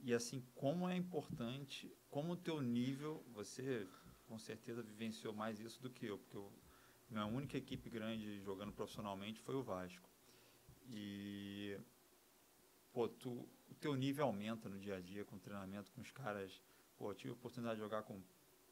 E 0.00 0.14
assim, 0.14 0.44
como 0.54 0.88
é 0.88 0.96
importante, 0.96 1.92
como 2.08 2.32
o 2.32 2.36
teu 2.36 2.60
nível, 2.60 3.24
você 3.32 3.86
com 4.26 4.38
certeza 4.38 4.82
vivenciou 4.82 5.32
mais 5.34 5.58
isso 5.58 5.80
do 5.82 5.90
que 5.90 6.06
eu, 6.06 6.18
porque 6.18 6.36
eu, 6.36 6.52
minha 7.10 7.26
única 7.26 7.56
equipe 7.56 7.88
grande 7.88 8.40
jogando 8.40 8.72
profissionalmente 8.72 9.40
foi 9.40 9.54
o 9.54 9.62
Vasco. 9.62 10.08
E 10.86 11.78
pô, 12.92 13.08
tu, 13.08 13.48
o 13.70 13.74
teu 13.80 13.94
nível 13.94 14.26
aumenta 14.26 14.68
no 14.68 14.78
dia 14.78 14.96
a 14.96 15.00
dia 15.00 15.24
com 15.24 15.36
o 15.36 15.40
treinamento 15.40 15.90
com 15.92 16.00
os 16.00 16.10
caras. 16.10 16.62
Pô, 16.96 17.10
eu 17.10 17.14
tive 17.14 17.30
a 17.30 17.34
oportunidade 17.34 17.76
de 17.76 17.82
jogar 17.82 18.02
com 18.02 18.20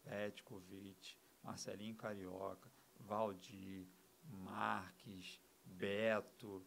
Petkovic, 0.05 1.17
Marcelinho 1.43 1.95
Carioca, 1.95 2.71
Valdir, 3.01 3.87
Marques, 4.29 5.41
Beto. 5.65 6.65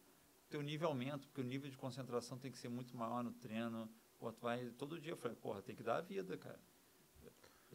Teu 0.48 0.62
nível 0.62 0.88
aumenta, 0.88 1.26
porque 1.26 1.40
o 1.40 1.44
nível 1.44 1.70
de 1.70 1.76
concentração 1.76 2.38
tem 2.38 2.50
que 2.50 2.58
ser 2.58 2.68
muito 2.68 2.96
maior 2.96 3.22
no 3.22 3.32
treino. 3.32 3.88
Pô, 4.18 4.32
tu 4.32 4.40
vai 4.40 4.70
todo 4.70 4.98
dia, 4.98 5.12
eu 5.12 5.16
falei, 5.16 5.36
porra, 5.36 5.62
tem 5.62 5.76
que 5.76 5.82
dar 5.82 5.96
a 5.96 6.00
vida, 6.00 6.36
cara. 6.36 6.60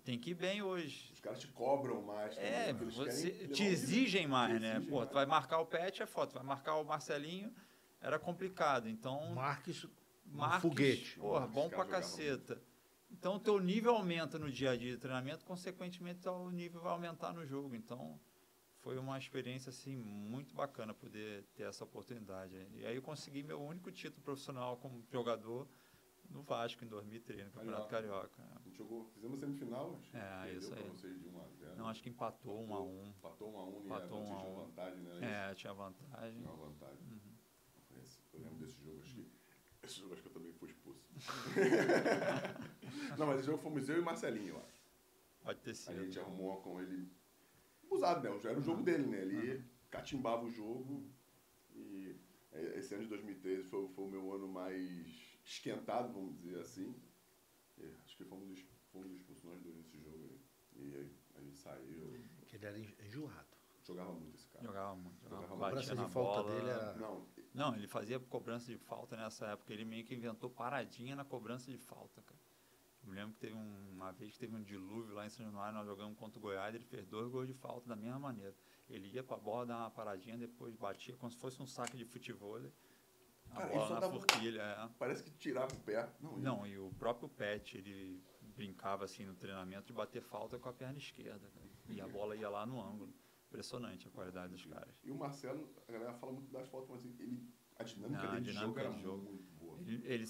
Tenho 0.05 0.19
que 0.19 0.29
ir 0.29 0.33
bem 0.35 0.61
hoje. 0.61 1.09
Os 1.11 1.19
caras 1.19 1.39
te 1.39 1.47
cobram 1.47 1.99
mais. 2.03 2.35
também, 2.35 2.49
É, 2.51 2.69
eles 2.69 2.95
você, 2.95 3.47
te 3.47 3.63
exigem 3.63 4.27
mais, 4.27 4.53
Te 4.53 4.59
né? 4.59 4.71
exigem 4.75 4.89
Pô, 4.89 4.97
mais. 4.97 5.09
tu 5.09 5.13
vai 5.15 5.25
marcar 5.25 5.59
o 5.59 5.65
Pet, 5.65 6.03
é 6.03 6.05
foto. 6.05 6.35
Vai 6.35 6.43
marcar 6.43 6.75
o 6.75 6.83
Marcelinho, 6.85 7.51
era 7.99 8.19
complicado. 8.19 8.87
Então, 8.87 9.33
Marques, 9.33 9.83
um 9.83 9.89
Marques, 10.27 10.61
foguete. 10.61 11.19
Porra, 11.19 11.39
Marques, 11.41 11.55
bom 11.55 11.69
pra 11.69 11.85
caceta. 11.85 12.61
Então, 13.09 13.37
o 13.37 13.39
teu 13.39 13.59
nível 13.59 13.95
aumenta 13.95 14.37
no 14.37 14.51
dia 14.51 14.71
a 14.71 14.77
dia 14.77 14.91
de 14.91 14.97
treinamento, 14.99 15.43
consequentemente, 15.43 16.27
o 16.29 16.51
nível 16.51 16.81
vai 16.81 16.91
aumentar 16.91 17.33
no 17.33 17.43
jogo. 17.43 17.73
Então, 17.75 18.19
foi 18.81 18.99
uma 18.99 19.17
experiência, 19.17 19.71
assim, 19.71 19.95
muito 19.95 20.53
bacana 20.53 20.93
poder 20.93 21.45
ter 21.55 21.63
essa 21.63 21.83
oportunidade. 21.83 22.55
E 22.75 22.85
aí 22.85 22.95
eu 22.95 23.01
consegui 23.01 23.41
meu 23.41 23.59
único 23.59 23.91
título 23.91 24.21
profissional 24.21 24.77
como 24.77 25.03
jogador 25.11 25.67
no 26.29 26.43
Vasco, 26.43 26.83
em 26.85 26.87
2003, 26.87 27.45
no 27.45 27.51
Campeonato 27.51 27.87
Carioca. 27.87 28.43
A 28.55 28.59
gente 28.75 28.77
jogou, 28.77 29.05
fizemos 29.13 29.39
semifinal, 29.39 29.95
acho 29.95 30.11
que 30.11 30.17
É, 30.17 30.41
perdeu 30.43 30.59
isso 30.59 30.71
pra 30.71 30.81
aí. 30.83 30.89
vocês 30.89 31.19
de 31.21 31.29
1 31.29 31.41
a 31.41 31.47
0. 31.47 31.75
Não, 31.77 31.87
acho 31.87 32.03
que 32.03 32.09
empatou 32.09 32.61
um 32.65 32.75
a 32.75 32.83
um. 32.83 33.07
Empatou 33.07 33.53
1 33.53 33.57
a 33.57 33.65
1 33.65 33.71
e 33.81 33.85
Empatou 33.85 34.21
um 34.21 34.33
a 34.33 34.43
um. 34.43 34.55
vantagem, 34.65 35.01
né? 35.03 35.19
É, 35.21 35.51
isso? 35.51 35.61
tinha 35.61 35.73
vantagem. 35.73 36.37
Tinha 36.39 36.51
uma 36.51 36.65
vantagem. 36.69 37.03
Uhum. 37.05 37.35
Eu 38.33 38.39
lembro 38.41 38.65
desse 38.65 38.83
jogo, 38.83 39.01
acho 39.01 39.15
que. 39.15 39.31
Esse 39.85 39.99
jogo 39.99 40.13
acho 40.13 40.23
que 40.23 40.29
eu 40.29 40.33
também 40.33 40.51
fui 40.53 40.67
expulso. 40.69 41.07
não, 43.19 43.27
mas 43.27 43.37
esse 43.37 43.45
jogo 43.45 43.59
fomos 43.59 43.87
eu 43.87 43.99
e 43.99 44.01
Marcelinho, 44.01 44.55
eu 44.55 44.65
acho. 44.65 44.83
Pode 45.43 45.59
ter 45.59 45.71
A 45.71 45.75
sido. 45.75 46.03
gente 46.05 46.19
arrumou 46.19 46.59
com 46.61 46.81
ele. 46.81 47.07
Abusado, 47.83 48.27
né? 48.27 48.35
Era 48.49 48.57
o 48.57 48.63
jogo 48.63 48.81
dele, 48.81 49.05
né? 49.05 49.21
Ele 49.21 49.63
catimbava 49.91 50.43
o 50.43 50.49
jogo. 50.49 51.07
E 51.75 52.15
é, 52.51 52.79
esse 52.79 52.95
ano 52.95 53.03
de 53.03 53.09
2013 53.09 53.63
foi, 53.65 53.87
foi 53.89 54.05
o 54.05 54.09
meu 54.09 54.33
ano 54.33 54.47
mais 54.47 55.37
esquentado, 55.43 56.11
vamos 56.11 56.35
dizer 56.41 56.61
assim. 56.61 56.95
Acho 58.15 58.23
que 58.23 58.29
fomos, 58.29 58.47
ex- 58.49 58.65
fomos 58.93 59.11
expulsos 59.11 59.43
nós 59.43 59.61
dois 59.61 59.75
nesse 59.75 59.99
jogo 59.99 60.23
aí. 60.23 60.39
E 60.77 60.95
aí 60.95 61.11
a 61.35 61.41
gente 61.41 61.57
saiu. 61.57 62.13
Que 62.47 62.55
ele 62.55 62.65
era 62.65 62.79
enjoado. 62.79 63.57
Jogava 63.83 64.13
muito 64.13 64.35
esse 64.35 64.47
cara. 64.47 64.63
Jogava 64.65 64.95
muito. 64.95 65.21
Jogava, 65.21 65.41
Jogava 65.43 65.55
batia 65.59 65.75
Cobrança 65.75 65.95
na 65.95 66.05
de 66.05 66.11
falta 66.13 66.43
bola. 66.43 66.55
dele 66.55 66.69
era- 66.69 66.93
Não, 66.95 67.27
Não, 67.53 67.75
ele 67.75 67.87
fazia 67.87 68.19
cobrança 68.19 68.71
de 68.71 68.77
falta 68.77 69.17
nessa 69.17 69.47
época. 69.47 69.73
Ele 69.73 69.83
meio 69.83 70.05
que 70.05 70.15
inventou 70.15 70.49
paradinha 70.49 71.13
na 71.15 71.25
cobrança 71.25 71.69
de 71.69 71.77
falta, 71.77 72.21
cara. 72.21 72.39
Eu 73.03 73.09
me 73.09 73.15
lembro 73.15 73.33
que 73.33 73.39
teve 73.41 73.53
um- 73.53 73.91
uma 73.91 74.11
vez 74.13 74.31
que 74.33 74.39
teve 74.39 74.55
um 74.55 74.63
dilúvio 74.63 75.13
lá 75.13 75.25
em 75.25 75.29
São 75.29 75.45
Januário, 75.45 75.75
nós 75.77 75.85
jogamos 75.85 76.17
contra 76.17 76.39
o 76.39 76.41
Goiás, 76.41 76.73
ele 76.73 76.85
fez 76.85 77.05
dois 77.05 77.29
gols 77.29 77.47
de 77.47 77.53
falta 77.53 77.87
da 77.87 77.95
mesma 77.97 78.17
maneira. 78.17 78.55
Ele 78.89 79.07
ia 79.09 79.23
pra 79.23 79.37
bola, 79.37 79.65
dar 79.65 79.77
uma 79.77 79.91
paradinha, 79.91 80.37
depois 80.37 80.73
batia 80.75 81.15
como 81.17 81.29
se 81.31 81.37
fosse 81.37 81.61
um 81.61 81.67
saque 81.67 81.95
de 81.97 82.05
futebol. 82.05 82.59
A 83.55 83.59
Cara, 83.61 83.73
bola 83.73 83.99
dava- 84.01 84.19
forquilha. 84.19 84.61
é. 84.61 84.89
parece 84.99 85.23
que 85.23 85.31
tirava 85.31 85.73
o 85.73 85.79
pé. 85.79 86.09
Não, 86.19 86.37
Não, 86.37 86.67
e 86.67 86.77
o 86.77 86.91
próprio 86.99 87.29
Pet, 87.29 87.77
ele 87.77 88.21
brincava 88.55 89.05
assim 89.05 89.25
no 89.25 89.33
treinamento 89.35 89.87
de 89.87 89.93
bater 89.93 90.21
falta 90.21 90.59
com 90.59 90.67
a 90.69 90.73
perna 90.73 90.97
esquerda. 90.97 91.47
cara. 91.49 91.65
E 91.87 92.01
a 92.01 92.07
bola 92.07 92.35
ia 92.35 92.49
lá 92.49 92.65
no 92.65 92.81
ângulo. 92.81 93.13
impressionante 93.47 94.05
a 94.07 94.11
qualidade 94.11 94.51
dos 94.51 94.65
caras. 94.65 94.93
E 95.01 95.09
o 95.11 95.15
Marcelo, 95.15 95.73
a 95.87 95.91
galera 95.91 96.13
fala 96.15 96.33
muito 96.33 96.51
das 96.51 96.67
fotos, 96.67 96.89
mas 96.89 97.05
ele, 97.05 97.47
a 97.77 97.83
dinâmica 97.83 98.21
Não, 98.23 98.29
a 98.29 98.33
dele 98.33 98.41
de 98.45 98.51
jogo 98.51 98.59
dinâmica 98.73 98.81
era 98.81 98.93
de 98.93 99.01
jogo. 99.01 99.23
muito 99.31 99.51
boa. 99.53 99.79
Ele, 99.79 100.05
ele, 100.05 100.25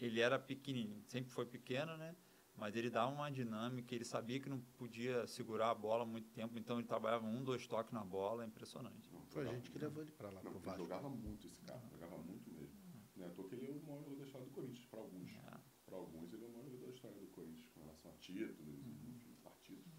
ele 0.00 0.20
era 0.20 0.38
pequenininho, 0.40 1.04
sempre 1.06 1.30
foi 1.30 1.46
pequeno, 1.46 1.96
né? 1.96 2.16
Mas 2.56 2.74
ele 2.74 2.90
dava 2.90 3.12
uma 3.12 3.30
dinâmica, 3.30 3.94
ele 3.94 4.04
sabia 4.04 4.40
que 4.40 4.48
não 4.48 4.58
podia 4.76 5.24
segurar 5.28 5.70
a 5.70 5.74
bola 5.74 6.04
muito 6.04 6.28
tempo, 6.30 6.58
então 6.58 6.78
ele 6.80 6.88
trabalhava 6.88 7.24
um, 7.24 7.44
dois 7.44 7.64
toques 7.68 7.92
na 7.92 8.02
bola, 8.02 8.42
é 8.42 8.46
impressionante. 8.48 9.08
Não, 9.12 9.24
Foi 9.26 9.46
a 9.48 9.52
gente 9.52 9.70
que 9.70 9.78
levou 9.78 10.02
ele 10.02 10.10
pra 10.10 10.28
lá, 10.28 10.42
Não, 10.42 10.50
pro 10.50 10.58
ele 10.58 10.66
Vasco. 10.66 10.82
jogava 10.82 11.08
muito 11.08 11.46
esse 11.46 11.60
cara, 11.62 11.80
jogava 11.92 12.16
muito. 12.18 12.47
Não 13.18 13.26
é 13.26 13.28
à 13.28 13.32
toa 13.32 13.48
que 13.48 13.54
ele 13.56 13.66
é 13.66 13.70
o 13.70 13.82
maior 13.86 13.98
jogador 13.98 14.16
da 14.16 14.24
história 14.24 14.46
do 14.46 14.52
Corinthians, 14.52 14.86
para 14.86 15.00
alguns. 15.00 15.30
É. 15.32 15.60
Para 15.84 15.96
alguns, 15.96 16.32
ele 16.32 16.44
é 16.44 16.48
o 16.48 16.52
maior 16.52 16.64
jogador 16.66 16.86
da 16.86 16.94
história 16.94 17.20
do 17.20 17.26
Corinthians, 17.28 17.68
com 17.74 17.80
relação 17.80 18.10
a 18.10 18.14
títulos, 18.14 18.68
enfim, 18.68 19.36
partidos. 19.42 19.92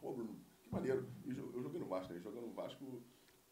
Pô, 0.00 0.12
Bruno, 0.12 0.38
que 0.62 0.70
maneiro. 0.70 1.08
Eu 1.26 1.62
joguei 1.62 1.80
no 1.80 1.86
Vasco, 1.86 2.12
né? 2.12 2.20
Jogando 2.20 2.46
no 2.46 2.52
Vasco 2.52 3.02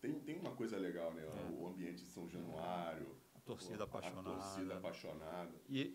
tem, 0.05 0.20
tem 0.20 0.39
uma 0.39 0.55
coisa 0.55 0.76
legal, 0.76 1.14
né? 1.14 1.22
É. 1.22 1.53
O 1.59 1.66
ambiente 1.66 2.05
de 2.05 2.11
São 2.11 2.28
Januário. 2.28 3.16
A 3.35 3.41
torcida 3.41 3.85
apaixonada. 3.85 4.30
A 4.30 4.32
torcida 4.35 4.76
apaixonada. 4.76 5.55
E, 5.66 5.95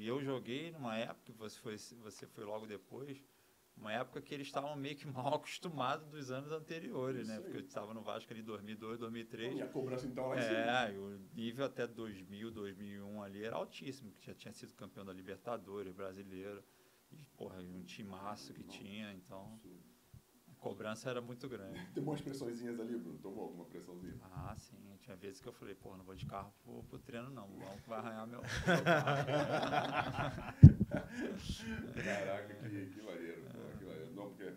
e 0.00 0.06
eu 0.06 0.22
joguei 0.22 0.70
numa 0.70 0.96
época, 0.96 1.32
você 1.32 1.58
foi, 1.58 1.76
você 1.76 2.26
foi 2.26 2.44
logo 2.44 2.66
depois, 2.66 3.20
uma 3.80 3.92
época 3.92 4.20
que 4.20 4.34
eles 4.34 4.46
estavam 4.46 4.74
meio 4.76 4.96
que 4.96 5.06
mal 5.08 5.34
acostumados 5.34 6.06
dos 6.08 6.30
anos 6.30 6.50
anteriores, 6.52 7.28
né? 7.28 7.40
Porque 7.40 7.56
eu 7.56 7.60
estava 7.60 7.94
no 7.94 8.02
Vasco 8.02 8.32
ali 8.32 8.40
em 8.40 8.44
2002, 8.44 8.98
2003. 8.98 9.56
E 9.56 9.62
a 9.62 9.66
cobrança 9.66 10.06
então 10.06 10.28
lá 10.28 10.36
em. 10.36 10.40
É, 10.40 10.94
e 10.94 10.98
o 10.98 11.20
nível 11.34 11.64
até 11.64 11.86
2000, 11.86 12.50
2001 12.50 13.22
ali 13.22 13.44
era 13.44 13.56
altíssimo, 13.56 14.12
que 14.12 14.26
já 14.26 14.34
tinha 14.34 14.52
sido 14.52 14.74
campeão 14.74 15.04
da 15.04 15.12
Libertadores, 15.12 15.92
brasileiro. 15.92 16.62
E, 17.10 17.24
porra, 17.36 17.58
um 17.60 17.82
timaço 17.84 18.52
que 18.52 18.62
tinha, 18.62 19.14
então 19.14 19.58
a 20.46 20.54
cobrança 20.60 21.08
era 21.08 21.22
muito 21.22 21.48
grande. 21.48 21.82
Tem 21.94 22.02
umas 22.02 22.20
pressõezinhas 22.20 22.78
ali, 22.78 22.98
Bruno? 22.98 23.18
Tomou 23.18 23.44
alguma 23.44 23.64
pressãozinha? 23.64 24.18
Ah, 24.22 24.54
sim. 24.56 24.76
Tinha 25.00 25.16
vezes 25.16 25.40
que 25.40 25.48
eu 25.48 25.52
falei, 25.52 25.74
porra, 25.74 25.96
não 25.96 26.04
vou 26.04 26.14
de 26.14 26.26
carro 26.26 26.52
pro, 26.62 26.82
pro 26.82 26.98
treino, 26.98 27.30
não. 27.30 27.48
Que 27.82 27.88
vai 27.88 27.98
arranhar 27.98 28.26
meu. 28.26 28.42
meu 28.42 28.48
carro. 28.84 30.54
Caraca, 32.04 32.54
que, 32.68 32.86
que 32.86 33.02
maneiro. 33.02 33.42
Não, 34.18 34.28
porque 34.34 34.52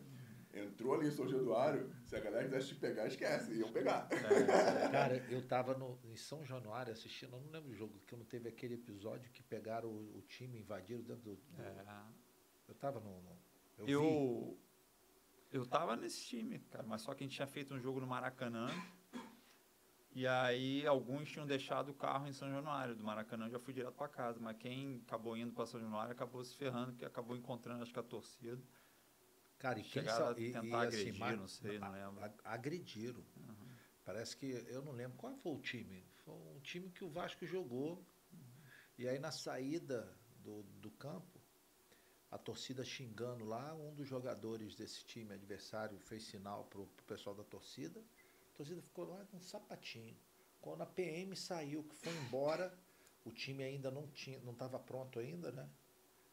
entrou 0.54 0.94
ali 0.96 1.08
em 1.08 1.12
São 1.12 1.28
Januário, 1.28 1.90
se 2.06 2.16
a 2.16 2.20
galera 2.20 2.44
quisesse 2.44 2.68
te 2.70 2.76
pegar, 2.76 3.08
esquece, 3.08 3.54
iam 3.54 3.72
pegar. 3.72 4.08
É, 4.12 4.90
Cara, 4.92 5.18
eu 5.30 5.42
tava 5.48 5.78
no, 5.78 5.98
em 6.04 6.16
São 6.18 6.44
Januário 6.46 6.92
assistindo, 6.92 7.36
eu 7.36 7.40
não 7.42 7.52
lembro 7.52 7.70
do 7.70 7.76
jogo, 7.76 8.00
que 8.06 8.16
não 8.16 8.26
teve 8.26 8.50
aquele 8.50 8.74
episódio 8.74 9.32
que 9.32 9.42
pegaram 9.44 9.88
o, 9.90 10.18
o 10.18 10.22
time, 10.24 10.60
invadiram 10.60 11.02
dentro 11.04 11.24
do. 11.24 11.36
do- 11.36 11.62
é. 11.62 11.86
Eu 12.68 12.76
tava 12.76 13.00
no. 13.00 13.22
no- 13.22 13.38
eu 13.78 13.86
vi. 13.86 13.92
Eu, 13.94 14.58
eu 15.52 15.66
tava 15.66 15.96
nesse 15.96 16.26
time, 16.26 16.60
cara, 16.60 16.84
mas 16.86 17.02
só 17.02 17.14
que 17.14 17.24
a 17.24 17.28
gente 17.28 17.36
tinha 17.36 17.48
feito 17.48 17.74
um 17.74 17.80
jogo 17.80 18.00
no 18.02 18.08
Maracanã. 18.08 18.68
E 20.14 20.28
aí 20.28 20.86
alguns 20.86 21.30
tinham 21.32 21.46
deixado 21.48 21.90
o 21.90 21.94
carro 21.94 22.28
em 22.28 22.34
São 22.34 22.50
Januário. 22.50 22.96
Do 22.96 23.04
Maracanã 23.04 23.46
eu 23.46 23.52
já 23.52 23.60
fui 23.60 23.74
direto 23.74 23.94
para 23.94 24.10
casa. 24.10 24.40
Mas 24.42 24.58
quem 24.58 25.02
acabou 25.08 25.38
indo 25.38 25.54
para 25.54 25.66
São 25.66 25.80
Januário 25.80 26.12
acabou 26.12 26.44
se 26.44 26.56
ferrando, 26.58 26.94
que 26.94 27.06
acabou 27.06 27.36
encontrando, 27.38 27.82
acho 27.82 27.94
que 27.94 28.00
a 28.00 28.04
torcida. 28.04 28.62
Cara, 29.62 29.80
e 29.80 29.84
quem 29.84 30.04
sa- 30.06 30.32
e- 30.40 30.52
tentar 30.52 30.66
e, 30.86 30.88
assim, 30.88 30.98
agredir, 31.02 31.20
ma- 31.20 31.36
não 31.36 31.48
sei, 31.48 31.78
não 31.78 31.92
lembro. 31.92 32.34
agrediram. 32.44 33.24
Uhum. 33.38 33.70
Parece 34.04 34.36
que 34.36 34.48
eu 34.48 34.82
não 34.82 34.92
lembro 34.92 35.16
qual 35.20 35.36
foi 35.38 35.52
o 35.54 35.60
time. 35.62 36.04
Foi 36.26 36.34
um 36.34 36.60
time 36.62 36.90
que 36.90 37.04
o 37.04 37.10
Vasco 37.12 37.46
jogou. 37.46 38.04
E 38.98 39.08
aí 39.08 39.20
na 39.20 39.32
saída 39.32 40.12
do, 40.44 40.64
do 40.64 40.90
campo, 40.90 41.40
a 42.32 42.40
torcida 42.40 42.84
xingando 42.84 43.46
lá, 43.46 43.76
um 43.76 43.94
dos 43.94 44.08
jogadores 44.08 44.76
desse 44.76 45.06
time 45.06 45.34
adversário 45.36 46.00
fez 46.00 46.24
sinal 46.24 46.66
pro, 46.66 46.88
pro 46.88 47.06
pessoal 47.06 47.36
da 47.36 47.44
torcida. 47.44 48.00
A 48.00 48.58
torcida 48.58 48.82
ficou 48.82 49.06
lá 49.06 49.24
com 49.26 49.38
um 49.38 49.42
sapatinho. 49.42 50.18
Quando 50.60 50.82
a 50.82 50.88
PM 50.88 51.36
saiu, 51.36 51.84
que 51.84 51.96
foi 51.96 52.14
embora, 52.26 52.76
o 53.24 53.32
time 53.32 53.64
ainda 53.64 53.92
não 53.92 54.08
tinha, 54.08 54.40
não 54.40 54.54
estava 54.54 54.80
pronto 54.80 55.20
ainda, 55.20 55.52
né? 55.52 55.70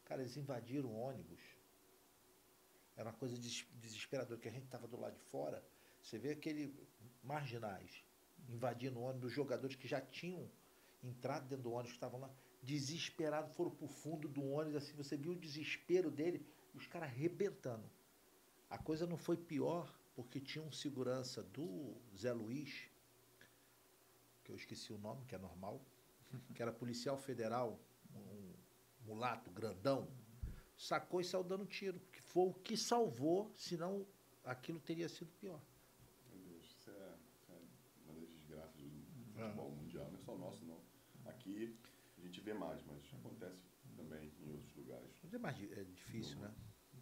Cara, 0.05 0.21
eles 0.21 0.35
invadiram 0.35 0.89
o 0.89 0.95
ônibus. 0.99 1.39
Era 2.99 3.11
uma 3.11 3.17
coisa 3.17 3.37
des- 3.37 3.65
desesperadora, 3.75 4.37
que 4.37 4.49
a 4.49 4.51
gente 4.51 4.65
estava 4.65 4.85
do 4.85 4.99
lado 4.99 5.15
de 5.15 5.21
fora. 5.21 5.63
Você 6.01 6.17
vê 6.19 6.31
aquele 6.31 6.75
marginais 7.23 8.03
invadindo 8.49 8.99
o 8.99 9.03
ônibus, 9.03 9.31
jogadores 9.31 9.77
que 9.77 9.87
já 9.87 10.01
tinham 10.01 10.51
entrado 11.01 11.47
dentro 11.47 11.63
do 11.63 11.71
ônibus, 11.71 11.93
estavam 11.93 12.19
lá, 12.19 12.29
desesperados, 12.61 13.55
foram 13.55 13.71
pro 13.71 13.87
fundo 13.87 14.27
do 14.27 14.43
ônibus, 14.43 14.83
assim, 14.83 14.97
você 14.97 15.15
viu 15.15 15.31
o 15.31 15.35
desespero 15.35 16.11
dele, 16.11 16.45
os 16.73 16.87
caras 16.87 17.07
arrebentando. 17.07 17.89
A 18.69 18.77
coisa 18.77 19.07
não 19.07 19.17
foi 19.17 19.37
pior, 19.37 19.97
porque 20.13 20.41
tinha 20.41 20.61
um 20.61 20.71
segurança 20.71 21.41
do 21.41 21.95
Zé 22.17 22.33
Luiz, 22.33 22.89
que 24.43 24.51
eu 24.51 24.57
esqueci 24.57 24.91
o 24.91 24.97
nome, 24.97 25.25
que 25.25 25.35
é 25.35 25.37
normal, 25.37 25.81
que 26.53 26.61
era 26.61 26.73
policial 26.73 27.17
federal, 27.17 27.79
um 28.13 28.53
mulato 29.05 29.49
grandão, 29.51 30.05
sacou 30.75 31.21
e 31.21 31.23
saiu 31.23 31.45
dando 31.45 31.65
tiro, 31.65 31.97
foi 32.29 32.47
o 32.49 32.53
que 32.53 32.77
salvou, 32.77 33.51
senão 33.55 34.05
aquilo 34.43 34.79
teria 34.79 35.09
sido 35.09 35.31
pior. 35.39 35.59
Meu 36.31 36.39
Deus, 36.45 36.65
isso 36.65 36.89
é, 36.91 37.15
isso 37.33 37.51
é 37.51 37.57
uma 38.05 38.19
das 38.19 38.29
desgraças 38.29 38.75
do 38.81 39.39
É. 39.39 39.43
futebol 39.45 39.71
mundial. 39.71 40.07
Não 40.11 40.15
é 40.19 40.21
só 40.21 40.37
nosso, 40.37 40.65
não. 40.65 40.79
Aqui 41.25 41.75
a 42.17 42.21
gente 42.21 42.39
vê 42.41 42.53
mais, 42.53 42.83
mas 42.85 43.01
acontece 43.13 43.63
também 43.95 44.31
em 44.41 44.51
outros 44.51 44.75
lugares. 44.75 45.11
Mas 45.23 45.33
é 45.33 45.37
mais 45.37 45.57
é 45.71 45.83
difícil, 45.83 46.39
né? 46.39 46.53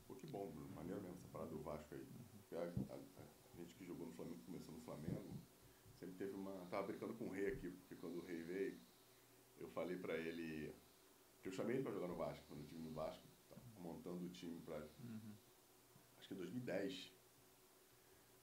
Pô, 0.08 0.16
que 0.16 0.28
bom, 0.28 0.50
Bruno. 0.52 0.70
Maneiro 0.74 1.02
mesmo 1.02 1.18
essa 1.18 1.28
parada 1.28 1.52
do 1.52 1.60
Vasco 1.62 1.94
aí. 1.94 2.08
A, 2.54 2.94
a- 2.94 2.98
a 3.54 3.56
gente 3.60 3.76
que 3.76 3.84
jogou 3.86 4.08
no 4.08 4.14
Flamengo, 4.14 4.40
começou 4.46 4.74
no 4.74 4.80
Flamengo, 4.82 5.34
sempre 6.00 6.16
teve 6.16 6.34
uma. 6.34 6.54
Tava 6.68 6.88
brincando 6.88 7.14
com 7.16 7.26
o 7.26 7.30
Rei 7.32 7.48
aqui, 7.48 7.70
porque 7.72 7.96
quando 7.96 8.20
o 8.20 8.26
Rei 8.26 8.42
veio, 8.44 8.80
eu 9.60 9.68
falei 9.70 9.98
pra 9.98 10.16
ele. 10.18 10.74
Que 11.42 11.50
eu 11.50 11.52
chamei 11.52 11.76
ele 11.76 11.84
pra 11.84 11.92
jogar 11.92 12.08
no 12.08 12.16
Vasco, 12.16 12.44
quando 12.48 12.62
eu 12.62 12.68
tive 12.68 12.82
no 12.82 12.92
Vasco, 12.92 13.24
tava 13.50 13.62
montando 13.80 14.26
o 14.26 14.30
time 14.30 14.60
pra. 14.62 14.80
Acho 16.28 16.30
que 16.30 16.34
em 16.34 16.38
2010. 16.38 17.14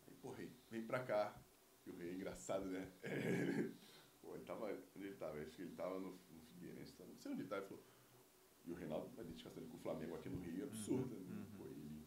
Aí, 0.06 0.14
pô, 0.22 0.30
Rei, 0.30 0.50
vem 0.70 0.86
pra 0.86 1.00
cá. 1.00 1.38
E 1.86 1.90
o 1.90 1.96
Rei 1.96 2.10
é 2.10 2.14
engraçado, 2.14 2.64
né? 2.66 2.90
pô, 4.22 4.34
ele 4.34 4.44
tava. 4.44 4.66
Onde 4.96 5.06
ele 5.06 5.16
tava? 5.16 5.38
Acho 5.38 5.56
que 5.56 5.62
ele 5.62 5.74
tava 5.74 6.00
no, 6.00 6.12
no 6.12 6.40
Figueirense, 6.54 6.94
não 6.98 7.16
sei 7.18 7.32
onde 7.32 7.42
ele 7.42 7.48
tava. 7.48 7.62
Ele 7.62 7.68
falou. 7.68 7.84
E 8.66 8.70
o 8.72 8.74
Reinaldo, 8.74 9.10
a 9.18 9.22
identificação 9.22 9.62
dele 9.62 9.70
com 9.70 9.76
o 9.76 9.80
Flamengo 9.80 10.14
aqui 10.14 10.30
no 10.30 10.40
Rio 10.40 10.62
é 10.62 10.64
absurda. 10.64 11.14
né? 11.14 11.46
Pô, 11.58 11.66
ele 11.66 12.06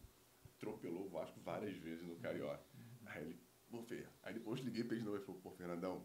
atropelou 0.56 1.06
o 1.06 1.08
Vasco 1.08 1.38
várias 1.40 1.76
vezes 1.76 2.04
no 2.04 2.16
Carioca. 2.16 2.64
Aí 3.06 3.22
ele, 3.22 3.40
pô, 3.70 3.80
Fer. 3.84 4.08
Aí 4.24 4.34
depois 4.34 4.58
liguei 4.60 4.82
pra 4.82 4.94
ele 4.94 5.02
de 5.02 5.06
novo 5.06 5.22
e 5.22 5.24
falou, 5.24 5.40
pô, 5.40 5.52
Fernandão, 5.52 6.04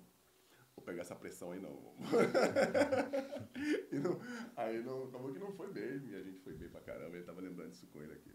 vou 0.76 0.86
pegar 0.86 1.02
essa 1.02 1.16
pressão 1.16 1.52
aí 1.52 1.60
não. 1.60 1.72
não 3.92 4.22
aí 4.56 4.84
não, 4.84 5.06
acabou 5.06 5.34
que 5.34 5.40
não 5.40 5.52
foi 5.54 5.72
mesmo, 5.74 6.12
e 6.12 6.16
a 6.16 6.22
gente 6.22 6.40
foi 6.42 6.54
bem 6.54 6.70
pra 6.70 6.82
caramba, 6.82 7.16
ele 7.16 7.26
tava 7.26 7.42
lembrando 7.42 7.72
disso 7.72 7.88
com 7.88 8.04
ele 8.04 8.14
aqui. 8.14 8.32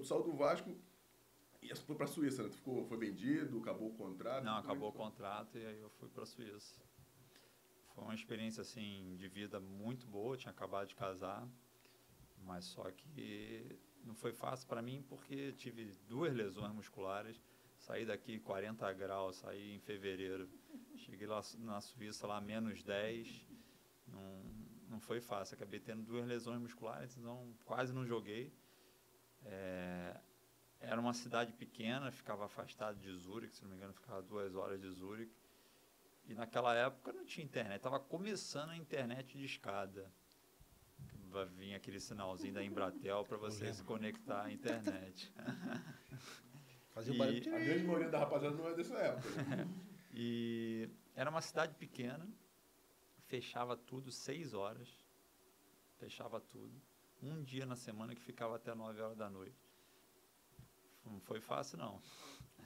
Tu 0.00 0.06
saiu 0.06 0.22
do 0.22 0.32
Vasco 0.32 0.74
e 1.60 1.74
foi 1.76 1.94
pra 1.94 2.06
Suíça, 2.06 2.42
né? 2.42 2.48
Tu 2.48 2.56
ficou, 2.56 2.84
foi 2.86 2.96
vendido, 2.98 3.58
acabou 3.58 3.90
o 3.90 3.94
contrato? 3.94 4.42
Não, 4.42 4.56
é 4.56 4.60
acabou 4.60 4.88
o 4.88 4.92
contrato 4.92 5.58
e 5.58 5.64
aí 5.64 5.78
eu 5.78 5.90
fui 5.90 6.08
para 6.08 6.24
a 6.24 6.26
Suíça. 6.26 6.82
Foi 7.94 8.04
uma 8.04 8.14
experiência 8.14 8.62
assim 8.62 9.14
de 9.16 9.28
vida 9.28 9.60
muito 9.60 10.06
boa, 10.06 10.36
tinha 10.36 10.50
acabado 10.50 10.88
de 10.88 10.94
casar, 10.94 11.46
mas 12.38 12.64
só 12.64 12.90
que 12.90 13.78
não 14.04 14.14
foi 14.14 14.32
fácil 14.32 14.66
para 14.66 14.82
mim 14.82 15.04
porque 15.08 15.52
tive 15.52 15.92
duas 16.08 16.34
lesões 16.34 16.72
musculares. 16.72 17.40
Saí 17.78 18.06
daqui 18.06 18.38
40 18.38 18.92
graus, 18.94 19.36
saí 19.36 19.74
em 19.74 19.80
fevereiro. 19.80 20.48
Cheguei 20.96 21.26
lá 21.26 21.42
na 21.58 21.80
Suíça 21.80 22.26
lá 22.26 22.40
menos 22.40 22.82
10. 22.82 23.46
Não, 24.06 24.42
não 24.88 25.00
foi 25.00 25.20
fácil. 25.20 25.56
Acabei 25.56 25.80
tendo 25.80 26.02
duas 26.02 26.26
lesões 26.26 26.60
musculares, 26.60 27.16
então 27.16 27.52
quase 27.64 27.92
não 27.92 28.06
joguei. 28.06 28.52
É, 29.44 30.16
era 30.80 31.00
uma 31.00 31.12
cidade 31.12 31.52
pequena, 31.52 32.10
ficava 32.10 32.46
afastado 32.46 32.98
de 32.98 33.12
Zurique, 33.14 33.54
se 33.54 33.62
não 33.62 33.70
me 33.70 33.76
engano, 33.76 33.92
ficava 33.92 34.22
duas 34.22 34.54
horas 34.54 34.80
de 34.80 34.90
Zurique. 34.90 35.34
E 36.26 36.34
naquela 36.34 36.74
época 36.74 37.12
não 37.12 37.24
tinha 37.24 37.44
internet, 37.44 37.76
estava 37.76 37.98
começando 37.98 38.70
a 38.70 38.76
internet 38.76 39.36
de 39.36 39.44
escada. 39.44 40.10
Vai 41.30 41.46
vir 41.46 41.74
aquele 41.74 41.98
sinalzinho 41.98 42.52
da 42.54 42.62
Embratel 42.62 43.24
para 43.24 43.36
você 43.38 43.72
se 43.72 43.82
conectar 43.82 44.44
à 44.44 44.52
internet. 44.52 45.32
Fazia 46.92 47.14
E- 47.14 47.18
barulho. 47.18 47.54
A 47.54 47.58
grande 47.58 47.84
maioria 47.84 48.10
da 48.10 48.18
rapaziada 48.18 48.54
não 48.56 48.68
é 48.68 48.74
dessa 48.74 48.94
época. 48.98 49.42
né? 49.44 49.68
E 50.14 50.90
era 51.14 51.30
uma 51.30 51.40
cidade 51.40 51.74
pequena, 51.76 52.28
fechava 53.28 53.74
tudo 53.74 54.12
seis 54.12 54.52
horas, 54.52 54.86
fechava 55.98 56.38
tudo. 56.38 56.78
Um 57.22 57.42
dia 57.42 57.64
na 57.64 57.76
semana 57.76 58.14
que 58.14 58.20
ficava 58.20 58.56
até 58.56 58.74
9 58.74 59.00
horas 59.00 59.16
da 59.16 59.30
noite. 59.30 59.56
Não 61.04 61.20
foi 61.20 61.40
fácil, 61.40 61.78
não. 61.78 62.00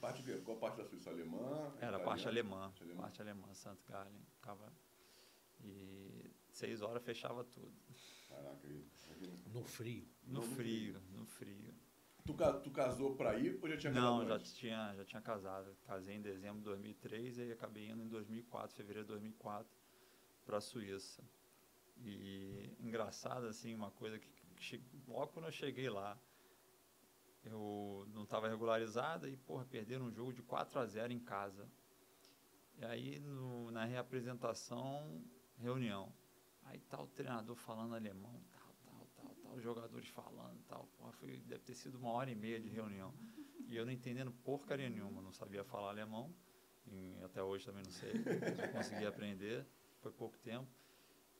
Parte 0.01 0.21
de, 0.23 0.37
qual 0.41 0.57
parte 0.57 0.77
da 0.77 0.85
Suíça? 0.85 1.09
Alemã? 1.09 1.73
Era 1.81 1.97
a 1.97 1.99
parte 1.99 2.27
alemã, 2.27 2.61
Parte 2.61 2.83
alemã. 2.83 3.01
parte 3.01 3.21
alemã, 3.21 3.53
Santo 3.53 3.83
Gallen, 3.89 4.13
ficava... 4.35 4.71
E 5.63 6.29
seis 6.51 6.81
horas 6.81 7.03
fechava 7.03 7.43
tudo. 7.43 7.71
Caraca, 8.29 8.67
aí. 8.67 8.85
No 9.51 9.63
frio. 9.63 10.07
No 10.23 10.41
frio, 10.43 11.01
no 11.11 11.25
frio. 11.25 11.73
Tu, 12.25 12.33
tu 12.63 12.69
casou 12.71 13.15
pra 13.15 13.39
ir 13.39 13.57
ou 13.61 13.67
já 13.69 13.77
tinha 13.77 13.91
casado 13.93 14.17
Não, 14.19 14.27
já 14.27 14.35
antes? 14.35 14.53
tinha, 14.55 14.93
já 14.95 15.03
tinha 15.05 15.21
casado. 15.21 15.75
Casei 15.87 16.15
em 16.15 16.21
dezembro 16.21 16.59
de 16.59 16.65
2003 16.65 17.37
e 17.39 17.51
acabei 17.51 17.89
indo 17.89 18.03
em 18.03 18.07
2004, 18.07 18.75
fevereiro 18.75 19.07
de 19.07 19.13
2004, 19.13 19.67
para 20.45 20.57
a 20.57 20.61
Suíça. 20.61 21.23
E 22.05 22.69
engraçado, 22.79 23.47
assim, 23.47 23.73
uma 23.73 23.89
coisa 23.89 24.19
que, 24.19 24.29
logo 25.07 25.27
quando 25.27 25.45
eu 25.45 25.51
cheguei 25.51 25.89
lá, 25.89 26.17
eu 27.43 28.05
não 28.13 28.23
estava 28.23 28.47
regularizado 28.49 29.27
e, 29.27 29.37
porra, 29.37 29.65
perderam 29.65 30.05
um 30.05 30.11
jogo 30.11 30.33
de 30.33 30.41
4 30.41 30.79
a 30.79 30.85
0 30.85 31.13
em 31.13 31.19
casa. 31.19 31.67
E 32.77 32.85
aí, 32.85 33.19
no- 33.19 33.71
na 33.71 33.85
reapresentação, 33.85 35.23
reunião. 35.57 36.13
Aí 36.63 36.79
tá 36.81 37.01
o 37.01 37.07
treinador 37.07 37.55
falando 37.55 37.95
alemão, 37.95 38.39
tal, 38.51 38.75
tal, 38.83 39.07
tal, 39.15 39.35
tal, 39.41 39.53
os 39.55 39.63
jogadores 39.63 40.07
falando, 40.09 40.61
tal. 40.67 40.85
Porra, 40.97 41.11
foi, 41.13 41.37
deve 41.39 41.63
ter 41.63 41.73
sido 41.73 41.97
uma 41.97 42.09
hora 42.11 42.29
e 42.29 42.35
meia 42.35 42.59
de 42.59 42.67
reunião. 42.69 43.13
E 43.67 43.75
eu 43.75 43.85
não 43.85 43.91
entendendo 43.91 44.31
porcaria 44.31 44.89
nenhuma, 44.89 45.21
não 45.21 45.31
sabia 45.31 45.63
falar 45.63 45.89
alemão. 45.89 46.33
até 47.23 47.41
hoje 47.41 47.65
também 47.65 47.83
não 47.83 47.91
sei, 47.91 48.13
não 48.13 48.71
consegui 48.73 49.05
aprender, 49.05 49.65
foi 50.01 50.11
pouco 50.11 50.37
tempo. 50.39 50.67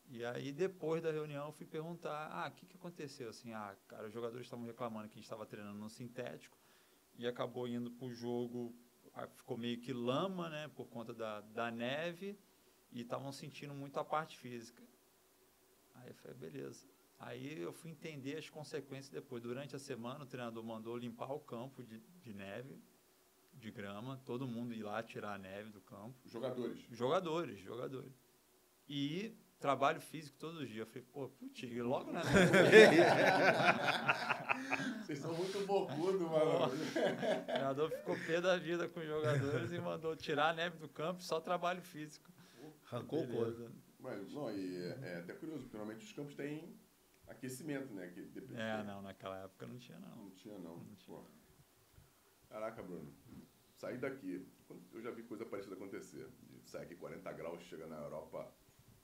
E 0.10 0.24
aí, 0.24 0.52
depois 0.52 1.04
da 1.04 1.12
reunião, 1.12 1.48
eu 1.48 1.52
fui 1.52 1.66
perguntar, 1.66 2.30
ah, 2.32 2.48
o 2.48 2.52
que, 2.52 2.66
que 2.66 2.78
aconteceu? 2.78 3.30
Assim, 3.30 3.52
ah, 3.54 3.76
cara, 3.88 4.08
os 4.08 4.14
jogadores 4.14 4.46
estavam 4.46 4.66
reclamando 4.66 5.08
que 5.10 5.14
a 5.14 5.18
gente 5.18 5.26
estava 5.26 5.46
treinando 5.46 5.78
no 5.78 5.90
sintético 5.90 6.58
e 7.18 7.28
acabou 7.28 7.68
indo 7.68 7.92
pro 7.92 8.14
jogo, 8.14 8.74
ah, 9.14 9.28
ficou 9.28 9.58
meio 9.58 9.80
que 9.80 9.92
lama, 9.92 10.50
né, 10.50 10.70
por 10.70 10.88
conta 10.88 11.14
da, 11.14 11.42
da 11.42 11.70
neve 11.70 12.40
e 12.92 13.02
estavam 13.02 13.32
sentindo 13.34 13.74
muito 13.74 14.00
a 14.00 14.06
parte 14.06 14.38
física. 14.38 14.82
Aí 15.96 16.10
eu 16.10 16.16
falei, 16.16 16.38
beleza. 16.38 16.88
Aí 17.20 17.60
eu 17.60 17.74
fui 17.74 17.92
entender 17.92 18.38
as 18.38 18.50
consequências 18.50 19.10
depois. 19.10 19.44
Durante 19.44 19.76
a 19.76 19.80
semana, 19.80 20.24
o 20.24 20.28
treinador 20.28 20.64
mandou 20.64 20.96
limpar 20.96 21.34
o 21.34 21.40
campo 21.40 21.84
de, 21.84 22.00
de 22.22 22.34
neve, 22.34 22.80
de 23.54 23.72
grama, 23.72 24.22
todo 24.24 24.48
mundo 24.48 24.74
ir 24.74 24.84
lá 24.84 25.02
tirar 25.04 25.34
a 25.34 25.38
neve 25.38 25.72
do 25.72 25.82
campo. 25.82 26.16
Jogadores. 26.26 26.80
Jogadores, 26.92 27.60
jogadores. 27.60 28.14
E 28.88 29.36
trabalho 29.60 30.00
físico 30.00 30.38
todos 30.38 30.62
os 30.62 30.68
dias. 30.68 30.80
Eu 30.80 30.86
falei, 30.88 31.04
pô, 31.12 31.28
putz, 31.30 31.64
e 31.64 31.82
logo 31.82 32.12
né? 32.12 32.22
Vocês 35.02 35.20
são 35.20 35.34
muito 35.34 35.66
bocudo, 35.66 36.28
mano. 36.28 36.66
O 36.66 37.46
treinador 37.46 37.90
ficou 37.92 38.16
pé 38.26 38.42
da 38.42 38.58
vida 38.58 38.88
com 38.90 39.00
os 39.00 39.06
jogadores 39.06 39.72
e 39.72 39.80
mandou 39.80 40.16
tirar 40.16 40.50
a 40.50 40.54
neve 40.54 40.78
do 40.78 40.90
campo, 40.90 41.22
só 41.22 41.40
trabalho 41.40 41.82
físico. 41.82 42.32
Arrancou 42.92 43.24
o 43.24 43.28
couro. 43.28 43.72
Mas, 44.00 44.32
não, 44.34 44.52
e 44.52 44.78
é, 44.78 45.00
é 45.04 45.16
até 45.18 45.34
curioso, 45.34 45.64
porque 45.64 45.78
normalmente 45.78 46.06
os 46.06 46.12
campos 46.14 46.36
têm 46.36 46.76
aquecimento, 47.28 47.94
né? 47.94 48.08
Que 48.08 48.22
depende- 48.22 48.60
É, 48.62 48.84
não, 48.84 49.02
naquela 49.02 49.38
época 49.44 49.66
não 49.66 49.78
tinha, 49.78 49.98
não. 50.00 50.16
Não 50.16 50.30
tinha, 50.32 50.58
não. 50.60 50.78
Não 50.78 50.96
tinha. 50.96 51.20
Caraca, 52.50 52.82
Bruno. 52.84 53.12
Sair 53.76 53.98
daqui. 53.98 54.48
Eu 54.94 55.02
já 55.02 55.12
vi 55.12 55.24
coisa 55.24 55.46
parecida 55.46 55.76
acontecer. 55.76 56.28
De 56.64 56.70
sair 56.70 56.84
aqui 56.84 56.96
40 56.96 57.32
graus, 57.34 57.62
chega 57.64 57.88
na 57.88 57.98
Europa. 57.98 58.50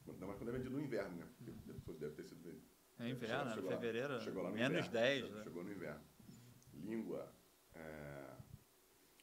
Ainda 0.08 0.26
mais 0.28 0.38
quando 0.38 0.49
é 0.49 0.51
vendido 0.54 0.72
no 0.72 0.82
inverno, 0.82 1.16
né? 1.18 1.28
Porque 1.86 1.99
deve 1.99 2.16
ter 2.16 2.24
sido 2.24 2.41
vendido. 2.43 2.66
É 2.99 3.10
inverno, 3.10 3.49
Chegou 3.51 3.70
era 3.70 3.76
lá- 3.76 3.82
fevereiro, 3.82 4.22
chegou 4.22 4.43
lá 4.43 4.49
no 4.49 4.56
menos 4.56 4.86
inverno, 4.88 4.91
10, 4.91 5.22
chegou- 5.22 5.38
né? 5.38 5.43
Chegou 5.43 5.64
no 5.64 5.72
inverno. 5.72 6.04
Língua, 6.74 7.34
é, 7.74 8.36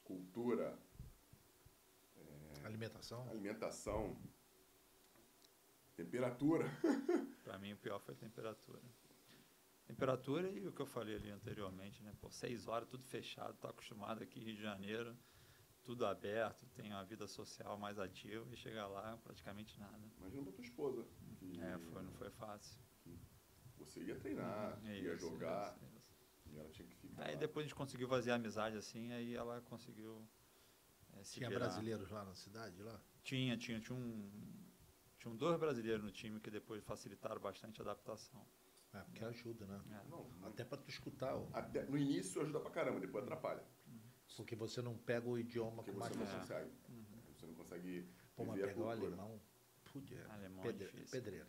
cultura, 0.04 0.78
Alimentação. 2.64 3.28
alimentação, 3.30 4.16
temperatura. 5.96 6.64
Para 7.44 7.58
mim, 7.58 7.72
o 7.72 7.76
pior 7.76 7.98
foi 8.00 8.14
a 8.14 8.16
temperatura. 8.16 8.80
Temperatura 9.86 10.48
e 10.50 10.66
o 10.68 10.72
que 10.72 10.80
eu 10.80 10.86
falei 10.86 11.16
ali 11.16 11.30
anteriormente, 11.30 12.02
né? 12.02 12.14
Pô, 12.20 12.30
seis 12.30 12.68
horas, 12.68 12.88
tudo 12.88 13.04
fechado, 13.04 13.56
tô 13.58 13.66
acostumado 13.68 14.22
aqui 14.22 14.38
Rio 14.40 14.54
de 14.54 14.62
Janeiro, 14.62 15.16
tudo 15.90 16.06
aberto, 16.06 16.64
tenho 16.76 16.90
uma 16.94 17.04
vida 17.04 17.26
social 17.26 17.76
mais 17.76 17.98
ativa 17.98 18.46
e 18.52 18.56
chegar 18.56 18.86
lá 18.86 19.16
praticamente 19.24 19.76
nada. 19.80 19.98
Imagina 20.18 20.44
pra 20.44 20.52
tua 20.52 20.62
esposa. 20.64 21.04
Que 21.40 21.60
É, 21.60 21.78
foi, 21.90 22.02
não 22.02 22.12
foi 22.12 22.30
fácil. 22.30 22.78
Você 23.76 24.00
ia 24.04 24.14
treinar, 24.14 24.78
É 24.84 25.00
ia 25.00 25.14
isso, 25.14 25.28
jogar, 25.28 25.76
isso, 25.76 25.84
isso. 25.96 26.14
e 26.46 26.58
ela 26.60 26.68
tinha 26.70 26.86
que 26.86 26.94
ficar. 26.94 27.24
Aí 27.24 27.34
lá. 27.34 27.40
depois 27.40 27.64
a 27.64 27.68
gente 27.68 27.74
conseguiu 27.74 28.08
fazer 28.08 28.30
amizade 28.30 28.76
assim, 28.76 29.10
aí 29.10 29.34
ela 29.34 29.60
conseguiu 29.62 30.24
é, 31.14 31.24
se 31.24 31.34
Tinha 31.34 31.48
virar. 31.48 31.64
brasileiros 31.64 32.08
lá 32.08 32.24
na 32.24 32.34
cidade, 32.36 32.80
lá? 32.84 33.00
Tinha, 33.24 33.56
tinha, 33.56 33.80
tinha 33.80 33.98
um. 33.98 34.30
Tinham 35.18 35.34
dois 35.36 35.58
brasileiros 35.58 36.04
no 36.04 36.12
time 36.12 36.38
que 36.38 36.50
depois 36.52 36.84
facilitaram 36.84 37.40
bastante 37.40 37.80
a 37.80 37.82
adaptação. 37.82 38.46
É, 38.92 39.00
porque 39.00 39.24
ajuda, 39.24 39.66
né? 39.66 39.80
É. 39.90 40.08
Não, 40.08 40.30
Até 40.42 40.64
pra 40.64 40.78
tu 40.78 40.88
escutar, 40.88 41.34
até- 41.52 41.84
no 41.86 41.96
início 41.98 42.40
ajuda 42.42 42.60
pra 42.60 42.70
caramba, 42.70 43.00
depois 43.00 43.24
atrapalha. 43.24 43.64
Porque 44.40 44.56
você 44.56 44.80
não 44.80 44.96
pega 44.96 45.28
o 45.28 45.38
idioma 45.38 45.82
Porque 45.82 45.92
com 45.92 45.98
você 45.98 46.16
mais 46.16 46.16
não 46.16 46.24
É. 46.36 46.38
consegue. 46.40 46.70
Uhum. 46.88 47.04
Você 47.34 47.46
não 47.46 47.54
consegue 47.54 48.08
Pô, 48.34 48.44
mas 48.46 48.58
pegar 48.60 48.80
o 48.80 48.88
alemão, 48.88 49.40
putz, 49.84 50.12
é 50.12 50.24
Alemão 50.30 50.60
é 50.64 50.66
pedre- 50.68 50.86
difícil. 50.86 51.10
pedreira. 51.20 51.48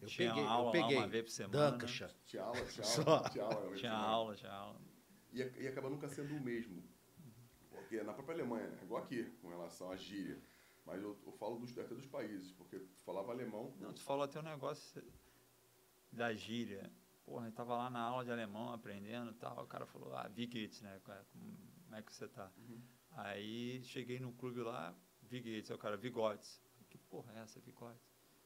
Eu 0.00 0.08
Tinha 0.08 0.28
peguei, 0.30 0.44
aula 0.46 0.60
eu 0.60 0.64
lá 0.66 0.72
peguei. 0.72 0.96
uma 0.96 1.06
vez 1.08 1.24
por 1.24 1.30
semana. 1.30 1.70
Dankeschön. 1.72 2.08
Tinha 2.24 2.42
aula, 2.42 2.64
tinha 2.66 2.84
Só. 2.84 3.02
aula, 3.02 3.28
tinha 3.30 3.44
aula. 3.44 3.66
Tinha 3.66 3.76
tinha 3.76 3.92
aula, 3.92 4.34
tinha 4.36 4.52
aula. 4.52 4.80
E, 5.32 5.38
e 5.62 5.68
acaba 5.68 5.90
nunca 5.90 6.08
sendo 6.08 6.34
o 6.34 6.40
mesmo. 6.40 6.82
Porque 7.70 8.02
na 8.02 8.14
própria 8.14 8.34
Alemanha, 8.36 8.66
né? 8.68 8.78
igual 8.82 9.02
aqui, 9.02 9.24
com 9.42 9.48
relação 9.48 9.90
à 9.90 9.96
gíria. 9.96 10.40
Mas 10.86 11.02
eu, 11.02 11.18
eu 11.26 11.32
falo 11.32 11.58
dos, 11.58 11.76
até 11.78 11.94
dos 11.94 12.06
países, 12.06 12.50
porque 12.52 12.78
tu 12.78 13.02
falava 13.04 13.30
alemão. 13.32 13.74
Não, 13.78 13.92
tu 13.92 14.00
falou 14.02 14.22
até 14.24 14.38
um 14.40 14.42
negócio 14.42 15.02
da 16.10 16.32
gíria. 16.32 16.90
Porra, 17.26 17.46
eu 17.48 17.52
tava 17.52 17.76
lá 17.76 17.88
na 17.90 18.00
aula 18.00 18.24
de 18.24 18.30
alemão 18.30 18.72
aprendendo 18.72 19.30
e 19.30 19.34
tal. 19.34 19.62
O 19.64 19.66
cara 19.66 19.86
falou, 19.86 20.14
ah, 20.14 20.30
wie 20.34 20.46
geht's, 20.46 20.80
né? 20.82 21.00
Como 21.94 22.00
é 22.00 22.02
que 22.02 22.12
você 22.12 22.26
tá? 22.26 22.50
Uhum. 22.58 22.80
Aí 23.12 23.80
cheguei 23.84 24.18
no 24.18 24.32
clube 24.32 24.60
lá, 24.62 24.92
geht's? 25.30 25.70
Aí 25.70 25.76
o 25.76 25.78
cara, 25.78 25.96
Vigotes. 25.96 26.60
Que 26.90 26.98
porra 26.98 27.32
é 27.36 27.42
essa, 27.42 27.60
Vigotes? 27.60 28.02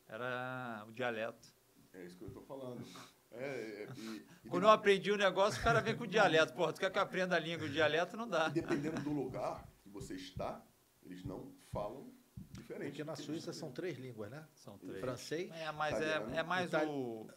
Era 0.06 0.84
o 0.86 0.92
dialeto. 0.92 1.48
É 1.94 2.04
isso 2.04 2.18
que 2.18 2.24
eu 2.24 2.30
tô 2.30 2.42
falando. 2.42 2.84
É, 3.32 3.38
é, 3.44 3.88
e, 3.96 4.26
e 4.44 4.48
Quando 4.50 4.64
eu 4.64 4.68
aprendi 4.70 5.10
o 5.10 5.16
negócio, 5.16 5.58
o 5.58 5.64
cara 5.64 5.80
vem 5.80 5.96
com 5.96 6.04
o 6.04 6.06
dialeto. 6.06 6.52
Porra, 6.52 6.74
tu 6.74 6.80
quer 6.80 6.90
que 6.92 6.98
eu 6.98 7.02
aprenda 7.02 7.36
a 7.36 7.38
língua? 7.38 7.66
O 7.66 7.70
dialeto 7.70 8.18
não 8.18 8.28
dá. 8.28 8.48
E 8.48 8.52
dependendo 8.52 9.00
do 9.00 9.12
lugar 9.14 9.66
que 9.82 9.88
você 9.88 10.14
está, 10.14 10.62
eles 11.02 11.24
não 11.24 11.50
falam 11.72 12.12
diferente. 12.50 12.90
Porque 12.90 13.04
na 13.04 13.16
Suíça 13.16 13.54
são 13.54 13.72
três 13.72 13.96
línguas, 13.98 14.30
né? 14.30 14.46
São 14.56 14.76
três. 14.76 15.00
Francês, 15.00 15.50
É, 15.52 15.72
mas 15.72 15.98
é, 16.02 16.16
é 16.36 16.42
mais 16.42 16.68
itali- 16.68 16.90
o, 16.90 17.22
o 17.22 17.30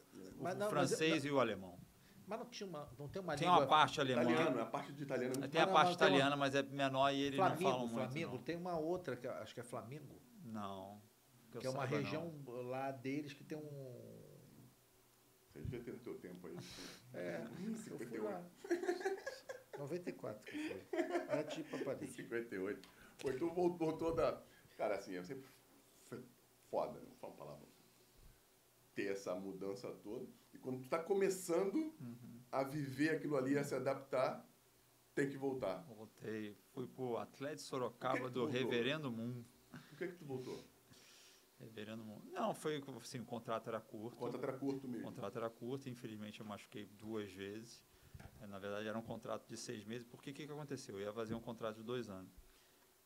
Mas 0.43 0.57
não, 0.57 0.69
mas 0.69 0.89
francês 0.89 1.23
é- 1.23 1.27
e 1.29 1.31
o 1.31 1.39
alemão. 1.39 1.79
Mas 2.27 2.39
não 2.39 2.45
tinha 2.47 2.67
uma, 2.67 2.89
não 2.97 3.07
tem 3.07 3.21
uma 3.21 3.35
Tem 3.35 3.47
língua... 3.47 3.61
uma 3.61 3.67
parte 3.67 3.99
alemã. 3.99 4.21
Italiano, 4.23 4.61
a 4.61 4.65
parte 4.65 4.93
de 4.93 5.03
italiano 5.03 5.33
é 5.33 5.37
muito 5.39 5.51
Tem 5.51 5.61
a 5.61 5.67
parte 5.67 5.97
tem 5.97 6.07
uma- 6.07 6.15
italiana, 6.15 6.35
mas 6.37 6.55
é 6.55 6.63
menor 6.63 7.11
e 7.11 7.21
eles 7.21 7.39
não 7.39 7.45
Flamingo, 7.47 7.69
falam 7.71 7.87
muito. 7.87 7.93
Flamingo, 8.11 8.35
não. 8.35 8.43
tem 8.43 8.55
uma 8.57 8.77
outra, 8.77 9.15
que 9.15 9.27
acho 9.27 9.53
que 9.53 9.59
é 9.59 9.63
Flamingo, 9.63 10.21
Não. 10.45 11.01
eu 11.53 11.59
que 11.61 11.67
é 11.67 11.69
uma 11.69 11.79
saiba, 11.79 11.95
não. 11.97 12.03
região 12.03 12.33
lá 12.69 12.91
deles 12.91 13.33
que 13.33 13.43
tem 13.43 13.57
um... 13.57 14.21
Você 15.51 15.59
devia 15.61 15.81
ter 15.83 15.91
no 15.91 15.99
teu 15.99 16.15
tempo 16.19 16.47
aí. 16.47 16.57
É, 17.13 17.39
Hum, 17.59 17.75
eu 17.89 17.97
fui 17.97 18.05
58. 18.07 18.23
lá. 18.23 18.41
94 19.77 20.43
que 20.45 20.67
foi. 20.69 21.39
Antes 21.39 21.55
de 21.55 21.61
ir 21.61 21.63
pra 21.65 21.79
Paris. 21.79 22.11
58. 22.11 22.89
Pô, 23.19 23.29
então 23.31 23.49
voltou, 23.53 24.15
da. 24.15 24.41
Cara, 24.77 24.95
assim, 24.95 25.15
é 25.17 25.23
sempre 25.23 25.45
foi 26.05 26.23
foda, 26.69 26.99
não 27.01 27.13
fala 27.15 27.33
uma 27.33 27.37
palavra. 27.45 27.67
Ter 28.95 29.11
essa 29.11 29.35
mudança 29.35 29.89
toda. 30.03 30.25
E 30.53 30.57
quando 30.57 30.81
tu 30.81 30.89
tá 30.89 30.99
começando 30.99 31.75
Uhum. 31.99 32.41
a 32.51 32.63
viver 32.63 33.09
aquilo 33.11 33.37
ali, 33.37 33.57
a 33.57 33.63
se 33.63 33.73
adaptar, 33.75 34.47
tem 35.15 35.29
que 35.29 35.37
voltar. 35.37 35.83
Voltei. 35.83 36.55
Fui 36.73 36.87
pro 36.87 37.17
Atlético 37.17 37.61
que 37.63 37.69
Sorocaba 37.69 38.17
que 38.19 38.23
tu 38.25 38.29
do? 38.31 38.45
Reverendo 38.45 39.11
Moon. 39.11 39.43
Por 39.71 39.97
que 39.97 40.07
que 40.07 40.15
tu 40.15 40.25
voltou? 40.25 40.63
Reverendo 41.59 42.03
Moon. 42.03 42.21
Não, 42.31 42.53
foi 42.53 42.81
assim, 42.99 43.19
o 43.19 43.25
contrato 43.25 43.67
era 43.69 43.77
O 43.77 43.81
curto. 43.81 44.17
contrato 44.17 44.43
era 44.43 44.53
curto 44.57 44.87
O 44.87 44.89
mesmo. 44.89 45.05
contrato 45.05 45.37
era 45.37 45.49
curto, 45.49 45.89
infelizmente 45.89 46.39
eu 46.39 46.45
machuquei 46.45 46.85
duas 46.85 47.31
vezes. 47.31 47.83
Eh, 48.41 48.47
Na 48.47 48.57
verdade 48.59 48.87
era 48.87 48.97
um 48.97 49.01
contrato 49.03 49.47
de 49.47 49.55
seis 49.57 49.85
meses, 49.85 50.05
porque 50.05 50.31
o 50.31 50.33
que, 50.33 50.45
que 50.47 50.51
aconteceu? 50.51 50.95
Eu 50.99 51.05
ia 51.05 51.13
fazer 51.13 51.33
um 51.35 51.41
contrato 51.41 51.77
de 51.77 51.83
dois 51.83 52.09
anos. 52.09 52.31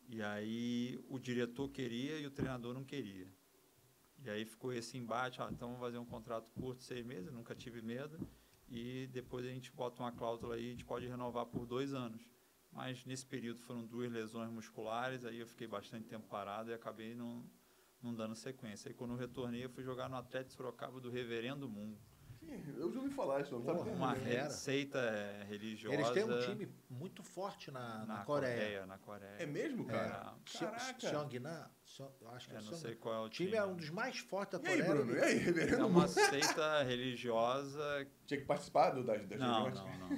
E 0.07 0.21
aí 0.21 1.03
o 1.09 1.17
diretor 1.19 1.69
queria 1.69 2.19
e 2.19 2.25
o 2.25 2.31
treinador 2.31 2.73
não 2.73 2.83
queria. 2.83 3.27
E 4.26 4.30
aí 4.30 4.43
ficou 4.43 4.73
esse 4.73 4.97
embate, 4.97 5.39
ah, 5.39 5.49
então 5.51 5.67
vamos 5.69 5.82
fazer 5.82 5.99
um 5.99 6.05
contrato 6.05 6.51
curto, 6.51 6.84
seis 6.84 7.05
meses, 7.05 7.32
nunca 7.32 7.53
tive 7.53 7.80
medo. 7.80 8.19
E 8.67 9.07
depois 9.13 9.45
a 9.45 9.49
gente 9.49 9.71
bota 9.71 10.01
uma 10.01 10.11
cláusula 10.11 10.55
aí, 10.55 10.67
a 10.67 10.71
gente 10.71 10.84
pode 10.84 11.05
renovar 11.05 11.45
por 11.45 11.67
dois 11.67 11.93
anos. 11.93 12.28
Mas 12.71 13.05
nesse 13.05 13.26
período 13.26 13.59
foram 13.59 13.86
duas 13.86 14.11
lesões 14.11 14.51
musculares, 14.51 15.23
aí 15.23 15.39
eu 15.39 15.47
fiquei 15.47 15.67
bastante 15.67 16.07
tempo 16.07 16.28
parado 16.28 16.71
e 16.71 16.73
acabei 16.73 17.13
não, 17.13 17.45
não 18.01 18.13
dando 18.15 18.36
sequência. 18.36 18.89
Aí 18.89 18.95
quando 18.95 19.11
eu 19.11 19.17
retornei, 19.17 19.63
eu 19.63 19.69
fui 19.69 19.84
jogar 19.84 20.09
no 20.09 20.17
Atlético 20.17 20.55
Sorocaba 20.55 20.99
do 20.99 21.11
Reverendo. 21.11 21.67
Sim, 22.39 22.63
eu 22.78 22.91
já 22.91 22.99
ouvi 22.99 23.11
falar 23.11 23.41
isso, 23.41 23.53
não 23.53 23.61
Porra? 23.61 23.91
Uma 23.91 24.15
Era. 24.17 24.43
receita 24.43 24.97
eh, 24.99 25.45
religiosa. 25.47 25.95
Eles 25.95 26.09
têm 26.09 26.23
um 26.23 26.39
time 26.41 26.67
muito 26.89 27.23
forte 27.23 27.71
na, 27.71 27.99
na, 27.99 28.05
na 28.05 28.26
Coreia. 28.26 28.86
Na 28.88 28.97
Coreia. 28.97 29.36
É 29.38 29.45
mesmo, 29.45 29.86
cara? 29.86 30.05
Era. 30.05 30.36
Caraca! 30.59 31.09
Eu 31.99 32.29
acho 32.31 32.49
que 32.49 32.55
é, 32.55 32.59
Eu 32.59 32.63
não 32.63 32.73
sei 32.73 32.95
qual 32.95 33.15
é 33.15 33.19
o 33.19 33.23
O 33.23 33.29
time 33.29 33.49
time. 33.51 33.57
é 33.61 33.65
um 33.65 33.75
dos 33.75 33.89
mais 33.89 34.17
fortes 34.17 34.59
da 34.59 34.69
E 34.69 34.73
aí, 34.73 34.77
Coreia. 34.83 34.95
Bruno? 35.05 35.11
E 35.11 35.15
ele- 35.15 35.25
aí, 35.25 35.37
reverendo? 35.37 35.81
É 35.81 35.85
uma 35.85 36.07
seita 36.07 36.83
religiosa. 36.83 38.07
Tinha 38.25 38.39
que 38.39 38.45
participar 38.45 38.89
do, 38.91 39.03
das, 39.03 39.25
das 39.27 39.39
Não, 39.39 39.63
reuniões? 39.65 39.99
não, 39.99 40.09
não. 40.09 40.17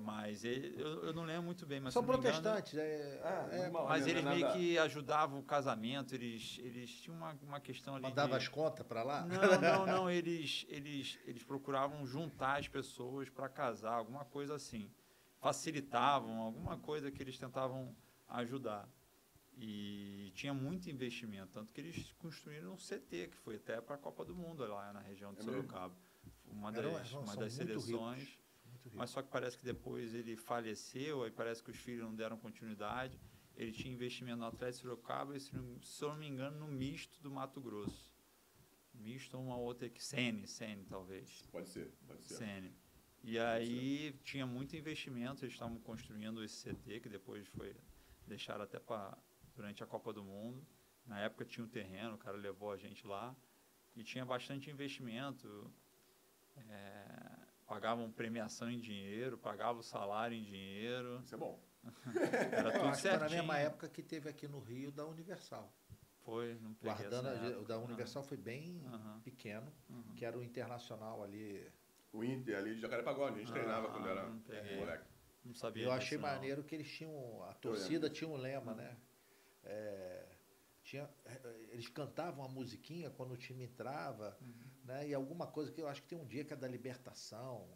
Mas 0.00 0.44
ele, 0.44 0.74
eu, 0.80 1.04
eu 1.06 1.12
não 1.12 1.24
lembro 1.24 1.42
muito 1.44 1.64
bem, 1.66 1.80
mas 1.80 1.92
São 1.94 2.02
me 2.02 2.08
engano- 2.08 2.22
protestantes. 2.22 2.74
É, 2.78 3.20
Ah, 3.24 3.48
é, 3.52 3.58
normal. 3.62 3.86
Mas 3.88 4.00
Não 4.02 4.06
é 4.08 4.10
eles 4.10 4.24
meio 4.24 4.40
nada- 4.40 4.52
que 4.58 4.78
ajudavam 4.78 5.38
o 5.38 5.42
casamento, 5.42 6.14
eles, 6.14 6.58
eles 6.62 6.90
tinham 6.90 7.16
uma, 7.16 7.32
uma 7.42 7.60
questão 7.60 7.94
ali. 7.94 8.02
mandava 8.04 8.30
de... 8.30 8.36
as 8.36 8.48
contas 8.48 8.86
para 8.86 9.02
lá. 9.02 9.24
Não, 9.24 9.60
não, 9.60 9.86
não. 9.86 10.10
Eles, 10.10 10.66
eles, 10.68 11.18
eles 11.24 11.42
procuravam 11.42 12.04
juntar 12.06 12.58
as 12.58 12.68
pessoas 12.68 13.28
para 13.30 13.48
casar, 13.48 13.94
alguma 13.94 14.24
coisa 14.24 14.54
assim. 14.54 14.90
Facilitavam, 15.40 16.38
alguma 16.40 16.78
coisa 16.78 17.10
que 17.10 17.22
eles 17.22 17.38
tentavam 17.38 17.94
ajudar. 18.28 18.88
E 19.56 20.32
tinha 20.34 20.52
muito 20.52 20.90
investimento, 20.90 21.52
tanto 21.52 21.72
que 21.72 21.80
eles 21.80 22.12
construíram 22.18 22.74
um 22.74 22.76
CT, 22.76 23.28
que 23.28 23.36
foi 23.36 23.56
até 23.56 23.80
para 23.80 23.94
a 23.94 23.98
Copa 23.98 24.24
do 24.24 24.34
Mundo 24.34 24.66
lá 24.66 24.92
na 24.92 25.00
região 25.00 25.32
de 25.32 25.40
É? 25.40 25.42
Sorocaba. 25.42 25.96
Uma 26.46 26.72
das, 26.72 27.08
são 27.08 27.22
uma 27.22 27.36
das 27.36 27.52
seleções. 27.52 28.38
Mas 28.92 29.10
só 29.10 29.22
que 29.22 29.28
parece 29.30 29.56
que 29.56 29.64
depois 29.64 30.14
ele 30.14 30.36
faleceu, 30.36 31.22
aí 31.22 31.30
parece 31.30 31.62
que 31.62 31.70
os 31.70 31.76
filhos 31.76 32.04
não 32.04 32.14
deram 32.14 32.36
continuidade. 32.36 33.18
Ele 33.56 33.72
tinha 33.72 33.92
investimento 33.92 34.38
no 34.38 34.46
Atlético 34.46 34.82
de 34.82 34.82
Sorocaba 34.82 35.36
e, 35.36 35.40
se 35.40 35.54
não, 35.54 35.80
se 35.80 36.02
não 36.02 36.16
me 36.16 36.26
engano, 36.26 36.58
no 36.58 36.68
misto 36.68 37.20
do 37.22 37.30
Mato 37.30 37.60
Grosso. 37.60 38.12
Misto 38.92 39.36
ou 39.36 39.44
uma 39.44 39.56
outra 39.56 39.88
que 39.88 40.04
Sene, 40.04 40.46
Sene 40.46 40.84
talvez. 40.84 41.42
Pode 41.50 41.68
ser, 41.68 41.92
pode 42.06 42.26
ser. 42.26 42.34
Sene. 42.34 42.76
E 43.22 43.38
aí 43.38 44.12
tinha 44.22 44.46
muito 44.46 44.76
investimento, 44.76 45.44
eles 45.44 45.54
estavam 45.54 45.78
construindo 45.78 46.44
esse 46.44 46.68
CT, 46.70 47.00
que 47.00 47.08
depois 47.08 47.46
foi 47.48 47.74
deixaram 48.26 48.64
até 48.64 48.78
para 48.78 49.16
durante 49.54 49.82
a 49.82 49.86
Copa 49.86 50.12
do 50.12 50.22
Mundo. 50.24 50.64
Na 51.06 51.20
época 51.20 51.44
tinha 51.44 51.64
um 51.64 51.68
terreno, 51.68 52.14
o 52.14 52.18
cara 52.18 52.36
levou 52.36 52.72
a 52.72 52.76
gente 52.76 53.06
lá 53.06 53.34
e 53.94 54.02
tinha 54.02 54.24
bastante 54.24 54.70
investimento. 54.70 55.70
É, 56.56 57.36
pagavam 57.66 58.10
premiação 58.10 58.70
em 58.70 58.80
dinheiro, 58.80 59.36
pagavam 59.36 59.82
salário 59.82 60.36
em 60.36 60.42
dinheiro, 60.42 61.20
Isso 61.24 61.34
é 61.34 61.38
bom. 61.38 61.60
era 62.52 62.68
Eu 62.70 62.72
tudo 62.80 62.88
acho 62.88 63.02
que 63.02 63.08
foi 63.08 63.12
na 63.12 63.18
certinho. 63.18 63.30
mesma 63.30 63.58
época 63.58 63.88
que 63.88 64.02
teve 64.02 64.28
aqui 64.28 64.48
no 64.48 64.60
Rio 64.60 64.90
da 64.90 65.04
Universal. 65.06 65.72
Foi, 66.22 66.54
não 66.62 66.72
peguei 66.74 66.94
Guardando 66.96 67.28
essa 67.28 67.38
a- 67.42 67.46
época. 67.48 67.60
o 67.60 67.64
da 67.66 67.78
Universal 67.78 68.22
foi 68.22 68.36
bem 68.38 68.82
Aham. 68.86 69.20
pequeno, 69.22 69.70
Aham. 69.90 70.14
que 70.16 70.24
era 70.24 70.38
o 70.38 70.42
internacional 70.42 71.22
ali. 71.22 71.70
O 72.12 72.24
Inter 72.24 72.56
ali 72.56 72.76
de 72.76 72.80
Jacarepaguá, 72.80 73.28
a 73.28 73.32
gente 73.32 73.50
Ah, 73.50 73.52
treinava 73.52 73.90
quando 73.90 74.08
era 74.08 74.22
não 74.26 74.40
moleque. 74.78 75.04
Não 75.44 75.52
sabia 75.52 75.84
Eu 75.84 75.92
achei 75.92 76.16
não. 76.16 76.22
maneiro 76.26 76.62
que 76.64 76.74
eles 76.74 76.90
tinham. 76.90 77.42
A 77.44 77.52
torcida 77.54 78.08
tinha 78.08 78.30
um 78.30 78.36
lema, 78.36 78.72
né? 78.72 78.96
É, 79.64 80.26
tinha, 80.82 81.08
é, 81.24 81.40
eles 81.70 81.88
cantavam 81.88 82.44
a 82.44 82.48
musiquinha 82.48 83.10
quando 83.10 83.32
o 83.32 83.36
time 83.36 83.64
entrava, 83.64 84.36
Uhum. 84.40 84.54
né? 84.84 85.08
E 85.08 85.14
alguma 85.14 85.46
coisa 85.46 85.72
que 85.72 85.80
eu 85.80 85.88
acho 85.88 86.02
que 86.02 86.08
tem 86.08 86.18
um 86.18 86.26
dia 86.26 86.44
que 86.44 86.52
é 86.52 86.56
da 86.56 86.68
libertação, 86.68 87.68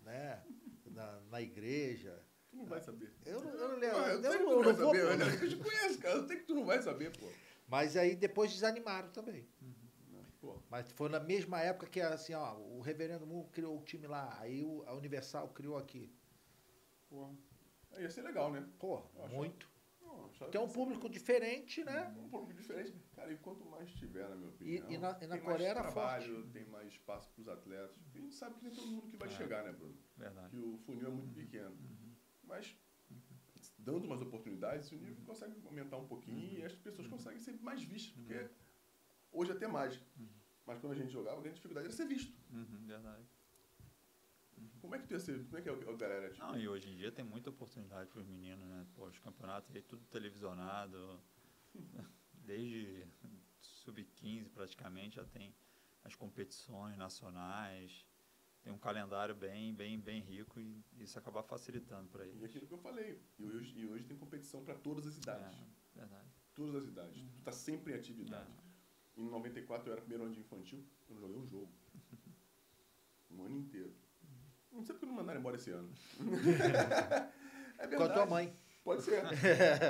né? 0.00 0.44
Na, 0.86 1.20
na 1.30 1.40
igreja. 1.40 2.22
Tu 2.50 2.56
não 2.56 2.64
vai 2.66 2.80
saber. 2.80 3.12
Eu, 3.24 3.42
não- 3.42 3.50
eu 3.54 3.68
não 3.68 3.76
lembro. 3.78 3.96
Ah, 3.98 4.08
eu 4.08 4.20
eu 4.22 4.32
eu 4.32 4.40
não 4.46 4.62
não 4.62 4.62
vou- 4.62 4.74
saber, 4.86 5.04
olha, 5.04 5.24
eu 5.24 5.48
te 5.48 5.56
conheço, 5.56 5.98
cara. 5.98 6.16
Eu 6.16 6.26
sei 6.26 6.36
que 6.38 6.44
tu 6.44 6.54
não 6.54 6.64
vai 6.64 6.80
saber, 6.82 7.16
pô. 7.16 7.26
Mas 7.68 7.96
aí 7.96 8.14
depois 8.16 8.52
desanimaram 8.52 9.10
também. 9.10 9.46
Pô, 10.40 10.60
Mas 10.70 10.90
foi 10.92 11.08
na 11.08 11.18
mesma 11.18 11.60
época 11.60 11.86
que 11.88 12.00
assim, 12.00 12.32
ó, 12.34 12.54
o 12.56 12.80
Reverendo 12.80 13.26
Mu 13.26 13.48
criou 13.48 13.78
o 13.78 13.82
time 13.82 14.06
lá, 14.06 14.36
aí 14.40 14.62
o- 14.62 14.84
a 14.86 14.94
Universal 14.94 15.48
criou 15.48 15.76
aqui. 15.76 16.12
porra. 17.08 17.34
Ia 17.98 18.10
ser 18.10 18.22
legal, 18.22 18.52
né? 18.52 18.64
Pô, 18.78 19.02
muito. 19.30 19.68
Que 20.50 20.56
é 20.56 20.60
um 20.60 20.68
público 20.68 21.08
diferente, 21.08 21.82
né? 21.82 22.14
Um 22.18 22.28
público 22.28 22.52
diferente. 22.60 22.92
Cara, 23.14 23.32
e 23.32 23.38
quanto 23.38 23.64
mais 23.64 23.90
tiver, 23.94 24.28
na 24.28 24.36
minha 24.36 24.48
opinião. 24.50 24.90
e 24.90 24.98
na- 24.98 25.18
e 25.22 25.26
na 25.26 25.36
tem 25.36 25.40
Coreia 25.44 25.68
era 25.68 25.82
mais 25.82 25.94
trabalho, 25.94 26.34
forte. 26.34 26.50
tem 26.50 26.64
mais 26.66 26.88
espaço 26.92 27.30
para 27.30 27.40
os 27.40 27.48
atletas. 27.48 27.96
E 28.14 28.18
a 28.18 28.20
gente 28.20 28.34
sabe 28.34 28.54
que 28.56 28.64
nem 28.64 28.74
todo 28.74 28.86
mundo 28.86 29.08
que 29.08 29.16
vai 29.16 29.28
É. 29.28 29.30
chegar, 29.32 29.64
né, 29.64 29.72
Bruno? 29.72 29.96
Verdade. 30.16 30.50
Que 30.50 30.58
o 30.58 30.76
funil 30.78 31.06
é 31.06 31.10
muito 31.10 31.34
pequeno. 31.34 31.74
Mas, 32.44 32.76
dando 33.78 34.04
umas 34.04 34.20
oportunidades, 34.20 34.92
o 34.92 34.96
nível 34.96 35.24
consegue 35.24 35.54
aumentar 35.64 35.96
um 35.96 36.06
pouquinho 36.06 36.58
e 36.58 36.62
as 36.64 36.74
pessoas 36.74 37.08
conseguem 37.08 37.38
ser 37.38 37.52
mais 37.62 37.82
vistas. 37.82 38.12
Porque 38.14 38.50
hoje 39.32 39.52
até 39.52 39.66
mais. 39.66 39.98
Mas 40.66 40.78
quando 40.80 40.92
a 40.92 40.96
gente 40.96 41.12
jogava, 41.12 41.38
a 41.38 41.40
grande 41.40 41.56
dificuldade 41.56 41.86
era 41.86 41.94
ser 41.96 42.06
visto. 42.06 42.36
Uhum, 42.52 42.84
verdade. 42.86 43.24
Como 44.86 44.94
é 44.94 44.98
que 45.00 45.08
tu 45.08 45.14
ia 45.14 45.18
ser? 45.18 45.44
Como 45.46 45.58
é 45.58 45.62
que 45.62 45.68
é 45.68 45.72
o, 45.72 45.92
o 45.92 45.96
galera? 45.96 46.30
Tipo, 46.30 46.46
Não, 46.46 46.56
e 46.56 46.68
hoje 46.68 46.88
em 46.88 46.94
dia 46.96 47.10
tem 47.10 47.24
muita 47.24 47.50
oportunidade 47.50 48.08
para 48.08 48.20
os 48.20 48.26
meninos, 48.28 48.64
né? 48.68 48.86
Pô, 48.94 49.06
os 49.06 49.18
campeonatos 49.18 49.74
aí 49.74 49.82
tudo 49.82 50.04
televisionado. 50.06 51.20
Desde 52.46 53.04
sub-15 53.60 54.48
praticamente 54.50 55.16
já 55.16 55.24
tem 55.24 55.52
as 56.04 56.14
competições 56.14 56.96
nacionais. 56.96 58.06
Tem 58.62 58.72
um 58.72 58.78
calendário 58.78 59.34
bem, 59.34 59.74
bem, 59.74 59.98
bem 59.98 60.20
rico 60.22 60.60
e 60.60 60.84
isso 61.00 61.18
acaba 61.18 61.42
facilitando 61.42 62.08
para 62.08 62.24
E 62.24 62.28
eles. 62.28 62.44
aquilo 62.44 62.66
que 62.68 62.74
eu 62.74 62.78
falei. 62.78 63.20
E 63.40 63.44
hoje, 63.44 63.76
e 63.76 63.86
hoje 63.88 64.04
tem 64.04 64.16
competição 64.16 64.64
para 64.64 64.76
todas 64.76 65.04
as 65.04 65.16
idades. 65.16 65.58
É, 65.96 65.98
verdade. 65.98 66.28
Todas 66.54 66.76
as 66.76 66.88
idades. 66.88 67.20
Tu 67.32 67.42
tá 67.42 67.50
sempre 67.50 67.92
em 67.92 67.96
atividade. 67.96 68.52
Em 69.16 69.28
94 69.28 69.88
eu 69.88 69.92
era 69.94 70.00
primeiro 70.00 70.24
ano 70.24 70.32
de 70.32 70.40
infantil, 70.40 70.84
eu 71.08 71.14
não 71.16 71.20
joguei 71.22 71.36
um 71.36 71.46
jogo. 71.46 71.72
Um 73.28 73.44
ano 73.44 73.56
inteiro. 73.58 73.92
Não 74.76 74.84
sei 74.84 74.94
porque 74.94 75.06
não 75.06 75.14
mandaram 75.14 75.40
embora 75.40 75.56
esse 75.56 75.70
ano. 75.70 75.90
é 77.78 77.86
Com 77.88 78.02
a 78.02 78.08
tua 78.08 78.26
mãe. 78.26 78.54
Pode 78.84 79.02
ser. 79.02 79.20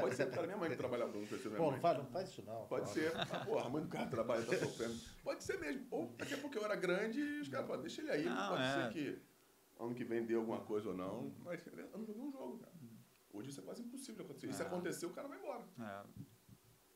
Pode 0.00 0.14
ser, 0.16 0.30
cara. 0.30 0.46
Minha 0.46 0.56
mãe 0.56 0.70
que 0.70 0.76
PC 0.76 0.88
da 0.88 1.50
minha 1.50 1.58
Pô, 1.58 1.70
não 1.70 1.78
faz, 1.80 1.98
não 1.98 2.06
faz 2.06 2.28
isso 2.30 2.42
não. 2.42 2.66
Pode 2.66 2.86
pô. 2.86 2.92
ser. 2.94 3.12
Ah, 3.14 3.44
porra, 3.44 3.66
a 3.66 3.68
mãe 3.68 3.82
do 3.82 3.88
cara 3.88 4.06
trabalha, 4.08 4.46
tá 4.46 4.56
sofrendo. 4.56 4.94
Pode 5.22 5.44
ser 5.44 5.58
mesmo. 5.58 5.86
Ou 5.90 6.14
daqui 6.16 6.32
a 6.32 6.38
pouco 6.38 6.56
eu 6.56 6.64
era 6.64 6.76
grande 6.76 7.20
e 7.20 7.40
os 7.40 7.48
caras 7.48 7.66
falaram, 7.66 7.82
deixa 7.82 8.00
ele 8.00 8.10
aí. 8.10 8.24
Não, 8.24 8.48
Pode 8.48 8.62
é. 8.62 8.72
ser 8.74 8.92
que 8.92 9.22
ano 9.78 9.94
que 9.94 10.04
vem 10.04 10.24
dê 10.24 10.34
alguma 10.34 10.60
coisa 10.60 10.88
ou 10.88 10.96
não. 10.96 11.34
Mas 11.44 11.66
eu 11.66 11.98
não 11.98 12.06
joguei 12.06 12.22
um 12.22 12.30
jogo, 12.32 12.58
cara. 12.58 12.72
Hoje 13.32 13.50
isso 13.50 13.60
é 13.60 13.64
quase 13.64 13.82
impossível 13.82 14.14
de 14.14 14.22
acontecer. 14.22 14.46
E 14.46 14.52
se 14.54 14.62
É. 14.62 14.66
acontecer, 14.66 15.04
o 15.04 15.10
cara 15.10 15.28
vai 15.28 15.38
embora. 15.38 15.62
É, 15.78 16.04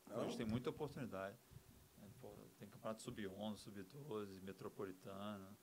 Não? 0.08 0.24
Hoje 0.24 0.38
tem 0.38 0.46
muita 0.46 0.70
oportunidade. 0.70 1.36
É, 2.00 2.06
pô, 2.18 2.34
tem 2.58 2.66
campeonato 2.66 3.02
sub-11, 3.02 3.56
sub-12, 3.58 4.40
metropolitano, 4.42 5.54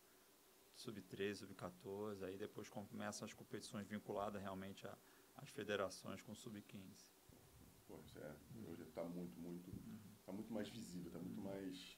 sub-13, 0.77 1.35
sub-14. 1.35 2.23
Aí 2.23 2.37
depois 2.37 2.69
começam 2.69 3.25
as 3.25 3.33
competições 3.33 3.87
vinculadas 3.87 4.41
realmente 4.41 4.87
às 5.35 5.49
federações 5.49 6.21
com 6.21 6.33
sub-15. 6.33 7.05
Pô, 7.87 7.99
isso 8.05 8.19
é. 8.19 8.35
Hoje 8.69 8.85
tá 8.93 9.03
muito, 9.03 9.39
muito. 9.39 9.71
Tá 10.25 10.31
muito 10.31 10.53
mais 10.53 10.69
visível, 10.69 11.11
tá 11.11 11.19
muito 11.19 11.41
mais. 11.41 11.97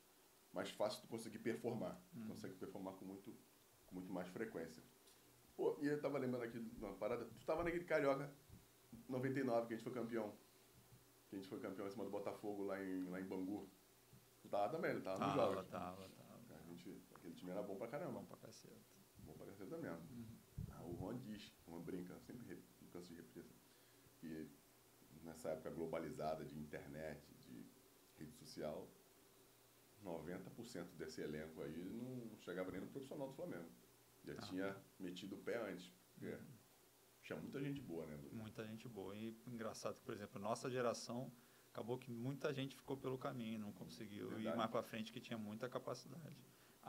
Mais 0.51 0.71
fácil 0.71 1.01
tu 1.01 1.07
conseguir 1.07 1.39
performar. 1.39 1.99
Tu 2.11 2.25
consegue 2.27 2.55
performar 2.55 2.93
com 2.95 3.05
muito, 3.05 3.35
com 3.85 3.95
muito 3.95 4.11
mais 4.11 4.27
frequência. 4.29 4.81
Pô, 5.55 5.77
e 5.79 5.87
eu 5.87 6.01
tava 6.01 6.17
lembrando 6.17 6.43
aqui 6.43 6.59
de 6.59 6.83
uma 6.83 6.93
parada. 6.95 7.25
Tu 7.25 7.45
tava 7.45 7.63
naquele 7.63 7.83
Carioca 7.83 8.31
99 9.07 9.67
que 9.67 9.73
a 9.73 9.77
gente 9.77 9.83
foi 9.83 9.93
campeão. 9.93 10.33
Que 11.29 11.35
a 11.35 11.39
gente 11.39 11.47
foi 11.49 11.59
campeão 11.59 11.85
em 11.87 11.91
cima 11.91 12.03
do 12.05 12.09
Botafogo 12.09 12.63
lá 12.63 12.81
em, 12.83 13.03
lá 13.09 13.19
em 13.21 13.25
Bangu. 13.25 13.69
Tu 14.41 14.47
tava 14.49 14.69
também, 14.71 14.91
ele 14.91 15.01
tava 15.01 15.19
Tava, 15.19 15.33
jogos. 15.35 15.67
tava, 15.69 16.09
tava. 16.09 16.18
Aquele 17.29 17.35
time 17.35 17.51
era 17.51 17.61
bom 17.61 17.75
pra 17.75 17.87
caramba. 17.87 18.19
Bom 18.19 18.25
pra 18.25 18.37
caceta. 18.37 18.75
Bom 19.19 19.33
pra 19.33 19.45
caceta 19.45 19.77
mesmo. 19.77 20.01
Ah, 20.71 20.83
o 20.83 20.97
Juan 20.97 21.17
diz, 21.19 21.53
uma 21.67 21.79
brinca, 21.79 22.13
eu 22.13 22.19
sempre 22.21 22.47
re- 22.47 22.63
não 22.81 22.89
canso 22.89 23.09
de 23.09 23.15
repetir 23.15 23.43
isso, 23.43 23.55
que 24.19 24.49
nessa 25.23 25.49
época 25.49 25.69
globalizada 25.69 26.43
de 26.43 26.57
internet, 26.57 27.21
de 27.35 27.65
rede 28.17 28.31
social, 28.33 28.89
90% 30.03 30.95
desse 30.97 31.21
elenco 31.21 31.61
aí 31.61 31.83
não 31.93 32.35
chegava 32.41 32.71
nem 32.71 32.81
no 32.81 32.87
profissional 32.87 33.27
do 33.27 33.33
Flamengo. 33.33 33.69
Já 34.25 34.33
Ah. 34.33 34.41
tinha 34.41 34.77
metido 34.99 35.35
o 35.35 35.39
pé 35.39 35.57
antes. 35.71 35.93
Porque 36.15 36.35
tinha 37.21 37.39
muita 37.39 37.61
gente 37.61 37.81
boa, 37.81 38.05
né? 38.07 38.17
Bruno? 38.17 38.41
Muita 38.41 38.65
gente 38.65 38.87
boa. 38.87 39.15
E 39.15 39.37
engraçado 39.45 39.95
que, 39.95 40.01
por 40.01 40.13
exemplo, 40.15 40.41
nossa 40.41 40.69
geração 40.69 41.31
acabou 41.71 41.97
que 41.97 42.09
muita 42.09 42.51
gente 42.53 42.75
ficou 42.75 42.97
pelo 42.97 43.17
caminho, 43.17 43.59
não 43.59 43.71
conseguiu 43.71 44.29
Verdade. 44.29 44.47
ir 44.47 44.57
mais 44.57 44.71
pra 44.71 44.81
frente, 44.81 45.11
que 45.11 45.19
tinha 45.21 45.37
muita 45.37 45.69
capacidade. 45.69 46.35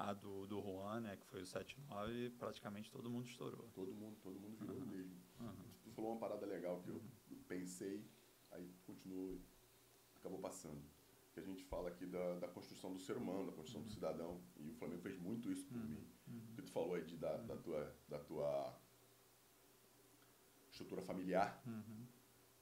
A 0.00 0.14
do, 0.14 0.46
do 0.46 0.62
Juan, 0.62 1.00
né, 1.00 1.16
que 1.16 1.26
foi 1.26 1.42
o 1.42 1.44
7-9, 1.44 2.30
praticamente 2.38 2.90
todo 2.90 3.10
mundo 3.10 3.26
estourou. 3.28 3.68
Todo 3.74 3.92
mundo, 3.92 4.16
todo 4.22 4.40
mundo 4.40 4.56
virou 4.56 4.76
Aham. 4.78 4.86
mesmo. 4.86 5.14
Aham. 5.40 5.64
Tu 5.84 5.90
falou 5.90 6.12
uma 6.12 6.18
parada 6.18 6.46
legal 6.46 6.80
que 6.80 6.88
eu 6.88 7.02
pensei, 7.46 8.02
aí 8.50 8.72
continuou, 8.86 9.38
acabou 10.16 10.38
passando. 10.38 10.80
Que 11.34 11.40
a 11.40 11.42
gente 11.42 11.62
fala 11.64 11.90
aqui 11.90 12.06
da, 12.06 12.38
da 12.38 12.48
construção 12.48 12.94
do 12.94 12.98
ser 12.98 13.18
humano, 13.18 13.46
da 13.46 13.52
construção 13.52 13.82
do 13.82 13.90
cidadão. 13.90 14.40
E 14.56 14.70
o 14.70 14.74
Flamengo 14.74 15.02
fez 15.02 15.18
muito 15.18 15.52
isso 15.52 15.66
por 15.66 15.76
mim. 15.76 16.02
O 16.26 16.54
que 16.54 16.62
tu 16.62 16.72
falou 16.72 16.94
aí 16.94 17.04
de, 17.04 17.16
da, 17.18 17.36
da, 17.36 17.56
tua, 17.56 17.94
da 18.08 18.18
tua 18.18 18.80
estrutura 20.70 21.02
familiar. 21.02 21.62
Uhum. 21.66 22.06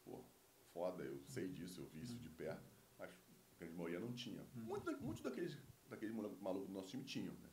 Pô, 0.05 0.25
foda, 0.73 1.05
eu 1.05 1.21
sei 1.27 1.49
disso, 1.49 1.83
eu 1.83 1.87
vi 1.87 2.03
isso 2.03 2.19
de 2.19 2.29
perto. 2.31 2.69
Mas 2.99 3.11
a 3.11 3.59
grande 3.61 3.75
maioria 3.75 4.01
não 4.01 4.13
tinha. 4.13 4.43
Uhum. 4.57 4.63
Muitos 4.65 5.01
muito 5.01 5.23
daqueles, 5.23 5.57
daqueles 5.89 6.15
malucos 6.15 6.69
do 6.69 6.75
nosso 6.75 6.89
time 6.89 7.05
tinham, 7.05 7.33
né? 7.35 7.49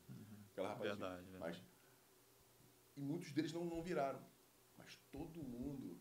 Aquela 0.51 0.69
rapaziada. 0.69 0.99
Verdade, 0.99 1.21
verdade. 1.31 1.39
Mas, 1.39 1.63
e 2.97 3.01
muitos 3.01 3.31
deles 3.31 3.51
não, 3.53 3.65
não 3.65 3.81
viraram. 3.81 4.19
Mas 4.77 4.97
todo 5.11 5.41
mundo, 5.43 5.97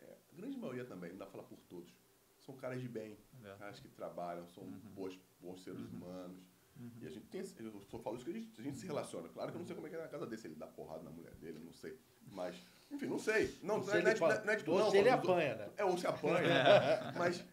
é, 0.00 0.16
a 0.32 0.36
grande 0.36 0.56
maioria 0.56 0.84
também, 0.84 1.10
não 1.10 1.18
dá 1.18 1.26
pra 1.26 1.32
falar 1.32 1.44
por 1.44 1.58
todos, 1.68 1.92
são 2.40 2.56
caras 2.56 2.80
de 2.80 2.88
bem, 2.88 3.16
É 3.44 3.54
caras 3.56 3.78
que 3.80 3.88
trabalham, 3.88 4.46
são 4.48 4.62
Uhum. 4.64 4.78
boas, 4.94 5.18
bons 5.40 5.62
seres 5.62 5.80
humanos. 5.80 6.38
Uhum. 6.76 6.90
E 7.00 7.06
a 7.06 7.10
gente 7.10 7.26
tem, 7.26 7.42
eu 7.58 7.82
só 7.90 7.98
falo 7.98 8.16
isso 8.16 8.24
que 8.24 8.30
a 8.30 8.34
gente, 8.34 8.60
a 8.60 8.62
gente 8.62 8.78
se 8.78 8.86
relaciona. 8.86 9.28
Claro 9.28 9.50
que 9.50 9.56
eu 9.56 9.60
não 9.60 9.66
sei 9.66 9.74
como 9.74 9.86
é 9.88 9.90
que 9.90 9.96
é 9.96 10.00
na 10.00 10.08
casa 10.08 10.26
dele, 10.26 10.40
se 10.40 10.46
ele 10.46 10.54
dá 10.54 10.66
porrada 10.66 11.02
na 11.02 11.10
mulher 11.10 11.34
dele, 11.34 11.58
eu 11.58 11.64
não 11.64 11.72
sei. 11.72 11.98
Mas, 12.30 12.56
enfim, 12.90 13.06
não 13.06 13.18
sei. 13.18 13.58
Não, 13.62 13.82
Se 13.82 13.88
não, 13.88 13.94
é, 13.94 13.98
ele 13.98 14.04
não, 14.20 14.30
é, 14.30 14.44
não 14.44 14.52
é 14.52 14.56
de 14.56 14.70
ou 14.70 14.78
não, 14.78 14.90
se 14.90 14.96
ele 14.96 15.08
falo 15.10 15.20
dos- 15.22 15.30
apanha, 15.30 15.54
né? 15.56 15.70
É, 15.76 15.84
ou 15.84 15.98
se 15.98 16.06
apanha. 16.06 16.38
mas 17.18 17.44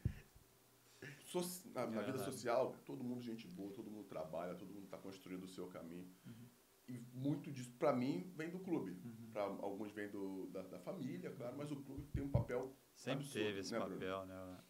soci- 1.43 1.69
na, 1.69 1.85
na 1.87 2.01
vida 2.01 2.17
social, 2.17 2.73
todo 2.85 3.03
mundo 3.03 3.21
gente 3.21 3.47
boa, 3.47 3.71
todo 3.73 3.89
mundo 3.89 4.05
trabalha, 4.07 4.55
todo 4.55 4.73
mundo 4.73 4.85
está 4.85 4.97
construindo 4.97 5.43
o 5.43 5.47
seu 5.47 5.67
caminho. 5.67 6.07
Uhum. 6.25 6.49
E 6.87 6.99
muito 7.13 7.51
disso, 7.51 7.71
para 7.79 7.91
mim, 7.93 8.31
vem 8.35 8.49
do 8.49 8.59
clube. 8.59 8.95
Para 9.33 9.43
alguns 9.43 9.91
vem 9.91 10.09
do, 10.09 10.47
da, 10.47 10.61
da 10.63 10.79
família, 10.79 11.31
claro, 11.31 11.55
mas 11.57 11.71
o 11.71 11.75
clube 11.77 12.03
tem 12.13 12.21
um 12.23 12.29
papel 12.29 12.75
Sempre 12.95 13.25
absurdo, 13.25 13.43
teve 13.45 13.59
esse 13.59 13.71
né, 13.73 13.79
Bruno? 13.79 13.93
papel, 13.95 14.25
né? 14.27 14.63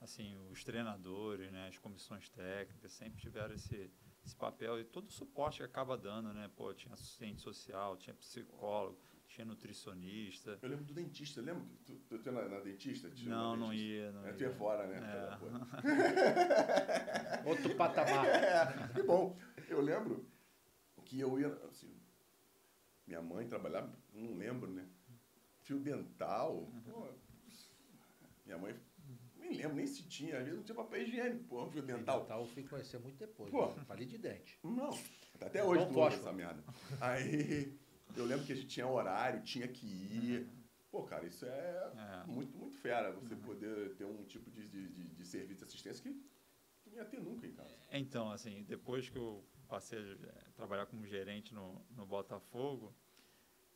Assim, 0.00 0.36
os 0.50 0.62
treinadores, 0.64 1.50
né? 1.50 1.68
As 1.68 1.78
comissões 1.78 2.28
técnicas 2.28 2.92
sempre 2.92 3.20
tiveram 3.20 3.54
esse, 3.54 3.90
esse 4.24 4.36
papel 4.36 4.80
e 4.80 4.84
todo 4.84 5.08
o 5.08 5.12
suporte 5.12 5.58
que 5.58 5.64
acaba 5.64 5.96
dando, 5.96 6.32
né? 6.34 6.50
Pô, 6.54 6.74
tinha 6.74 6.92
assistente 6.92 7.40
social, 7.40 7.96
tinha 7.96 8.14
psicólogo, 8.14 8.98
tinha 9.32 9.46
nutricionista. 9.46 10.58
Eu 10.60 10.68
lembro 10.68 10.84
do 10.84 10.92
dentista, 10.92 11.40
lembra? 11.40 11.64
que 11.64 11.84
Tu, 11.84 11.94
tu, 12.08 12.18
tu 12.18 12.26
ia 12.26 12.32
na, 12.32 12.48
na 12.48 12.60
dentista? 12.60 13.08
Não, 13.24 13.52
na 13.52 13.56
não 13.56 13.70
dentista? 13.70 13.88
ia, 13.88 14.12
não 14.12 14.26
É, 14.26 14.32
tu 14.32 14.42
ia 14.42 14.52
fora, 14.52 14.86
né? 14.86 15.00
É. 17.42 17.48
Outro 17.48 17.74
patamar. 17.74 18.26
É, 18.26 18.88
que 18.94 19.02
bom. 19.02 19.38
Eu 19.68 19.80
lembro 19.80 20.28
que 21.04 21.18
eu 21.18 21.40
ia, 21.40 21.48
assim, 21.68 21.96
minha 23.06 23.22
mãe 23.22 23.46
trabalhava, 23.48 23.90
não 24.12 24.34
lembro, 24.36 24.70
né? 24.70 24.86
Fio 25.62 25.78
dental. 25.78 26.70
Pô, 26.84 27.08
minha 28.44 28.58
mãe, 28.58 28.78
nem 29.36 29.54
lembro 29.54 29.76
nem 29.76 29.86
se 29.86 30.02
tinha, 30.02 30.36
às 30.38 30.44
vezes 30.44 30.56
não 30.58 30.64
tinha 30.64 30.74
papel 30.74 31.02
higiênico, 31.02 31.44
pô, 31.44 31.66
fio 31.70 31.82
dental. 31.82 32.20
Dental 32.20 32.40
eu 32.42 32.46
fui 32.48 32.64
conhecer 32.64 32.98
muito 32.98 33.16
depois. 33.16 33.50
Pô. 33.50 33.66
né? 33.68 33.84
Palito 33.88 34.10
de 34.10 34.18
dente. 34.18 34.58
Não, 34.62 34.90
até 35.40 35.64
hoje 35.64 35.86
tu 35.86 35.98
usa 35.98 36.16
essa 36.16 36.32
merda. 36.32 36.62
Aí 37.00 37.80
eu 38.16 38.24
lembro 38.24 38.44
que 38.46 38.52
a 38.52 38.56
gente 38.56 38.68
tinha 38.68 38.86
horário, 38.86 39.42
tinha 39.42 39.66
que 39.68 39.86
ir. 39.86 40.48
Pô, 40.90 41.04
cara, 41.04 41.24
isso 41.26 41.46
é, 41.46 41.92
É. 41.96 42.24
muito, 42.26 42.56
muito 42.56 42.76
fera, 42.76 43.12
você 43.12 43.34
poder 43.34 43.94
ter 43.96 44.04
um 44.04 44.24
tipo 44.24 44.50
de, 44.50 44.68
de, 44.68 44.88
de, 44.88 45.04
de 45.08 45.24
serviço 45.24 45.60
de 45.60 45.64
assistência 45.64 46.02
que 46.02 46.10
não 46.90 46.94
ia 46.94 47.04
ter 47.04 47.20
nunca 47.20 47.46
em 47.46 47.52
casa. 47.52 47.74
Então, 47.90 48.30
assim, 48.30 48.62
depois 48.64 49.08
que 49.08 49.16
eu 49.16 49.42
passei 49.68 49.98
a 49.98 50.02
eh, 50.02 50.44
trabalhar 50.54 50.84
como 50.86 51.06
gerente 51.06 51.54
no, 51.54 51.80
no 51.96 52.04
Botafogo, 52.04 52.94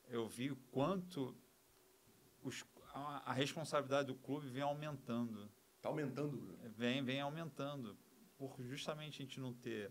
eu 0.09 0.28
vi 0.28 0.51
o 0.51 0.57
quanto 0.70 1.34
os, 2.43 2.64
a, 2.93 3.30
a 3.30 3.32
responsabilidade 3.32 4.09
do 4.09 4.14
clube 4.14 4.49
vem 4.49 4.62
aumentando. 4.62 5.51
Tá 5.80 5.89
aumentando, 5.89 6.37
Bruno. 6.37 6.59
Vem, 6.76 7.03
vem 7.03 7.20
aumentando. 7.20 7.97
Por 8.37 8.61
justamente 8.62 9.22
a 9.22 9.24
gente 9.24 9.41
não 9.41 9.55
ter 9.55 9.91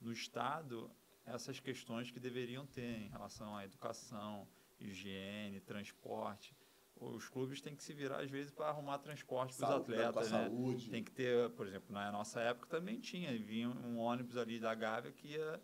no 0.00 0.12
Estado 0.12 0.88
essas 1.34 1.60
questões 1.60 2.10
que 2.10 2.20
deveriam 2.20 2.66
ter 2.66 3.02
em 3.02 3.08
relação 3.08 3.56
à 3.56 3.64
educação, 3.64 4.46
higiene, 4.78 5.60
transporte. 5.60 6.56
Os 6.96 7.28
clubes 7.28 7.60
têm 7.62 7.74
que 7.74 7.82
se 7.82 7.94
virar, 7.94 8.20
às 8.20 8.30
vezes, 8.30 8.50
para 8.50 8.66
arrumar 8.66 8.98
transporte 8.98 9.56
para 9.56 9.66
os 9.66 9.72
a 9.72 9.76
atletas. 9.76 10.30
Né? 10.30 10.44
saúde. 10.44 10.90
Tem 10.90 11.02
que 11.02 11.10
ter, 11.10 11.50
por 11.50 11.66
exemplo, 11.66 11.92
na 11.92 12.12
nossa 12.12 12.40
época 12.40 12.66
também 12.68 13.00
tinha, 13.00 13.36
vinha 13.38 13.68
um 13.70 13.98
ônibus 13.98 14.36
ali 14.36 14.60
da 14.60 14.74
Gávea 14.74 15.10
que 15.10 15.28
ia 15.28 15.62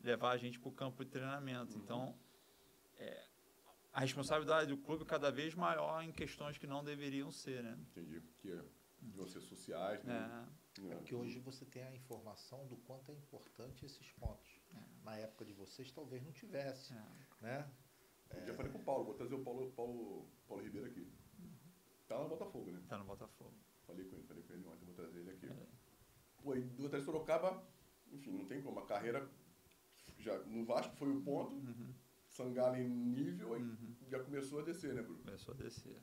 levar 0.00 0.30
a 0.30 0.36
gente 0.36 0.60
para 0.60 0.68
o 0.68 0.72
campo 0.72 1.04
de 1.04 1.10
treinamento. 1.10 1.76
Uhum. 1.76 1.82
Então, 1.82 2.18
é, 2.98 3.26
a 3.92 4.00
responsabilidade 4.00 4.68
do 4.68 4.76
clube 4.76 5.02
é 5.02 5.06
cada 5.06 5.30
vez 5.32 5.54
maior 5.54 6.02
em 6.02 6.12
questões 6.12 6.56
que 6.56 6.66
não 6.66 6.84
deveriam 6.84 7.32
ser, 7.32 7.62
né? 7.62 7.76
Entendi. 7.90 8.20
Que 8.36 8.60
deviam 9.00 9.26
ser 9.26 9.40
sociais, 9.40 10.04
né? 10.04 10.48
É, 10.78 10.92
É 10.92 10.94
porque 10.96 11.14
hoje 11.14 11.38
você 11.38 11.64
tem 11.64 11.82
a 11.82 11.94
informação 11.94 12.66
do 12.66 12.76
quanto 12.76 13.10
é 13.10 13.14
importante 13.14 13.84
esses 13.84 14.12
pontos. 14.12 14.55
Na 15.06 15.14
época 15.16 15.44
de 15.44 15.52
vocês 15.52 15.92
talvez 15.92 16.20
não 16.24 16.32
tivesse, 16.32 16.92
é. 16.92 17.06
né? 17.40 17.70
Eu 18.34 18.44
já 18.44 18.54
falei 18.54 18.72
com 18.72 18.78
o 18.78 18.82
Paulo, 18.82 19.04
vou 19.04 19.14
trazer 19.14 19.36
o 19.36 19.44
Paulo, 19.44 19.70
Paulo, 19.70 20.26
Paulo 20.48 20.64
Ribeiro 20.64 20.88
aqui. 20.88 21.06
Tá 22.08 22.16
lá 22.16 22.24
no 22.24 22.30
Botafogo, 22.30 22.72
né? 22.72 22.82
Tá 22.88 22.98
no 22.98 23.04
Botafogo. 23.04 23.54
Falei 23.86 24.04
com 24.04 24.16
ele, 24.16 24.24
falei 24.24 24.42
com 24.42 24.52
ele 24.52 24.66
ontem, 24.66 24.84
vou 24.84 24.94
trazer 24.94 25.20
ele 25.20 25.30
aqui. 25.30 25.48
Pô, 26.42 26.56
e 26.56 26.60
do 26.60 26.86
Atlético 26.86 27.12
Sorocaba, 27.12 27.62
enfim, 28.12 28.32
não 28.32 28.46
tem 28.46 28.60
como. 28.60 28.80
A 28.80 28.84
carreira 28.86 29.30
já 30.18 30.36
no 30.40 30.64
Vasco 30.64 30.96
foi 30.96 31.08
o 31.08 31.22
ponto, 31.22 31.54
Uhum. 31.54 31.94
Sangalo 32.28 32.74
em 32.76 32.88
nível, 32.88 33.54
aí 33.54 33.62
Uhum. 33.62 33.94
já 34.08 34.18
começou 34.24 34.58
a 34.58 34.62
descer, 34.62 34.92
né, 34.92 35.02
Bruno? 35.02 35.22
Começou 35.22 35.54
a 35.54 35.56
descer. 35.56 36.02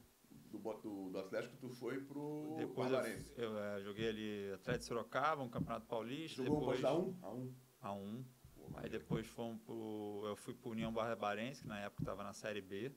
Do, 0.49 0.59
do, 0.59 1.09
do 1.09 1.19
Atlético 1.19 1.57
tu 1.57 1.69
foi 1.69 1.99
pro 2.05 2.55
Depois 2.57 2.89
eu, 2.89 2.95
Barbarense. 2.95 3.33
eu, 3.35 3.57
eh, 3.57 3.81
joguei 3.83 4.07
ali 4.07 4.51
Atlético 4.53 4.79
de 4.79 4.85
Sorocaba, 4.85 5.41
um 5.43 5.49
campeonato 5.49 5.87
paulista. 5.87 6.41
Jogou 6.41 6.59
depois, 6.59 6.79
depois... 6.79 6.95
a 6.95 6.97
um? 6.97 7.17
A 7.21 7.33
um. 7.33 7.53
a 7.81 7.93
um. 7.93 8.25
Aí 8.75 8.89
depois 8.89 9.25
fomos 9.27 9.61
pro, 9.63 10.23
eu 10.25 10.35
fui 10.35 10.53
para 10.53 10.69
União 10.69 10.91
Barbarense, 10.91 11.61
que 11.61 11.67
na 11.67 11.79
época 11.79 12.01
estava 12.03 12.23
na 12.23 12.33
Série 12.33 12.61
B, 12.61 12.91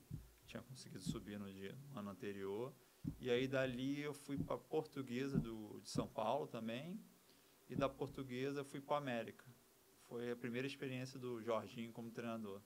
tinha 0.45 0.61
conseguido 0.63 1.01
subir 1.03 1.39
no, 1.39 1.51
dia, 1.51 1.75
no 1.91 1.99
ano 1.99 2.09
anterior. 2.11 2.73
E 3.19 3.29
aí 3.29 3.47
dali 3.47 4.01
eu 4.01 4.13
fui 4.13 4.37
para 4.37 4.57
Portuguesa 4.57 5.39
do, 5.39 5.79
de 5.81 5.89
São 5.89 6.07
Paulo 6.07 6.47
também, 6.47 6.99
e 7.69 7.75
da 7.75 7.87
Portuguesa 7.89 8.63
fui 8.63 8.79
para 8.81 8.97
América. 8.97 9.45
Foi 10.07 10.31
a 10.31 10.35
primeira 10.35 10.65
experiência 10.67 11.19
do 11.19 11.41
Jorginho 11.41 11.91
como 11.91 12.09
treinador. 12.11 12.61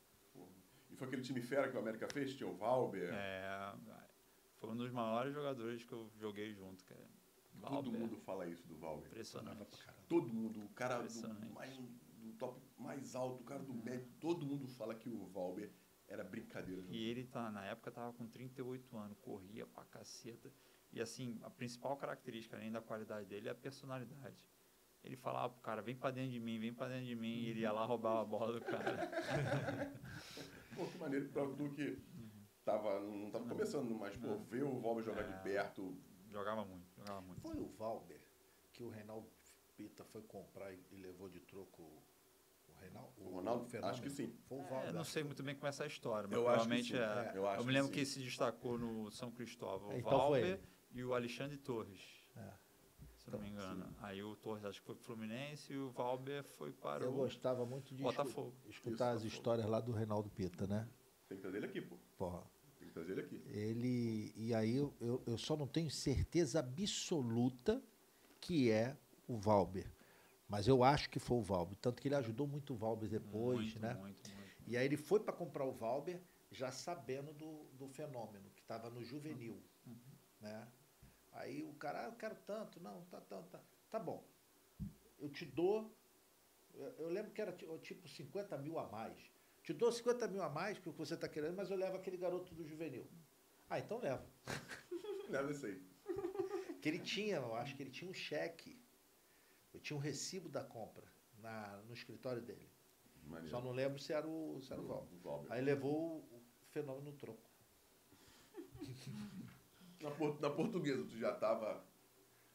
E 0.90 0.96
foi 0.96 1.08
aquele 1.08 1.22
time 1.24 1.42
fera 1.42 1.70
que 1.70 1.76
o 1.76 1.80
América 1.80 2.08
fez? 2.08 2.36
Tinha 2.36 2.48
o 2.50 2.54
Valber, 2.56 3.10
É, 3.14 3.74
foi 4.58 4.70
um 4.70 4.76
dos 4.76 4.92
maiores 4.92 5.34
jogadores 5.34 5.84
que 5.84 5.92
eu 5.94 6.10
joguei 6.20 6.54
junto, 6.54 6.84
cara. 6.86 7.02
todo 7.62 7.72
Valber, 7.72 7.92
mundo 8.00 8.18
fala 8.18 8.46
isso 8.46 8.68
do 8.68 8.76
Valber. 8.76 9.08
Impressionante. 9.08 9.80
Todo 10.08 10.28
mundo, 10.28 10.64
o 10.64 10.70
cara 10.70 10.96
do, 10.98 11.02
Impressionante. 11.02 11.52
mais, 11.54 11.80
do 12.22 12.34
top 12.34 12.62
mais 12.78 13.16
alto, 13.16 13.42
o 13.42 13.46
cara 13.46 13.64
do 13.64 13.74
médio, 13.74 14.08
todo 14.20 14.46
mundo 14.46 14.68
fala 14.68 14.94
que 14.96 15.10
o 15.10 15.26
Valber 15.28 15.72
era 16.08 16.24
brincadeira. 16.24 16.84
E 16.90 17.10
ele 17.10 17.24
tá, 17.26 17.50
na 17.52 17.66
época 17.66 17.92
tava 17.92 18.14
com 18.14 18.28
38 18.28 18.96
anos, 18.98 19.18
corria 19.22 19.66
pra 19.66 19.84
caceta. 19.86 20.52
E 20.92 21.00
assim, 21.02 21.40
a 21.42 21.50
principal 21.50 21.96
característica, 21.98 22.56
além 22.58 22.72
da 22.72 22.82
qualidade 22.82 23.26
dele, 23.28 23.48
é 23.48 23.52
a 23.52 23.56
personalidade. 23.56 24.36
Ele 25.04 25.16
falava 25.16 25.52
pro 25.54 25.62
cara, 25.62 25.82
vem 25.82 25.96
pra 25.96 26.12
dentro 26.12 26.32
de 26.32 26.40
mim, 26.40 26.60
vem 26.60 26.74
pra 26.74 26.88
dentro 26.88 27.06
de 27.06 27.16
mim, 27.16 27.34
e 27.40 27.50
ele 27.50 27.62
ia 27.62 27.72
lá 27.72 27.86
roubar 27.86 28.20
a 28.22 28.26
bola 28.26 28.54
do 28.54 28.62
cara. 28.62 29.10
Pô, 30.76 30.86
que 30.88 30.98
maneiro 30.98 31.30
pra 31.30 31.46
tu 31.48 31.70
que 31.72 31.98
tava, 32.64 33.00
não 33.00 33.32
tava 33.32 33.48
começando, 33.48 33.94
mas 33.96 34.16
pô, 34.18 34.38
ver 34.38 34.64
o 34.64 34.80
Valber 34.80 35.04
jogar 35.04 35.24
É. 35.24 35.28
de 35.38 35.44
perto. 35.44 35.98
Jogava 36.30 36.64
muito, 36.66 36.88
jogava 36.96 37.22
muito. 37.22 37.42
Foi 37.42 37.58
o 37.58 37.68
Valber 37.70 38.22
que 38.72 38.84
o 38.84 38.90
Reinaldo 38.90 39.28
Pita 39.76 40.04
foi 40.06 40.22
comprar 40.22 40.72
e 40.72 40.80
levou 40.98 41.28
de 41.30 41.40
troco 41.40 42.02
Reinaldo? 42.82 43.14
O 43.18 43.30
Ronaldo? 43.30 43.66
Fenômeno? 43.66 43.94
Acho 43.94 44.02
que 44.02 44.10
sim. 44.10 44.34
Foi 44.48 44.58
o 44.58 44.62
É, 44.76 44.92
não 44.92 45.04
sei 45.04 45.24
muito 45.24 45.42
bem 45.44 45.56
como 45.56 45.68
é 45.68 45.70
essa 45.70 45.86
história, 45.86 46.28
mas 46.28 46.38
Eu 46.38 46.48
acho 46.48 46.60
que 46.64 46.68
provavelmente 46.68 46.92
sim, 46.94 46.98
é. 46.98 47.32
é, 47.34 47.38
eu 47.38 47.48
acho 47.48 47.60
me 47.62 47.66
que 47.68 47.72
lembro 47.72 47.88
sim. 47.88 47.94
que, 47.94 48.06
se 48.06 48.20
destacou 48.20 48.78
no 48.78 49.12
São 49.12 49.32
Cristóvão, 49.32 49.90
o 49.90 49.94
Então 49.98 50.12
Valber 50.12 50.60
e 50.92 51.04
o 51.04 51.14
Alexandre 51.14 51.58
Torres, 51.58 52.02
É. 52.36 52.52
se 53.18 53.30
não 53.32 53.40
me 53.40 53.50
Então, 53.50 53.64
engano. 53.74 53.96
Aí 54.02 54.22
o 54.24 54.36
Torres 54.36 54.66
acho 54.66 54.80
que 54.82 54.86
foi 54.88 54.96
pro 54.96 55.04
Fluminense 55.06 55.72
e 55.74 55.78
o 55.78 55.90
Valber 55.92 56.44
foi 56.44 56.72
para 56.72 57.04
Eu 57.06 57.12
o 57.12 57.16
gostava 57.18 57.66
muito 57.66 57.96
de 57.96 58.02
Botafogo. 58.04 58.54
escu- 58.68 58.70
escutar 58.90 59.16
Isso, 59.16 59.26
as 59.28 59.34
histórias 59.34 59.68
lá 59.70 59.80
do 59.80 59.92
Reinaldo 59.92 60.30
Pita, 60.30 60.66
né? 60.68 60.88
Tem 61.30 61.38
que 61.38 61.42
trazer 61.44 61.58
ele 61.58 61.68
aqui, 61.68 61.82
pô. 61.82 61.96
Porra. 62.18 62.44
Tem 62.78 62.88
que 62.88 62.94
trazer 62.94 63.12
ele 63.14 63.22
aqui. 63.22 63.42
Ele. 63.48 64.34
E 64.36 64.54
aí 64.56 64.76
eu, 64.76 64.94
eu, 65.00 65.24
eu 65.28 65.38
só 65.38 65.56
não 65.56 65.68
tenho 65.68 65.90
certeza 65.90 66.60
absoluta 66.60 67.82
que 68.40 68.72
é 68.72 68.98
o 69.28 69.38
Valber. 69.38 69.90
Mas 70.52 70.68
eu 70.68 70.84
acho 70.84 71.10
que 71.10 71.18
foi 71.18 71.38
o 71.38 71.42
Valber. 71.42 71.78
Tanto 71.78 72.02
que 72.02 72.10
ele 72.10 72.16
ajudou 72.16 72.46
muito 72.46 72.74
o 72.74 72.76
Valber 72.76 73.08
depois, 73.08 73.62
muito, 73.62 73.80
né? 73.80 73.94
Muito, 73.94 74.30
muito. 74.30 74.52
E 74.68 74.76
aí 74.76 74.84
ele 74.86 74.98
foi 74.98 75.22
para 75.22 75.32
comprar 75.32 75.64
o 75.64 75.72
Valber 75.72 76.20
já 76.52 76.70
sabendo 76.74 77.32
do, 77.32 77.64
do 77.80 77.88
fenômeno, 77.88 78.50
que 78.54 78.62
estava 78.62 78.90
no 78.90 79.02
juvenil. 79.02 79.64
Né? 80.42 80.68
Aí 81.32 81.64
o 81.64 81.72
cara, 81.76 82.02
ah, 82.02 82.06
eu 82.08 82.12
quero 82.12 82.36
tanto, 82.46 82.82
não, 82.82 83.02
tá, 83.06 83.22
tá, 83.22 83.42
tá. 83.44 83.62
Tá 83.90 83.98
bom. 83.98 84.22
Eu 85.18 85.30
te 85.30 85.46
dou. 85.46 85.90
Eu, 86.74 86.88
eu 87.00 87.10
lembro 87.10 87.32
que 87.32 87.42
era 87.42 87.54
ti- 87.54 87.66
tipo 87.82 88.10
50 88.10 88.58
mil 88.58 88.78
a 88.78 88.86
mais. 88.90 89.18
Te 89.64 89.72
dou 89.72 89.90
50 89.90 90.28
mil 90.28 90.44
a 90.44 90.50
mais 90.50 90.78
que 90.80 90.90
o 90.90 90.92
que 90.92 91.00
você 91.00 91.14
está 91.14 91.30
querendo, 91.30 91.56
mas 91.56 91.72
eu 91.72 91.78
levo 91.78 91.96
aquele 91.96 92.18
garoto 92.18 92.54
do 92.54 92.68
juvenil. 92.68 93.08
Ah, 93.70 93.80
então 93.80 94.00
leva. 94.00 94.26
Leva 95.30 95.50
esse 95.50 95.66
aí. 95.66 95.82
Que 96.82 96.90
ele 96.90 97.00
tinha, 97.00 97.38
eu 97.38 97.56
acho 97.56 97.74
que 97.78 97.84
ele 97.84 97.90
tinha 97.90 98.12
um 98.12 98.14
cheque. 98.14 98.78
Eu 99.82 99.84
tinha 99.84 99.98
um 99.98 100.00
recibo 100.00 100.48
da 100.48 100.64
compra 100.64 101.04
na, 101.40 101.82
no 101.88 101.94
escritório 101.94 102.40
dele. 102.40 102.70
Maneiro. 103.24 103.50
Só 103.50 103.60
não 103.60 103.72
lembro 103.72 103.98
se 103.98 104.14
era 104.14 104.28
o, 104.28 104.62
se 104.62 104.72
era 104.72 104.80
o 104.80 104.86
Valber. 105.24 105.52
Aí 105.52 105.60
levou 105.62 106.20
o, 106.20 106.44
fenômeno 106.70 107.12
no 107.12 107.18
troco. 107.18 107.50
Na, 110.02 110.10
na 110.10 110.50
portuguesa, 110.50 111.04
tu 111.04 111.16
já 111.16 111.32
tava 111.32 111.86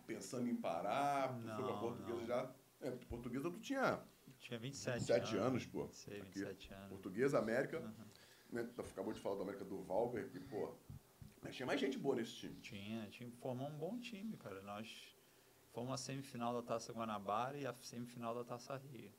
pensando 0.05 0.49
em 0.49 0.57
parar, 0.57 1.29
tu 1.29 1.43
foi 1.43 1.63
pra 1.63 1.73
Não, 1.75 1.79
portuguesa 1.79 2.19
não. 2.19 2.27
já. 2.27 2.53
É, 2.81 2.91
portuguesa 2.91 3.49
tu 3.49 3.61
tinha 3.61 4.03
Tinha 4.41 4.59
27, 4.59 4.99
27 4.99 5.37
anos, 5.37 5.65
pô. 5.65 5.89
Sei, 5.93 6.23
Aqui. 6.23 6.41
27 6.41 6.75
anos. 6.75 6.89
Portuguesa, 6.89 7.39
América. 7.39 7.79
Uhum. 7.79 8.05
Né, 8.51 8.65
tu 8.75 8.81
acabou 8.81 9.13
de 9.13 9.21
falar 9.21 9.37
da 9.37 9.43
América 9.43 9.65
do 9.65 9.81
Valber, 9.85 10.29
que, 10.29 10.41
pô. 10.41 10.75
Mas 11.41 11.55
tinha 11.55 11.67
mais 11.67 11.81
gente 11.81 11.99
boa 11.99 12.17
nesse 12.17 12.33
time. 12.33 12.57
Tinha, 12.57 13.09
tinha 13.11 13.31
formou 13.41 13.69
um 13.69 13.79
bom 13.79 13.97
time, 14.01 14.37
cara. 14.39 14.61
Nós 14.63 15.16
Fomos 15.77 15.93
a 15.93 15.97
semifinal 15.99 16.55
da 16.55 16.63
Taça 16.63 16.91
Guanabara 16.91 17.59
e 17.59 17.67
a 17.67 17.75
semifinal 17.75 18.35
da 18.35 18.43
Taça 18.43 18.79
Rio. 18.79 19.13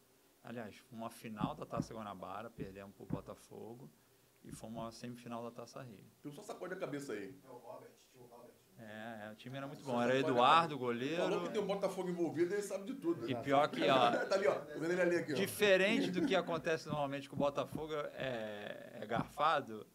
Aliás, 0.43 0.75
fomos 0.89 1.05
a 1.05 1.09
final 1.11 1.53
da 1.53 1.67
Taça 1.67 1.93
Guanabara, 1.93 2.49
perdemos 2.49 2.95
para 2.95 3.03
o 3.03 3.05
Botafogo. 3.05 3.87
E 4.43 4.51
fomos 4.51 4.87
a 4.87 4.91
semifinal 4.91 5.43
da 5.43 5.51
Taça 5.51 5.83
Rio. 5.83 6.03
Tu 6.19 6.31
só 6.31 6.41
sacode 6.41 6.73
a 6.73 6.77
cabeça 6.77 7.13
aí. 7.13 7.39
É 7.45 7.47
o 7.47 7.57
Robert, 7.57 7.91
tio 8.11 8.23
Robert. 8.23 8.49
É, 8.79 9.27
é, 9.27 9.31
o 9.31 9.35
time 9.35 9.55
era 9.55 9.67
muito 9.67 9.83
bom. 9.83 10.01
Era 10.01 10.17
Eduardo, 10.17 10.79
cabeça. 10.79 11.15
Falou 11.17 11.29
que 11.29 11.35
goleiro. 11.35 11.53
tem 11.53 11.61
um 11.61 11.67
Botafogo 11.67 12.09
envolvido, 12.09 12.51
ele 12.55 12.63
sabe 12.63 12.85
de 12.85 12.95
tudo. 12.95 13.29
E 13.29 13.35
pior 13.35 13.67
que, 13.67 13.87
ó, 13.87 14.11
tá 14.25 14.33
ali, 14.33 14.47
ó. 14.47 14.55
Tô 14.55 14.79
vendo 14.79 14.93
ele 14.93 15.01
ali 15.01 15.15
aqui, 15.17 15.33
ó. 15.33 15.35
Diferente 15.35 16.09
do 16.09 16.25
que 16.25 16.35
acontece 16.35 16.87
normalmente 16.87 17.29
com 17.29 17.35
o 17.35 17.39
Botafogo 17.39 17.93
é, 17.93 18.97
é 18.99 19.05
garfado, 19.05 19.85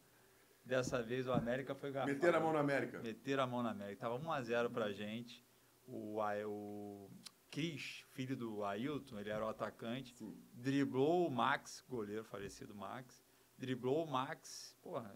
dessa 0.64 1.02
vez 1.02 1.26
o 1.26 1.32
América 1.32 1.74
foi 1.74 1.90
garfado. 1.90 2.14
Meter 2.14 2.36
a 2.36 2.38
mão 2.38 2.52
na 2.52 2.60
América. 2.60 3.00
Meteram 3.00 3.42
a 3.42 3.46
mão 3.48 3.64
na 3.64 3.70
América. 3.70 4.02
Tava 4.02 4.16
1x0 4.16 4.70
pra 4.70 4.92
gente. 4.92 5.44
O, 5.86 6.18
o 6.46 7.10
Cris, 7.50 8.04
filho 8.12 8.36
do 8.36 8.64
Ailton, 8.64 9.18
ele 9.18 9.30
era 9.30 9.44
o 9.44 9.48
atacante, 9.48 10.14
Sim. 10.14 10.36
driblou 10.54 11.26
o 11.26 11.30
Max, 11.30 11.84
goleiro 11.88 12.24
falecido 12.24 12.74
Max, 12.74 13.22
driblou 13.58 14.04
o 14.04 14.10
Max, 14.10 14.74
porra, 14.82 15.14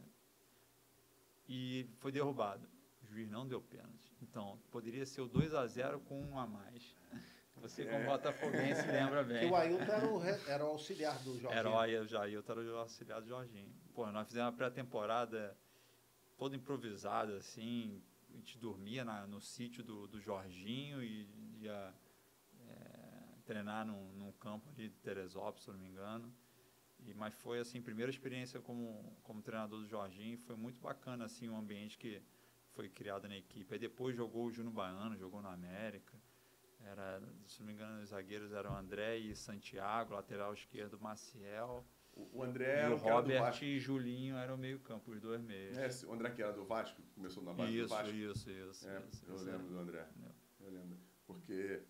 e 1.49 1.89
foi 1.99 2.11
derrubado. 2.13 2.69
O 3.03 3.07
juiz 3.07 3.31
não 3.31 3.47
deu 3.47 3.61
pênalti. 3.63 4.13
Então, 4.21 4.59
poderia 4.71 5.07
ser 5.07 5.21
o 5.21 5.29
2 5.29 5.55
a 5.55 5.67
0 5.67 6.01
com 6.01 6.21
um 6.21 6.39
a 6.39 6.47
mais. 6.47 6.95
Você, 7.57 7.85
como 7.87 7.97
É. 8.03 8.07
botafoguense, 8.07 8.83
lembra 8.87 9.25
Porque 9.25 9.39
bem. 9.41 9.51
o 9.51 9.57
Ailton 9.57 9.85
era 9.93 10.07
o, 10.09 10.19
re- 10.19 10.41
era 10.49 10.65
o 10.65 10.69
auxiliar 10.69 11.17
do 11.21 11.39
Jorginho. 11.39 11.53
Era 11.53 11.71
o 11.71 11.79
Ailton, 11.79 12.53
era 12.53 12.61
o 12.61 12.77
auxiliar 12.79 13.23
do 13.23 13.29
Jorginho. 13.29 13.73
Pô, 13.95 14.07
nós 14.13 14.27
fizemos 14.27 14.51
uma 14.51 14.57
pré-temporada 14.57 15.57
toda 16.37 16.55
improvisada, 16.55 17.37
assim. 17.39 18.03
A 18.37 18.39
gente 18.39 18.59
dormia 18.59 19.03
na- 19.03 19.27
no 19.27 19.41
sítio 19.41 19.83
do, 19.83 20.07
do 20.07 20.21
Jorginho 20.21 21.03
e 21.03 21.27
ia 21.63 21.95
é, 22.69 23.39
treinar 23.47 23.87
num, 23.87 24.13
num 24.13 24.31
campo 24.33 24.69
ali 24.71 24.91
de 24.91 24.99
Teresópolis, 24.99 25.65
se 25.65 25.71
não 25.71 25.79
me 25.79 25.89
engano. 25.89 26.31
E, 27.07 27.15
mas 27.15 27.35
foi, 27.35 27.59
assim, 27.61 27.81
primeira 27.81 28.11
experiência 28.11 28.61
como, 28.61 29.17
como 29.23 29.41
treinador 29.41 29.81
do 29.81 29.87
Jorginho. 29.87 30.37
Foi 30.41 30.55
muito 30.55 30.79
bacana, 30.83 31.25
assim, 31.25 31.49
o 31.49 31.57
ambiente 31.57 31.97
que 31.97 32.23
foi 32.75 32.91
criado 32.91 33.27
na 33.27 33.39
equipe. 33.39 33.73
Aí 33.73 33.79
depois 33.81 34.15
jogou 34.15 34.45
o 34.45 34.53
Júnior 34.53 34.75
Baiano, 34.75 35.17
jogou 35.17 35.41
no 35.41 35.49
América. 35.49 36.13
Era, 36.81 37.23
se 37.47 37.61
não 37.61 37.67
me 37.69 37.73
engano, 37.73 38.03
os 38.03 38.11
zagueiros 38.11 38.53
eram 38.53 38.77
André 38.77 39.17
e 39.17 39.35
Santiago, 39.35 40.13
lateral 40.13 40.53
esquerdo 40.53 41.01
Maciel. 41.01 41.87
O 42.17 42.39
o 42.39 42.43
André 42.43 42.65
e 42.65 42.79
era 42.81 42.91
o 42.91 42.97
o 42.97 42.99
do 42.99 43.05
Robert 43.05 43.41
Vasco. 43.43 43.65
e 43.65 43.79
Julinho 43.79 44.37
eram 44.37 44.55
o 44.55 44.59
meio 44.59 44.81
campo, 44.81 45.11
os 45.13 45.21
dois 45.21 45.41
meios. 45.43 45.77
É, 45.77 46.07
o 46.07 46.13
André 46.15 46.31
que 46.31 46.43
era 46.43 46.53
do 46.53 46.65
Vasco, 46.65 47.01
começou 47.15 47.43
na 47.43 47.53
base 47.53 47.71
do 47.73 47.79
isso, 47.79 47.89
Vasco. 47.95 48.15
isso, 48.15 48.51
isso, 48.51 48.89
É, 48.89 49.03
isso, 49.13 49.25
eu 49.29 49.35
isso, 49.35 49.45
lembro 49.45 49.67
do 49.69 49.79
André. 49.79 50.09
Entendeu? 50.11 50.33
Eu 50.61 50.71
lembro. 50.71 50.99
Porque 51.27 51.83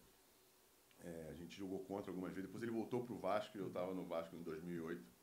é, 0.98 1.26
a 1.30 1.32
gente 1.34 1.56
jogou 1.56 1.84
contra 1.84 2.10
algumas 2.10 2.32
vezes. 2.32 2.46
Depois 2.48 2.62
ele 2.62 2.72
voltou 2.72 3.04
pro 3.04 3.16
Vasco 3.16 3.56
e 3.56 3.60
eu 3.60 3.70
tava 3.70 3.94
no 3.94 4.04
Vasco 4.04 4.34
em 4.34 4.42
2008. 4.42 5.14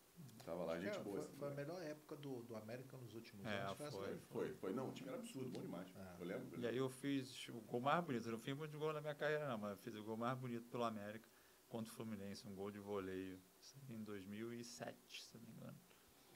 Tava 0.46 0.64
lá, 0.66 0.78
gente 0.80 0.98
É, 0.98 1.02
boa. 1.04 1.18
foi, 1.18 1.26
assim, 1.26 1.36
foi 1.38 1.48
a 1.48 1.52
né? 1.52 1.58
melhor 1.58 1.82
época 1.82 2.16
do, 2.18 2.44
do 2.44 2.56
América 2.56 2.98
nos 2.98 3.14
últimos 3.14 3.46
É, 3.46 3.62
anos. 3.62 3.78
foi. 3.94 4.08
daí. 4.08 4.20
Foi, 4.30 4.54
foi. 4.54 4.74
Não, 4.74 4.90
o 4.90 4.92
time 4.94 5.10
era 5.10 5.18
absurdo, 5.18 5.50
bom 5.50 5.62
demais. 5.62 5.88
É. 5.96 6.22
Eu 6.22 6.26
lembro. 6.26 6.60
E 6.60 6.68
aí 6.68 6.78
eu 6.78 6.90
fiz 6.90 7.48
o 7.50 7.60
gol 7.62 7.80
mais 7.82 8.04
bonito. 8.06 8.28
Eu 8.28 8.34
não 8.34 8.40
fiz 8.40 8.56
muito 8.56 8.78
gol 8.78 8.94
na 8.94 9.02
minha 9.02 9.16
carreira, 9.16 9.48
não, 9.48 9.58
mas 9.58 9.72
eu 9.72 9.78
fiz 9.78 9.96
o 9.96 10.04
gol 10.04 10.16
mais 10.18 10.38
bonito 10.38 10.68
pelo 10.70 10.84
América 10.84 11.28
contra 11.68 11.92
o 11.92 11.96
Fluminense, 11.96 12.48
um 12.48 12.54
gol 12.56 12.72
de 12.72 12.80
voleio. 12.80 13.40
Isso 13.64 13.76
aí 13.90 13.96
em 13.96 14.04
2007, 14.04 14.96
se 15.22 15.38
não 15.38 15.42
me 15.46 15.52
engano. 15.56 15.78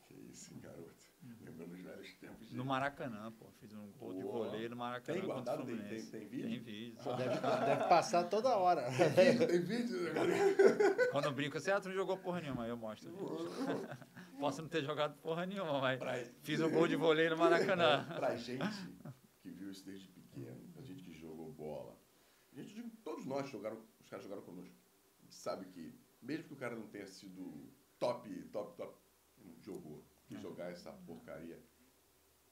Que 0.07 0.13
isso, 0.13 0.53
hein, 0.53 0.59
garoto. 0.61 0.95
Lembrando 1.41 1.73
os 1.73 1.81
velhos 1.81 2.13
tempos. 2.15 2.47
de- 2.49 2.55
No 2.55 2.63
Maracanã, 2.63 3.31
pô. 3.33 3.47
Fiz 3.59 3.73
um 3.73 3.91
gol 3.99 4.13
de 4.13 4.21
Pô. 4.21 4.31
voleio 4.31 4.69
no 4.69 4.77
Maracanã 4.77 5.19
Tem 5.19 5.29
contra 5.29 5.41
o 5.41 5.65
guardado? 5.65 5.65
Tem- 5.65 5.87
tem- 5.89 6.05
tem 6.05 6.27
vídeo? 6.27 6.49
Tem 6.49 6.59
vídeo. 6.59 7.03
Pô, 7.03 7.13
deve, 7.13 7.35
deve 7.39 7.83
passar 7.89 8.23
toda 8.29 8.55
hora. 8.55 8.83
Tem 9.15 9.31
vídeo, 9.37 9.47
tem 9.47 9.61
vídeo, 9.61 10.13
né? 10.13 11.07
Quando 11.11 11.25
eu 11.25 11.33
brinco 11.33 11.57
assim, 11.57 11.71
ah, 11.71 11.81
tu 11.81 11.89
não 11.89 11.95
jogou 11.95 12.17
porra 12.17 12.39
nenhuma, 12.39 12.63
aí 12.63 12.69
eu 12.69 12.77
mostro. 12.77 13.11
Posso 14.39 14.61
não 14.61 14.69
ter 14.69 14.83
jogado 14.83 15.17
porra 15.19 15.45
nenhuma, 15.45 15.81
mas 15.81 15.99
Pra- 15.99 16.23
fiz 16.43 16.59
o 16.61 16.69
gol 16.69 16.87
de 16.87 16.95
voleio 16.95 17.31
no 17.31 17.37
Maracanã. 17.37 18.05
Pra 18.15 18.37
gente 18.37 18.63
que 19.41 19.49
viu 19.49 19.71
isso 19.71 19.83
desde 19.83 20.07
pequeno, 20.09 20.61
a 20.77 20.81
gente 20.81 21.03
que 21.03 21.11
jogou 21.13 21.51
bola, 21.51 21.97
a 22.53 22.55
gente, 22.55 22.73
digo, 22.73 22.89
todos 23.03 23.25
nós 23.25 23.49
jogaram, 23.49 23.81
os 23.99 24.07
caras 24.07 24.23
jogaram 24.23 24.43
conosco. 24.43 24.73
A 25.19 25.23
gente 25.23 25.35
sabe 25.35 25.65
que, 25.65 25.93
mesmo 26.27 26.45
que 26.47 26.53
o 26.53 26.57
cara 26.57 26.75
não 26.75 26.87
tenha 26.89 27.07
sido 27.07 27.71
top, 27.97 28.29
top, 28.51 28.75
top, 28.75 28.99
jogou. 29.61 30.03
E 30.29 30.35
É. 30.35 30.39
jogar 30.39 30.71
essa 30.71 30.91
porcaria 30.91 31.57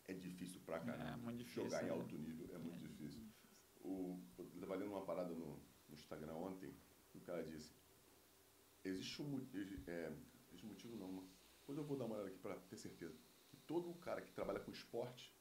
é 0.07 0.13
difícil 0.13 0.61
pra 0.61 0.79
caramba. 0.79 1.11
É 1.11 1.15
muito 1.17 1.39
difícil, 1.39 1.63
Jogar 1.63 1.83
em 1.83 1.87
né? 1.87 1.91
alto 1.91 2.17
nível 2.17 2.55
é 2.55 2.57
muito 2.57 2.79
difícil. 2.79 3.21
O, 3.83 4.19
eu 4.37 4.45
estava 4.45 4.75
lendo 4.75 4.91
uma 4.91 5.05
parada 5.05 5.33
no, 5.33 5.59
no 5.89 5.93
Instagram 5.93 6.33
ontem, 6.35 6.73
que 7.11 7.17
o 7.17 7.21
cara 7.21 7.43
disse, 7.43 7.71
existe 8.83 9.21
um, 9.21 9.45
é, 9.87 10.11
existe 10.47 10.65
um 10.65 10.69
motivo 10.69 10.95
não, 10.95 11.11
mas 11.11 11.25
depois 11.59 11.77
eu 11.77 11.83
vou 11.83 11.97
dar 11.97 12.05
uma 12.05 12.15
olhada 12.15 12.29
aqui 12.29 12.39
para 12.39 12.55
ter 12.55 12.77
certeza, 12.77 13.15
que 13.49 13.57
todo 13.57 13.93
cara 13.95 14.21
que 14.21 14.31
trabalha 14.31 14.59
com 14.59 14.71
esporte, 14.71 15.33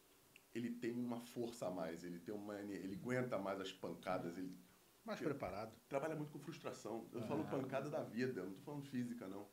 ele 0.54 0.70
tem 0.72 0.92
uma 0.92 1.20
força 1.20 1.66
a 1.68 1.70
mais, 1.70 2.04
ele 2.04 2.18
tem 2.18 2.34
uma, 2.34 2.60
ele 2.60 2.96
aguenta 2.96 3.38
mais 3.38 3.60
as 3.60 3.72
pancadas, 3.72 4.36
ele 4.36 4.56
Mais 5.04 5.20
preparado. 5.20 5.76
trabalha 5.88 6.14
muito 6.16 6.32
com 6.32 6.38
frustração. 6.38 7.06
Eu 7.12 7.20
Ah. 7.20 7.26
falo 7.26 7.44
pancada 7.44 7.90
da 7.90 8.02
vida, 8.02 8.40
eu 8.40 8.46
não 8.46 8.54
tô 8.54 8.60
falando 8.62 8.84
física 8.84 9.28
não. 9.28 9.48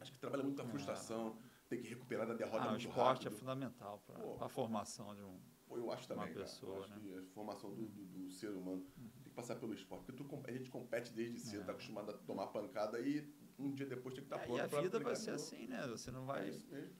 Acho 0.00 0.12
que 0.12 0.18
trabalha 0.18 0.42
muito 0.42 0.56
com 0.60 0.66
a 0.68 0.70
frustração, 0.70 1.38
tem 1.68 1.80
que 1.80 1.88
recuperar 1.88 2.26
da 2.26 2.34
derrota 2.34 2.64
Ah, 2.64 2.68
o 2.68 2.70
muito 2.70 2.88
esporte 2.88 3.22
é 3.26 3.30
rápido. 3.30 3.38
fundamental 3.38 4.02
Pô. 4.06 4.34
para 4.36 4.46
a 4.46 4.48
formação 4.48 5.14
de 5.14 5.22
um. 5.22 5.40
Pô, 5.66 5.76
eu 5.76 5.90
acho 5.92 6.06
também, 6.08 6.26
uma 6.26 6.34
pessoa, 6.34 6.76
eu 6.78 6.82
acho 6.84 6.90
né? 6.90 6.96
Uhum. 6.96 7.02
que 7.02 7.18
a 7.30 7.32
formação 7.32 7.72
do, 7.74 7.86
do, 7.88 8.04
do 8.06 8.30
ser 8.30 8.50
humano 8.50 8.84
tem 8.96 9.22
que 9.22 9.30
passar 9.30 9.56
pelo 9.56 9.72
esporte. 9.72 10.04
Porque 10.04 10.22
tu 10.24 10.40
a 10.44 10.52
gente 10.52 10.68
compete 10.70 11.12
desde 11.12 11.38
cedo, 11.38 11.62
É. 11.62 11.64
tá 11.66 11.72
acostumado 11.72 12.10
a 12.10 12.14
tomar 12.18 12.48
pancada 12.48 13.00
e 13.00 13.32
um 13.58 13.70
dia 13.72 13.86
depois 13.86 14.14
tem 14.14 14.24
que 14.24 14.26
estar 14.32 14.42
É, 14.42 14.46
pronto 14.46 14.58
e 14.58 14.78
a 14.78 14.80
vida 14.80 14.98
vai 14.98 15.14
ser 15.14 15.30
assim, 15.30 15.66
né? 15.68 15.86
Você 15.88 16.10
não 16.10 16.22
É 16.24 16.26
vai, 16.26 16.90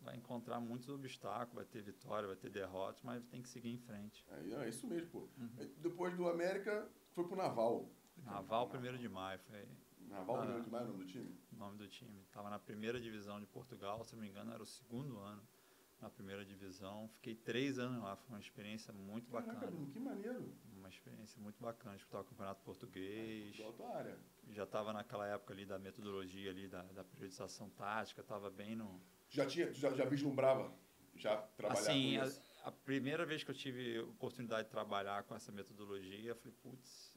vai 0.00 0.16
encontrar 0.16 0.60
muitos 0.60 0.88
obstáculos, 0.88 1.54
vai 1.54 1.64
ter 1.64 1.82
vitória, 1.82 2.26
vai 2.28 2.36
ter 2.36 2.50
derrotas, 2.50 3.02
mas 3.02 3.24
tem 3.26 3.42
que 3.42 3.48
seguir 3.48 3.70
em 3.70 3.78
frente. 3.78 4.24
É, 4.30 4.42
não, 4.42 4.62
é 4.62 4.68
isso 4.68 4.86
mesmo, 4.86 5.10
pô. 5.10 5.28
Uhum. 5.36 5.50
Depois 5.78 6.16
do 6.16 6.28
América, 6.28 6.88
foi 7.14 7.24
pro 7.26 7.36
Naval. 7.36 7.88
Naval, 8.24 8.68
1 8.68 8.98
de 8.98 9.08
maio, 9.08 9.38
foi 9.40 9.66
Naval, 10.08 10.36
Ah. 10.36 10.38
primeiro 10.40 10.64
de 10.64 10.70
maio, 10.70 10.82
é 10.84 10.88
o 10.88 10.92
nome 10.92 11.04
do 11.04 11.10
time? 11.10 11.38
o 11.52 11.56
nome 11.56 11.78
do 11.78 11.88
time. 11.88 12.20
Estava 12.22 12.50
na 12.50 12.58
primeira 12.58 13.00
divisão 13.00 13.40
de 13.40 13.46
Portugal, 13.46 14.04
se 14.04 14.14
não 14.14 14.22
me 14.22 14.28
engano, 14.28 14.52
era 14.52 14.62
o 14.62 14.66
segundo 14.66 15.18
ano 15.18 15.42
na 16.00 16.10
primeira 16.10 16.44
divisão. 16.44 17.08
Fiquei 17.14 17.34
três 17.34 17.78
anos 17.78 18.02
lá, 18.02 18.16
foi 18.16 18.28
uma 18.34 18.40
experiência 18.40 18.92
muito 18.92 19.30
Caraca, 19.30 19.52
bacana. 19.52 19.70
Bruno, 19.70 19.90
que 19.90 20.00
maneiro. 20.00 20.52
Uma 20.76 20.88
experiência 20.88 21.40
muito 21.40 21.62
bacana, 21.62 21.94
disputar 21.96 22.22
o 22.22 22.24
Campeonato 22.24 22.60
Português. 22.62 23.56
Da 23.56 23.72
tua 23.72 23.96
área. 23.96 24.18
Já 24.50 24.64
estava 24.64 24.92
naquela 24.92 25.26
época 25.26 25.54
ali 25.54 25.64
da 25.64 25.78
metodologia 25.78 26.50
ali, 26.50 26.66
da, 26.66 26.82
da 26.82 27.04
periodização 27.04 27.70
tática, 27.70 28.20
estava 28.20 28.50
bem 28.50 28.74
no, 28.74 29.00
Já, 29.28 29.46
tinha, 29.46 29.72
já, 29.72 29.92
já 29.92 30.04
vislumbrava 30.04 30.72
já 31.14 31.36
trabalhar 31.56 31.80
assim, 31.80 32.18
com 32.18 32.24
isso? 32.24 32.42
A 32.64 32.70
primeira 32.70 33.24
vez 33.26 33.42
que 33.42 33.50
eu 33.50 33.54
tive 33.54 33.98
oportunidade 34.00 34.64
de 34.64 34.70
trabalhar 34.70 35.24
com 35.24 35.34
essa 35.34 35.50
metodologia, 35.50 36.30
eu 36.30 36.36
falei, 36.36 36.54
putz, 36.62 37.14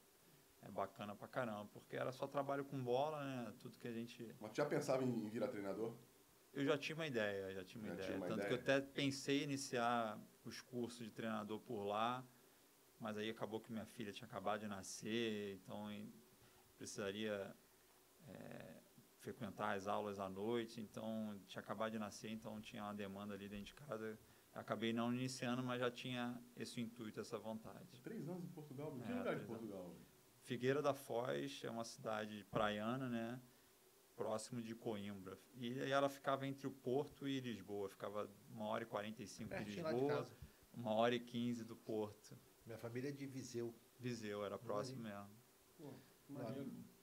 é 0.61 0.69
bacana 0.69 1.15
pra 1.15 1.27
caramba, 1.27 1.65
porque 1.71 1.95
era 1.95 2.11
só 2.11 2.27
trabalho 2.27 2.65
com 2.65 2.83
bola, 2.83 3.23
né? 3.23 3.53
Tudo 3.59 3.77
que 3.77 3.87
a 3.87 3.91
gente. 3.91 4.35
Mas 4.39 4.51
tu 4.51 4.57
já 4.57 4.65
pensava 4.65 5.03
em, 5.03 5.29
virar 5.29 5.47
treinador? 5.47 5.93
Eu 6.53 6.65
já 6.65 6.77
tinha 6.77 6.95
uma 6.95 7.05
ideia, 7.05 7.53
já 7.53 7.63
tinha 7.63 7.83
uma 7.83 7.89
Já 7.89 7.93
ideia. 7.95 8.07
tinha 8.07 8.17
uma 8.17 8.27
Tanto 8.27 8.39
ideia. 8.43 8.47
que 8.63 8.69
eu 8.69 8.75
até 8.75 8.81
pensei 8.81 9.41
em 9.41 9.43
iniciar 9.43 10.17
os 10.43 10.61
cursos 10.61 11.05
de 11.05 11.11
treinador 11.11 11.59
por 11.59 11.83
lá, 11.83 12.25
mas 12.99 13.17
aí 13.17 13.29
acabou 13.29 13.59
que 13.59 13.71
minha 13.71 13.85
filha 13.85 14.11
tinha 14.11 14.27
acabado 14.27 14.61
de 14.61 14.67
nascer, 14.67 15.55
então 15.55 15.89
precisaria 16.77 17.53
é, 18.27 18.77
frequentar 19.19 19.75
as 19.75 19.85
aulas 19.85 20.19
à 20.19 20.29
noite, 20.29 20.79
então 20.81 21.37
tinha 21.47 21.61
acabado 21.61 21.91
de 21.91 21.99
nascer, 21.99 22.29
então 22.31 22.59
tinha 22.61 22.83
uma 22.83 22.93
demanda 22.93 23.33
ali 23.33 23.47
dentro 23.49 23.65
de 23.65 23.73
casa. 23.73 24.17
Acabei 24.55 24.93
não 24.93 25.13
iniciando, 25.13 25.61
mas 25.61 25.81
já 25.81 25.91
tinha 25.91 26.41
esse 26.55 26.79
intuito, 26.79 27.19
essa 27.19 27.37
vontade. 27.37 27.99
Três 28.01 28.27
anos 28.27 28.43
em 28.45 28.47
Portugal. 28.47 28.95
Que 28.95 29.11
É, 29.11 29.15
lugar 29.17 29.35
de 29.35 29.41
três 29.41 29.41
anos. 29.41 29.47
Portugal? 29.47 29.95
Figueira 30.39 30.81
da 30.81 30.93
Foz 30.93 31.61
é 31.63 31.69
uma 31.69 31.83
cidade 31.83 32.43
praiana, 32.49 33.09
né? 33.09 33.41
Próximo 34.15 34.61
de 34.61 34.73
Coimbra. 34.73 35.37
E 35.55 35.81
aí 35.81 35.91
ela 35.91 36.07
ficava 36.07 36.47
entre 36.47 36.67
o 36.67 36.71
Porto 36.71 37.27
e 37.27 37.41
Lisboa. 37.41 37.89
Ficava 37.89 38.29
uma 38.49 38.65
hora 38.67 38.83
e 38.83 38.87
45 38.87 39.49
de 39.49 39.55
Pertinho 39.55 39.83
lá 39.83 39.89
de 39.91 39.99
Lisboa, 39.99 40.17
casa. 40.17 40.37
uma 40.73 40.93
hora 40.93 41.13
e 41.15 41.19
15 41.19 41.65
do 41.65 41.75
Porto. 41.75 42.37
Minha 42.65 42.77
família 42.77 43.09
é 43.09 43.11
de 43.11 43.25
Viseu. 43.27 43.75
Viseu, 43.99 44.45
era 44.45 44.57
próximo 44.57 45.01
mesmo. 45.03 45.29
Pô. 45.77 45.93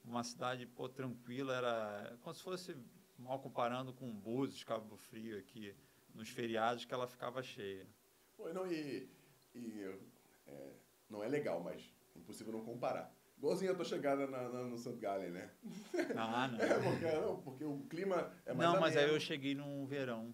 Uma 0.05 0.25
cidade, 0.25 0.67
pô, 0.67 0.89
tranquila, 0.89 1.55
era 1.55 2.17
como 2.23 2.35
se 2.35 2.43
fosse, 2.43 2.77
mal 3.19 3.39
comparando 3.41 3.93
com 3.93 4.11
Búzios, 4.13 4.65
Cabo 4.65 4.97
Frio 4.97 5.39
aqui, 5.39 5.77
nos 6.15 6.29
feriados 6.29 6.85
que 6.85 6.93
ela 6.95 7.07
ficava 7.07 7.43
cheia. 7.43 7.87
Pô, 8.37 8.49
não, 8.53 8.67
e, 8.71 9.09
e 9.55 9.83
é, 10.47 10.73
não 11.09 11.23
é 11.23 11.29
legal, 11.29 11.61
mas 11.63 11.83
é 12.15 12.19
impossível 12.19 12.53
não 12.53 12.65
comparar. 12.65 13.15
Igualzinho 13.39 13.73
a 13.73 13.75
tua 13.75 13.85
chegada 13.85 14.27
na, 14.27 14.49
na- 14.49 14.65
no 14.65 14.79
St. 14.79 14.97
Gallen, 14.99 15.31
né? 15.31 15.51
Ah, 16.17 16.47
não. 16.53 16.59
É, 16.61 16.81
porque, 16.81 17.13
não, 17.21 17.43
porque 17.43 17.65
o 17.65 17.81
clima 17.89 18.33
é 18.47 18.53
mais 18.55 18.71
não, 18.73 18.81
mas 18.81 18.97
aí 18.97 19.09
eu 19.09 19.19
cheguei 19.19 19.55
no 19.55 19.85
verão. 19.87 20.33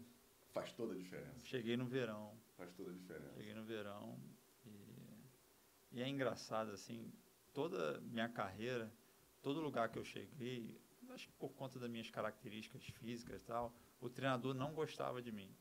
Faz 0.53 0.73
toda 0.73 0.95
a 0.95 0.97
diferença. 0.97 1.45
Cheguei 1.47 1.77
no 1.77 1.87
verão. 1.87 2.37
Faz 2.57 2.73
toda 2.73 2.91
a 2.91 2.95
diferença. 2.95 3.33
Cheguei 3.37 3.55
no 3.55 3.65
verão 3.65 4.19
e, 4.67 5.25
e 5.93 6.03
é 6.03 6.09
engraçado, 6.09 6.71
assim, 6.73 7.11
toda 7.55 8.01
minha 8.03 8.29
carreira, 8.29 8.93
todo 9.41 9.61
lugar 9.61 9.89
que 9.91 9.99
eu 9.99 10.05
cheguei, 10.05 10.79
acho 11.11 11.29
que 11.29 11.35
por 11.35 11.51
conta 11.55 11.79
das 11.79 11.89
minhas 11.89 12.11
características 12.11 12.85
físicas 12.85 13.41
e 13.41 13.45
tal, 13.47 13.73
o 14.01 14.11
treinador 14.11 14.53
não 14.55 14.75
gostava 14.75 15.23
de 15.23 15.33
mim. 15.33 15.55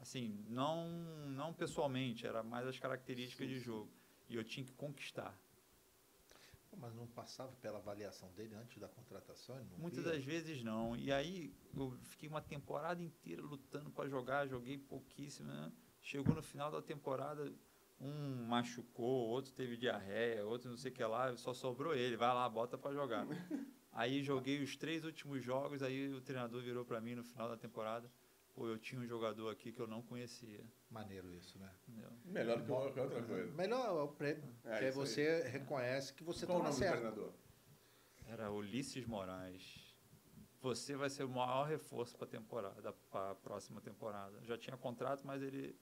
Assim, 0.00 0.44
não, 0.48 0.88
não 1.28 1.52
pessoalmente, 1.52 2.26
era 2.26 2.42
mais 2.42 2.66
as 2.66 2.78
características 2.78 3.48
de 3.48 3.58
jogo. 3.58 3.90
E 4.28 4.36
eu 4.36 4.44
tinha 4.44 4.64
que 4.64 4.72
conquistar. 4.72 5.36
Mas 6.76 6.94
não 6.94 7.06
passava 7.06 7.50
pela 7.56 7.78
avaliação 7.78 8.30
dele 8.32 8.54
antes 8.54 8.78
da 8.78 8.88
contratação? 8.88 9.58
Muitas 9.78 10.04
via? 10.04 10.12
das 10.12 10.24
vezes 10.24 10.62
não. 10.62 10.96
E 10.96 11.10
aí 11.10 11.52
eu 11.74 11.96
fiquei 12.04 12.28
uma 12.28 12.40
temporada 12.40 13.02
inteira 13.02 13.42
lutando 13.42 13.90
para 13.90 14.08
jogar, 14.08 14.46
joguei 14.46 14.78
pouquíssimo. 14.78 15.48
Né? 15.48 15.72
Chegou 16.00 16.34
no 16.34 16.42
final 16.42 16.70
da 16.70 16.80
temporada, 16.80 17.52
um 18.00 18.46
machucou, 18.46 19.28
outro 19.28 19.52
teve 19.52 19.76
diarreia, 19.76 20.46
outro 20.46 20.70
não 20.70 20.76
sei 20.76 20.92
o 20.92 20.94
que 20.94 21.04
lá, 21.04 21.36
só 21.36 21.52
sobrou 21.52 21.94
ele, 21.94 22.16
vai 22.16 22.32
lá, 22.32 22.48
bota 22.48 22.78
para 22.78 22.94
jogar. 22.94 23.26
aí 23.92 24.22
joguei 24.22 24.62
os 24.62 24.76
três 24.76 25.04
últimos 25.04 25.42
jogos, 25.42 25.82
aí 25.82 26.12
o 26.12 26.20
treinador 26.20 26.62
virou 26.62 26.84
para 26.84 27.00
mim 27.00 27.14
no 27.14 27.24
final 27.24 27.48
da 27.48 27.56
temporada, 27.56 28.08
pô, 28.54 28.68
eu 28.68 28.78
tinha 28.78 29.00
um 29.00 29.06
jogador 29.06 29.50
aqui 29.50 29.72
que 29.72 29.80
eu 29.80 29.86
não 29.86 30.02
conhecia. 30.02 30.64
Maneiro 30.90 31.32
isso, 31.34 31.58
né? 31.58 31.70
Entendeu? 31.86 32.10
Melhor 32.24 32.56
do 32.56 32.62
que 32.62 32.68
qualquer 32.68 33.02
outra 33.02 33.22
coisa. 33.22 33.52
Melhor 33.52 33.86
é 33.86 34.02
o 34.02 34.08
prêmio, 34.08 34.54
é, 34.64 34.78
que 34.78 34.90
você 34.90 35.42
aí. 35.44 35.50
reconhece 35.50 36.14
que 36.14 36.24
você 36.24 36.46
Qual 36.46 36.58
tá 36.58 36.64
o 36.64 36.68
nome 36.68 36.78
certo. 36.78 36.94
do 36.94 37.00
treinador? 37.00 37.32
Era 38.26 38.50
Ulisses 38.50 39.06
Moraes. 39.06 39.96
Você 40.60 40.96
vai 40.96 41.08
ser 41.08 41.24
o 41.24 41.28
maior 41.28 41.64
reforço 41.64 42.16
para 42.16 42.26
a 42.26 42.30
temporada, 42.30 42.92
para 43.10 43.30
a 43.30 43.34
próxima 43.34 43.80
temporada. 43.80 44.42
Já 44.42 44.58
tinha 44.58 44.76
contrato, 44.76 45.24
mas 45.24 45.40
ele 45.40 45.78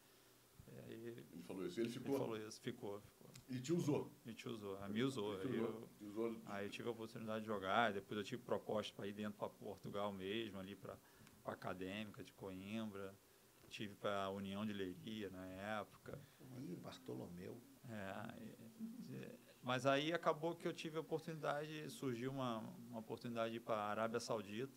é, 0.69 0.93
ele, 0.93 1.27
ele 1.33 1.43
falou 1.43 1.67
isso. 1.67 1.81
Ele 1.81 1.89
ficou? 1.89 2.17
Ele 2.17 2.25
falou 2.25 2.37
isso, 2.37 2.61
ficou. 2.61 3.01
ficou. 3.01 3.31
E 3.49 3.61
te 3.61 3.73
usou? 3.73 4.13
E 4.25 4.35
te 4.35 4.49
usou. 4.49 4.77
A 4.83 4.89
me 4.89 5.03
usou. 5.03 5.39
Aí 5.41 5.57
eu, 5.57 5.89
usou. 6.01 6.37
aí 6.47 6.67
eu 6.67 6.71
tive 6.71 6.89
a 6.89 6.93
oportunidade 6.93 7.41
de 7.41 7.47
jogar. 7.47 7.93
Depois 7.93 8.19
eu 8.19 8.25
tive 8.25 8.43
proposta 8.43 8.93
para 8.95 9.07
ir 9.07 9.13
dentro 9.13 9.39
para 9.39 9.49
Portugal 9.49 10.13
mesmo, 10.13 10.59
ali 10.59 10.75
para 10.75 10.99
Acadêmica 11.55 12.23
de 12.25 12.33
Coimbra. 12.33 13.15
Tive 13.69 13.95
para 13.97 14.25
a 14.25 14.31
União 14.31 14.65
de 14.65 14.73
Leiria 14.73 15.29
na 15.31 15.47
época. 15.47 16.19
Ih, 16.59 16.77
Bartolomeu. 16.77 17.61
É, 17.89 19.37
mas 19.63 19.87
aí 19.87 20.13
acabou 20.13 20.55
que 20.55 20.67
eu 20.67 20.73
tive 20.73 20.97
a 20.97 21.01
oportunidade, 21.01 21.91
surgiu 21.91 22.31
uma, 22.31 22.59
uma 22.89 23.01
oportunidade 23.01 23.51
de 23.51 23.57
ir 23.57 23.61
para 23.61 23.77
a 23.77 23.91
Arábia 23.91 24.21
Saudita. 24.21 24.73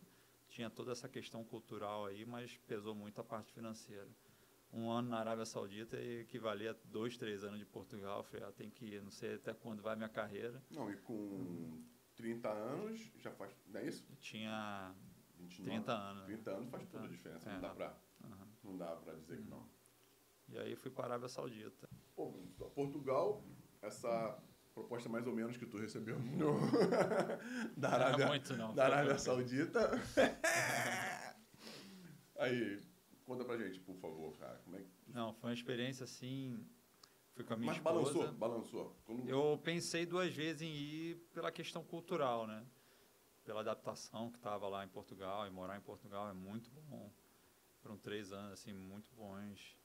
Tinha 0.48 0.70
toda 0.70 0.92
essa 0.92 1.08
questão 1.08 1.44
cultural 1.44 2.08
aí, 2.08 2.26
mas 2.26 2.58
pesou 2.68 2.96
muito 2.96 3.22
a 3.22 3.24
parte 3.24 3.52
financeira 3.52 4.10
um 4.72 4.90
ano 4.90 5.10
na 5.10 5.20
Arábia 5.20 5.46
Saudita 5.46 5.98
equivalia 5.98 6.72
a 6.72 6.76
dois, 6.86 7.18
três 7.18 7.44
anos 7.44 7.60
de 7.60 7.66
Portugal. 7.66 8.20
Eu 8.20 8.24
falei, 8.24 8.46
ah, 8.46 8.52
tem 8.52 8.70
que 8.70 8.86
ir, 8.86 9.02
não 9.02 9.12
sei 9.12 9.36
até 9.36 9.54
quando 9.54 9.82
vai 9.82 9.94
a 9.94 9.96
minha 9.96 10.10
carreira. 10.10 10.62
Não, 10.70 10.92
e 10.92 10.98
com 10.98 11.84
30 12.16 12.50
anos 12.50 13.12
já 13.18 13.32
faz, 13.32 13.54
não 13.68 13.80
é 13.80 13.86
isso? 13.86 14.06
Eu 14.10 14.16
tinha 14.18 14.94
29, 15.40 15.72
30 15.72 15.92
anos. 15.92 16.26
30 16.26 16.52
anos 16.52 16.70
faz 16.70 16.88
toda 16.88 17.06
a 17.06 17.08
diferença, 17.08 17.50
é. 17.50 17.54
não 17.54 17.62
dá 17.62 17.70
para 17.70 17.98
uhum. 18.24 18.48
não 18.64 18.78
dá 18.78 18.96
para 18.96 19.14
dizer 19.16 19.38
uhum. 19.38 19.44
que 19.44 19.50
não. 19.50 19.70
E 20.50 20.58
aí 20.58 20.76
fui 20.76 20.92
para 20.92 21.04
a 21.04 21.08
Arábia 21.08 21.30
Saudita. 21.30 21.90
Pô, 22.16 22.32
Portugal, 22.76 23.44
essa 23.82 24.38
proposta 24.74 25.10
mais 25.10 25.28
ou 25.28 25.34
menos 25.34 25.58
que 25.58 25.66
tu 25.66 25.78
recebeu 25.78 26.18
no, 26.20 26.58
da 27.78 27.90
Arábia, 27.90 28.28
muito, 28.28 28.56
não, 28.56 28.74
da 28.74 28.86
Arábia 28.86 29.18
Saudita. 29.18 29.90
aí, 32.38 32.82
Conta 33.30 33.46
pra 33.46 33.60
gente, 33.60 33.80
por 33.82 33.96
favor, 33.98 34.36
cara. 34.40 34.60
Como 34.66 34.76
é 34.76 34.80
que... 34.80 34.88
Não, 35.14 35.36
foi 35.36 35.52
uma 35.52 35.54
experiência 35.54 36.04
assim. 36.04 36.66
Fui 37.36 37.44
com 37.44 37.54
a 37.54 37.58
minha 37.58 37.68
Mas 37.68 37.78
esposa. 37.78 37.94
balançou, 37.94 38.34
balançou. 38.34 38.96
Como... 39.06 39.30
Eu 39.30 39.62
pensei 39.64 40.04
duas 40.04 40.34
vezes 40.34 40.64
em 40.64 40.74
ir 40.74 41.16
pela 41.32 41.52
questão 41.52 41.84
cultural, 41.84 42.48
né? 42.48 42.66
Pela 43.44 43.62
adaptação 43.62 44.30
que 44.32 44.38
estava 44.38 44.68
lá 44.68 44.84
em 44.84 44.90
Portugal. 44.90 45.48
E 45.48 45.50
morar 45.50 45.78
em 45.78 45.82
Portugal 45.82 46.30
é 46.30 46.34
muito 46.34 46.70
bom. 46.72 47.12
Foram 47.82 47.98
três 47.98 48.32
anos, 48.32 48.54
assim, 48.54 48.74
muito 48.74 49.10
bons. 49.16 49.78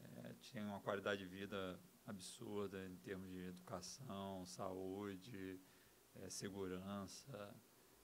É, 0.00 0.34
tinha 0.40 0.64
uma 0.64 0.80
qualidade 0.80 1.22
de 1.22 1.28
vida 1.28 1.78
absurda 2.06 2.84
em 2.86 2.96
termos 2.96 3.30
de 3.30 3.48
educação, 3.48 4.44
saúde, 4.46 5.60
é, 6.16 6.28
segurança. 6.28 7.54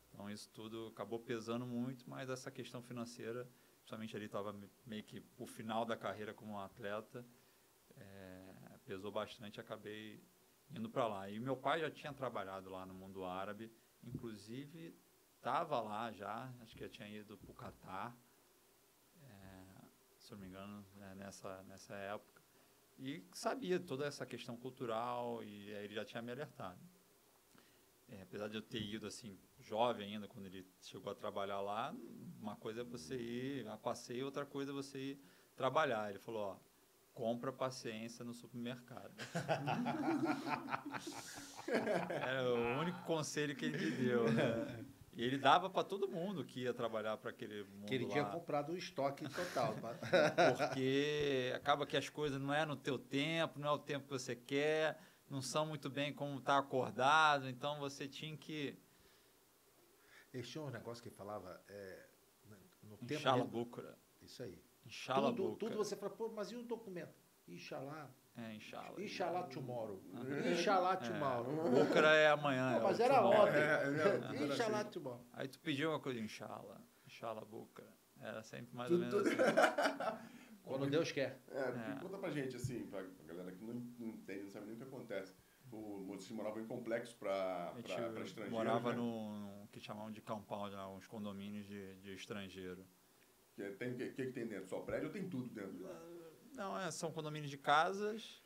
Então, 0.09 0.31
isso 0.31 0.51
tudo 0.51 0.89
acabou 0.89 1.21
pesando 1.21 1.67
muito, 1.67 2.09
mas 2.09 2.29
essa 2.29 2.51
questão 2.51 2.83
financeira 2.83 3.49
principalmente 3.91 4.17
ali 4.17 4.27
estava 4.27 4.55
meio 4.87 5.03
que 5.03 5.23
o 5.37 5.47
final 5.47 5.85
da 5.85 5.97
carreira 5.97 6.33
como 6.33 6.59
atleta, 6.61 7.27
é, 7.97 8.55
pesou 8.85 9.11
bastante, 9.11 9.61
acabei 9.61 10.23
indo 10.71 10.89
para 10.89 11.09
lá. 11.09 11.29
E 11.29 11.41
meu 11.41 11.57
pai 11.57 11.81
já 11.81 11.91
tinha 11.91 12.13
trabalhado 12.13 12.71
lá 12.71 12.87
no 12.87 12.95
mundo 12.95 13.25
árabe, 13.25 13.73
inclusive 14.05 14.95
estava 15.37 15.81
lá 15.81 16.13
já, 16.13 16.53
acho 16.61 16.75
que 16.75 16.81
já 16.81 16.89
tinha 16.89 17.09
ido 17.09 17.37
para 17.37 17.51
o 17.51 17.55
Catar, 17.55 18.17
é, 19.23 19.65
se 20.19 20.33
não 20.33 20.39
me 20.39 20.47
engano, 20.47 20.85
né, 20.97 21.15
nessa, 21.15 21.63
nessa 21.63 21.95
época, 21.95 22.43
e 22.99 23.25
sabia 23.33 23.81
toda 23.81 24.05
essa 24.05 24.27
questão 24.27 24.57
cultural 24.57 25.43
e 25.43 25.71
ele 25.71 25.95
já 25.95 26.05
tinha 26.05 26.21
me 26.21 26.31
alertado. 26.31 26.79
É, 28.09 28.23
apesar 28.23 28.49
de 28.49 28.57
eu 28.57 28.63
ter 28.63 28.83
ido 28.83 29.07
assim 29.07 29.39
jovem 29.61 30.15
ainda 30.15 30.27
quando 30.27 30.47
ele 30.47 30.67
chegou 30.83 31.13
a 31.13 31.15
trabalhar 31.15 31.61
lá, 31.61 31.95
uma 32.41 32.57
coisa 32.57 32.81
é 32.81 32.85
você 32.85 33.17
ir 33.17 33.69
a 33.69 33.77
passeio, 33.77 34.27
outra 34.27 34.45
coisa 34.45 34.73
é 34.73 34.75
você 34.75 34.99
ir 34.99 35.21
trabalhar. 35.55 36.11
Ele 36.11 36.19
falou, 36.19 36.43
ó, 36.43 36.57
compra 37.15 37.53
paciência 37.53 38.25
no 38.25 38.35
supermercado. 38.35 39.15
Era 41.71 42.53
o 42.53 42.81
único 42.81 43.03
conselho 43.05 43.55
que 43.55 43.65
ele 43.65 43.79
me 43.79 43.91
deu. 43.91 44.25
Né? 44.33 44.85
E 45.13 45.25
ele 45.25 45.39
dava 45.39 45.69
para 45.69 45.85
todo 45.85 46.09
mundo 46.09 46.45
que 46.45 46.61
ia 46.61 46.73
trabalhar 46.73 47.17
para 47.17 47.31
aquele 47.31 47.65
mundo 47.65 47.87
Que 47.87 47.95
ele 47.95 48.05
lá. 48.05 48.11
tinha 48.11 48.25
comprado 48.25 48.73
o 48.73 48.77
estoque 48.77 49.29
total. 49.29 49.75
Porque 50.57 51.53
acaba 51.55 51.87
que 51.87 51.97
as 51.97 52.09
coisas 52.09 52.41
não 52.41 52.55
é 52.55 52.65
no 52.65 52.77
teu 52.77 52.99
tempo, 52.99 53.59
não 53.59 53.69
é 53.69 53.73
o 53.73 53.79
tempo 53.79 54.07
que 54.07 54.13
você 54.13 54.35
quer 54.37 54.99
não 55.31 55.41
são 55.41 55.65
muito 55.65 55.89
bem 55.89 56.13
como 56.13 56.39
está 56.39 56.59
acordado, 56.59 57.49
então 57.49 57.79
você 57.79 58.09
tinha 58.09 58.37
que. 58.37 58.77
Eles 60.35 60.49
tinham 60.49 60.67
um 60.67 60.71
negócio 60.71 61.03
que 61.03 61.11
falava 61.11 61.63
é, 61.69 62.07
no 62.83 62.99
Inshala 63.03 63.45
tempo. 63.45 63.71
Isso 64.21 64.43
aí. 64.43 64.61
Inshala 64.85 65.33
tudo, 65.33 65.57
tudo 65.57 65.77
você 65.77 65.95
fala, 65.95 66.13
pô, 66.13 66.29
mas 66.29 66.51
e 66.51 66.57
o 66.57 66.65
documento? 66.65 67.15
Inshallah. 67.47 68.11
É, 68.37 68.55
inshallah. 68.55 69.01
Inshallah 69.03 69.43
tomorrow. 69.49 70.01
Inshallah 70.51 70.95
é. 70.95 70.97
tomorrow. 70.97 71.67
É, 71.67 71.85
Bukra 71.85 72.15
é 72.15 72.29
amanhã. 72.29 72.73
Não, 72.73 72.83
mas 72.83 73.01
era 73.01 73.25
ontem. 73.25 73.59
É, 73.59 74.43
é, 74.43 74.47
inshallah 74.47 74.81
assim. 74.81 74.91
tomorrow. 74.91 75.27
Aí 75.33 75.49
tu 75.49 75.59
pediu 75.61 75.91
uma 75.91 76.01
coisa, 76.01 76.21
inshallah. 76.21 76.81
Inshallah 77.07 77.45
Bukra. 77.45 77.87
Era 78.21 78.43
sempre 78.43 78.77
mais 78.77 78.89
tudo, 78.89 79.03
ou 79.03 79.25
menos 79.25 79.31
tudo. 79.31 79.43
assim. 79.43 80.41
Quando 80.63 80.89
Deus 80.89 81.11
quer. 81.11 81.41
É, 81.51 81.59
é. 81.59 81.99
conta 82.01 82.19
pra 82.19 82.31
gente, 82.31 82.55
assim, 82.55 82.87
pra, 82.87 83.03
pra 83.03 83.27
galera 83.27 83.51
que 83.51 83.65
não, 83.65 83.75
entende, 83.99 84.45
não 84.45 84.51
sabe 84.51 84.67
nem 84.67 84.75
o 84.75 84.79
que 84.79 84.85
acontece. 84.85 85.35
O, 85.73 86.05
vocês 86.07 86.31
moravam 86.31 86.63
em 86.63 86.67
complexo 86.67 87.17
para 87.17 87.75
estrangeiros? 87.79 88.51
morava 88.51 88.91
né? 88.91 88.97
no, 88.97 89.39
no, 89.39 89.69
que 89.69 89.81
chamavam 89.81 90.11
de 90.11 90.21
compound, 90.21 90.75
né, 90.75 90.85
uns 90.87 91.07
condomínios 91.07 91.67
de, 91.67 91.97
de 91.97 92.15
estrangeiro. 92.15 92.83
O 92.83 93.55
que, 93.55 93.71
tem, 93.73 93.95
que, 93.95 94.11
que, 94.11 94.27
tem 94.27 94.47
dentro? 94.47 94.69
Só 94.69 94.81
prédio 94.81 95.09
ou 95.09 95.13
tem 95.13 95.29
tudo 95.29 95.49
dentro? 95.49 95.89
Não, 96.53 96.79
é, 96.79 96.91
são 96.91 97.13
condomínios 97.13 97.51
de 97.51 97.59
casas 97.59 98.43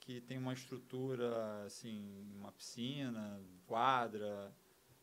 que 0.00 0.20
tem 0.20 0.38
uma 0.38 0.52
estrutura, 0.52 1.64
assim, 1.64 2.26
uma 2.34 2.50
piscina, 2.50 3.40
quadra. 3.66 4.52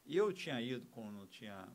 E 0.05 0.17
eu 0.17 0.33
tinha 0.33 0.61
ido 0.61 0.85
quando 0.87 1.25
tinha 1.27 1.67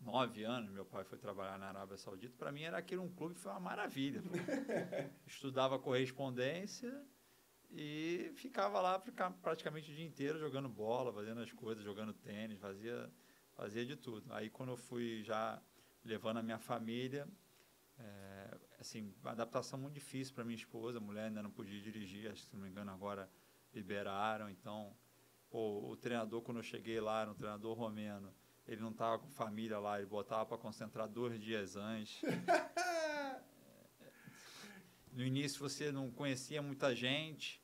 nove 0.00 0.44
anos, 0.44 0.70
meu 0.70 0.84
pai 0.84 1.04
foi 1.04 1.18
trabalhar 1.18 1.58
na 1.58 1.68
Arábia 1.68 1.96
Saudita, 1.96 2.34
para 2.36 2.52
mim 2.52 2.62
era 2.62 2.76
aquilo 2.76 3.02
um 3.02 3.12
clube, 3.12 3.34
foi 3.34 3.50
uma 3.50 3.60
maravilha. 3.60 4.22
Estudava 5.26 5.78
correspondência 5.78 7.04
e 7.70 8.30
ficava 8.34 8.80
lá 8.80 9.02
praticamente 9.40 9.90
o 9.90 9.94
dia 9.94 10.04
inteiro 10.04 10.38
jogando 10.38 10.68
bola, 10.68 11.12
fazendo 11.12 11.40
as 11.40 11.52
coisas, 11.52 11.82
jogando 11.82 12.12
tênis, 12.12 12.58
fazia, 12.58 13.10
fazia 13.56 13.86
de 13.86 13.96
tudo. 13.96 14.32
Aí 14.32 14.50
quando 14.50 14.70
eu 14.70 14.76
fui 14.76 15.22
já 15.22 15.60
levando 16.04 16.38
a 16.38 16.42
minha 16.42 16.58
família, 16.58 17.26
assim, 18.82 19.14
adaptação 19.24 19.78
muito 19.78 19.94
difícil 19.94 20.34
para 20.34 20.44
minha 20.44 20.56
esposa, 20.56 20.98
a 20.98 21.00
mulher 21.00 21.26
ainda 21.26 21.42
não 21.42 21.50
podia 21.50 21.80
dirigir, 21.80 22.30
acho 22.30 22.42
que 22.42 22.48
se 22.48 22.54
não 22.54 22.62
me 22.62 22.68
engano 22.68 22.90
agora 22.90 23.30
liberaram, 23.72 24.50
então 24.50 24.94
pô, 25.50 25.90
o 25.90 25.96
treinador 25.96 26.42
quando 26.42 26.58
eu 26.58 26.62
cheguei 26.62 27.00
lá, 27.00 27.22
era 27.22 27.30
um 27.30 27.34
treinador 27.34 27.76
romeno, 27.76 28.32
ele 28.66 28.80
não 28.80 28.90
estava 28.90 29.18
com 29.18 29.30
família 29.30 29.78
lá, 29.78 29.98
ele 29.98 30.06
botava 30.06 30.44
para 30.44 30.58
concentrar 30.58 31.08
dois 31.08 31.40
dias 31.40 31.76
antes. 31.76 32.20
no 35.12 35.22
início 35.22 35.60
você 35.60 35.92
não 35.92 36.10
conhecia 36.10 36.60
muita 36.60 36.94
gente, 36.94 37.62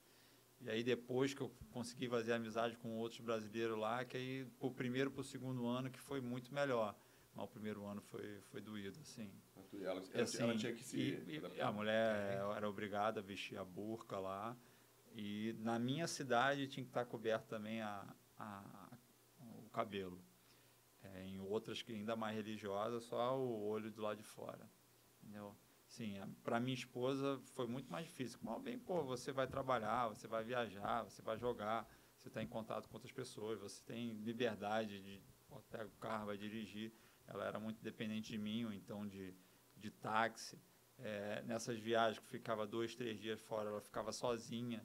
e 0.60 0.70
aí 0.70 0.82
depois 0.82 1.34
que 1.34 1.40
eu 1.40 1.52
consegui 1.70 2.08
fazer 2.08 2.32
amizade 2.32 2.76
com 2.76 2.96
outros 2.96 3.20
brasileiros 3.20 3.78
lá, 3.78 4.04
que 4.04 4.16
aí 4.16 4.46
o 4.58 4.70
primeiro 4.70 5.10
para 5.10 5.20
o 5.20 5.24
segundo 5.24 5.66
ano 5.66 5.90
que 5.90 5.98
foi 5.98 6.20
muito 6.20 6.54
melhor. 6.54 6.96
Mas 7.38 7.44
o 7.44 7.48
primeiro 7.50 7.86
ano 7.86 8.00
foi, 8.00 8.40
foi 8.50 8.60
doído, 8.60 8.98
assim. 8.98 9.30
Ela, 9.72 10.02
ela, 10.12 10.22
assim, 10.24 10.42
ela 10.42 10.56
tinha 10.56 10.74
que 10.74 10.82
se... 10.82 10.98
E, 10.98 11.40
e 11.54 11.60
a 11.60 11.70
mulher 11.70 12.36
era 12.56 12.68
obrigada 12.68 13.20
a 13.20 13.22
vestir 13.22 13.56
a 13.56 13.64
burca 13.64 14.18
lá. 14.18 14.56
E 15.14 15.54
na 15.60 15.78
minha 15.78 16.08
cidade 16.08 16.66
tinha 16.66 16.82
que 16.82 16.90
estar 16.90 17.04
coberto 17.04 17.46
também 17.46 17.80
a, 17.80 18.12
a, 18.36 18.98
o 19.40 19.70
cabelo. 19.70 20.20
É, 21.00 21.26
em 21.26 21.38
outras 21.38 21.80
que 21.80 21.92
ainda 21.92 22.16
mais 22.16 22.34
religiosas, 22.34 23.04
só 23.04 23.38
o 23.38 23.68
olho 23.68 23.88
do 23.92 24.02
lado 24.02 24.16
de 24.16 24.24
fora. 24.24 24.68
Entendeu? 25.22 25.54
Sim, 25.86 26.20
para 26.42 26.58
minha 26.58 26.74
esposa 26.74 27.40
foi 27.54 27.68
muito 27.68 27.88
mais 27.88 28.04
difícil. 28.04 28.40
Mal 28.42 28.58
bem, 28.58 28.80
pô, 28.80 29.04
você 29.04 29.30
vai 29.30 29.46
trabalhar, 29.46 30.08
você 30.08 30.26
vai 30.26 30.42
viajar, 30.42 31.04
você 31.04 31.22
vai 31.22 31.38
jogar, 31.38 31.88
você 32.18 32.26
está 32.26 32.42
em 32.42 32.48
contato 32.48 32.88
com 32.88 32.96
outras 32.96 33.12
pessoas, 33.12 33.60
você 33.60 33.80
tem 33.84 34.14
liberdade 34.24 35.00
de 35.00 35.22
pô, 35.48 35.60
pega 35.70 35.86
o 35.86 36.00
carro, 36.00 36.26
vai 36.26 36.36
dirigir. 36.36 36.92
Ela 37.28 37.44
era 37.44 37.60
muito 37.60 37.82
dependente 37.82 38.32
de 38.32 38.38
mim, 38.38 38.64
ou 38.64 38.72
então 38.72 39.06
de, 39.06 39.34
de 39.76 39.90
táxi. 39.90 40.58
É, 40.98 41.42
nessas 41.46 41.78
viagens 41.78 42.18
que 42.18 42.26
ficava 42.26 42.66
dois, 42.66 42.94
três 42.94 43.20
dias 43.20 43.40
fora, 43.40 43.68
ela 43.68 43.80
ficava 43.80 44.10
sozinha. 44.12 44.84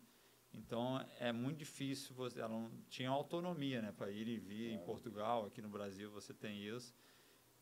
Então 0.54 1.04
é 1.20 1.32
muito 1.32 1.58
difícil 1.58 2.14
você, 2.14 2.39
ela 2.39 2.50
não 2.50 2.70
tinha 2.88 3.10
autonomia, 3.10 3.82
né, 3.82 3.91
para 3.91 4.12
ir 4.12 4.28
e 4.28 4.38
vir 4.38 4.72
em 4.72 4.78
Portugal, 4.80 5.48
aqui 5.48 5.62
no 5.62 5.70
Brasil 5.70 6.12
você 6.12 6.34
tem 6.34 6.64
isso. 6.64 6.94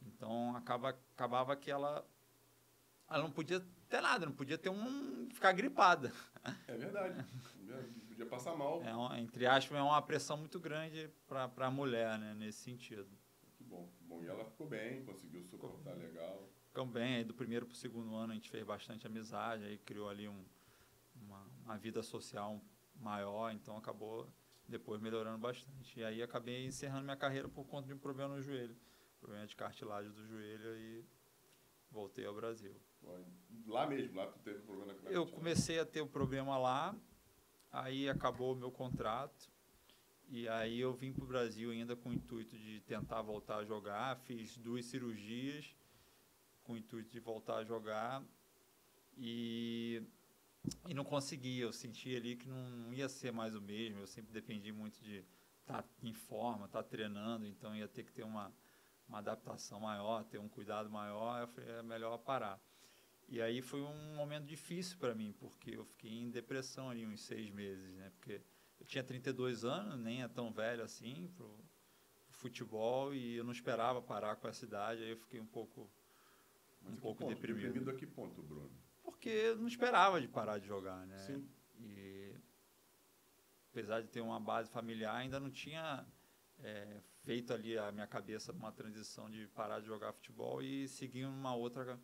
Então 0.02 0.56
acaba 0.56 0.90
acabava 1.16 1.56
que 1.56 1.72
ela 1.72 2.06
ela 3.10 3.24
não 3.24 3.32
podia 3.32 3.62
ter 3.88 4.02
nada, 4.02 4.26
não 4.26 4.34
podia 4.34 4.58
ter 4.58 4.70
um 4.70 5.30
ficar 5.32 5.54
gripada. 5.54 6.12
É 6.68 6.76
verdade. 6.76 7.26
podia 8.08 8.26
passar 8.26 8.56
mal. 8.56 8.82
É 8.84 8.94
uma, 8.94 9.20
entre 9.20 9.46
aspas 9.46 9.78
é 9.78 9.82
uma 9.82 10.02
pressão 10.02 10.36
muito 10.36 10.60
grande 10.60 11.10
para 11.28 11.50
a 11.68 11.72
mulher, 11.72 12.18
né, 12.20 12.34
nesse 12.34 12.60
sentido. 12.60 13.21
Bom, 13.72 13.90
bom. 14.02 14.22
E 14.22 14.28
ela 14.28 14.44
ficou 14.44 14.68
bem, 14.68 15.06
conseguiu 15.06 15.42
suportar 15.46 15.96
legal. 15.96 16.50
Ficou 16.68 16.86
bem, 16.86 17.16
aí 17.16 17.24
do 17.24 17.34
primeiro 17.34 17.66
para 17.66 17.74
o 17.74 17.78
segundo 17.78 18.14
ano 18.14 18.34
a 18.34 18.36
gente 18.36 18.50
fez 18.50 18.66
bastante 18.66 19.08
amizade, 19.08 19.64
aí 19.64 19.78
criou 19.78 20.10
ali 20.10 20.28
um, 20.28 20.46
uma, 21.16 21.48
uma 21.64 21.78
vida 21.78 22.04
social 22.04 22.62
maior, 22.96 23.52
então 23.52 23.78
acabou 23.78 24.28
depois 24.68 25.02
melhorando 25.02 25.38
bastante. 25.38 26.00
E 26.00 26.04
aí 26.04 26.22
acabei 26.22 26.66
encerrando 26.66 27.06
minha 27.06 27.16
carreira 27.16 27.48
por 27.48 27.66
conta 27.66 27.88
de 27.88 27.94
um 27.94 27.98
problema 27.98 28.36
no 28.36 28.42
joelho, 28.42 28.76
problema 29.20 29.48
de 29.48 29.56
cartilagem 29.56 30.12
do 30.12 30.26
joelho 30.26 30.78
e 30.78 31.06
voltei 31.90 32.26
ao 32.26 32.36
Brasil. 32.36 32.76
Lá 33.68 33.88
mesmo, 33.88 34.16
lá 34.16 34.28
tu 34.28 34.40
teve 34.40 34.60
problema 34.60 34.94
na 34.94 35.10
Eu 35.10 35.26
comecei 35.28 35.80
a 35.80 35.86
ter 35.86 36.02
o 36.02 36.06
um 36.06 36.08
problema 36.08 36.58
lá, 36.58 36.96
aí 37.72 38.10
acabou 38.10 38.54
o 38.54 38.56
meu 38.56 38.72
contrato. 38.72 39.51
E 40.34 40.48
aí 40.48 40.80
eu 40.80 40.94
vim 40.94 41.12
para 41.12 41.26
o 41.26 41.28
Brasil 41.28 41.72
ainda 41.72 41.94
com 41.94 42.10
o 42.10 42.14
intuito 42.14 42.58
de 42.58 42.80
tentar 42.88 43.22
voltar 43.22 43.58
a 43.58 43.66
jogar. 43.66 44.16
Fiz 44.16 44.58
duas 44.58 44.86
cirurgias 44.86 45.76
com 46.64 46.72
o 46.72 46.78
intuito 46.78 47.12
de 47.12 47.20
voltar 47.20 47.58
a 47.58 47.64
jogar. 47.66 48.24
E 49.18 50.02
e 50.88 50.94
não 50.94 51.04
conseguia. 51.04 51.64
Eu 51.64 51.74
sentia 51.74 52.18
ali 52.18 52.38
que 52.38 52.48
não 52.48 52.94
ia 52.94 53.10
ser 53.10 53.34
mais 53.34 53.56
o 53.56 53.62
mesmo. 53.62 54.00
Eu 54.00 54.08
sempre 54.08 54.32
dependi 54.32 54.72
muito 54.72 55.04
de 55.04 55.26
estar 55.60 55.82
tá 55.82 55.90
em 56.02 56.14
forma, 56.14 56.66
estar 56.66 56.82
tá 56.82 56.90
treinando, 56.90 57.46
então 57.46 57.76
ia 57.76 57.90
ter 57.90 58.04
que 58.04 58.14
ter 58.14 58.24
uma, 58.24 58.54
uma 59.10 59.18
adaptação 59.18 59.82
maior, 59.82 60.24
ter 60.24 60.40
um 60.40 60.48
cuidado 60.48 60.90
maior. 60.90 61.42
Eu 61.42 61.48
falei, 61.50 61.70
é 61.72 61.84
melhor 61.84 62.18
parar. 62.20 62.58
E 63.28 63.42
aí 63.42 63.62
foi 63.62 63.82
um 63.82 64.16
momento 64.16 64.46
difícil 64.46 64.98
para 64.98 65.14
mim, 65.14 65.34
porque 65.38 65.72
eu 65.72 65.84
fiquei 65.84 66.12
em 66.12 66.30
depressão 66.30 66.90
ali 66.90 67.06
uns 67.06 67.22
seis 67.22 67.50
meses, 67.50 67.94
né? 67.96 68.10
Porque 68.12 68.42
tinha 68.92 69.04
32 69.04 69.64
anos, 69.64 69.98
nem 69.98 70.22
é 70.22 70.28
tão 70.28 70.52
velho 70.52 70.84
assim 70.84 71.32
pro, 71.38 71.48
pro 72.28 72.38
futebol 72.38 73.16
e 73.16 73.38
eu 73.38 73.44
não 73.44 73.54
esperava 73.54 74.02
parar 74.02 74.36
com 74.36 74.50
essa 74.50 74.66
idade, 74.66 75.02
aí 75.02 75.12
eu 75.12 75.18
fiquei 75.18 75.40
um 75.40 75.46
pouco 75.48 75.90
Mas 76.82 76.94
um 76.94 76.98
pouco 76.98 77.22
ponto? 77.22 77.34
deprimido. 77.34 77.64
Deprimido 77.68 77.90
a 77.90 77.96
que 77.96 78.06
ponto, 78.06 78.44
Bruno? 78.44 78.70
porque 79.02 79.30
eu 79.30 79.58
não 79.58 79.68
esperava 79.68 80.20
de 80.20 80.28
parar 80.28 80.58
de 80.60 80.68
jogar, 80.68 81.06
né? 81.08 81.18
Sim. 81.20 81.48
E 81.80 82.36
apesar 83.72 84.02
de 84.02 84.10
ter 84.10 84.20
uma 84.20 84.40
base 84.40 84.70
familiar, 84.70 85.16
ainda 85.16 85.40
não 85.40 85.50
tinha 85.50 86.06
é, 86.60 87.00
feito 87.24 87.54
ali 87.54 87.78
a 87.78 87.92
minha 87.94 88.08
cabeça 88.08 88.52
uma 88.52 88.72
transição 88.74 89.30
de 89.30 89.48
parar 89.48 89.80
de 89.80 89.86
jogar 89.88 90.12
futebol 90.12 90.62
e 90.62 90.88
seguir 90.88 91.26
uma 91.26 91.56
outra, 91.56 91.98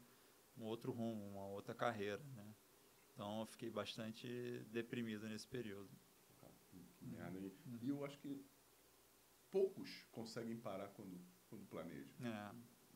um 0.57 0.63
outro 0.63 0.91
rumo, 0.93 1.27
uma 1.27 1.47
outra 1.47 1.75
carreira, 1.75 2.23
né? 2.33 2.55
Então 3.13 3.41
eu 3.41 3.45
fiquei 3.45 3.69
bastante 3.69 4.65
deprimido 4.71 5.27
nesse 5.27 5.47
período. 5.47 5.89
Merda. 7.07 7.39
E, 7.39 7.51
e 7.81 7.89
eu 7.89 8.05
acho 8.05 8.19
que 8.19 8.45
poucos 9.49 10.05
conseguem 10.11 10.57
parar 10.57 10.89
quando, 10.89 11.19
quando 11.49 11.65
planejam. 11.65 12.13
É. 12.21 12.51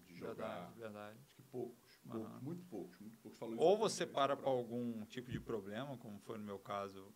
De 0.06 0.16
jogar. 0.16 0.34
Verdade, 0.34 0.80
verdade. 0.80 1.20
Acho 1.22 1.36
que 1.36 1.42
poucos. 1.44 2.00
Poucos, 2.08 2.34
uhum. 2.34 2.40
muito 2.42 2.66
poucos, 2.66 3.00
muito 3.00 3.18
poucos. 3.18 3.40
Falou 3.40 3.60
Ou 3.60 3.78
você 3.78 4.06
para 4.06 4.36
para 4.36 4.50
algum 4.50 5.06
tipo 5.06 5.32
de 5.32 5.40
problema, 5.40 5.98
como 5.98 6.20
foi 6.20 6.38
no 6.38 6.44
meu 6.44 6.60
caso 6.60 7.14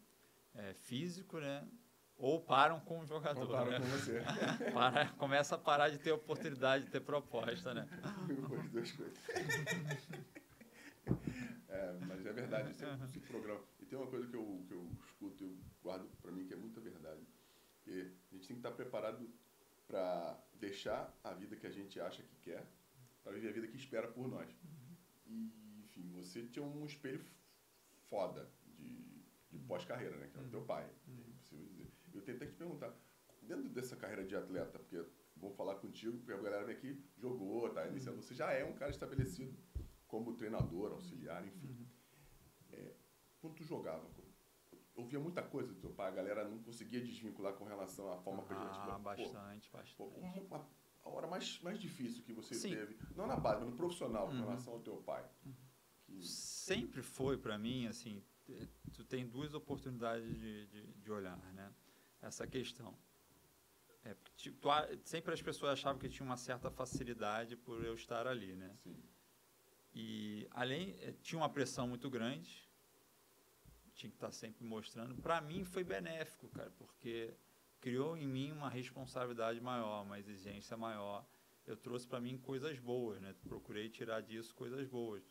é, 0.53 0.73
físico, 0.73 1.39
né? 1.39 1.67
Ou 2.17 2.41
param 2.41 2.79
com 2.79 3.01
o 3.01 3.05
jogador. 3.05 3.41
Ou 3.41 3.49
param 3.49 3.71
né? 3.71 3.79
com 3.79 3.87
você. 3.87 4.23
para, 4.71 5.09
começa 5.13 5.55
a 5.55 5.57
parar 5.57 5.89
de 5.89 5.99
ter 5.99 6.13
oportunidade 6.13 6.85
de 6.85 6.91
ter 6.91 7.01
proposta, 7.01 7.73
né? 7.73 7.85
As 8.57 8.69
duas 8.69 8.91
coisas. 8.93 9.17
é, 11.67 11.93
mas 12.07 12.25
é 12.25 12.31
verdade, 12.31 12.71
esse, 12.71 12.85
esse 13.03 13.19
programa. 13.19 13.61
E 13.81 13.85
tem 13.85 13.99
uma 13.99 14.07
coisa 14.07 14.25
que 14.27 14.35
eu, 14.35 14.63
que 14.65 14.73
eu 14.73 14.89
escuto 15.05 15.43
eu 15.43 15.57
guardo 15.85 16.07
para 16.21 16.31
mim 16.31 16.45
que 16.47 16.53
é 16.53 16.57
muita 16.57 16.81
verdade. 16.81 17.23
Que 17.83 17.91
a 18.31 18.35
gente 18.35 18.47
tem 18.47 18.55
que 18.57 18.63
estar 18.65 18.71
preparado 18.71 19.29
para 19.87 20.43
deixar 20.55 21.15
a 21.23 21.31
vida 21.33 21.55
que 21.55 21.67
a 21.67 21.69
gente 21.69 21.99
acha 21.99 22.23
que 22.23 22.35
quer 22.37 22.67
para 23.23 23.33
viver 23.33 23.49
a 23.49 23.53
vida 23.53 23.67
que 23.67 23.77
espera 23.77 24.07
por 24.07 24.27
nós. 24.27 24.49
E, 25.27 25.81
enfim, 25.83 26.11
você 26.11 26.43
tinha 26.47 26.65
um 26.65 26.85
espelho 26.85 27.23
foda 28.09 28.49
de, 28.77 29.23
de 29.51 29.59
pós-carreira, 29.59 30.17
né? 30.17 30.27
Que 30.27 30.37
era 30.37 30.47
o 30.47 30.49
teu 30.49 30.63
pai. 30.63 30.89
Uhum. 31.07 31.87
Eu 32.13 32.21
tentei 32.21 32.47
te 32.47 32.55
perguntar, 32.55 32.93
dentro 33.41 33.69
dessa 33.69 33.95
carreira 33.95 34.23
de 34.23 34.35
atleta, 34.35 34.79
porque 34.79 35.03
vou 35.35 35.51
falar 35.51 35.75
contigo, 35.75 36.17
porque 36.17 36.31
a 36.31 36.37
galera 36.37 36.65
vem 36.65 36.75
aqui 36.75 37.03
jogou, 37.17 37.69
tá? 37.69 37.87
Iniciando, 37.87 38.21
você 38.21 38.33
já 38.33 38.51
é 38.51 38.63
um 38.63 38.73
cara 38.73 38.91
estabelecido 38.91 39.55
como 40.07 40.33
treinador, 40.33 40.91
auxiliar, 40.93 41.45
enfim. 41.45 41.67
Uhum. 41.67 41.85
É, 42.71 42.93
quando 43.39 43.55
tu 43.55 43.63
jogava, 43.63 44.07
ouvia 44.95 45.19
muita 45.19 45.41
coisa 45.43 45.73
do 45.73 45.79
teu 45.79 45.91
pai, 45.91 46.07
a 46.07 46.15
galera 46.15 46.47
não 46.47 46.59
conseguia 46.59 47.01
desvincular 47.01 47.53
com 47.53 47.65
relação 47.65 48.11
à 48.11 48.17
forma 48.17 48.43
ah, 48.43 48.45
que 48.45 48.53
a 48.53 48.57
gente... 48.57 48.77
Ah, 48.77 48.99
bastante, 48.99 49.69
pô, 49.69 49.77
bastante. 49.77 50.41
Pô, 50.41 50.55
uma, 50.55 50.67
a 51.03 51.09
hora 51.09 51.27
mais, 51.27 51.59
mais 51.61 51.79
difícil 51.79 52.23
que 52.23 52.33
você 52.33 52.55
Sim. 52.55 52.69
teve, 52.69 52.97
não 53.15 53.27
na 53.27 53.35
base, 53.35 53.61
mas 53.61 53.69
no 53.69 53.75
profissional, 53.75 54.27
uhum. 54.27 54.39
com 54.39 54.45
relação 54.45 54.73
ao 54.73 54.79
teu 54.79 54.97
pai? 54.97 55.23
Que... 56.03 56.25
Sempre 56.25 57.01
foi 57.01 57.37
para 57.37 57.57
mim, 57.57 57.87
assim, 57.87 58.23
tu 58.93 59.03
tem 59.03 59.27
duas 59.27 59.53
oportunidades 59.53 60.33
de, 60.39 60.67
de, 60.67 60.87
de 60.93 61.11
olhar, 61.11 61.37
né? 61.53 61.71
Essa 62.21 62.47
questão. 62.47 62.97
É, 64.03 64.15
tipo, 64.35 64.57
tu, 64.59 64.69
sempre 65.03 65.33
as 65.33 65.41
pessoas 65.41 65.73
achavam 65.73 65.99
que 65.99 66.07
tinha 66.07 66.25
uma 66.25 66.37
certa 66.37 66.69
facilidade 66.69 67.55
por 67.55 67.83
eu 67.83 67.95
estar 67.95 68.27
ali, 68.27 68.55
né? 68.55 68.75
Sim. 68.83 68.95
E 69.93 70.47
além, 70.51 70.95
eh, 70.99 71.13
tinha 71.21 71.39
uma 71.39 71.49
pressão 71.49 71.87
muito 71.87 72.09
grande, 72.09 72.64
tinha 73.95 74.09
que 74.09 74.17
estar 74.17 74.31
sempre 74.31 74.63
mostrando. 74.63 75.15
Para 75.15 75.41
mim 75.41 75.63
foi 75.63 75.83
benéfico, 75.83 76.47
cara, 76.49 76.71
porque 76.77 77.33
criou 77.79 78.17
em 78.17 78.27
mim 78.27 78.51
uma 78.51 78.69
responsabilidade 78.69 79.59
maior, 79.61 80.03
uma 80.03 80.19
exigência 80.19 80.75
maior. 80.75 81.25
Eu 81.65 81.75
trouxe 81.75 82.07
para 82.07 82.19
mim 82.19 82.37
coisas 82.37 82.77
boas, 82.79 83.19
né? 83.21 83.33
Procurei 83.47 83.89
tirar 83.89 84.21
disso 84.21 84.53
coisas 84.53 84.87
boas. 84.87 85.23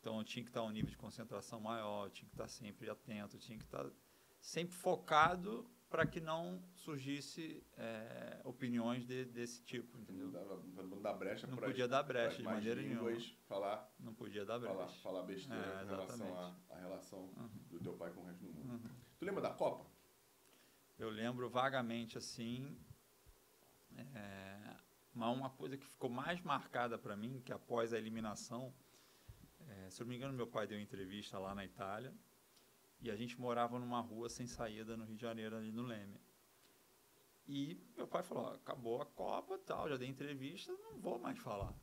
Então, 0.00 0.18
eu 0.18 0.24
tinha 0.24 0.42
que 0.42 0.50
estar 0.50 0.62
um 0.62 0.70
nível 0.70 0.90
de 0.90 0.96
concentração 0.96 1.60
maior, 1.60 2.10
tinha 2.10 2.28
que 2.28 2.34
estar 2.34 2.48
sempre 2.48 2.88
atento, 2.88 3.38
tinha 3.38 3.58
que 3.58 3.64
estar 3.64 3.86
sempre 4.40 4.74
focado 4.74 5.70
para 5.90 6.06
que 6.06 6.20
não 6.20 6.62
surgisse 6.76 7.66
é, 7.76 8.40
opiniões 8.44 9.04
de, 9.04 9.24
desse 9.24 9.60
tipo, 9.64 9.98
entendeu? 9.98 10.28
Não, 10.28 10.84
não 10.84 11.02
dar 11.02 11.14
brecha 11.14 11.48
Não 11.48 11.56
podia 11.56 11.88
dar 11.88 12.04
brecha 12.04 12.36
de 12.36 12.44
maneira 12.44 12.80
nenhuma. 12.80 13.10
Falar, 13.48 13.92
não 13.98 14.14
podia 14.14 14.44
dar 14.44 14.60
brecha. 14.60 14.72
Falar, 14.72 14.88
falar 14.88 15.22
besteira 15.24 15.80
é, 15.80 15.82
em 15.82 15.86
relação 15.88 16.38
à, 16.38 16.56
à 16.70 16.78
relação 16.78 17.18
uhum. 17.18 17.50
do 17.68 17.80
teu 17.80 17.92
pai 17.94 18.12
com 18.12 18.20
o 18.20 18.24
resto 18.24 18.44
do 18.44 18.52
mundo. 18.52 18.70
Uhum. 18.70 18.90
Tu 19.18 19.24
lembra 19.24 19.42
da 19.42 19.50
Copa? 19.50 19.84
Eu 20.96 21.10
lembro 21.10 21.50
vagamente 21.50 22.16
assim, 22.16 22.78
é, 24.14 24.76
mas 25.12 25.36
uma 25.36 25.50
coisa 25.50 25.76
que 25.76 25.86
ficou 25.86 26.08
mais 26.08 26.40
marcada 26.40 26.96
para 26.96 27.16
mim, 27.16 27.42
que 27.44 27.52
após 27.52 27.92
a 27.92 27.98
eliminação, 27.98 28.72
é, 29.66 29.90
se 29.90 30.00
eu 30.00 30.04
não 30.04 30.10
me 30.10 30.16
engano, 30.16 30.32
meu 30.34 30.46
pai 30.46 30.68
deu 30.68 30.78
entrevista 30.78 31.36
lá 31.36 31.52
na 31.52 31.64
Itália 31.64 32.14
e 33.02 33.10
a 33.10 33.16
gente 33.16 33.40
morava 33.40 33.78
numa 33.78 34.00
rua 34.00 34.28
sem 34.28 34.46
saída 34.46 34.96
no 34.96 35.04
Rio 35.04 35.16
de 35.16 35.22
Janeiro, 35.22 35.56
ali 35.56 35.72
no 35.72 35.82
Leme. 35.82 36.20
E 37.48 37.80
meu 37.96 38.06
pai 38.06 38.22
falou: 38.22 38.48
acabou 38.48 39.00
a 39.00 39.06
Copa, 39.06 39.58
tal, 39.58 39.88
já 39.88 39.96
dei 39.96 40.08
entrevista, 40.08 40.72
não 40.72 40.98
vou 40.98 41.18
mais 41.18 41.38
falar. 41.38 41.74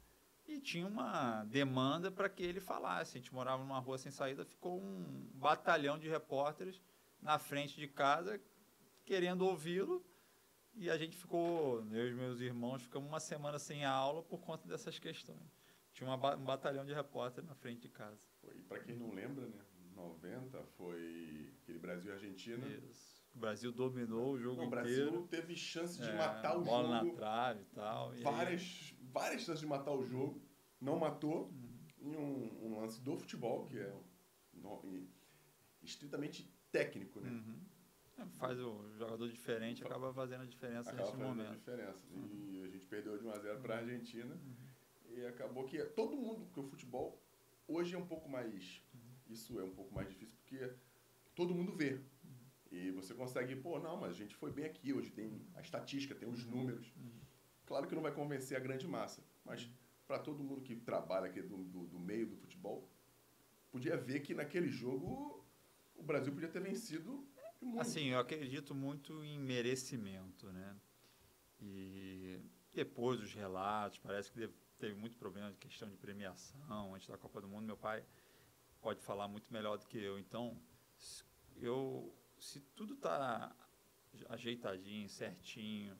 E 0.47 0.59
tinha 0.59 0.87
uma 0.87 1.43
demanda 1.43 2.09
para 2.09 2.29
que 2.29 2.41
ele 2.41 2.61
falasse. 2.61 3.17
A 3.17 3.21
gente 3.21 3.33
morava 3.33 3.61
numa 3.61 3.79
rua 3.79 3.97
sem 3.97 4.11
saída, 4.11 4.45
ficou 4.45 4.79
um 4.79 5.29
batalhão 5.33 5.99
de 5.99 6.07
repórteres 6.07 6.81
na 7.21 7.37
frente 7.37 7.75
de 7.75 7.87
casa 7.87 8.39
querendo 9.03 9.45
ouvi-lo. 9.45 10.05
E 10.73 10.89
a 10.89 10.97
gente 10.97 11.17
ficou, 11.17 11.83
eu 11.91 12.07
e 12.07 12.13
meus 12.13 12.39
irmãos, 12.39 12.83
ficamos 12.83 13.09
uma 13.09 13.19
semana 13.19 13.57
sem 13.57 13.83
aula 13.83 14.21
por 14.21 14.39
conta 14.39 14.67
dessas 14.67 14.99
questões. 14.99 15.51
Tinha 15.91 16.07
uma, 16.07 16.35
um 16.35 16.45
batalhão 16.45 16.85
de 16.85 16.93
repórter 16.93 17.43
na 17.43 17.55
frente 17.55 17.81
de 17.81 17.89
casa. 17.89 18.21
E 18.55 18.61
para 18.61 18.79
quem 18.79 18.95
não 18.95 19.11
lembra, 19.11 19.47
né? 19.47 19.59
90 19.97 20.63
foi 20.77 21.51
aquele 21.63 21.79
Brasil 21.79 22.11
e 22.11 22.13
Argentina. 22.13 22.65
Isso. 22.67 23.17
O 23.35 23.39
Brasil 23.39 23.71
dominou 23.71 24.33
o 24.33 24.39
jogo 24.39 24.61
Não, 24.61 24.67
o 24.67 24.69
Brasil 24.69 25.07
inteiro. 25.07 25.27
teve 25.27 25.55
chance 25.55 25.99
de 25.99 26.09
É, 26.09 26.15
matar 26.17 26.57
o 26.57 26.63
bola 26.63 26.99
jogo. 26.99 27.11
na 27.11 27.15
trave 27.17 27.61
e 27.61 27.65
tal. 27.75 28.13
e 28.13 28.17
aí- 28.17 28.23
várias, 28.23 28.93
várias 29.11 29.41
chances 29.43 29.61
de 29.61 29.67
matar 29.67 29.91
o 29.91 30.05
jogo. 30.05 30.41
Não 30.79 30.97
matou. 30.97 31.47
Uhum. 31.49 31.77
Em 31.99 32.15
um, 32.15 32.65
um 32.67 32.79
lance 32.79 33.01
do 33.01 33.17
futebol, 33.17 33.65
que 33.65 33.77
é 33.79 33.93
no- 34.53 35.07
estritamente 35.81 36.51
técnico, 36.71 37.19
né? 37.19 37.29
Uhum. 37.31 37.59
É, 38.19 38.25
Faz 38.37 38.59
o 38.59 38.89
jogador 38.97 39.29
diferente, 39.29 39.83
acaba 39.83 40.13
fazendo 40.13 40.41
a 40.41 40.45
diferença 40.45 40.89
Acaba 40.91 41.03
nesse 41.11 41.17
momento. 41.23 41.53
diferença. 41.57 42.07
Uhum. 42.11 42.47
E 42.51 42.63
a 42.63 42.67
gente 42.67 42.85
perdeu 42.85 43.17
de 43.17 43.23
1 43.25 43.31
a 43.31 43.39
0 43.39 43.59
para 43.61 43.75
a 43.75 43.77
Argentina. 43.79 44.35
E 45.09 45.25
acabou 45.25 45.65
que 45.65 45.83
todo 45.85 46.15
mundo, 46.15 46.45
porque 46.45 46.59
o 46.59 46.63
futebol 46.63 47.21
hoje 47.67 47.95
é 47.95 47.97
um 47.97 48.05
pouco 48.07 48.29
mais. 48.29 48.83
Uhum. 49.27 49.33
Isso 49.33 49.59
é 49.59 49.63
um 49.63 49.73
pouco 49.73 49.93
mais 49.93 50.07
difícil, 50.09 50.35
porque 50.37 50.73
todo 51.35 51.53
mundo 51.53 51.73
vê. 51.73 51.93
Uhum. 51.93 52.01
E 52.71 52.91
você 52.91 53.13
consegue, 53.13 53.55
pô, 53.55 53.79
não, 53.79 53.97
mas 53.97 54.11
a 54.11 54.15
gente 54.15 54.35
foi 54.35 54.51
bem 54.51 54.65
aqui, 54.65 54.93
hoje 54.93 55.11
tem 55.11 55.41
a 55.55 55.61
estatística, 55.61 56.15
tem 56.15 56.27
os 56.29 56.45
números. 56.45 56.93
Uhum. 56.95 57.19
Claro 57.65 57.87
que 57.87 57.95
não 57.95 58.01
vai 58.01 58.13
convencer 58.13 58.55
a 58.55 58.59
grande 58.59 58.87
massa, 58.87 59.23
mas 59.43 59.69
para 60.07 60.19
todo 60.19 60.43
mundo 60.43 60.61
que 60.61 60.75
trabalha 60.75 61.27
aqui 61.27 61.41
do, 61.41 61.57
do, 61.65 61.85
do 61.85 61.99
meio 61.99 62.27
do 62.27 62.37
futebol, 62.37 62.89
podia 63.69 63.97
ver 63.97 64.21
que 64.21 64.33
naquele 64.33 64.69
jogo 64.69 65.45
o 65.95 66.01
Brasil 66.03 66.31
podia 66.31 66.47
ter 66.47 66.61
vencido 66.61 67.27
muito. 67.61 67.81
Assim, 67.81 68.07
eu 68.09 68.19
acredito 68.19 68.73
muito 68.73 69.23
em 69.23 69.39
merecimento, 69.39 70.51
né? 70.51 70.75
E 71.59 72.39
depois 72.73 73.19
dos 73.19 73.33
relatos, 73.33 73.97
parece 73.99 74.31
que 74.31 74.49
teve 74.77 74.95
muito 74.95 75.17
problema 75.17 75.51
de 75.51 75.57
questão 75.57 75.89
de 75.89 75.97
premiação 75.97 76.93
antes 76.93 77.07
da 77.07 77.17
Copa 77.17 77.41
do 77.41 77.47
Mundo. 77.47 77.65
Meu 77.65 77.77
pai 77.77 78.05
pode 78.87 79.01
falar 79.01 79.27
muito 79.27 79.51
melhor 79.51 79.77
do 79.77 79.85
que 79.85 79.97
eu. 79.97 80.17
Então, 80.17 80.57
eu, 81.57 82.15
se 82.39 82.61
tudo 82.73 82.93
está 82.93 83.53
ajeitadinho, 84.29 85.09
certinho, 85.09 85.99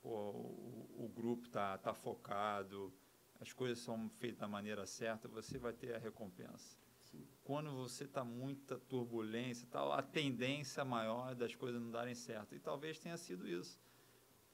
pô, 0.00 0.30
o, 0.30 1.04
o 1.04 1.08
grupo 1.08 1.48
tá, 1.48 1.76
tá 1.78 1.92
focado, 1.92 2.94
as 3.40 3.52
coisas 3.52 3.80
são 3.80 4.08
feitas 4.20 4.38
da 4.38 4.46
maneira 4.46 4.86
certa, 4.86 5.26
você 5.26 5.58
vai 5.58 5.72
ter 5.72 5.96
a 5.96 5.98
recompensa 5.98 6.78
Sim. 7.10 7.26
quando 7.42 7.72
você 7.72 8.04
está 8.04 8.22
muita 8.22 8.78
turbulência 8.78 9.66
tal, 9.68 9.90
a 9.92 10.00
tendência 10.00 10.84
maior 10.84 11.34
das 11.34 11.56
coisas 11.56 11.82
não 11.82 11.90
darem 11.90 12.14
certo. 12.14 12.54
E 12.54 12.60
talvez 12.60 13.00
tenha 13.00 13.16
sido 13.16 13.48
isso. 13.48 13.80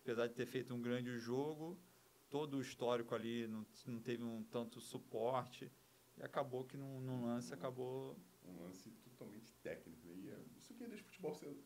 Apesar 0.01 0.27
de 0.27 0.32
ter 0.32 0.47
feito 0.47 0.73
um 0.73 0.81
grande 0.81 1.19
jogo, 1.19 1.78
todo 2.31 2.56
o 2.56 2.62
histórico 2.62 3.15
ali 3.15 3.47
não, 3.47 3.66
não 3.86 4.01
teve 4.01 4.24
um 4.24 4.43
tanto 4.44 4.81
suporte 4.81 5.70
e 6.19 6.23
acabou 6.23 6.65
que 6.65 6.77
num, 6.77 7.01
num 7.01 7.24
lance 7.27 7.53
acabou. 7.53 8.16
Um 8.47 8.62
lance 8.65 8.91
totalmente 9.03 9.53
técnico. 9.62 10.07
E 10.16 10.28
é 10.31 10.39
isso 10.57 10.74
que 10.74 10.86
deixa 10.86 11.03
o 11.03 11.07
futebol 11.07 11.35
ser. 11.35 11.57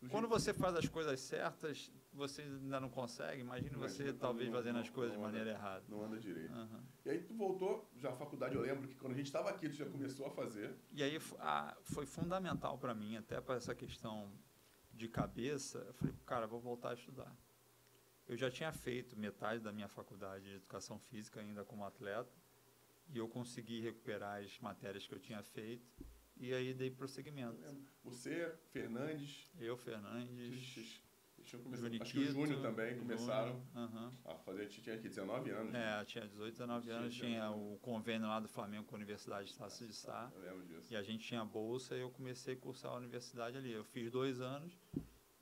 do 0.00 0.08
Quando 0.08 0.28
você 0.28 0.54
faz 0.54 0.76
as 0.76 0.88
coisas 0.88 1.18
certas, 1.20 1.90
você 2.12 2.42
ainda 2.42 2.78
não 2.78 2.88
consegue. 2.88 3.40
Imagine 3.40 3.70
você 3.74 4.02
Imagina, 4.04 4.18
talvez 4.20 4.48
não- 4.48 4.56
fazendo 4.56 4.74
não- 4.76 4.80
as 4.82 4.88
coisas 4.90 5.12
de 5.12 5.18
anda. 5.18 5.26
maneira 5.28 5.50
errada. 5.50 5.84
Não 5.88 6.04
anda 6.04 6.18
direito. 6.20 6.52
Aham. 6.54 6.84
E 7.04 7.10
aí 7.10 7.22
tu 7.24 7.34
voltou, 7.34 7.90
já 7.96 8.10
a 8.10 8.16
faculdade, 8.16 8.54
eu 8.54 8.60
lembro 8.62 8.86
que 8.86 8.94
quando 8.94 9.14
a 9.14 9.16
gente 9.16 9.26
estava 9.26 9.50
aqui, 9.50 9.68
tu 9.68 9.74
já 9.74 9.86
começou 9.86 10.26
a 10.26 10.30
fazer. 10.30 10.76
E 10.92 11.02
aí 11.02 11.18
a- 11.40 11.76
foi 11.82 12.06
fundamental 12.06 12.78
para 12.78 12.94
mim, 12.94 13.16
até 13.16 13.40
para 13.40 13.56
essa 13.56 13.74
questão 13.74 14.30
de 14.94 15.08
cabeça. 15.08 15.78
Eu 15.80 15.94
falei, 15.94 16.14
cara, 16.24 16.46
vou 16.46 16.60
voltar 16.60 16.90
a 16.90 16.94
estudar. 16.94 17.36
Eu 18.28 18.36
já 18.36 18.48
tinha 18.50 18.70
feito 18.72 19.18
metade 19.18 19.60
da 19.60 19.72
minha 19.72 19.88
faculdade 19.88 20.44
de 20.44 20.54
educação 20.54 20.98
física 21.00 21.40
ainda 21.40 21.64
como 21.64 21.84
atleta 21.84 22.30
e 23.08 23.18
eu 23.18 23.28
consegui 23.28 23.80
recuperar 23.80 24.42
as 24.42 24.58
matérias 24.60 25.06
que 25.06 25.14
eu 25.14 25.18
tinha 25.18 25.42
feito 25.42 25.86
e 26.36 26.52
aí 26.52 26.72
dei 26.74 26.90
prosseguimento. 26.90 27.58
Você, 28.04 28.54
Fernandes, 28.70 29.48
Eu, 29.58 29.76
Fernandes, 29.76 30.88
começado, 31.62 31.86
Juniquito, 31.86 32.02
acho 32.02 32.12
que 32.12 32.18
o 32.18 32.32
Júnior 32.32 32.60
também 32.60 32.98
começaram 32.98 33.62
a 34.24 34.34
fazer, 34.36 34.60
a 34.60 34.64
gente 34.64 34.82
tinha 34.82 34.94
aqui 34.96 35.08
19 35.08 35.50
anos. 35.50 35.72
né? 35.72 36.00
É, 36.00 36.04
tinha 36.04 36.26
18, 36.26 36.52
19 36.52 36.90
anos, 36.90 37.14
Tinha 37.14 37.28
tinha 37.28 37.48
19. 37.48 37.74
o 37.74 37.78
convênio 37.78 38.28
lá 38.28 38.38
do 38.40 38.48
Flamengo 38.48 38.84
com 38.84 38.94
a 38.94 38.98
Universidade 38.98 39.48
de 39.48 39.56
Taça 39.56 39.86
de 39.86 39.94
Sá. 39.94 40.30
Eu 40.34 40.40
lembro 40.42 40.66
disso. 40.66 40.92
E 40.92 40.96
a 40.96 41.02
gente 41.02 41.26
tinha 41.26 41.44
bolsa 41.44 41.96
e 41.96 42.00
eu 42.00 42.10
comecei 42.10 42.54
a 42.54 42.56
cursar 42.56 42.92
a 42.92 42.96
universidade 42.96 43.56
ali. 43.56 43.72
Eu 43.72 43.84
fiz 43.84 44.10
dois 44.10 44.40
anos 44.40 44.78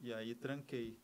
e 0.01 0.13
aí 0.15 0.35
tranquei. 0.35 0.97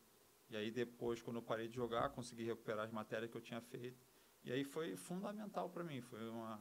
E 0.49 0.57
aí 0.57 0.71
depois, 0.71 1.21
quando 1.21 1.37
eu 1.37 1.43
parei 1.43 1.67
de 1.67 1.75
jogar, 1.75 2.11
consegui 2.11 2.45
recuperar 2.45 2.85
as 2.85 2.93
matérias 2.93 3.31
que 3.31 3.37
eu 3.37 3.41
tinha 3.41 3.61
feito. 3.61 3.99
E 4.45 4.53
aí 4.53 4.65
foi 4.65 4.97
fundamental 4.97 5.71
para 5.71 5.85
mim. 5.85 6.01
Foi 6.01 6.29
uma... 6.29 6.61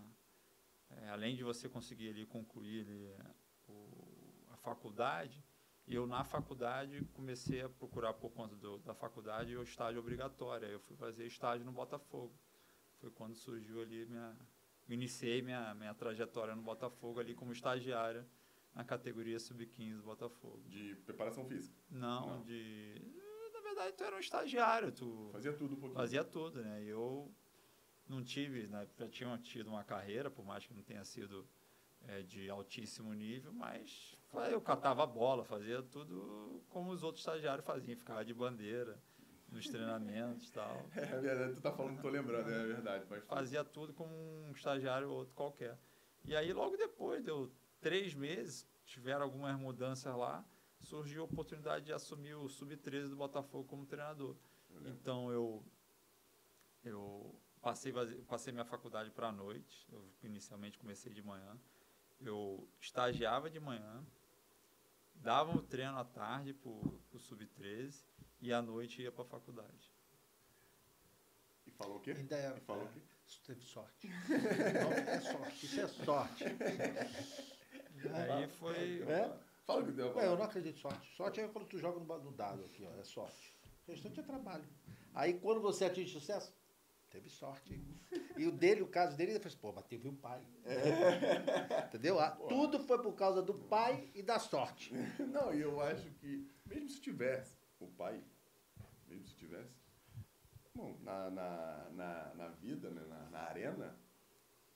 é, 0.90 1.10
além 1.10 1.36
de 1.36 1.44
você 1.44 1.68
conseguir 1.68 2.10
ali 2.10 2.26
concluir 2.26 2.82
ali, 2.86 3.16
o- 3.68 4.46
a 4.52 4.58
faculdade, 4.58 5.44
eu 5.88 6.06
na 6.06 6.24
faculdade 6.24 7.04
comecei 7.14 7.62
a 7.62 7.70
procurar 7.70 8.14
por 8.14 8.30
conta 8.32 8.56
do- 8.56 8.78
da 8.80 8.94
faculdade 8.94 9.56
o 9.58 9.64
estágio 9.64 10.00
obrigatório. 10.00 10.68
Aí 10.68 10.74
eu 10.74 10.80
fui 10.80 10.96
fazer 10.96 11.26
estágio 11.26 11.66
no 11.66 11.72
Botafogo. 11.72 12.34
Foi 13.00 13.10
quando 13.12 13.36
surgiu 13.36 13.82
ali 13.82 14.06
minha... 14.06 14.36
Iniciei 14.90 15.42
minha, 15.42 15.74
minha 15.74 15.94
trajetória 15.94 16.54
no 16.56 16.62
Botafogo 16.62 17.20
ali 17.20 17.34
como 17.34 17.54
estagiário 17.54 18.26
na 18.76 18.84
categoria 18.84 19.40
sub-15 19.40 19.98
do 19.98 20.04
Botafogo. 20.04 20.62
De 20.68 20.96
preparação 21.06 21.46
física. 21.46 21.76
Não, 21.90 22.28
Não. 22.38 22.44
de. 22.44 23.02
Na 23.54 23.62
verdade, 23.62 23.96
tu 23.96 24.04
era 24.04 24.16
um 24.18 24.20
estagiário, 24.20 24.92
tu 24.92 25.30
Fazia 25.32 25.54
tudo 25.54 25.76
um 25.76 25.80
pouquinho. 25.80 25.94
fazia 25.94 26.24
tudo, 26.26 26.62
né? 26.62 26.84
E 26.84 26.90
eu 26.90 27.34
não 28.12 28.24
tive, 28.24 28.68
né? 28.68 28.88
já 28.98 29.08
tinha 29.08 29.38
tido 29.38 29.70
uma 29.70 29.84
carreira, 29.84 30.30
por 30.30 30.46
mais 30.46 30.66
que 30.66 30.74
não 30.74 30.84
tenha 30.84 31.04
sido 31.04 31.48
é, 32.08 32.22
de 32.22 32.50
altíssimo 32.50 33.14
nível, 33.14 33.54
mas 33.54 34.18
eu 34.52 34.62
catava 34.62 35.04
a 35.04 35.08
bola, 35.08 35.44
fazia 35.44 35.82
tudo 35.82 36.62
como 36.70 36.92
os 36.92 37.04
outros 37.04 37.22
estagiários 37.22 37.66
faziam, 37.66 37.98
ficava 37.98 38.24
de 38.24 38.34
bandeira 38.34 39.02
nos 39.50 39.68
treinamentos 39.68 40.48
e 40.48 40.52
tal. 40.52 40.86
É 40.96 41.20
verdade, 41.20 41.56
tu 41.56 41.62
tá 41.62 41.72
falando, 41.72 42.02
tô 42.02 42.10
lembrando, 42.10 42.50
é 42.50 42.66
verdade. 42.66 43.06
Tudo. 43.06 43.22
Fazia 43.22 43.64
tudo 43.64 43.94
como 43.94 44.14
um 44.14 44.52
estagiário 44.52 45.10
ou 45.10 45.18
outro 45.18 45.34
qualquer. 45.36 45.78
E 46.24 46.36
aí, 46.36 46.54
logo 46.54 46.78
depois, 46.78 47.24
deu 47.24 47.52
três 47.80 48.14
meses, 48.14 48.68
tiveram 48.86 49.24
algumas 49.24 49.58
mudanças 49.60 50.16
lá, 50.16 50.46
surgiu 50.80 51.24
a 51.24 51.26
oportunidade 51.26 51.86
de 51.86 51.94
assumir 51.94 52.36
o 52.36 52.48
Sub-13 52.48 53.10
do 53.10 53.16
Botafogo 53.16 53.66
como 53.68 53.86
treinador. 53.86 54.36
Eu. 54.70 54.90
Então, 54.90 55.32
eu, 55.32 55.64
eu 56.84 57.36
passei, 57.62 57.94
passei 58.28 58.52
minha 58.52 58.66
faculdade 58.66 59.12
para 59.12 59.28
a 59.28 59.32
noite, 59.32 59.88
eu 59.92 60.04
inicialmente 60.24 60.78
comecei 60.78 61.14
de 61.14 61.22
manhã, 61.22 61.58
eu 62.20 62.68
estagiava 62.80 63.50
de 63.50 63.60
manhã, 63.60 64.04
dava 65.16 65.56
o 65.56 65.62
treino 65.62 65.98
à 65.98 66.04
tarde 66.04 66.54
para 66.54 66.70
o 66.70 67.20
Sub-13 67.20 68.04
e 68.42 68.52
à 68.52 68.62
noite 68.62 69.02
ia 69.02 69.12
para 69.12 69.24
a 69.24 69.28
faculdade. 69.28 69.92
E 71.66 71.72
falou 71.72 71.98
o 71.98 72.00
quê? 72.00 72.12
Ainda 72.12 72.36
é, 72.36 72.58
E 72.58 72.62
falou 72.62 72.86
o 72.86 72.90
quê? 72.90 73.00
Isso 73.28 73.42
teve 73.46 73.62
sorte. 73.62 74.08
Não 74.08 74.92
é 74.92 75.22
sorte, 75.22 75.66
isso 75.66 75.80
é 75.80 75.88
sorte. 75.88 76.44
Aí 78.14 78.48
foi... 78.48 79.04
É? 79.04 79.40
Fala 79.66 79.84
o 79.84 79.86
que 79.86 79.92
deu. 79.92 80.14
Ué, 80.16 80.26
eu 80.26 80.36
não 80.36 80.44
acredito 80.44 80.76
em 80.76 80.82
sorte. 80.82 81.16
Sorte 81.16 81.40
é 81.40 81.48
quando 81.48 81.68
tu 81.68 81.78
joga 81.78 82.00
no, 82.00 82.24
no 82.24 82.32
dado 82.32 82.66
aqui, 82.66 82.84
ó. 82.84 83.00
É 83.00 83.04
sorte. 83.04 83.56
O 83.88 83.92
restante 83.92 84.20
é 84.20 84.24
trabalho. 84.24 84.68
Aí 85.14 85.40
quando 85.40 85.62
você 85.62 85.86
atinge 85.86 86.12
sucesso, 86.12 86.52
teve 87.12 87.30
sorte. 87.30 87.80
E 88.38 88.48
o 88.48 88.52
dele, 88.52 88.82
o 88.82 88.88
caso 88.88 89.16
dele, 89.16 89.34
ele 89.34 89.40
fez, 89.40 89.54
pô, 89.54 89.72
mas 89.72 89.86
teve 89.86 90.08
um 90.08 90.16
pai. 90.16 90.42
Entendeu? 91.88 92.20
Ah, 92.20 92.32
tudo 92.32 92.80
foi 92.80 93.02
por 93.02 93.14
causa 93.14 93.42
do 93.42 93.54
pai 93.54 94.10
e 94.16 94.24
da 94.24 94.40
sorte. 94.40 94.94
Não, 95.20 95.54
e 95.54 95.62
eu 95.62 95.80
acho 95.82 96.10
que, 96.12 96.50
mesmo 96.66 96.90
se 96.90 97.02
tivesse 97.02 97.58
o 97.80 97.88
pai, 97.88 98.24
mesmo 99.08 99.26
se 99.28 99.36
tivesse, 99.36 99.76
bom, 100.74 100.98
na, 101.02 101.30
na, 101.30 101.90
na, 101.92 102.34
na 102.34 102.48
vida, 102.48 102.90
né, 102.90 103.02
na, 103.08 103.30
na 103.30 103.40
arena, 103.40 103.96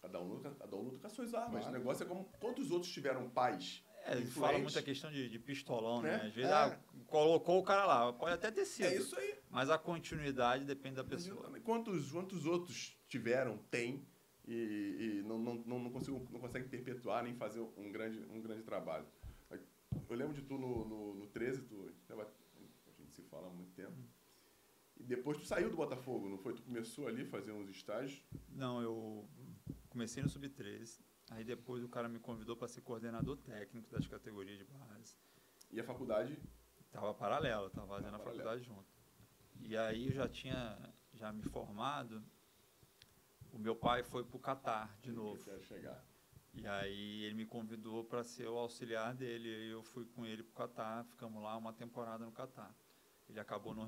cada 0.02 0.20
um, 0.20 0.28
luta, 0.28 0.52
cada 0.52 0.76
um 0.76 0.82
luta 0.82 1.00
com 1.00 1.08
as 1.08 1.14
suas 1.14 1.34
armas. 1.34 1.62
Claro. 1.64 1.76
O 1.76 1.80
negócio 1.80 2.04
é 2.04 2.08
como 2.08 2.26
quantos 2.40 2.70
outros 2.70 2.92
tiveram 2.92 3.30
pais. 3.30 3.84
É, 4.06 4.18
ele 4.18 4.26
fala 4.28 4.60
muito 4.60 4.78
a 4.78 4.82
questão 4.84 5.12
de, 5.12 5.28
de 5.28 5.40
pistolão, 5.40 6.02
né? 6.02 6.18
Né? 6.18 6.28
Às 6.28 6.34
vezes, 6.34 6.52
É. 6.52 6.54
ah, 6.54 6.80
colocou 7.08 7.60
o 7.60 7.64
cara 7.64 7.86
lá, 7.86 8.14
pode 8.14 8.34
até 8.34 8.52
ter 8.52 8.66
sido. 8.66 8.86
É 8.86 8.96
isso 8.96 9.18
aí. 9.18 9.36
Mas 9.50 9.70
a 9.70 9.78
continuidade 9.80 10.64
depende 10.64 10.96
da 10.98 11.04
pessoa. 11.04 11.52
Quantos, 11.62 12.12
quantos 12.12 12.46
outros 12.46 12.96
tiveram, 13.08 13.58
tem, 13.72 14.06
e, 14.48 14.54
e 15.22 15.24
não, 15.28 15.40
não, 15.40 15.56
não, 15.56 15.90
consigo, 15.90 16.28
não 16.32 16.40
conseguem 16.40 16.70
perpetuar 16.70 17.24
nem 17.24 17.34
fazer 17.34 17.62
um 17.76 17.92
grande, 17.92 18.20
um 18.30 18.40
grande 18.42 18.62
trabalho. 18.64 19.06
Eu 20.10 20.16
lembro 20.16 20.34
de 20.34 20.42
tu 20.42 20.58
no, 20.58 20.86
no, 20.86 21.16
no 21.16 21.28
13, 21.28 21.62
tu, 21.64 21.90
a 22.10 22.92
gente 23.02 23.16
se 23.16 23.22
fala 23.24 23.48
há 23.48 23.50
muito 23.50 23.72
tempo. 23.72 23.96
E 24.98 25.04
depois 25.04 25.38
tu 25.38 25.46
saiu 25.46 25.70
do 25.70 25.76
Botafogo, 25.76 26.30
não 26.30 26.38
foi? 26.38 26.54
Tu 26.54 26.62
começou 26.62 27.08
ali 27.08 27.24
a 27.24 27.26
fazer 27.26 27.52
uns 27.52 27.70
estágios. 27.70 28.22
Não, 28.50 28.82
eu 28.82 29.28
comecei 29.90 30.22
no 30.22 30.30
Sub-13, 30.30 31.00
aí 31.32 31.44
depois 31.44 31.84
o 31.84 31.90
cara 31.90 32.08
me 32.08 32.20
convidou 32.20 32.56
para 32.56 32.68
ser 32.68 32.82
coordenador 32.82 33.38
técnico 33.38 33.90
das 33.92 34.08
categorias 34.08 34.58
de 34.58 34.66
base. 34.66 35.18
E 35.72 35.80
a 35.80 35.84
faculdade, 35.84 36.38
Tava 36.92 37.14
paralelo, 37.14 37.70
tava 37.70 37.88
fazendo 37.88 38.12
Tava 38.12 38.24
a 38.24 38.26
faculdade 38.26 38.64
junto. 38.64 38.86
E 39.60 39.76
aí 39.76 40.08
eu 40.08 40.14
já 40.14 40.30
tinha 40.30 40.78
já 41.14 41.32
me 41.32 41.44
formado, 41.44 42.24
o 43.52 43.58
meu 43.58 43.76
pai 43.76 44.04
foi 44.04 44.24
pro 44.24 44.40
Catar 44.40 44.98
de 45.02 45.10
eu 45.10 45.16
novo. 45.16 45.62
chegar. 45.64 46.04
E 46.54 46.66
aí 46.68 47.24
ele 47.24 47.36
me 47.36 47.46
convidou 47.46 48.04
para 48.04 48.24
ser 48.24 48.48
o 48.48 48.58
auxiliar 48.58 49.14
dele. 49.14 49.50
E 49.50 49.72
eu 49.72 49.84
fui 49.84 50.06
com 50.06 50.26
ele 50.26 50.44
para 50.44 50.52
o 50.52 50.68
Catar, 50.68 51.06
ficamos 51.06 51.42
lá 51.44 51.58
uma 51.58 51.74
temporada 51.74 52.26
no 52.26 52.32
Catar. 52.32 52.74
Ele 53.28 53.40
acabou 53.40 53.74
não 53.74 53.86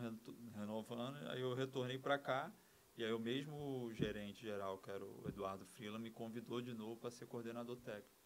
renovando, 0.55 1.15
aí 1.29 1.41
eu 1.41 1.53
retornei 1.53 1.97
para 1.97 2.17
cá. 2.17 2.51
E 2.97 3.05
aí 3.05 3.13
o 3.13 3.19
mesmo 3.19 3.91
gerente 3.93 4.41
geral, 4.41 4.79
que 4.79 4.89
era 4.89 5.05
o 5.05 5.23
Eduardo 5.27 5.63
Frila, 5.67 5.99
me 5.99 6.09
convidou 6.09 6.59
de 6.59 6.73
novo 6.73 6.97
para 6.97 7.11
ser 7.11 7.27
coordenador 7.27 7.77
técnico. 7.77 8.17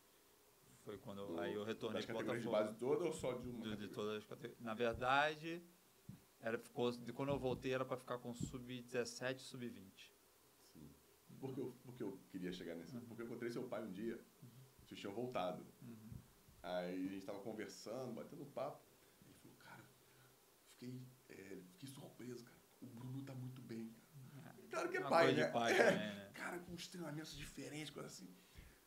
Foi 0.85 0.97
quando 0.97 1.19
eu, 1.19 1.39
aí 1.39 1.53
eu 1.53 1.63
retornei 1.63 2.01
para 2.01 2.15
o 2.15 2.19
Botafogo. 2.19 2.41
de 2.41 2.49
base 2.49 2.75
toda 2.75 3.03
ou 3.03 3.11
só 3.11 3.33
de 3.33 3.49
uma? 3.49 3.59
De, 3.59 3.75
de 3.75 3.87
todas 3.89 4.17
as 4.19 4.25
categorias. 4.25 4.59
Na 4.61 4.73
verdade, 4.73 5.61
era, 6.39 6.57
ficou, 6.57 6.89
de 6.89 7.11
quando 7.11 7.29
eu 7.29 7.37
voltei 7.37 7.73
era 7.73 7.83
para 7.83 7.97
ficar 7.97 8.17
com 8.17 8.33
sub-17 8.33 9.35
e 9.35 9.41
sub-20. 9.41 10.11
Sim. 10.73 10.89
Por 11.39 11.53
que, 11.53 11.59
eu, 11.59 11.75
por 11.83 11.93
que 11.93 12.03
eu 12.03 12.17
queria 12.31 12.53
chegar 12.53 12.75
nesse? 12.75 12.95
Uhum. 12.95 13.01
Porque 13.01 13.21
eu 13.21 13.25
encontrei 13.25 13.51
seu 13.51 13.63
pai 13.67 13.83
um 13.83 13.91
dia, 13.91 14.15
uhum. 14.15 14.49
vocês 14.85 14.99
tinham 14.99 15.13
voltado. 15.13 15.63
Uhum. 15.81 16.11
Aí 16.63 16.95
a 16.95 17.09
gente 17.09 17.17
estava 17.17 17.39
conversando, 17.41 18.13
batendo 18.13 18.45
papo. 18.45 18.81
Ele 19.25 19.33
falou, 19.33 19.57
cara, 19.57 19.83
fiquei, 20.69 21.01
é, 21.29 21.61
fiquei 21.73 21.89
surpreso, 21.89 22.45
cara. 22.45 22.57
O 22.81 22.85
Bruno 22.87 23.21
tá 23.23 23.33
muito 23.35 23.61
bem, 23.61 23.89
cara. 23.89 24.00
É. 24.71 24.75
Claro 24.75 24.89
que 24.89 24.97
é 24.97 24.99
Uma 25.01 25.09
pai, 25.09 25.33
né? 25.33 25.47
Pai 25.47 25.75
também, 25.77 25.97
né? 25.97 26.29
Cara, 26.33 26.59
com 26.59 26.73
uns 26.73 26.87
treinamentos 26.87 27.35
diferentes, 27.35 27.89
coisa 27.89 28.07
assim. 28.07 28.27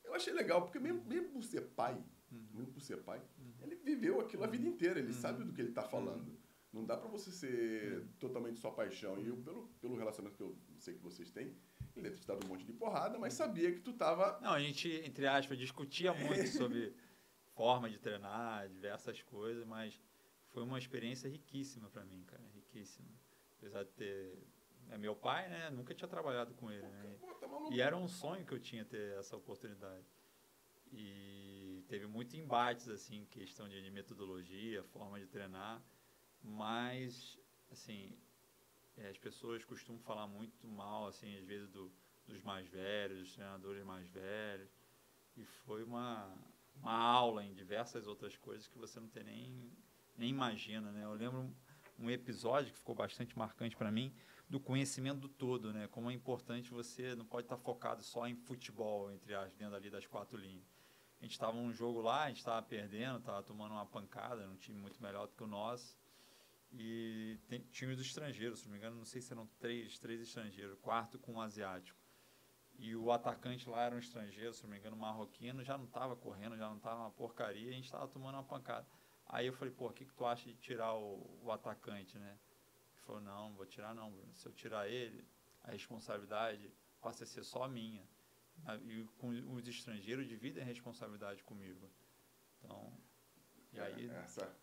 Eu 0.02 0.14
achei 0.14 0.32
legal, 0.32 0.62
porque 0.62 0.78
mesmo, 0.78 1.04
mesmo 1.04 1.28
por 1.28 1.44
ser 1.44 1.62
pai, 1.62 1.94
uhum. 2.30 2.46
mesmo 2.52 2.72
por 2.72 2.80
ser 2.80 2.98
pai, 3.02 3.20
uhum. 3.38 3.52
ele 3.62 3.76
viveu 3.76 4.20
aquilo 4.20 4.44
a 4.44 4.46
vida 4.46 4.66
inteira, 4.66 4.98
ele 4.98 5.08
uhum. 5.08 5.14
sabe 5.14 5.44
do 5.44 5.52
que 5.52 5.60
ele 5.60 5.70
está 5.70 5.82
falando. 5.82 6.38
Não 6.72 6.84
dá 6.84 6.96
para 6.96 7.08
você 7.08 7.30
ser 7.30 8.04
totalmente 8.18 8.58
sua 8.58 8.72
paixão. 8.72 9.16
E 9.20 9.28
eu, 9.28 9.36
pelo, 9.36 9.68
pelo 9.80 9.96
relacionamento 9.96 10.36
que 10.36 10.42
eu 10.42 10.58
sei 10.78 10.94
que 10.94 11.00
vocês 11.00 11.30
têm, 11.30 11.56
ele 11.94 12.02
deve 12.02 12.16
ter 12.16 12.22
te 12.22 12.26
dado 12.26 12.44
um 12.44 12.48
monte 12.48 12.64
de 12.64 12.72
porrada, 12.72 13.16
mas 13.16 13.34
sabia 13.34 13.70
que 13.72 13.80
tu 13.80 13.92
tava. 13.92 14.40
Não, 14.40 14.50
a 14.50 14.60
gente, 14.60 14.88
entre 14.88 15.26
aspas, 15.26 15.56
discutia 15.56 16.12
muito 16.12 16.48
sobre 16.58 16.92
forma 17.54 17.88
de 17.88 17.98
treinar, 17.98 18.68
diversas 18.68 19.22
coisas, 19.22 19.64
mas 19.64 20.00
foi 20.48 20.64
uma 20.64 20.78
experiência 20.78 21.28
riquíssima 21.28 21.88
para 21.88 22.04
mim, 22.04 22.24
cara, 22.26 22.42
riquíssima. 22.54 23.08
Apesar 23.56 23.84
de 23.84 23.90
ter 23.92 24.38
é 24.94 24.98
meu 24.98 25.14
pai, 25.16 25.48
né? 25.48 25.70
Nunca 25.70 25.92
tinha 25.92 26.08
trabalhado 26.08 26.54
com 26.54 26.70
ele, 26.70 26.86
né? 26.86 27.16
Tá 27.40 27.48
e 27.70 27.80
era 27.80 27.96
um 27.96 28.06
sonho 28.06 28.46
que 28.46 28.54
eu 28.54 28.60
tinha 28.60 28.84
ter 28.84 29.18
essa 29.18 29.36
oportunidade. 29.36 30.06
E 30.92 31.84
teve 31.88 32.06
muitos 32.06 32.34
embates 32.34 32.88
assim, 32.88 33.26
questão 33.26 33.68
de 33.68 33.90
metodologia, 33.90 34.84
forma 34.84 35.18
de 35.18 35.26
treinar. 35.26 35.82
Mas, 36.40 37.36
assim, 37.72 38.16
é, 38.96 39.08
as 39.08 39.18
pessoas 39.18 39.64
costumam 39.64 40.00
falar 40.00 40.28
muito 40.28 40.66
mal, 40.68 41.08
assim, 41.08 41.36
às 41.38 41.44
vezes, 41.44 41.68
do, 41.70 41.90
dos 42.26 42.40
mais 42.42 42.68
velhos, 42.68 43.18
dos 43.18 43.34
treinadores 43.34 43.84
mais 43.84 44.08
velhos. 44.10 44.70
E 45.36 45.44
foi 45.44 45.82
uma, 45.82 46.32
uma 46.76 46.92
aula 46.92 47.44
em 47.44 47.52
diversas 47.52 48.06
outras 48.06 48.36
coisas 48.36 48.68
que 48.68 48.78
você 48.78 49.00
não 49.00 49.08
tem 49.08 49.24
nem, 49.24 49.72
nem 50.16 50.30
imagina, 50.30 50.92
né? 50.92 51.04
Eu 51.04 51.14
lembro 51.14 51.52
um 51.98 52.10
episódio 52.10 52.72
que 52.72 52.78
ficou 52.78 52.94
bastante 52.94 53.36
marcante 53.38 53.76
para 53.76 53.90
mim 53.90 54.14
do 54.48 54.60
conhecimento 54.60 55.20
do 55.20 55.28
todo, 55.28 55.72
né? 55.72 55.88
Como 55.88 56.10
é 56.10 56.14
importante 56.14 56.70
você 56.70 57.14
não 57.14 57.24
pode 57.24 57.46
estar 57.46 57.56
focado 57.56 58.02
só 58.02 58.26
em 58.26 58.34
futebol, 58.34 59.10
entre 59.10 59.34
as 59.34 59.52
dentro 59.54 59.74
ali 59.74 59.90
das 59.90 60.06
quatro 60.06 60.38
linhas. 60.38 60.64
A 61.20 61.24
gente 61.24 61.32
estava 61.32 61.56
num 61.56 61.72
jogo 61.72 62.00
lá, 62.00 62.24
a 62.24 62.28
gente 62.28 62.38
estava 62.38 62.60
perdendo, 62.62 63.18
estava 63.18 63.42
tomando 63.42 63.72
uma 63.72 63.86
pancada, 63.86 64.46
num 64.46 64.56
time 64.56 64.78
muito 64.78 65.02
melhor 65.02 65.26
do 65.26 65.34
que 65.34 65.42
o 65.42 65.46
nosso. 65.46 65.96
E 66.70 67.38
tem, 67.48 67.60
tinha 67.70 67.90
os 67.90 68.00
estrangeiros, 68.00 68.60
se 68.60 68.66
não 68.66 68.72
me 68.72 68.78
engano, 68.78 68.96
não 68.96 69.04
sei 69.04 69.22
se 69.22 69.32
eram 69.32 69.46
três, 69.58 69.98
três 69.98 70.20
estrangeiros, 70.20 70.76
quarto 70.80 71.18
com 71.18 71.34
um 71.34 71.40
asiático. 71.40 71.98
E 72.76 72.96
o 72.96 73.12
atacante 73.12 73.68
lá 73.68 73.84
era 73.84 73.94
um 73.94 73.98
estrangeiro, 73.98 74.52
se 74.52 74.62
não 74.64 74.70
me 74.70 74.78
engano, 74.78 74.96
marroquino, 74.96 75.62
já 75.62 75.78
não 75.78 75.84
estava 75.84 76.16
correndo, 76.16 76.56
já 76.56 76.68
não 76.68 76.76
estava 76.76 77.02
uma 77.02 77.10
porcaria, 77.10 77.70
a 77.70 77.72
gente 77.72 77.84
estava 77.84 78.08
tomando 78.08 78.34
uma 78.34 78.42
pancada. 78.42 78.86
Aí 79.34 79.48
eu 79.48 79.52
falei, 79.52 79.74
pô, 79.74 79.88
o 79.88 79.92
que, 79.92 80.04
que 80.04 80.14
tu 80.14 80.24
acha 80.24 80.48
de 80.48 80.54
tirar 80.58 80.94
o, 80.94 81.40
o 81.42 81.50
atacante, 81.50 82.16
né? 82.16 82.38
Ele 82.92 83.02
falou, 83.04 83.20
não, 83.20 83.48
não 83.48 83.56
vou 83.56 83.66
tirar 83.66 83.92
não, 83.92 84.08
Bruno. 84.08 84.32
Se 84.32 84.46
eu 84.46 84.52
tirar 84.52 84.88
ele, 84.88 85.26
a 85.64 85.72
responsabilidade 85.72 86.72
passa 87.00 87.24
a 87.24 87.26
ser 87.26 87.42
só 87.42 87.66
minha. 87.66 88.06
E 88.84 89.02
com 89.18 89.30
os 89.30 89.66
estrangeiros 89.66 90.28
dividem 90.28 90.62
a 90.62 90.66
responsabilidade 90.66 91.42
comigo. 91.42 91.90
Então, 92.60 92.96
e 93.72 93.80
aí... 93.80 94.08
É, 94.08 94.18
essa 94.20 94.56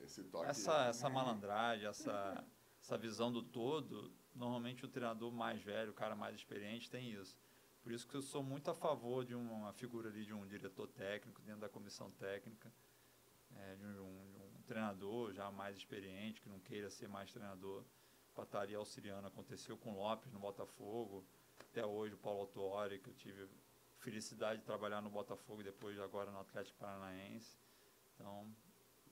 esse 0.00 0.24
toque. 0.24 0.50
Essa, 0.50 0.86
essa 0.86 1.08
malandragem, 1.08 1.86
essa, 1.86 2.44
essa 2.82 2.98
visão 2.98 3.30
do 3.30 3.40
todo, 3.40 4.12
normalmente 4.34 4.84
o 4.84 4.88
treinador 4.88 5.30
mais 5.30 5.62
velho, 5.62 5.92
o 5.92 5.94
cara 5.94 6.16
mais 6.16 6.34
experiente, 6.34 6.90
tem 6.90 7.12
isso. 7.12 7.38
Por 7.84 7.92
isso 7.92 8.04
que 8.04 8.16
eu 8.16 8.22
sou 8.22 8.42
muito 8.42 8.68
a 8.68 8.74
favor 8.74 9.24
de 9.24 9.36
uma 9.36 9.72
figura 9.74 10.08
ali 10.08 10.24
de 10.24 10.34
um 10.34 10.44
diretor 10.44 10.88
técnico 10.88 11.40
dentro 11.42 11.60
da 11.60 11.68
comissão 11.68 12.10
técnica, 12.10 12.72
é, 13.58 13.76
de, 13.76 13.84
um, 13.84 14.32
de, 14.32 14.38
um, 14.58 14.62
treinador 14.66 15.32
já 15.32 15.50
mais 15.50 15.76
experiente, 15.76 16.40
que 16.40 16.48
não 16.48 16.58
queira 16.60 16.90
ser 16.90 17.08
mais 17.08 17.30
treinador, 17.30 17.84
para 18.34 18.44
estar 18.44 18.60
ali 18.60 18.74
auxiliando. 18.74 19.26
Aconteceu 19.26 19.76
com 19.76 19.92
o 19.92 19.98
Lopes 19.98 20.32
no 20.32 20.38
Botafogo, 20.38 21.24
até 21.70 21.84
hoje 21.84 22.14
o 22.14 22.18
Paulo 22.18 22.40
Autuori, 22.40 22.98
que 22.98 23.08
eu 23.08 23.14
tive 23.14 23.48
felicidade 23.98 24.60
de 24.60 24.64
trabalhar 24.64 25.02
no 25.02 25.10
Botafogo 25.10 25.60
e 25.60 25.64
depois 25.64 25.98
agora 25.98 26.30
no 26.30 26.38
Atlético 26.40 26.78
Paranaense. 26.78 27.58
Então, 28.14 28.54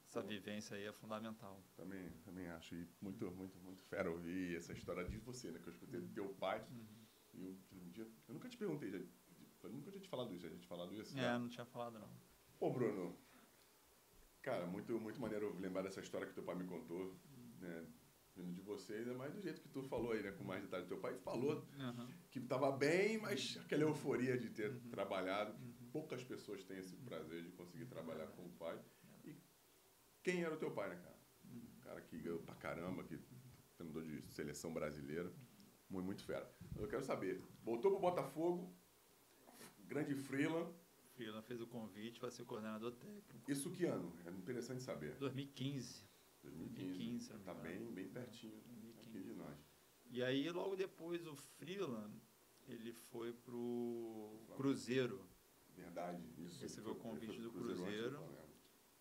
essa 0.08 0.22
vivência 0.22 0.76
aí 0.76 0.84
é 0.84 0.92
fundamental. 0.92 1.60
Também, 1.76 2.10
também 2.24 2.48
acho. 2.48 2.74
E 2.74 2.88
muito, 3.00 3.30
muito, 3.32 3.58
muito 3.58 3.82
fera 3.84 4.10
ouvir 4.10 4.56
essa 4.56 4.72
história 4.72 5.04
de 5.04 5.18
você, 5.18 5.50
né? 5.50 5.58
Que 5.58 5.68
eu 5.68 5.72
escutei 5.72 6.00
do 6.00 6.08
teu 6.08 6.28
pai. 6.34 6.64
Uhum. 6.70 6.86
E 7.34 7.44
eu, 7.44 7.56
um 7.72 7.90
dia, 7.90 8.08
eu 8.28 8.34
nunca 8.34 8.48
te 8.48 8.56
perguntei, 8.56 8.90
já, 8.90 8.98
eu 9.64 9.70
nunca 9.70 9.90
tinha 9.90 10.02
te 10.02 10.08
falado 10.08 10.32
isso, 10.32 10.46
a 10.46 10.48
gente 10.48 10.66
falado 10.66 10.94
isso. 10.94 11.18
É, 11.18 11.22
né? 11.22 11.38
não 11.38 11.48
tinha 11.48 11.66
falado 11.66 11.98
não. 11.98 12.08
Pô, 12.58 12.70
Bruno, 12.70 13.14
cara, 14.46 14.66
muito, 14.66 14.98
muito 15.00 15.20
maneiro 15.20 15.54
lembrar 15.58 15.82
dessa 15.82 16.00
história 16.00 16.26
que 16.26 16.32
teu 16.32 16.44
pai 16.44 16.54
me 16.54 16.64
contou, 16.64 17.14
né? 17.60 17.86
Vindo 18.34 18.52
de 18.54 18.60
você, 18.60 18.94
ainda 18.94 19.14
mais 19.14 19.32
do 19.32 19.40
jeito 19.40 19.60
que 19.60 19.68
tu 19.68 19.82
falou 19.82 20.12
aí, 20.12 20.22
né? 20.22 20.30
Com 20.30 20.44
mais 20.44 20.62
detalhes. 20.62 20.86
Teu 20.86 20.98
pai 20.98 21.14
falou 21.18 21.66
uhum. 21.78 22.08
que 22.30 22.38
estava 22.38 22.70
bem, 22.70 23.18
mas 23.18 23.58
aquela 23.64 23.82
euforia 23.82 24.38
de 24.38 24.50
ter 24.50 24.70
uhum. 24.70 24.90
trabalhado. 24.90 25.52
Uhum. 25.52 25.90
Poucas 25.90 26.22
pessoas 26.22 26.62
têm 26.64 26.78
esse 26.78 26.96
prazer 26.96 27.42
de 27.42 27.50
conseguir 27.52 27.86
trabalhar 27.86 28.26
com 28.28 28.42
o 28.42 28.50
pai 28.50 28.78
quem 30.26 30.42
era 30.42 30.52
o 30.52 30.58
teu 30.58 30.72
pai, 30.72 30.88
né, 30.88 30.96
cara? 30.96 31.16
Um 31.44 31.80
cara 31.82 32.00
que 32.00 32.18
ganhou 32.18 32.40
pra 32.40 32.56
caramba, 32.56 33.04
que 33.04 33.16
treinador 33.76 34.02
de 34.02 34.20
seleção 34.32 34.72
brasileira. 34.72 35.32
Muito, 35.88 36.04
muito 36.04 36.24
fera. 36.24 36.52
Eu 36.74 36.88
quero 36.88 37.04
saber, 37.04 37.40
voltou 37.62 37.92
pro 37.92 38.00
Botafogo, 38.00 38.76
grande 39.84 40.16
Freeland. 40.16 40.68
Freeland 41.16 41.46
fez 41.46 41.60
o 41.60 41.66
convite 41.66 42.20
para 42.20 42.30
ser 42.30 42.44
coordenador 42.44 42.92
técnico. 42.92 43.50
Isso 43.50 43.70
que 43.70 43.86
ano? 43.86 44.12
É 44.24 44.30
interessante 44.30 44.82
saber. 44.82 45.16
2015. 45.16 46.04
2015. 46.42 47.28
2015 47.30 47.44
tá 47.44 47.54
bem, 47.54 47.92
bem 47.92 48.08
pertinho 48.08 48.52
2015. 48.52 49.08
aqui 49.08 49.20
de 49.20 49.34
nós. 49.34 49.58
E 50.10 50.22
aí, 50.22 50.48
logo 50.50 50.76
depois, 50.76 51.26
o 51.26 51.34
Freeland, 51.34 52.14
ele 52.68 52.92
foi 52.92 53.32
pro 53.32 54.38
Cruzeiro. 54.56 55.26
Verdade, 55.74 56.22
isso. 56.38 56.60
Recebeu 56.62 56.92
o 56.92 56.96
convite 56.96 57.40
do 57.40 57.50
Cruzeiro. 57.50 58.10
Cruzeiro 58.10 58.46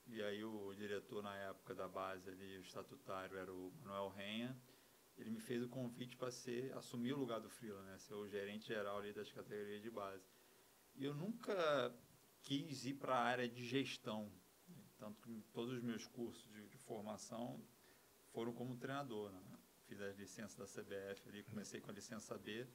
e 0.07 0.21
aí 0.21 0.43
o 0.43 0.73
diretor 0.75 1.23
na 1.23 1.35
época 1.35 1.73
da 1.73 1.87
base 1.87 2.29
ali, 2.29 2.57
o 2.57 2.61
estatutário, 2.61 3.37
era 3.37 3.51
o 3.51 3.73
Manuel 3.83 4.09
Renha. 4.09 4.55
Ele 5.17 5.31
me 5.31 5.39
fez 5.39 5.63
o 5.63 5.69
convite 5.69 6.15
para 6.15 6.31
ser 6.31 6.71
assumir 6.73 7.13
o 7.13 7.17
lugar 7.17 7.39
do 7.39 7.49
Frila, 7.49 7.81
né? 7.83 7.97
Ser 7.97 8.13
o 8.13 8.27
gerente 8.27 8.67
geral 8.67 8.99
ali 8.99 9.13
das 9.13 9.31
categorias 9.31 9.81
de 9.81 9.89
base. 9.89 10.23
E 10.95 11.05
eu 11.05 11.13
nunca 11.13 11.93
quis 12.45 12.85
ir 12.85 12.93
para 12.93 13.15
a 13.15 13.23
área 13.23 13.49
de 13.49 13.65
gestão, 13.65 14.31
tanto 14.97 15.21
que 15.21 15.41
todos 15.51 15.73
os 15.73 15.83
meus 15.83 16.07
cursos 16.07 16.49
de, 16.53 16.69
de 16.69 16.77
formação 16.77 17.61
foram 18.31 18.53
como 18.53 18.77
treinador, 18.77 19.31
né? 19.31 19.41
Fiz 19.87 19.99
a 19.99 20.07
licença 20.13 20.57
da 20.57 20.65
CBF 20.65 21.27
ali, 21.27 21.43
comecei 21.43 21.81
com 21.81 21.91
a 21.91 21.93
licença 21.93 22.37
B 22.37 22.65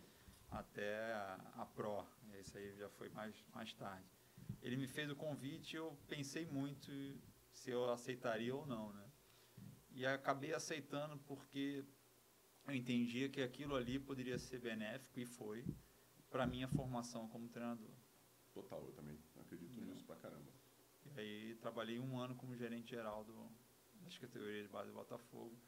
até 0.50 1.12
a, 1.14 1.34
a 1.56 1.66
Pro. 1.66 2.06
Isso 2.38 2.58
aí 2.58 2.76
já 2.76 2.90
foi 2.90 3.08
mais 3.08 3.34
mais 3.54 3.72
tarde 3.72 4.20
ele 4.62 4.76
me 4.76 4.86
fez 4.86 5.10
o 5.10 5.16
convite 5.16 5.76
eu 5.76 5.96
pensei 6.08 6.46
muito 6.46 6.90
se 7.52 7.70
eu 7.70 7.90
aceitaria 7.90 8.54
ou 8.54 8.66
não, 8.66 8.92
né? 8.92 9.10
E 9.90 10.06
acabei 10.06 10.54
aceitando 10.54 11.18
porque 11.18 11.84
eu 12.66 12.74
entendia 12.74 13.28
que 13.28 13.42
aquilo 13.42 13.74
ali 13.74 13.98
poderia 13.98 14.38
ser 14.38 14.60
benéfico 14.60 15.18
e 15.18 15.26
foi 15.26 15.66
para 16.30 16.46
minha 16.46 16.68
formação 16.68 17.28
como 17.28 17.48
treinador. 17.48 17.90
Total, 18.52 18.84
eu 18.84 18.92
também 18.92 19.18
acredito 19.50 19.80
Não. 19.80 19.86
nisso 19.88 20.04
pra 20.04 20.16
caramba. 20.16 20.52
E 21.16 21.20
aí 21.20 21.54
trabalhei 21.56 21.98
um 21.98 22.18
ano 22.18 22.36
como 22.36 22.54
gerente 22.54 22.90
geral 22.90 23.24
do, 23.24 23.50
das 24.02 24.16
categorias 24.16 24.66
de 24.66 24.72
base 24.72 24.88
do 24.90 24.94
Botafogo, 24.94 25.58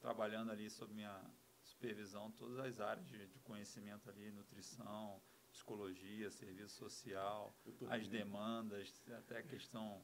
trabalhando 0.00 0.52
ali 0.52 0.70
sob 0.70 0.94
minha 0.94 1.20
supervisão 1.62 2.30
todas 2.32 2.58
as 2.58 2.80
áreas 2.80 3.06
de, 3.06 3.26
de 3.26 3.38
conhecimento 3.40 4.08
ali, 4.08 4.30
nutrição, 4.30 5.20
psicologia, 5.50 6.30
serviço 6.30 6.76
social, 6.76 7.54
as 7.90 8.08
demandas, 8.08 9.02
até 9.18 9.38
a 9.38 9.42
questão 9.42 10.02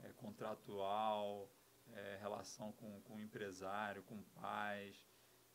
é, 0.00 0.12
contratual, 0.12 1.50
é, 1.92 2.18
relação 2.20 2.72
com, 2.72 3.00
com 3.02 3.16
o 3.16 3.20
empresário, 3.20 4.02
com 4.02 4.22
pais. 4.40 5.06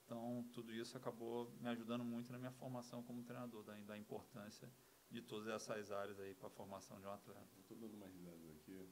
Então, 0.06 0.48
tudo 0.54 0.74
isso 0.74 0.96
acabou 0.98 1.52
me 1.60 1.68
ajudando 1.70 2.04
muito 2.04 2.32
na 2.32 2.38
minha 2.38 2.52
formação 2.52 3.04
como 3.04 3.24
treinador, 3.24 3.64
da, 3.64 3.74
da 3.74 3.98
importância 3.98 4.72
de 5.10 5.22
todas 5.22 5.48
essas 5.48 5.92
áreas 5.92 6.20
aí 6.20 6.34
para 6.34 6.48
a 6.48 6.52
formação 6.52 7.00
de 7.00 7.06
um 7.06 7.12
atleta. 7.12 7.48
Estou 7.60 7.78
dando 7.78 7.96
uma 7.96 8.08
risada 8.08 8.38
aqui, 8.52 8.90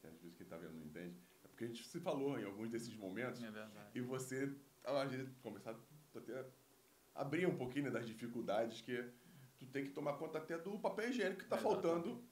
que 0.00 0.06
às 0.06 0.20
vezes 0.20 0.36
quem 0.36 0.44
está 0.44 0.56
vendo 0.56 0.74
não 0.74 0.84
entende. 0.84 1.16
É 1.44 1.48
porque 1.48 1.64
a 1.64 1.66
gente 1.66 1.86
se 1.86 2.00
falou 2.00 2.38
em 2.38 2.44
alguns 2.44 2.70
desses 2.70 2.94
momentos. 2.94 3.42
É 3.42 3.50
verdade. 3.50 3.90
E 3.94 4.00
você, 4.00 4.54
a 4.84 5.06
gente 5.06 5.30
conversado, 5.42 5.82
até 6.14 6.46
abrir 7.14 7.46
um 7.46 7.56
pouquinho 7.56 7.86
né, 7.86 7.90
das 7.90 8.06
dificuldades 8.06 8.80
que 8.80 9.12
tu 9.58 9.66
tem 9.66 9.84
que 9.84 9.90
tomar 9.90 10.14
conta 10.14 10.38
até 10.38 10.56
do 10.58 10.78
papel 10.78 11.10
higiênico 11.10 11.40
que 11.40 11.44
está 11.44 11.58
faltando 11.58 12.24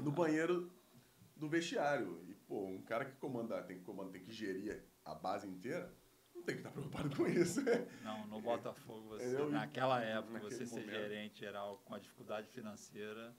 no 0.00 0.10
banheiro 0.10 0.70
do 1.36 1.48
vestiário. 1.48 2.24
E, 2.28 2.34
pô, 2.34 2.66
um 2.66 2.82
cara 2.82 3.04
que 3.04 3.16
comanda, 3.16 3.62
tem 3.62 3.78
que 3.78 3.84
comandar, 3.84 4.12
tem 4.12 4.22
que 4.22 4.32
gerir 4.32 4.84
a 5.04 5.14
base 5.14 5.46
inteira, 5.46 5.92
não 6.42 6.46
tem 6.46 6.54
que 6.56 6.60
estar 6.60 6.70
preocupado 6.72 7.16
com 7.16 7.26
isso. 7.26 7.60
Não, 8.02 8.26
no 8.26 8.40
Botafogo, 8.40 9.08
você, 9.08 9.36
Eu- 9.36 9.50
naquela 9.50 10.02
época, 10.02 10.40
você 10.40 10.66
ser 10.66 10.74
momento. 10.80 10.90
gerente 10.90 11.38
geral 11.40 11.80
com 11.84 11.94
a 11.94 11.98
dificuldade 11.98 12.48
financeira. 12.48 13.34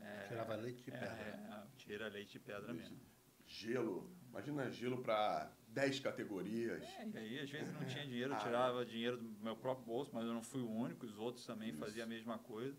É, 0.00 0.26
Tirava 0.28 0.54
leite 0.56 0.82
de 0.84 0.90
pedra. 0.90 1.08
É, 1.08 1.66
tira 1.76 2.08
leite 2.08 2.32
de 2.32 2.38
pedra 2.40 2.72
mesmo. 2.72 2.98
Gelo. 3.46 4.10
Imagina 4.30 4.70
gelo 4.70 5.02
para 5.02 5.50
10 5.68 6.00
categorias. 6.00 6.82
É, 6.82 7.08
e 7.08 7.18
aí, 7.18 7.40
às 7.40 7.50
vezes, 7.50 7.72
não 7.74 7.84
tinha 7.86 8.04
dinheiro, 8.06 8.32
eu 8.32 8.36
Ah, 8.36 8.40
tirava 8.40 8.84
dinheiro 8.86 9.16
do 9.16 9.28
meu 9.44 9.56
próprio 9.56 9.86
bolso, 9.86 10.10
mas 10.14 10.24
eu 10.24 10.32
não 10.32 10.42
fui 10.42 10.60
o 10.62 10.70
único, 10.70 11.06
os 11.06 11.18
outros 11.18 11.44
também 11.46 11.70
Isso. 11.70 11.78
faziam 11.78 12.04
a 12.04 12.08
mesma 12.08 12.38
coisa. 12.38 12.76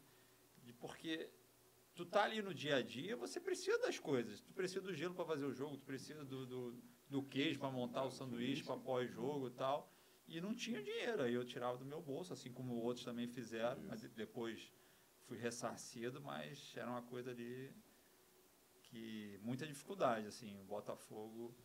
E 0.66 0.74
porque 0.74 1.30
tu 1.96 2.06
tá 2.06 2.24
ali 2.24 2.42
no 2.42 2.54
dia 2.54 2.78
a 2.78 2.82
dia, 2.82 3.16
você 3.16 3.40
precisa 3.40 3.78
das 3.80 3.98
coisas. 3.98 4.40
Tu 4.42 4.54
precisa 4.54 4.82
do 4.82 4.94
gelo 4.94 5.14
para 5.16 5.26
fazer 5.26 5.46
o 5.46 5.54
jogo, 5.54 5.78
tu 5.78 5.86
precisa 5.86 6.24
do, 6.24 6.46
do, 6.46 6.84
do 7.10 7.24
queijo 7.24 7.60
para 7.60 7.72
montar 7.72 8.04
o 8.04 8.12
sanduíche 8.12 8.64
para 8.64 8.78
pós-jogo 8.78 9.48
e 9.48 9.52
tal. 9.52 9.92
E 10.28 10.42
não 10.42 10.54
tinha 10.54 10.84
dinheiro, 10.84 11.24
aí 11.24 11.34
eu 11.34 11.46
tirava 11.46 11.78
do 11.78 11.86
meu 11.86 12.02
bolso, 12.02 12.34
assim 12.34 12.52
como 12.52 12.76
outros 12.76 13.06
também 13.06 13.28
fizeram, 13.28 13.82
mas 13.84 14.02
depois 14.02 14.74
fui 15.24 15.38
ressarcido, 15.38 16.22
mas 16.22 16.74
era 16.76 16.90
uma 16.90 17.02
coisa 17.02 17.32
ali 17.32 17.74
que 18.84 19.40
muita 19.42 19.66
dificuldade, 19.66 20.28
assim, 20.28 20.58
o 20.60 20.64
Botafogo 20.64 21.56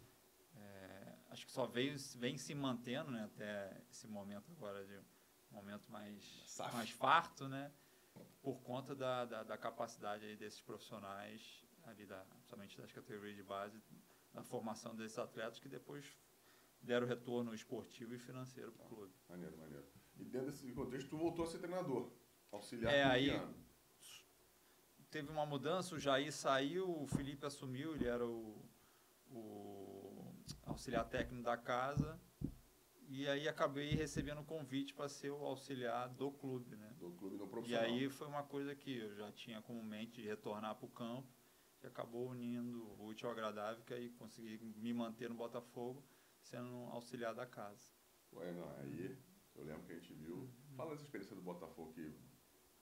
é, 0.55 1.15
acho 1.31 1.47
que 1.47 1.53
só 1.53 1.67
veio, 1.67 1.97
vem 2.17 2.37
se 2.37 2.55
mantendo, 2.55 3.11
né, 3.11 3.25
até 3.25 3.83
esse 3.91 4.07
momento 4.07 4.51
agora 4.53 4.85
de 4.85 4.99
um 4.99 5.55
momento 5.55 5.91
mais, 5.91 6.23
SAF. 6.47 6.75
mais 6.75 6.91
farto, 6.91 7.49
né, 7.49 7.73
por 8.43 8.61
conta 8.63 8.95
da, 8.95 9.25
da, 9.25 9.43
da 9.43 9.59
capacidade 9.59 10.37
desses 10.37 10.61
profissionais 10.61 11.65
ali, 11.85 12.07
da, 12.07 12.25
principalmente 12.25 12.77
das 12.77 12.93
categorias 12.93 13.37
de 13.37 13.43
base, 13.43 13.81
da 14.33 14.43
formação 14.43 14.95
desses 14.97 15.19
atletas 15.19 15.59
que 15.59 15.69
depois 15.69 16.05
deram 16.81 17.07
retorno 17.07 17.55
esportivo 17.55 18.15
e 18.15 18.19
financeiro 18.19 18.73
para 18.73 18.87
o 18.87 18.89
clube. 18.89 19.13
Maneiro, 19.29 19.57
maneiro. 19.59 19.87
E 20.19 20.25
dentro 20.25 20.51
desse 20.51 20.71
contexto, 20.73 21.11
tu 21.11 21.17
voltou 21.19 21.45
a 21.45 21.49
ser 21.49 21.59
treinador, 21.59 22.11
auxiliar 22.51 22.93
É, 22.93 23.05
aí- 23.05 23.31
ano? 23.31 23.55
teve 25.11 25.31
uma 25.31 25.45
mudança, 25.45 25.95
o 25.95 25.99
Jair 25.99 26.33
saiu, 26.33 26.89
o 27.03 27.07
Felipe 27.07 27.45
assumiu, 27.45 27.95
ele 27.95 28.07
era 28.07 28.27
o, 28.27 28.65
o 29.31 30.35
auxiliar 30.65 31.05
técnico 31.09 31.43
da 31.45 31.57
casa. 31.57 32.19
E 33.09 33.29
aí 33.29 33.47
acabei 33.47 33.91
recebendo 33.95 34.41
um 34.41 34.45
convite 34.45 34.95
para 34.95 35.07
ser 35.09 35.29
o 35.31 35.45
auxiliar 35.45 36.09
do 36.09 36.31
clube, 36.33 36.75
né? 36.77 36.95
do 36.99 37.11
clube 37.13 37.37
E 37.37 37.47
profissional. 37.47 37.85
aí 37.85 38.09
foi 38.09 38.27
uma 38.27 38.43
coisa 38.43 38.75
que 38.75 38.97
eu 38.97 39.15
já 39.15 39.31
tinha 39.33 39.61
como 39.61 39.83
mente 39.85 40.23
de 40.23 40.27
retornar 40.27 40.75
para 40.77 40.87
o 40.87 40.89
campo, 40.89 41.29
que 41.83 41.89
acabou 41.89 42.29
unindo 42.29 42.85
o 43.01 43.07
útil 43.07 43.27
ao 43.29 43.33
agradável, 43.33 43.83
que 43.85 43.93
aí 43.93 44.09
consegui 44.11 44.57
me 44.77 44.95
manter 44.95 45.29
no 45.29 45.35
Botafogo, 45.35 46.01
sendo 46.41 46.69
um 46.69 46.89
auxiliar 46.91 47.35
da 47.35 47.45
casa. 47.45 47.93
Ué, 48.33 48.53
não, 48.53 48.71
aí 48.79 49.19
eu 49.57 49.65
lembro 49.65 49.83
que 49.83 49.93
a 49.93 49.97
gente 49.97 50.15
viu. 50.15 50.49
Fala 50.77 50.93
dessa 50.93 51.03
experiência 51.03 51.35
do 51.35 51.43
Botafogo 51.43 51.93
que 51.93 52.15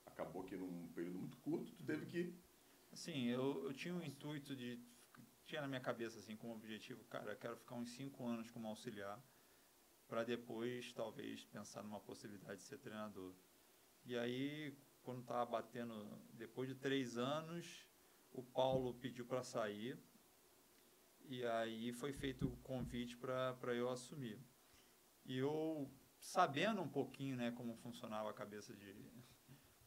acabou 0.05 0.43
que 0.43 0.55
num 0.55 0.87
período 0.93 1.17
muito 1.17 1.35
curto, 1.37 1.73
tu 1.73 1.83
teve 1.83 2.05
que. 2.05 2.39
Assim, 2.93 3.25
eu, 3.25 3.65
eu 3.65 3.73
tinha 3.73 3.95
o 3.95 4.03
intuito 4.03 4.55
de. 4.55 4.79
Tinha 5.45 5.61
na 5.61 5.67
minha 5.67 5.81
cabeça, 5.81 6.19
assim, 6.19 6.37
como 6.37 6.53
objetivo, 6.53 7.03
cara, 7.05 7.31
eu 7.31 7.37
quero 7.37 7.57
ficar 7.57 7.75
uns 7.75 7.89
cinco 7.89 8.25
anos 8.25 8.51
como 8.51 8.67
auxiliar, 8.67 9.19
para 10.07 10.23
depois, 10.23 10.93
talvez, 10.93 11.43
pensar 11.45 11.81
numa 11.81 11.99
possibilidade 11.99 12.57
de 12.57 12.67
ser 12.67 12.77
treinador. 12.77 13.33
E 14.05 14.15
aí, 14.15 14.77
quando 15.01 15.21
estava 15.21 15.43
batendo, 15.49 16.21
depois 16.33 16.69
de 16.69 16.75
três 16.75 17.17
anos, 17.17 17.90
o 18.31 18.43
Paulo 18.43 18.93
pediu 18.95 19.25
para 19.25 19.43
sair, 19.43 19.97
e 21.27 21.45
aí 21.45 21.93
foi 21.93 22.11
feito 22.11 22.47
o 22.47 22.57
convite 22.57 23.17
para 23.17 23.73
eu 23.73 23.89
assumir. 23.89 24.39
E 25.25 25.37
eu, 25.37 25.89
sabendo 26.19 26.81
um 26.81 26.89
pouquinho 26.89 27.35
né, 27.37 27.51
como 27.51 27.75
funcionava 27.77 28.29
a 28.29 28.33
cabeça 28.33 28.75
de, 28.75 28.93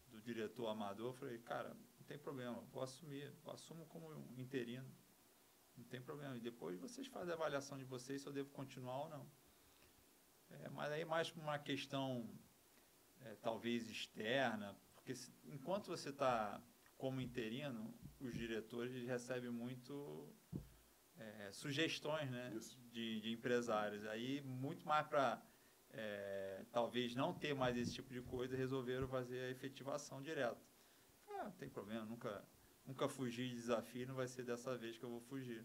do 0.08 0.20
diretor 0.22 0.68
amador, 0.68 1.12
falei, 1.14 1.38
cara, 1.38 1.74
não 1.98 2.06
tem 2.06 2.18
problema, 2.18 2.60
vou 2.72 2.82
assumir, 2.82 3.32
eu 3.44 3.52
assumo 3.52 3.86
como 3.86 4.08
um 4.10 4.40
interino, 4.40 4.90
não 5.76 5.84
tem 5.84 6.00
problema. 6.00 6.36
E 6.36 6.40
depois 6.40 6.78
vocês 6.78 7.06
fazem 7.06 7.32
a 7.32 7.36
avaliação 7.36 7.76
de 7.76 7.84
vocês 7.84 8.22
se 8.22 8.28
eu 8.28 8.32
devo 8.32 8.50
continuar 8.50 9.02
ou 9.02 9.08
não. 9.08 9.30
É, 10.50 10.68
mas 10.68 10.92
aí 10.92 11.04
mais 11.04 11.30
por 11.30 11.42
uma 11.42 11.58
questão, 11.58 12.30
é, 13.20 13.34
talvez 13.36 13.88
externa, 13.90 14.76
porque 14.94 15.14
se- 15.14 15.32
enquanto 15.44 15.88
você 15.88 16.10
está 16.10 16.62
como 16.96 17.20
interino, 17.20 17.92
os 18.20 18.34
diretores 18.34 18.92
recebem 19.06 19.50
muito 19.50 20.28
é, 21.16 21.50
sugestões 21.52 22.30
né, 22.30 22.52
de, 22.92 23.20
de 23.20 23.32
empresários. 23.32 24.04
Aí 24.06 24.40
muito 24.42 24.86
mais 24.86 25.06
para 25.06 25.42
talvez 26.72 27.14
não 27.14 27.32
ter 27.32 27.54
mais 27.54 27.76
esse 27.76 27.94
tipo 27.94 28.12
de 28.12 28.20
coisa, 28.20 28.56
resolveram 28.56 29.06
fazer 29.06 29.38
a 29.44 29.50
efetivação 29.50 30.20
direta. 30.20 30.60
Ah, 31.28 31.44
não 31.44 31.52
tem 31.52 31.68
problema, 31.68 32.04
nunca, 32.04 32.44
nunca 32.84 33.08
fugi 33.08 33.48
de 33.48 33.54
desafio, 33.54 34.08
não 34.08 34.16
vai 34.16 34.26
ser 34.26 34.44
dessa 34.44 34.76
vez 34.76 34.98
que 34.98 35.04
eu 35.04 35.10
vou 35.10 35.20
fugir. 35.20 35.64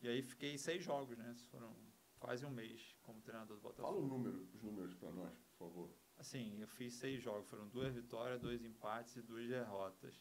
E 0.00 0.08
aí 0.08 0.22
fiquei 0.22 0.56
seis 0.56 0.84
jogos, 0.84 1.18
né? 1.18 1.34
Foram 1.50 1.74
quase 2.18 2.46
um 2.46 2.50
mês 2.50 2.96
como 3.02 3.20
treinador 3.20 3.56
do 3.56 3.62
Botafogo. 3.62 3.88
Fala 3.88 4.04
o 4.04 4.06
número, 4.06 4.48
os 4.54 4.62
números 4.62 4.94
para 4.94 5.10
nós, 5.10 5.34
por 5.50 5.66
favor. 5.66 5.90
Assim, 6.16 6.60
eu 6.60 6.68
fiz 6.68 6.94
seis 6.94 7.22
jogos, 7.22 7.48
foram 7.48 7.68
duas 7.68 7.92
vitórias, 7.94 8.40
dois 8.40 8.62
empates 8.62 9.16
e 9.16 9.22
duas 9.22 9.48
derrotas. 9.48 10.20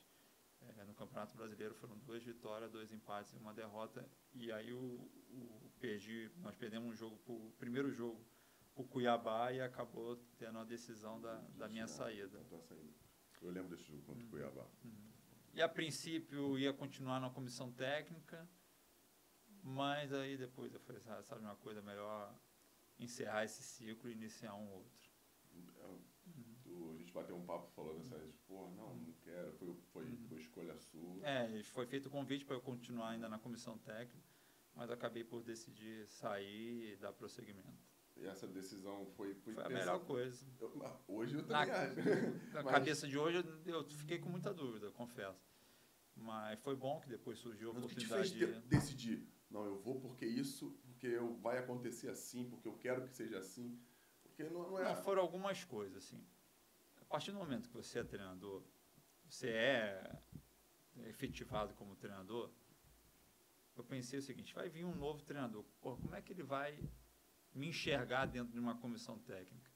É, 0.78 0.84
no 0.84 0.94
Campeonato 0.94 1.36
Brasileiro 1.36 1.74
foram 1.76 1.98
duas 2.00 2.24
vitórias, 2.24 2.72
dois 2.72 2.92
empates 2.92 3.34
e 3.34 3.38
uma 3.38 3.54
derrota. 3.54 4.06
E 4.34 4.52
aí 4.52 4.74
o, 4.74 4.78
o 5.32 5.72
perdi, 5.80 6.30
nós 6.42 6.56
perdemos 6.56 6.90
um 6.90 6.96
jogo, 6.96 7.18
o 7.28 7.52
primeiro 7.58 7.92
jogo, 7.92 8.20
o 8.76 8.84
Cuiabá 8.84 9.52
e 9.54 9.62
acabou 9.62 10.18
tendo 10.38 10.58
a 10.60 10.64
decisão 10.64 11.20
da, 11.22 11.36
da 11.58 11.68
minha 11.68 11.88
saída. 11.88 12.40
Eu 13.42 13.52
lembro 13.52 13.70
desse 13.76 13.84
jogo 13.90 14.02
contra 14.04 14.24
o 14.26 14.28
Cuiabá. 14.30 14.66
E 15.54 15.62
a 15.62 15.70
princípio 15.70 16.58
ia 16.60 16.74
continuar 16.74 17.20
na 17.22 17.30
comissão 17.30 17.72
técnica, 17.72 18.48
mas 19.64 20.12
aí 20.14 20.38
depois 20.38 20.74
eu 20.74 20.80
falei, 20.82 21.02
"Ah, 21.08 21.22
sabe 21.24 21.42
uma 21.42 21.56
coisa, 21.56 21.82
melhor 21.82 22.34
encerrar 23.00 23.44
esse 23.46 23.64
ciclo 23.64 24.10
e 24.10 24.14
iniciar 24.14 24.54
um 24.56 24.70
outro. 24.70 25.10
É, 25.80 25.98
tu- 26.64 26.92
a 26.94 26.98
gente 26.98 27.12
bateu 27.14 27.36
um 27.36 27.46
papo 27.46 27.68
falando 27.72 28.00
essa 28.02 28.18
vez, 28.18 28.36
pô, 28.48 28.70
não, 28.72 28.96
não 28.96 29.14
quero, 29.24 29.52
foi, 29.54 29.74
foi, 29.94 30.06
foi 30.18 30.25
escolha 30.56 30.78
sua. 30.78 31.28
É, 31.28 31.64
foi 31.64 31.86
feito 31.86 32.06
o 32.08 32.10
convite 32.10 32.46
para 32.46 32.56
eu 32.56 32.62
continuar 32.62 33.10
ainda 33.10 33.28
na 33.28 33.38
comissão 33.38 33.78
técnica, 33.80 34.26
mas 34.74 34.90
acabei 34.90 35.24
por 35.24 35.44
decidir 35.44 36.08
sair 36.08 36.94
e 36.94 36.96
dar 36.98 37.12
prosseguimento. 37.14 37.84
E 38.18 38.26
essa 38.26 38.48
decisão 38.48 39.06
foi. 39.18 39.34
Foi, 39.36 39.54
Foi 39.54 39.64
a 39.66 39.70
melhor 39.70 40.00
coisa. 40.06 40.46
Eu- 40.62 40.72
mas 40.76 40.94
hoje 41.08 41.36
eu 41.36 41.46
Na- 41.46 41.66
também 41.66 41.74
acho. 41.76 41.96
Na 42.56 42.64
Mas- 42.64 42.72
cabeça 42.74 43.08
de 43.08 43.18
hoje 43.18 43.44
eu, 43.66 43.74
eu 43.74 43.84
fiquei 43.90 44.18
com 44.20 44.30
muita 44.30 44.54
dúvida, 44.54 44.90
confesso. 44.92 45.46
Mas 46.16 46.58
foi 46.62 46.76
bom 46.78 47.02
que 47.02 47.10
depois 47.10 47.38
surgiu 47.40 47.72
a 47.72 47.74
Mas 47.74 47.84
o 47.84 47.88
que 47.90 47.96
te 47.96 48.06
oportunidade 48.06 48.40
fez 48.40 48.54
de- 48.56 48.62
de... 48.62 48.68
decidir? 48.68 49.28
Não, 49.52 49.66
eu 49.66 49.78
vou 49.78 50.00
porque 50.00 50.26
isso, 50.26 50.72
porque 50.86 51.08
eu, 51.08 51.36
vai 51.42 51.58
acontecer 51.58 52.08
assim, 52.10 52.50
porque 52.50 52.68
eu 52.70 52.78
quero 52.78 53.02
que 53.06 53.10
seja 53.14 53.38
assim. 53.40 53.78
Porque 54.24 54.46
não, 54.46 54.70
não 54.72 54.80
é. 54.80 54.84
Não, 54.86 54.96
foram 55.04 55.22
algumas 55.22 55.66
coisas, 55.66 55.98
assim. 56.06 56.26
A 57.02 57.06
partir 57.06 57.32
do 57.34 57.38
momento 57.38 57.68
que 57.68 57.76
você 57.76 58.00
é 58.00 58.04
treinador, 58.04 58.64
você 59.30 59.50
é 59.50 60.16
efetivado 61.04 61.74
como 61.76 61.96
treinador, 61.96 62.52
eu 63.76 63.84
pensei 63.84 64.20
o 64.20 64.22
seguinte, 64.22 64.54
vai 64.54 64.70
vir 64.70 64.86
um 64.86 64.96
novo 64.96 65.24
treinador, 65.24 65.64
Pô, 65.82 65.98
como 65.98 66.16
é 66.16 66.22
que 66.22 66.32
ele 66.32 66.44
vai 66.44 66.80
me 67.54 67.68
enxergar 67.68 68.26
dentro 68.26 68.54
de 68.54 68.60
uma 68.60 68.76
comissão 68.76 69.20
técnica? 69.20 69.70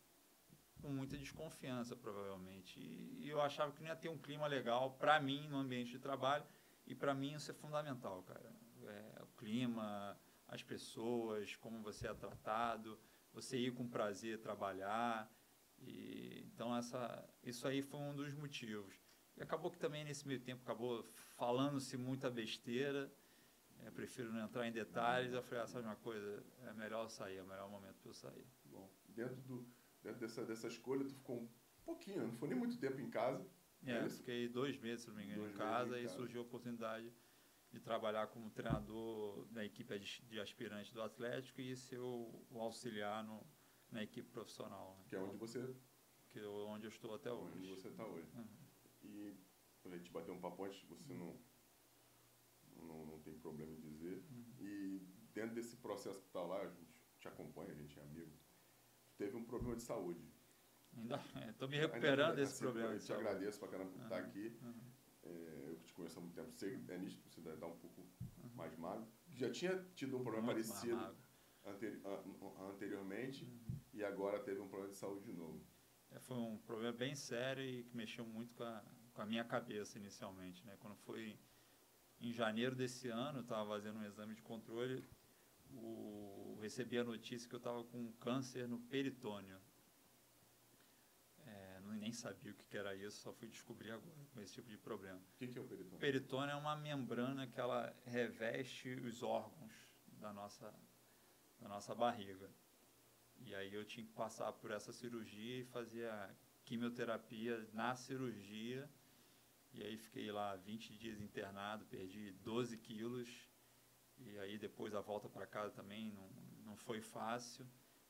Com 0.81 0.89
muita 0.89 1.17
desconfiança, 1.17 1.95
provavelmente. 1.95 2.79
E, 2.79 3.25
e 3.25 3.29
eu 3.29 3.41
achava 3.41 3.73
que 3.73 3.81
não 3.81 3.89
ia 3.89 3.95
ter 3.95 4.07
um 4.07 4.17
clima 4.17 4.47
legal 4.47 4.91
para 4.91 5.19
mim 5.19 5.47
no 5.49 5.57
ambiente 5.57 5.91
de 5.91 5.99
trabalho, 5.99 6.45
e 6.87 6.95
para 6.95 7.13
mim 7.13 7.33
isso 7.33 7.51
é 7.51 7.53
fundamental, 7.53 8.23
cara. 8.23 8.55
É, 8.85 9.23
o 9.23 9.27
clima, 9.37 10.17
as 10.47 10.63
pessoas, 10.63 11.55
como 11.57 11.81
você 11.81 12.07
é 12.07 12.13
tratado, 12.13 12.97
você 13.33 13.57
ir 13.57 13.73
com 13.73 13.87
prazer 13.87 14.39
trabalhar. 14.39 15.29
E, 15.77 16.43
então, 16.45 16.75
essa, 16.75 17.27
isso 17.43 17.67
aí 17.67 17.81
foi 17.81 17.99
um 17.99 18.15
dos 18.15 18.33
motivos. 18.33 18.95
E 19.39 19.43
acabou 19.43 19.71
que 19.71 19.77
também 19.79 20.03
nesse 20.03 20.27
meio 20.27 20.39
tempo 20.41 20.61
acabou 20.63 21.03
falando-se 21.37 21.95
muita 21.97 22.29
besteira. 22.29 23.11
Eu 23.85 23.91
prefiro 23.93 24.31
não 24.33 24.43
entrar 24.43 24.67
em 24.67 24.71
detalhes. 24.71 25.31
Eu 25.31 25.41
falei, 25.41 25.63
ah, 25.63 25.67
sabe 25.67 25.85
uma 25.85 25.95
coisa? 25.95 26.43
É 26.65 26.73
melhor 26.73 27.05
eu 27.05 27.09
sair, 27.09 27.37
é 27.37 27.41
o 27.43 27.47
melhor 27.47 27.69
momento 27.69 27.95
para 28.01 28.09
eu 28.09 28.13
sair. 28.13 28.45
Bom, 28.65 28.89
dentro, 29.07 29.35
do, 29.43 29.65
dentro 30.03 30.19
dessa, 30.19 30.45
dessa 30.45 30.67
escolha, 30.67 31.05
tu 31.05 31.13
ficou 31.15 31.37
um 31.37 31.49
pouquinho, 31.85 32.27
não 32.27 32.33
foi 32.33 32.49
nem 32.49 32.57
muito 32.57 32.77
tempo 32.77 32.99
em 32.99 33.09
casa. 33.09 33.45
É, 33.85 33.99
É 33.99 34.09
fiquei 34.09 34.49
dois 34.49 34.77
meses, 34.77 35.03
se 35.05 35.07
não 35.09 35.15
me 35.15 35.23
engano, 35.23 35.43
Dois 35.43 35.55
em 35.55 35.57
casa 35.57 35.97
em 35.97 36.01
e 36.01 36.03
casa. 36.03 36.15
surgiu 36.17 36.41
a 36.41 36.43
oportunidade 36.43 37.09
de 37.71 37.79
trabalhar 37.79 38.27
como 38.27 38.49
treinador 38.49 39.45
da 39.51 39.63
equipe 39.63 39.97
de 39.97 40.39
aspirantes 40.41 40.91
do 40.91 41.01
Atlético 41.01 41.61
e 41.61 41.73
ser 41.77 41.99
o, 41.99 42.29
o 42.51 42.59
auxiliar 42.59 43.23
no, 43.23 43.41
na 43.89 44.03
equipe 44.03 44.27
profissional. 44.29 44.97
né? 44.97 45.05
Que 45.07 45.15
é 45.15 45.19
onde 45.19 45.37
você, 45.37 45.73
Que 46.29 46.39
é 46.39 46.45
onde 46.47 46.85
eu 46.85 46.89
estou 46.89 47.15
até 47.15 47.31
onde 47.31 47.59
hoje. 47.59 47.75
você 47.81 47.87
está 47.87 48.05
hoje. 48.05 48.27
Uhum. 48.35 48.45
E 49.11 49.35
a 49.85 49.97
gente 49.97 50.11
bateu 50.11 50.33
um 50.33 50.39
papo 50.39 50.63
antes, 50.63 50.81
você 50.83 51.13
não, 51.13 51.39
não, 52.75 53.05
não 53.05 53.19
tem 53.21 53.33
problema 53.39 53.71
em 53.73 53.79
dizer. 53.79 54.23
Uhum. 54.29 54.53
E 54.59 54.99
dentro 55.33 55.55
desse 55.55 55.75
processo 55.77 56.19
que 56.21 56.27
está 56.27 56.41
lá, 56.41 56.61
a 56.61 56.67
gente 56.69 56.93
te 57.19 57.27
acompanha, 57.27 57.71
a 57.71 57.75
gente 57.75 57.97
é 57.99 58.03
amigo, 58.03 58.31
teve 59.17 59.35
um 59.35 59.43
problema 59.45 59.75
de 59.75 59.83
saúde. 59.83 60.23
Estou 61.49 61.67
me 61.69 61.77
recuperando 61.77 62.35
desse 62.35 62.53
assim, 62.53 62.63
problema. 62.63 62.93
Eu 62.93 62.99
te 62.99 63.13
agradeço 63.13 63.59
pra 63.59 63.67
caramba 63.67 63.91
por 63.91 64.01
estar 64.03 64.21
Uhum. 64.21 64.27
aqui. 64.27 64.57
Uhum. 64.61 64.91
É, 65.23 65.65
eu 65.69 65.75
que 65.77 65.85
te 65.85 65.93
conheço 65.93 66.17
há 66.17 66.21
muito 66.21 66.35
tempo, 66.35 66.51
sei, 66.53 66.73
é 66.75 66.99
que 66.99 67.29
você 67.29 67.41
deve 67.41 67.55
estar 67.55 67.67
um 67.67 67.77
pouco 67.77 68.07
mais 68.55 68.75
magro. 68.77 69.07
Já 69.29 69.51
tinha 69.51 69.77
tido 69.95 70.17
um 70.17 70.23
problema 70.23 70.53
Muito 70.53 70.67
parecido 70.67 71.15
anteri- 71.65 72.01
an- 72.05 72.69
anteriormente 72.69 73.45
Uhum. 73.45 73.79
e 73.93 74.03
agora 74.03 74.39
teve 74.43 74.59
um 74.61 74.67
problema 74.67 74.91
de 74.91 74.97
saúde 74.97 75.25
de 75.25 75.33
novo. 75.33 75.61
É, 76.11 76.19
foi 76.19 76.37
um 76.37 76.57
problema 76.57 76.97
bem 76.97 77.15
sério 77.15 77.63
e 77.63 77.83
que 77.83 77.95
mexeu 77.95 78.25
muito 78.25 78.55
com 78.55 78.63
a, 78.63 78.83
com 79.19 79.23
a 79.23 79.25
minha 79.25 79.43
cabeça 79.43 79.97
inicialmente. 79.97 80.65
Né? 80.65 80.77
Quando 80.79 80.95
foi 80.95 81.37
em 82.21 82.31
janeiro 82.31 82.73
desse 82.73 83.09
ano, 83.09 83.39
eu 83.39 83.41
estava 83.41 83.67
fazendo 83.67 83.99
um 83.99 84.05
exame 84.05 84.33
de 84.33 84.41
controle, 84.41 85.03
o, 85.71 86.57
recebi 86.61 86.97
a 86.97 87.03
notícia 87.03 87.49
que 87.49 87.53
eu 87.53 87.57
estava 87.57 87.83
com 87.83 88.13
câncer 88.13 88.65
no 88.65 88.79
peritônio. 88.79 89.59
É, 91.45 91.81
não, 91.81 91.91
nem 91.95 92.13
sabia 92.13 92.53
o 92.53 92.55
que 92.55 92.63
que 92.63 92.77
era 92.77 92.95
isso, 92.95 93.19
só 93.19 93.33
fui 93.33 93.49
descobrir 93.49 93.91
agora 93.91 94.25
com 94.33 94.39
esse 94.39 94.53
tipo 94.53 94.69
de 94.69 94.77
problema. 94.77 95.19
O 95.19 95.37
que, 95.37 95.49
que 95.49 95.59
é 95.59 95.61
o 95.61 95.65
peritônio? 95.65 95.97
O 95.97 95.99
peritônio 95.99 96.51
é 96.53 96.55
uma 96.55 96.77
membrana 96.77 97.45
que 97.45 97.59
ela 97.59 97.93
reveste 98.05 98.89
os 99.01 99.21
órgãos 99.21 99.73
da 100.13 100.31
nossa, 100.31 100.73
da 101.59 101.67
nossa 101.67 101.93
barriga. 101.93 102.49
E 103.41 103.53
aí 103.53 103.73
eu 103.73 103.83
tinha 103.83 104.05
que 104.05 104.13
passar 104.13 104.53
por 104.53 104.71
essa 104.71 104.93
cirurgia 104.93 105.59
e 105.59 105.65
fazer 105.65 106.07
a 106.07 106.33
quimioterapia 106.63 107.67
na 107.73 107.95
cirurgia. 107.95 108.89
E 109.73 109.83
aí 109.83 109.97
fiquei 109.97 110.31
lá 110.31 110.55
20 110.55 110.95
dias 110.95 111.21
internado, 111.21 111.85
perdi 111.85 112.31
12 112.43 112.77
quilos. 112.77 113.29
E 114.17 114.37
aí 114.39 114.57
depois 114.57 114.93
a 114.93 115.01
volta 115.01 115.29
para 115.29 115.47
casa 115.47 115.73
também 115.73 116.11
não, 116.11 116.29
não 116.65 116.75
foi 116.75 117.01
fácil, 117.01 117.65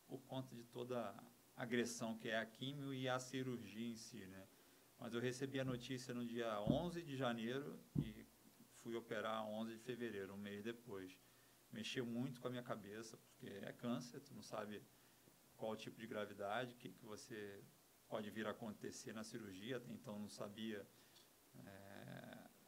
por 0.07 0.19
conta 0.21 0.55
de 0.55 0.63
toda 0.63 0.99
a 1.55 1.63
agressão 1.63 2.17
que 2.17 2.29
é 2.29 2.37
a 2.37 2.45
quimio 2.45 2.93
e 2.93 3.07
a 3.07 3.19
cirurgia 3.19 3.87
em 3.87 3.95
si, 3.95 4.25
né? 4.25 4.47
Mas 4.99 5.13
eu 5.13 5.21
recebi 5.21 5.59
a 5.59 5.65
notícia 5.65 6.13
no 6.13 6.25
dia 6.25 6.59
11 6.61 7.01
de 7.03 7.15
janeiro 7.15 7.79
e 8.01 8.25
fui 8.81 8.95
operar 8.95 9.45
11 9.45 9.73
de 9.73 9.79
fevereiro, 9.79 10.33
um 10.33 10.37
mês 10.37 10.63
depois. 10.63 11.17
Mexeu 11.71 12.05
muito 12.05 12.41
com 12.41 12.47
a 12.47 12.51
minha 12.51 12.63
cabeça, 12.63 13.17
porque 13.17 13.47
é 13.47 13.71
câncer, 13.71 14.19
tu 14.19 14.33
não 14.33 14.41
sabe 14.41 14.81
qual 15.55 15.75
tipo 15.75 15.99
de 15.99 16.07
gravidade, 16.07 16.73
o 16.73 16.77
que, 16.77 16.89
que 16.89 17.05
você 17.05 17.63
pode 18.07 18.29
vir 18.31 18.47
a 18.47 18.51
acontecer 18.51 19.13
na 19.13 19.23
cirurgia, 19.23 19.77
até 19.77 19.91
então 19.91 20.17
não 20.17 20.29
sabia 20.29 20.85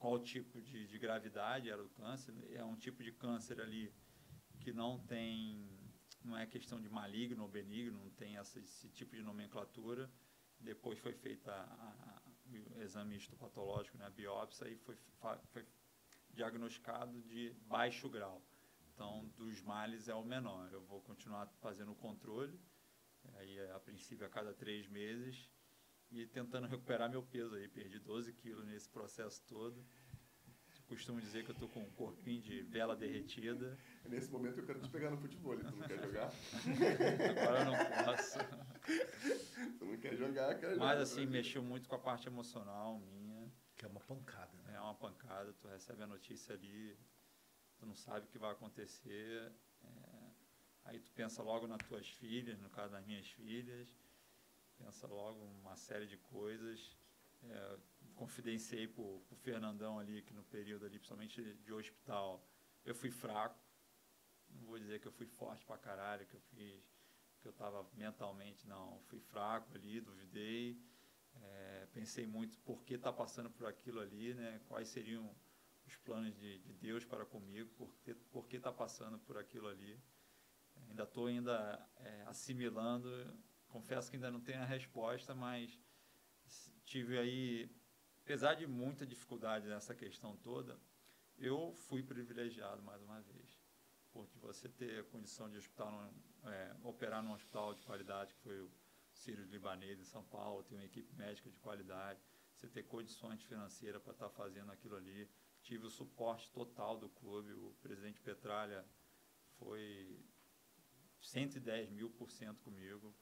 qual 0.01 0.17
tipo 0.19 0.59
de, 0.59 0.87
de 0.87 0.97
gravidade 0.97 1.69
era 1.69 1.81
o 1.81 1.89
câncer. 1.89 2.33
É 2.51 2.63
um 2.65 2.75
tipo 2.75 3.03
de 3.03 3.11
câncer 3.11 3.61
ali 3.61 3.93
que 4.59 4.73
não 4.73 4.97
tem, 4.97 5.69
não 6.23 6.35
é 6.35 6.47
questão 6.47 6.81
de 6.81 6.89
maligno 6.89 7.43
ou 7.43 7.47
benigno, 7.47 7.99
não 7.99 8.09
tem 8.09 8.35
essa, 8.35 8.59
esse 8.59 8.89
tipo 8.89 9.15
de 9.15 9.21
nomenclatura. 9.21 10.11
Depois 10.59 10.97
foi 10.97 11.13
feita 11.13 11.51
a, 11.51 11.61
a, 12.07 12.21
o 12.75 12.81
exame 12.81 13.15
histopatológico, 13.15 13.95
né, 13.99 14.05
a 14.07 14.09
biópsia, 14.09 14.67
e 14.67 14.75
foi, 14.75 14.97
foi 15.51 15.65
diagnosticado 16.31 17.21
de 17.21 17.53
baixo 17.67 18.09
grau. 18.09 18.41
Então, 18.93 19.31
dos 19.37 19.61
males 19.61 20.09
é 20.09 20.15
o 20.15 20.25
menor. 20.25 20.67
Eu 20.73 20.81
vou 20.81 20.99
continuar 21.01 21.47
fazendo 21.59 21.91
o 21.91 21.95
controle, 21.95 22.59
aí 23.35 23.69
a 23.69 23.79
princípio 23.79 24.25
a 24.25 24.29
cada 24.29 24.51
três 24.51 24.87
meses, 24.87 25.47
e 26.11 26.25
tentando 26.27 26.67
recuperar 26.67 27.09
meu 27.09 27.23
peso 27.23 27.55
aí. 27.55 27.67
Perdi 27.67 27.99
12 27.99 28.33
quilos 28.33 28.65
nesse 28.65 28.89
processo 28.89 29.41
todo. 29.47 29.85
Costumo 30.87 31.21
dizer 31.21 31.45
que 31.45 31.51
eu 31.51 31.53
estou 31.53 31.69
com 31.69 31.79
um 31.79 31.89
corpinho 31.91 32.41
de 32.41 32.63
vela 32.63 32.97
derretida. 32.97 33.77
Nesse 34.09 34.29
momento 34.29 34.59
eu 34.59 34.65
quero 34.65 34.81
te 34.81 34.89
pegar 34.89 35.09
no 35.09 35.17
futebol, 35.17 35.57
tu 35.57 35.63
não 35.63 35.87
quer 35.87 35.97
jogar? 35.97 36.29
Agora 37.29 37.59
eu 37.59 37.65
não 37.65 38.05
posso. 38.05 38.39
Tu 39.79 39.85
não 39.85 39.97
quer 39.97 40.17
jogar, 40.17 40.55
quer 40.55 40.73
jogar. 40.73 40.85
Mas 40.85 40.99
assim, 40.99 41.25
mexeu 41.25 41.63
muito 41.63 41.87
com 41.87 41.95
a 41.95 41.99
parte 41.99 42.27
emocional 42.27 42.99
minha. 42.99 43.49
Que 43.77 43.85
é 43.85 43.87
uma 43.87 44.01
pancada, 44.01 44.51
né? 44.63 44.75
É 44.75 44.81
uma 44.81 44.93
pancada, 44.93 45.53
tu 45.53 45.67
recebe 45.69 46.03
a 46.03 46.07
notícia 46.07 46.55
ali, 46.55 46.99
tu 47.77 47.85
não 47.85 47.95
sabe 47.95 48.25
o 48.25 48.29
que 48.29 48.37
vai 48.37 48.51
acontecer. 48.51 49.49
é, 49.83 50.31
aí 50.83 50.99
tu 50.99 51.11
pensa 51.13 51.41
logo 51.41 51.67
nas 51.67 51.81
tuas 51.87 52.07
filhas, 52.09 52.59
no 52.59 52.69
caso 52.69 52.91
das 52.91 53.05
minhas 53.05 53.27
filhas, 53.27 53.95
pensa 54.83 55.07
logo 55.07 55.39
uma 55.61 55.75
série 55.75 56.05
de 56.05 56.17
coisas. 56.17 56.95
É, 57.43 57.77
confidenciei 58.15 58.87
pro, 58.87 59.21
pro 59.27 59.35
Fernandão 59.37 59.99
ali, 59.99 60.21
que 60.21 60.33
no 60.33 60.43
período 60.43 60.85
ali, 60.85 60.97
principalmente 60.97 61.41
de 61.55 61.73
hospital, 61.73 62.43
eu 62.85 62.93
fui 62.93 63.09
fraco. 63.09 63.59
Não 64.49 64.65
vou 64.65 64.77
dizer 64.77 64.99
que 64.99 65.07
eu 65.07 65.11
fui 65.11 65.25
forte 65.25 65.65
pra 65.65 65.77
caralho, 65.77 66.25
que 66.25 66.35
eu 66.35 66.41
fiz, 66.41 66.83
que 67.39 67.47
eu 67.47 67.53
tava 67.53 67.87
mentalmente, 67.93 68.67
não. 68.67 68.99
Fui 69.07 69.19
fraco 69.19 69.73
ali, 69.75 70.01
duvidei. 70.01 70.79
É, 71.41 71.87
pensei 71.93 72.27
muito 72.27 72.59
por 72.59 72.83
que 72.83 72.95
está 72.95 73.11
passando 73.11 73.49
por 73.49 73.65
aquilo 73.65 74.01
ali, 74.01 74.33
né? 74.33 74.61
Quais 74.67 74.89
seriam 74.89 75.33
os 75.85 75.95
planos 75.97 76.37
de, 76.37 76.59
de 76.59 76.73
Deus 76.73 77.05
para 77.05 77.25
comigo, 77.25 77.69
por 78.31 78.47
que 78.47 78.57
está 78.57 78.71
passando 78.71 79.17
por 79.19 79.37
aquilo 79.37 79.67
ali. 79.67 79.99
Ainda 80.89 81.03
estou 81.03 81.27
ainda 81.27 81.89
é, 81.97 82.23
assimilando. 82.27 83.09
Confesso 83.71 84.09
que 84.09 84.17
ainda 84.17 84.29
não 84.29 84.41
tenho 84.41 84.61
a 84.61 84.65
resposta, 84.65 85.33
mas 85.33 85.79
tive 86.83 87.17
aí, 87.17 87.69
apesar 88.23 88.53
de 88.55 88.67
muita 88.67 89.05
dificuldade 89.05 89.67
nessa 89.67 89.95
questão 89.95 90.35
toda, 90.35 90.77
eu 91.37 91.73
fui 91.73 92.03
privilegiado 92.03 92.83
mais 92.83 93.01
uma 93.01 93.21
vez, 93.21 93.57
porque 94.11 94.37
você 94.39 94.67
ter 94.67 95.05
condição 95.05 95.49
de 95.49 95.57
hospital, 95.57 96.13
é, 96.43 96.75
operar 96.83 97.23
num 97.23 97.31
hospital 97.31 97.73
de 97.73 97.81
qualidade, 97.83 98.33
que 98.33 98.41
foi 98.41 98.59
o 98.59 98.69
Sírio 99.13 99.45
Libanês 99.45 99.99
em 100.01 100.03
São 100.03 100.23
Paulo, 100.25 100.63
ter 100.63 100.75
uma 100.75 100.83
equipe 100.83 101.13
médica 101.15 101.49
de 101.49 101.57
qualidade, 101.59 102.21
você 102.53 102.67
ter 102.67 102.83
condições 102.83 103.41
financeiras 103.43 104.01
para 104.03 104.11
estar 104.11 104.29
fazendo 104.29 104.71
aquilo 104.71 104.97
ali. 104.97 105.29
Tive 105.63 105.85
o 105.85 105.89
suporte 105.89 106.51
total 106.51 106.97
do 106.97 107.07
clube, 107.07 107.53
o 107.53 107.73
presidente 107.81 108.19
Petralha 108.19 108.85
foi 109.57 110.19
110 111.21 111.89
mil 111.91 112.09
por 112.09 112.31
cento 112.31 112.59
comigo, 112.61 113.15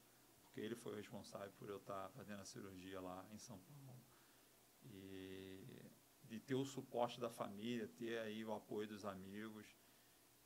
porque 0.50 0.60
ele 0.60 0.74
foi 0.74 0.92
o 0.92 0.96
responsável 0.96 1.52
por 1.58 1.68
eu 1.68 1.76
estar 1.76 2.08
fazendo 2.10 2.40
a 2.40 2.44
cirurgia 2.44 3.00
lá 3.00 3.24
em 3.32 3.38
São 3.38 3.56
Paulo. 3.58 4.02
E 4.84 5.64
de 6.24 6.40
ter 6.40 6.56
o 6.56 6.64
suporte 6.64 7.20
da 7.20 7.30
família, 7.30 7.88
ter 7.88 8.18
aí 8.18 8.44
o 8.44 8.52
apoio 8.52 8.88
dos 8.88 9.04
amigos. 9.04 9.66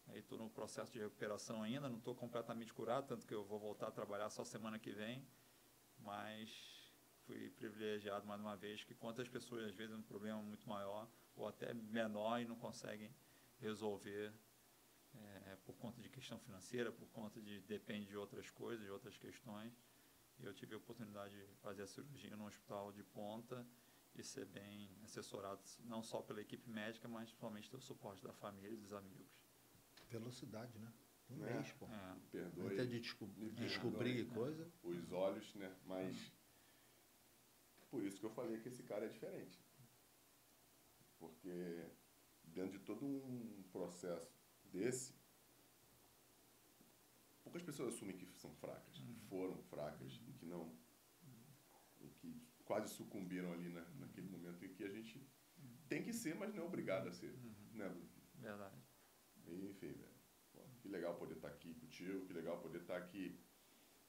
Aí 0.08 0.18
estou 0.18 0.38
no 0.38 0.50
processo 0.50 0.92
de 0.92 0.98
recuperação 0.98 1.62
ainda, 1.62 1.88
não 1.88 1.96
estou 1.96 2.14
completamente 2.14 2.72
curado, 2.72 3.06
tanto 3.06 3.26
que 3.26 3.34
eu 3.34 3.44
vou 3.44 3.58
voltar 3.58 3.88
a 3.88 3.90
trabalhar 3.90 4.28
só 4.28 4.44
semana 4.44 4.78
que 4.78 4.92
vem, 4.92 5.26
mas 5.98 6.92
fui 7.26 7.48
privilegiado 7.50 8.26
mais 8.26 8.38
uma 8.38 8.54
vez 8.54 8.84
que 8.84 8.94
quantas 8.94 9.26
pessoas 9.28 9.64
às 9.64 9.74
vezes 9.74 9.96
um 9.96 10.02
problema 10.02 10.42
muito 10.42 10.68
maior 10.68 11.08
ou 11.34 11.48
até 11.48 11.72
menor 11.72 12.38
e 12.38 12.44
não 12.44 12.56
conseguem 12.56 13.10
resolver 13.58 14.30
é, 15.14 15.56
por 15.64 15.74
conta 15.76 16.02
de 16.02 16.10
questão 16.10 16.38
financeira, 16.38 16.92
por 16.92 17.08
conta 17.08 17.40
de 17.40 17.60
depende 17.60 18.06
de 18.08 18.16
outras 18.16 18.50
coisas, 18.50 18.84
de 18.84 18.90
outras 18.90 19.16
questões. 19.16 19.72
E 20.40 20.44
eu 20.46 20.52
tive 20.54 20.74
a 20.74 20.78
oportunidade 20.78 21.34
de 21.34 21.54
fazer 21.56 21.82
a 21.82 21.86
cirurgia 21.86 22.36
num 22.36 22.46
hospital 22.46 22.92
de 22.92 23.02
ponta 23.02 23.66
e 24.14 24.22
ser 24.22 24.44
bem 24.46 24.90
assessorado 25.02 25.60
não 25.84 26.02
só 26.02 26.22
pela 26.22 26.40
equipe 26.40 26.68
médica, 26.68 27.08
mas 27.08 27.24
principalmente 27.30 27.70
ter 27.70 27.76
o 27.76 27.80
suporte 27.80 28.22
da 28.22 28.32
família 28.32 28.70
e 28.74 28.76
dos 28.76 28.92
amigos. 28.92 29.42
Velocidade, 30.10 30.78
né? 30.78 30.92
Um 31.30 31.44
É. 31.46 31.54
mês, 31.54 31.72
pô. 31.72 31.86
É, 31.86 32.16
Perdoe. 32.30 32.72
Até 32.74 32.84
de 32.84 33.00
desco- 33.00 33.26
descobrir 33.54 34.24
perdoe, 34.26 34.34
coisa. 34.34 34.72
Os 34.82 35.12
olhos, 35.12 35.54
né? 35.54 35.74
Mas. 35.86 36.32
Por 37.90 38.04
isso 38.04 38.18
que 38.20 38.26
eu 38.26 38.30
falei 38.30 38.60
que 38.60 38.68
esse 38.68 38.82
cara 38.82 39.06
é 39.06 39.08
diferente. 39.08 39.58
Porque 41.18 41.88
dentro 42.44 42.78
de 42.78 42.84
todo 42.84 43.04
um 43.06 43.62
processo 43.72 44.30
desse, 44.64 45.14
poucas 47.42 47.62
pessoas 47.62 47.94
assumem 47.94 48.16
que 48.16 48.26
são 48.38 48.52
fracas, 48.56 48.93
foram 49.28 49.58
fracas 49.64 50.20
e 50.26 50.32
que 50.32 50.46
não. 50.46 50.76
e 52.00 52.08
que 52.08 52.42
quase 52.64 52.92
sucumbiram 52.94 53.52
ali 53.52 53.68
na, 53.68 53.82
naquele 54.00 54.28
momento 54.28 54.64
em 54.64 54.72
que 54.72 54.84
a 54.84 54.88
gente 54.88 55.26
tem 55.88 56.02
que 56.02 56.12
ser, 56.12 56.34
mas 56.34 56.54
não 56.54 56.62
é 56.64 56.66
obrigado 56.66 57.08
a 57.08 57.12
ser. 57.12 57.32
Né, 57.72 57.88
Bruno? 57.88 58.08
verdade. 58.36 58.76
Enfim, 59.46 59.92
velho. 59.92 60.14
Pô, 60.52 60.62
Que 60.80 60.88
legal 60.88 61.16
poder 61.16 61.34
estar 61.34 61.48
aqui 61.48 61.74
contigo, 61.74 62.26
que 62.26 62.32
legal 62.32 62.60
poder 62.60 62.80
estar 62.80 62.96
aqui. 62.96 63.38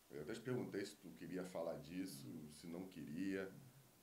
Eu 0.10 0.22
até 0.22 0.34
te 0.34 0.42
perguntei 0.42 0.86
se 0.86 0.96
tu 0.98 1.10
queria 1.12 1.44
falar 1.44 1.76
disso, 1.80 2.48
se 2.54 2.68
não 2.68 2.88
queria. 2.88 3.52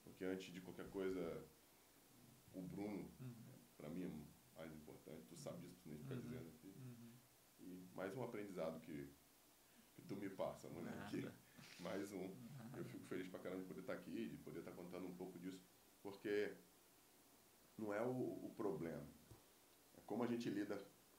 Porque 0.03 0.25
antes 0.25 0.53
de 0.53 0.61
qualquer 0.61 0.89
coisa, 0.91 1.47
o 2.53 2.61
Bruno, 2.61 3.09
para 3.77 3.89
mim, 3.89 4.03
é 4.05 4.59
mais 4.59 4.73
importante. 4.75 5.27
Tu 5.29 5.37
sabe 5.37 5.61
disso, 5.67 5.81
tu 5.83 5.89
nem 5.89 5.99
fica 5.99 6.15
Uhum. 6.15 6.21
dizendo 6.21 6.49
aqui. 6.49 6.75
E 7.61 7.89
mais 7.95 8.15
um 8.17 8.23
aprendizado 8.25 8.81
que 8.81 9.12
tu 10.15 10.21
me 10.21 10.29
passa, 10.29 10.69
moleque. 10.69 11.17
Nada. 11.23 11.35
Mais 11.81 12.13
um. 12.13 12.31
Eu 12.77 12.85
fico 12.85 13.05
feliz 13.07 13.29
pra 13.29 13.41
caramba 13.41 13.63
de 13.63 13.69
poder 13.69 13.81
estar 13.81 13.95
aqui, 13.95 14.29
de 14.29 14.37
poder 14.39 14.61
estar 14.61 14.73
contando 14.73 15.07
um 15.07 15.15
pouco 15.15 15.39
disso, 15.39 15.61
porque 16.03 16.55
não 17.79 17.93
é 17.93 18.03
o, 18.03 18.47
o 18.47 18.53
problema. 18.57 19.07
É 19.97 20.01
como 20.07 20.23
a 20.23 20.27
gente 20.27 20.49
lida 20.51 20.79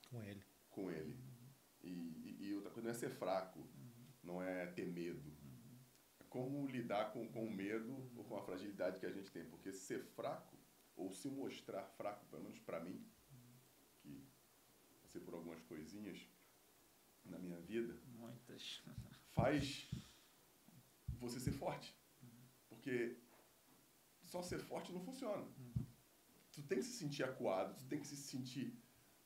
Com 0.10 0.22
ele. 0.24 0.44
com 0.70 0.92
ele. 0.92 1.18
E, 1.82 1.90
e, 1.90 2.48
e 2.48 2.56
outra 2.56 2.72
coisa 2.72 2.88
não 2.88 2.96
é 2.96 2.98
ser 2.98 3.10
fraco, 3.10 3.68
não 4.24 4.42
é 4.42 4.68
ter 4.68 4.86
medo. 4.86 5.32
É 6.20 6.24
como 6.26 6.68
lidar 6.68 7.12
com, 7.12 7.28
com 7.32 7.46
o 7.46 7.52
medo 7.52 8.12
ou 8.16 8.24
com 8.24 8.38
a 8.38 8.44
fragilidade 8.44 9.00
que 9.00 9.06
a 9.06 9.12
gente 9.12 9.32
tem. 9.32 9.46
Porque 9.46 9.72
ser 9.74 10.04
fraco, 10.16 10.58
ou 10.96 11.12
se 11.12 11.30
mostrar 11.30 11.84
fraco, 11.98 12.26
pelo 12.28 12.44
menos 12.44 12.60
para 12.60 12.80
mim, 12.80 13.04
que 14.02 14.24
passei 15.02 15.22
por 15.22 15.34
algumas 15.34 15.62
coisinhas 15.64 16.28
na 17.26 17.38
minha 17.40 17.60
vida, 17.60 17.96
Muitas. 18.48 18.82
faz 19.34 19.90
você 21.20 21.40
ser 21.40 21.52
forte. 21.52 21.96
Porque 22.70 23.18
só 24.22 24.42
ser 24.42 24.60
forte 24.60 24.92
não 24.92 25.02
funciona. 25.02 25.46
Tu 26.52 26.62
tem 26.64 26.78
que 26.80 26.84
se 26.86 26.94
sentir 26.98 27.24
acuado, 27.24 27.76
tu 27.78 27.86
tem 27.86 28.00
que 28.00 28.08
se 28.08 28.16
sentir 28.18 28.78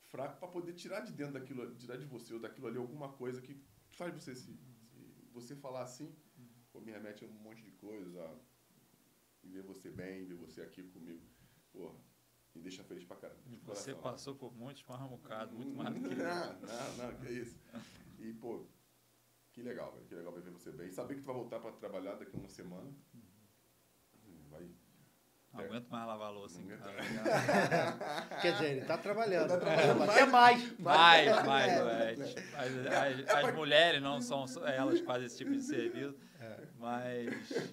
fraco 0.04 0.38
para 0.38 0.48
poder 0.48 0.72
tirar 0.74 1.00
de 1.00 1.12
dentro 1.12 1.34
daquilo, 1.34 1.74
tirar 1.76 1.96
de 1.96 2.06
você 2.06 2.32
ou 2.32 2.40
daquilo 2.40 2.66
ali 2.68 2.78
alguma 2.78 3.12
coisa 3.12 3.42
que 3.42 3.60
faz 3.90 4.14
você 4.14 4.34
se, 4.34 4.42
se- 4.44 5.28
você 5.32 5.54
falar 5.54 5.82
assim, 5.82 6.14
pô, 6.72 6.80
me 6.80 6.90
remete 6.90 7.24
a 7.24 7.28
um 7.28 7.32
monte 7.32 7.62
de 7.62 7.70
coisas, 7.72 8.16
a 8.16 8.38
e 9.44 9.48
ver 9.50 9.62
você 9.62 9.90
bem, 9.90 10.24
ver 10.24 10.34
você 10.34 10.60
aqui 10.62 10.82
comigo, 10.84 11.22
porra, 11.72 11.94
me 12.54 12.60
deixa 12.62 12.82
feliz 12.82 13.04
pra 13.04 13.16
caramba. 13.16 13.40
E 13.46 13.50
de 13.50 13.56
você 13.58 13.92
coração. 13.94 14.00
passou 14.02 14.34
por 14.34 14.52
muitos 14.54 14.82
marramucados, 14.84 15.54
muito 15.54 15.74
mais 15.76 15.94
do 15.94 16.08
que. 16.08 16.14
Não, 16.14 16.60
não, 16.60 16.96
não, 16.96 17.20
que 17.20 17.30
isso. 17.32 17.56
E, 18.18 18.32
pô, 18.34 18.66
que 19.58 19.62
legal, 19.64 19.92
velho. 19.92 20.06
Que 20.06 20.14
legal 20.14 20.32
ver 20.32 20.50
você 20.52 20.70
bem. 20.70 20.90
Saber 20.90 21.14
que 21.16 21.20
tu 21.22 21.26
vai 21.26 21.34
voltar 21.34 21.58
pra 21.58 21.72
trabalhar 21.72 22.14
daqui 22.14 22.34
a 22.36 22.38
uma 22.38 22.48
semana. 22.48 22.88
Hum, 23.14 23.22
Vai. 24.50 24.68
Não 25.52 25.60
aguento 25.64 25.88
mais 25.88 26.06
lavar 26.06 26.28
a 26.28 26.30
louça 26.30 26.60
em 26.60 26.66
casa. 26.68 26.92
Quer 28.40 28.52
dizer, 28.52 28.70
ele 28.76 28.84
tá 28.84 28.96
trabalhando. 28.98 29.48
Tá 29.48 29.58
trabalhando 29.58 30.02
Até 30.04 30.26
mais. 30.26 30.78
Mais, 30.78 31.46
mais, 31.46 31.72
É. 31.72 32.12
é, 32.12 32.14
tipo, 32.14 32.56
as, 32.56 33.28
as- 33.32 33.44
as 33.44 33.54
mulheres 33.54 34.00
não 34.02 34.20
são 34.20 34.44
elas 34.66 35.00
que 35.00 35.06
fazem 35.06 35.26
esse 35.26 35.38
tipo 35.38 35.50
de 35.50 35.62
serviço, 35.62 36.16
mas 36.78 37.72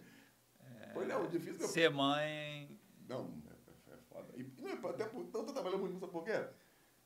Pois 0.94 1.07
não, 1.07 1.28
difícil 1.28 1.66
é. 1.66 1.68
ser 1.68 1.90
mãe 1.91 2.80
Não, 3.07 3.41
é, 3.48 3.94
é 3.94 3.98
foda. 4.10 4.34
E 4.36 4.44
não, 4.57 4.70
é 4.70 4.90
até 4.90 5.06
por 5.06 5.26
tanto 5.26 5.53
trabalhando 5.53 5.82
muito 5.82 5.94
nisso, 5.94 6.07
por 6.07 6.24
quê? 6.24 6.48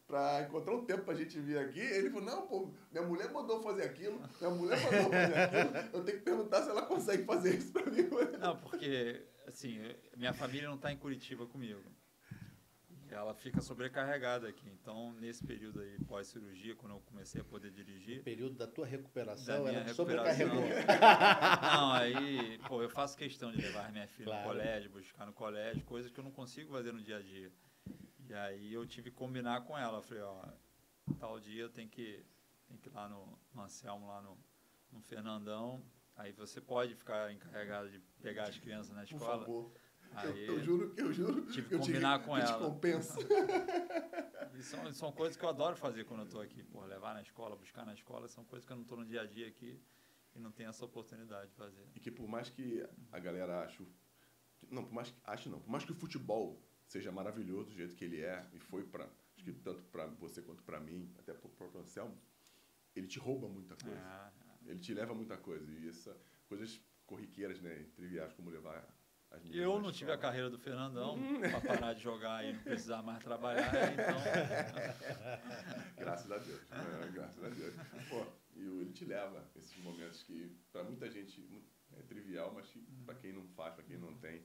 Pra 0.09 0.41
encontrar 0.41 0.73
um 0.73 0.83
tempo 0.85 1.03
pra 1.03 1.13
gente 1.13 1.39
vir 1.39 1.59
aqui, 1.59 1.79
ele 1.79 2.09
falou, 2.09 2.25
não, 2.25 2.47
pô, 2.47 2.73
minha 2.91 3.03
mulher 3.05 3.31
mandou 3.31 3.61
fazer 3.61 3.83
aquilo, 3.83 4.19
minha 4.41 4.49
mulher 4.49 4.79
mandou 4.91 5.11
fazer 5.11 5.35
aquilo, 5.35 5.89
eu 5.93 6.03
tenho 6.03 6.17
que 6.17 6.23
perguntar 6.23 6.63
se 6.63 6.69
ela 6.71 6.81
consegue 6.81 7.23
fazer 7.25 7.55
isso 7.55 7.71
pra 7.71 7.85
mim. 7.85 8.09
Não, 8.39 8.57
porque, 8.57 9.23
assim, 9.47 9.79
minha 10.17 10.33
família 10.33 10.67
não 10.67 10.77
está 10.77 10.91
em 10.91 10.97
Curitiba 10.97 11.45
comigo. 11.45 11.79
Ela 13.11 13.35
fica 13.35 13.61
sobrecarregada 13.61 14.47
aqui. 14.47 14.67
Então, 14.69 15.13
nesse 15.13 15.43
período 15.45 15.79
aí, 15.79 15.97
pós-cirurgia, 16.05 16.75
quando 16.75 16.93
eu 16.95 16.99
comecei 17.01 17.41
a 17.41 17.43
poder 17.43 17.69
No 17.69 17.75
dirigir. 17.75 18.23
período 18.23 18.55
da 18.55 18.65
tua 18.67 18.85
Da 18.85 18.91
recuperação, 18.91 19.63
minha 19.65 19.77
ela 19.79 19.83
recuperação. 19.85 20.47
sobrecarregou. 20.47 20.69
Não, 21.71 21.91
aí, 21.93 22.59
pô, 22.67 22.81
eu 22.81 22.89
faço 22.89 23.15
questão 23.15 23.51
de 23.51 23.61
levar 23.61 23.91
minha 23.91 24.07
filha 24.07 24.25
Claro. 24.25 24.41
no 24.41 24.47
colégio, 24.53 24.89
buscar 24.91 25.25
no 25.27 25.33
colégio, 25.33 25.83
coisas 25.85 26.11
que 26.11 26.19
eu 26.19 26.23
não 26.23 26.31
consigo 26.31 26.71
fazer 26.71 26.91
no 26.91 27.01
dia 27.01 27.17
a 27.17 27.21
dia. 27.21 27.51
E 28.29 28.33
aí 28.33 28.73
eu 28.73 28.85
tive 28.85 29.09
que 29.09 29.17
combinar 29.17 29.61
com 29.61 29.77
ela. 29.77 29.97
Eu 29.97 30.01
falei, 30.03 30.23
ó, 30.23 30.45
tal 31.19 31.39
dia 31.39 31.63
eu 31.63 31.69
tenho 31.69 31.89
que, 31.89 32.23
tenho 32.67 32.79
que 32.79 32.87
ir 32.89 32.93
lá 32.93 33.09
no, 33.09 33.37
no 33.53 33.61
Anselmo, 33.63 34.07
lá 34.07 34.21
no, 34.21 34.37
no 34.91 35.01
Fernandão. 35.01 35.83
Aí 36.15 36.31
você 36.33 36.61
pode 36.61 36.93
ficar 36.95 37.31
encarregado 37.31 37.89
de 37.89 37.99
pegar 38.21 38.43
as 38.49 38.57
crianças 38.57 38.93
na 38.95 39.01
Por 39.05 39.15
escola. 39.15 39.39
favor. 39.39 39.71
Eu, 40.11 40.17
Aí, 40.17 40.47
eu 40.47 40.59
juro, 40.63 40.93
eu 40.97 41.13
juro. 41.13 41.45
Tive 41.51 41.67
que 41.69 41.75
eu 41.75 41.79
te- 41.79 41.85
combinar 41.87 42.23
com 42.23 42.37
eu 42.37 42.45
te 42.45 42.51
ela. 42.51 42.65
compenso. 42.69 43.17
E 44.55 44.63
são, 44.63 44.91
são 44.93 45.11
coisas 45.11 45.37
que 45.37 45.45
eu 45.45 45.47
adoro 45.49 45.77
fazer 45.77 46.03
quando 46.03 46.21
eu 46.21 46.25
estou 46.25 46.41
aqui. 46.41 46.61
Pô, 46.63 46.83
levar 46.83 47.13
na 47.13 47.21
escola, 47.21 47.55
buscar 47.55 47.85
na 47.85 47.93
escola, 47.93 48.27
são 48.27 48.43
coisas 48.43 48.65
que 48.65 48.71
eu 48.73 48.75
não 48.75 48.83
estou 48.83 48.97
no 48.97 49.05
dia 49.05 49.21
a 49.21 49.25
dia 49.25 49.47
aqui 49.47 49.79
e 50.35 50.39
não 50.39 50.51
tenho 50.51 50.69
essa 50.69 50.83
oportunidade 50.83 51.49
de 51.49 51.55
fazer. 51.55 51.85
E 51.95 51.99
que 51.99 52.11
por 52.11 52.27
mais 52.27 52.49
que 52.49 52.85
a 53.11 53.19
galera 53.19 53.61
ache. 53.63 53.81
o- 53.81 53.87
Não, 54.69 54.83
por 54.83 54.91
mais 54.91 55.11
que. 55.11 55.17
Ache 55.23 55.47
não. 55.47 55.61
Por 55.61 55.69
mais 55.69 55.85
que 55.85 55.93
o 55.93 55.95
futebol 55.95 56.61
seja 56.89 57.11
maravilhoso 57.11 57.69
do 57.69 57.75
jeito 57.75 57.95
que 57.95 58.03
ele 58.03 58.19
é, 58.21 58.45
e 58.53 58.59
foi 58.59 58.83
para 58.83 59.05
Acho 59.35 59.45
que 59.45 59.53
tanto 59.53 59.81
para 59.83 60.05
você 60.07 60.41
quanto 60.41 60.61
para 60.63 60.81
mim, 60.81 61.09
até 61.17 61.33
pro 61.33 61.47
próprio 61.47 61.79
Anselmo, 61.79 62.13
ele 62.93 63.07
te 63.07 63.17
rouba 63.19 63.47
muita 63.47 63.73
coisa. 63.77 63.97
Ah, 63.97 64.29
Ele 64.65 64.79
te 64.79 64.93
leva 64.93 65.13
muita 65.13 65.37
coisa. 65.37 65.71
E 65.71 65.87
essa, 65.87 66.13
coisas 66.49 66.81
corriqueiras, 67.05 67.61
né? 67.61 67.85
Triviais, 67.95 68.33
como 68.33 68.49
levar 68.49 68.85
as 69.31 69.41
eu 69.49 69.79
não 69.79 69.93
tive 69.93 70.11
a 70.11 70.17
carreira 70.17 70.49
do 70.49 70.57
Fernandão 70.59 71.17
para 71.39 71.61
parar 71.61 71.93
de 71.93 72.01
jogar 72.01 72.43
e 72.43 72.51
não 72.51 72.61
precisar 72.63 73.01
mais 73.01 73.23
trabalhar, 73.23 73.71
então 73.93 74.19
Graças 75.97 76.31
a 76.31 76.37
Deus. 76.37 76.61
É, 76.71 77.11
graças 77.11 77.43
a 77.43 77.49
Deus. 77.49 77.75
Pô, 78.09 78.25
e 78.55 78.63
o- 78.67 78.81
ele 78.81 78.91
te 78.91 79.05
leva 79.05 79.47
esses 79.55 79.77
momentos 79.83 80.23
que, 80.23 80.53
para 80.71 80.83
muita 80.83 81.09
gente, 81.09 81.47
é 81.93 82.01
trivial, 82.01 82.51
mas 82.53 82.67
para 83.05 83.15
quem 83.15 83.31
não 83.31 83.47
faz, 83.49 83.73
para 83.75 83.83
quem 83.83 83.97
não 83.97 84.13
tem, 84.17 84.43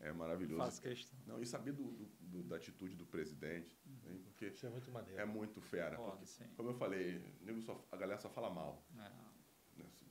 é 0.00 0.12
maravilhoso. 0.12 0.62
faço 0.62 0.80
questão. 0.82 1.18
Não, 1.26 1.40
e 1.40 1.46
saber 1.46 1.72
do, 1.72 1.84
do- 1.90 2.06
do- 2.20 2.42
da 2.44 2.56
atitude 2.56 2.94
do 2.96 3.04
presidente, 3.06 3.76
né, 3.86 4.18
porque 4.24 4.46
Isso 4.48 4.66
é 4.66 4.70
muito 4.70 4.90
maneiro. 4.90 5.20
é 5.20 5.24
muito 5.24 5.60
fera. 5.60 5.96
Porque, 5.96 6.26
sim. 6.26 6.44
como 6.56 6.70
eu 6.70 6.74
falei, 6.74 7.20
nego 7.40 7.60
só- 7.62 7.84
a 7.90 7.96
galera 7.96 8.20
só 8.20 8.28
fala 8.30 8.50
mal. 8.50 8.84
É. 8.96 8.98
né, 9.78 9.84
assim, 9.86 10.06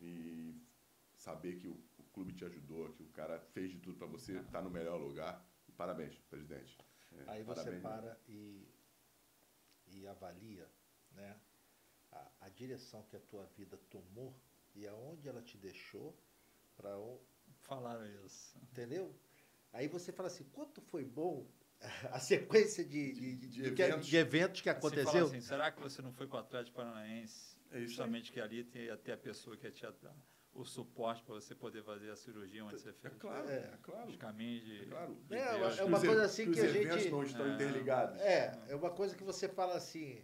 e 0.00 0.60
saber 1.14 1.56
que 1.58 1.68
o, 1.68 1.72
o 1.98 2.02
clube 2.12 2.32
te 2.32 2.44
ajudou, 2.44 2.92
que 2.92 3.02
o 3.02 3.08
cara 3.08 3.38
fez 3.40 3.70
de 3.70 3.78
tudo 3.78 3.96
para 3.96 4.06
você 4.06 4.38
estar 4.38 4.62
no 4.62 4.70
melhor 4.70 4.98
lugar. 5.00 5.44
Parabéns, 5.76 6.16
presidente. 6.30 6.78
É, 7.12 7.24
Aí 7.30 7.42
você 7.42 7.60
parabéns, 7.64 7.82
para 7.82 8.18
e, 8.28 8.68
e 9.88 10.06
avalia 10.06 10.68
né, 11.12 11.38
a, 12.10 12.30
a 12.42 12.48
direção 12.48 13.02
que 13.04 13.16
a 13.16 13.20
tua 13.20 13.44
vida 13.56 13.76
tomou 13.90 14.34
e 14.74 14.86
aonde 14.86 15.28
ela 15.28 15.42
te 15.42 15.56
deixou 15.58 16.16
para 16.76 16.96
Falaram 17.76 18.06
isso. 18.26 18.56
entendeu? 18.62 19.14
Aí 19.72 19.88
você 19.88 20.12
fala 20.12 20.26
assim, 20.28 20.44
quanto 20.52 20.80
foi 20.80 21.04
bom 21.04 21.46
a 22.10 22.18
sequência 22.20 22.84
de, 22.84 23.12
de, 23.12 23.36
de- 23.36 23.48
De 23.48 23.62
de 23.62 23.70
que- 23.72 23.82
eventos. 23.82 24.06
de 24.06 24.16
eventos 24.16 24.60
que 24.60 24.68
aconteceu. 24.70 25.26
assim, 25.26 25.40
será 25.40 25.70
que 25.72 25.80
você 25.80 26.00
não 26.02 26.12
foi 26.12 26.26
com 26.26 26.36
o 26.36 26.40
Atlético 26.40 26.76
Paranaense? 26.76 27.56
É. 27.70 27.80
Justamente 27.80 28.30
que 28.30 28.40
ali 28.40 28.62
tem 28.64 28.90
até 28.90 29.12
a 29.14 29.16
pessoa 29.16 29.56
que 29.56 29.66
ia 29.66 29.72
te 29.72 29.82
dar 30.02 30.14
o 30.54 30.62
suporte 30.66 31.22
para 31.22 31.34
você 31.36 31.54
poder 31.54 31.82
fazer 31.82 32.10
a 32.10 32.16
cirurgia 32.16 32.62
onde 32.62 32.78
você 32.78 32.90
É 32.90 32.92
fez. 32.92 33.14
claro, 33.18 33.48
É. 33.48 33.54
é, 33.56 33.78
claro. 33.82 34.08
Os 34.10 34.16
caminhos 34.16 34.62
de. 34.62 34.82
É 34.82 34.84
claro. 34.84 35.14
de 35.26 35.34
É, 35.34 35.78
é 35.78 35.84
uma 35.84 35.96
os 35.98 36.04
coisa 36.04 36.24
assim 36.24 36.48
os 36.50 36.54
que 36.54 36.60
a 36.60 36.68
eventos 36.68 37.02
gente- 37.02 37.10
não 37.10 37.22
estão 37.22 37.46
É. 37.46 37.54
interligados. 37.54 38.20
É, 38.20 38.62
é 38.68 38.76
uma 38.76 38.90
coisa 38.90 39.16
que 39.16 39.24
você 39.24 39.48
fala 39.48 39.74
assim, 39.74 40.22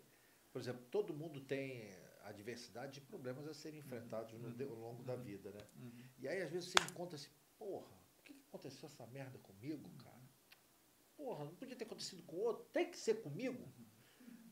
por 0.53 0.61
exemplo, 0.61 0.83
todo 0.91 1.15
mundo 1.15 1.41
tem 1.41 1.89
adversidade 2.25 2.99
e 2.99 3.03
problemas 3.03 3.49
a 3.49 3.55
serem 3.55 3.79
enfrentados 3.81 4.35
no, 4.39 4.53
de- 4.53 4.65
ao 4.65 4.75
longo 4.75 5.03
da 5.03 5.17
vida, 5.17 5.51
né? 5.51 5.61
Uhum. 5.81 6.05
E 6.19 6.29
aí 6.29 6.43
às 6.43 6.51
vezes 6.51 6.69
você 6.71 6.79
encontra 6.91 7.17
assim, 7.17 7.31
porra, 7.59 7.89
por 8.15 8.23
que 8.25 8.35
que 8.35 8.45
aconteceu 8.49 8.87
essa 8.87 9.07
merda 9.09 9.39
comigo, 9.39 9.91
cara? 10.03 10.19
Porra, 11.17 11.45
não 11.45 11.55
podia 11.55 11.75
ter 11.77 11.85
acontecido 11.85 12.23
com 12.23 12.37
outro, 12.37 12.65
tem 12.73 12.91
que 12.91 12.97
ser 12.99 13.21
comigo? 13.23 13.67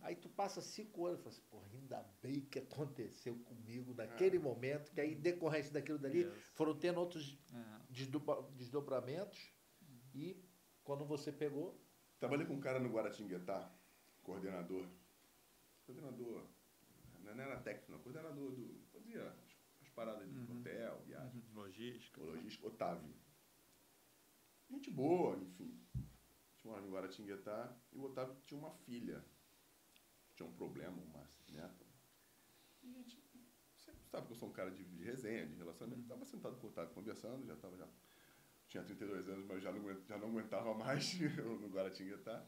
Aí 0.02 0.14
tu 0.14 0.28
passa 0.28 0.60
cinco 0.60 1.06
anos 1.06 1.18
e 1.20 1.22
fala 1.22 1.34
assim, 1.34 1.46
porra, 1.50 1.66
ainda 1.72 2.02
bem 2.22 2.40
que 2.40 2.58
aconteceu 2.60 3.36
comigo 3.44 3.92
naquele 3.94 4.38
momento, 4.38 4.92
que 4.92 5.00
aí 5.00 5.12
em 5.14 5.20
decorrência 5.20 5.72
daquilo 5.72 5.98
dali 5.98 6.20
Yes. 6.24 6.34
foram 6.54 6.76
tendo 6.78 7.00
outros 7.00 7.38
É. 7.52 7.80
desdobra- 7.90 8.42
desdobramentos 8.52 9.52
e 10.14 10.44
quando 10.84 11.04
você 11.04 11.32
pegou, 11.32 11.80
Trabalhei 12.18 12.46
com 12.46 12.54
um 12.54 12.60
cara 12.60 12.78
no 12.80 12.88
Guaratinguetá, 12.88 13.70
coordenador. 14.22 14.86
Coordenador, 15.84 16.46
não 17.22 17.30
era 17.42 17.60
técnico, 17.60 17.92
não, 17.92 17.98
coordenador 18.00 18.52
do. 18.52 18.80
fazia 18.92 19.36
paradas 19.97 20.31
de 20.31 20.39
Uhum. 20.39 20.60
hotel, 20.60 21.02
viagem, 21.06 21.43
Logística. 21.55 22.20
logística, 22.23 22.66
Otávio. 22.66 23.14
Gente 24.68 24.90
boa, 24.90 25.36
enfim. 25.39 25.81
Tinha 26.59 26.73
uma 26.74 26.82
em 26.86 26.90
Guaratinguetá 26.90 27.74
e 27.93 27.98
o 27.98 28.05
Otávio 28.05 28.36
tinha 28.44 28.59
uma 28.60 28.70
filha. 28.70 29.24
Tinha 30.35 30.48
um 30.48 30.52
problema, 30.52 30.97
uma 31.02 31.28
neta. 31.48 31.86
E 32.82 32.94
a 32.97 33.02
gente. 33.02 33.24
Você 33.74 33.93
sabe 34.10 34.27
que 34.27 34.32
eu 34.32 34.36
sou 34.36 34.48
um 34.48 34.52
cara 34.52 34.70
de, 34.70 34.85
de 34.85 35.02
resenha, 35.02 35.47
de 35.47 35.55
relacionamento. 35.55 36.02
Estava 36.02 36.24
sentado 36.24 36.56
com 36.59 36.66
o 36.66 36.70
Otávio 36.70 36.94
conversando, 36.94 37.47
já 37.47 37.55
estava 37.55 37.77
já. 37.77 37.89
Tinha 38.68 38.82
32 38.82 39.28
anos, 39.28 39.47
mas 39.47 39.62
já 39.62 39.73
não, 39.73 40.05
já 40.05 40.18
não 40.18 40.28
aguentava 40.28 40.74
mais 40.74 41.14
no 41.60 41.68
Guaratinguetá. 41.68 42.44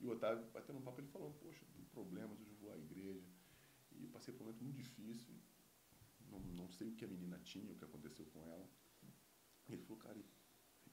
E 0.00 0.06
o 0.06 0.10
Otávio, 0.12 0.46
batendo 0.52 0.78
um 0.78 0.82
papo, 0.82 1.00
ele 1.00 1.08
falou, 1.08 1.32
poxa, 1.34 1.66
tem 1.74 1.84
problemas, 1.86 2.40
hoje 2.40 2.50
eu 2.52 2.56
vou 2.56 2.70
à 2.72 2.78
igreja. 2.78 3.26
E 3.92 4.04
eu 4.04 4.10
passei 4.10 4.32
por 4.32 4.42
um 4.42 4.46
momento 4.46 4.62
muito 4.62 4.76
difícil. 4.76 5.34
Não, 6.30 6.40
não 6.40 6.68
sei 6.68 6.88
o 6.88 6.94
que 6.94 7.04
a 7.04 7.08
menina 7.08 7.38
tinha, 7.40 7.72
o 7.72 7.76
que 7.76 7.84
aconteceu 7.84 8.26
com 8.26 8.42
ela. 8.42 8.68
Ele 9.68 9.82
falou, 9.82 9.98
cara, 9.98 10.18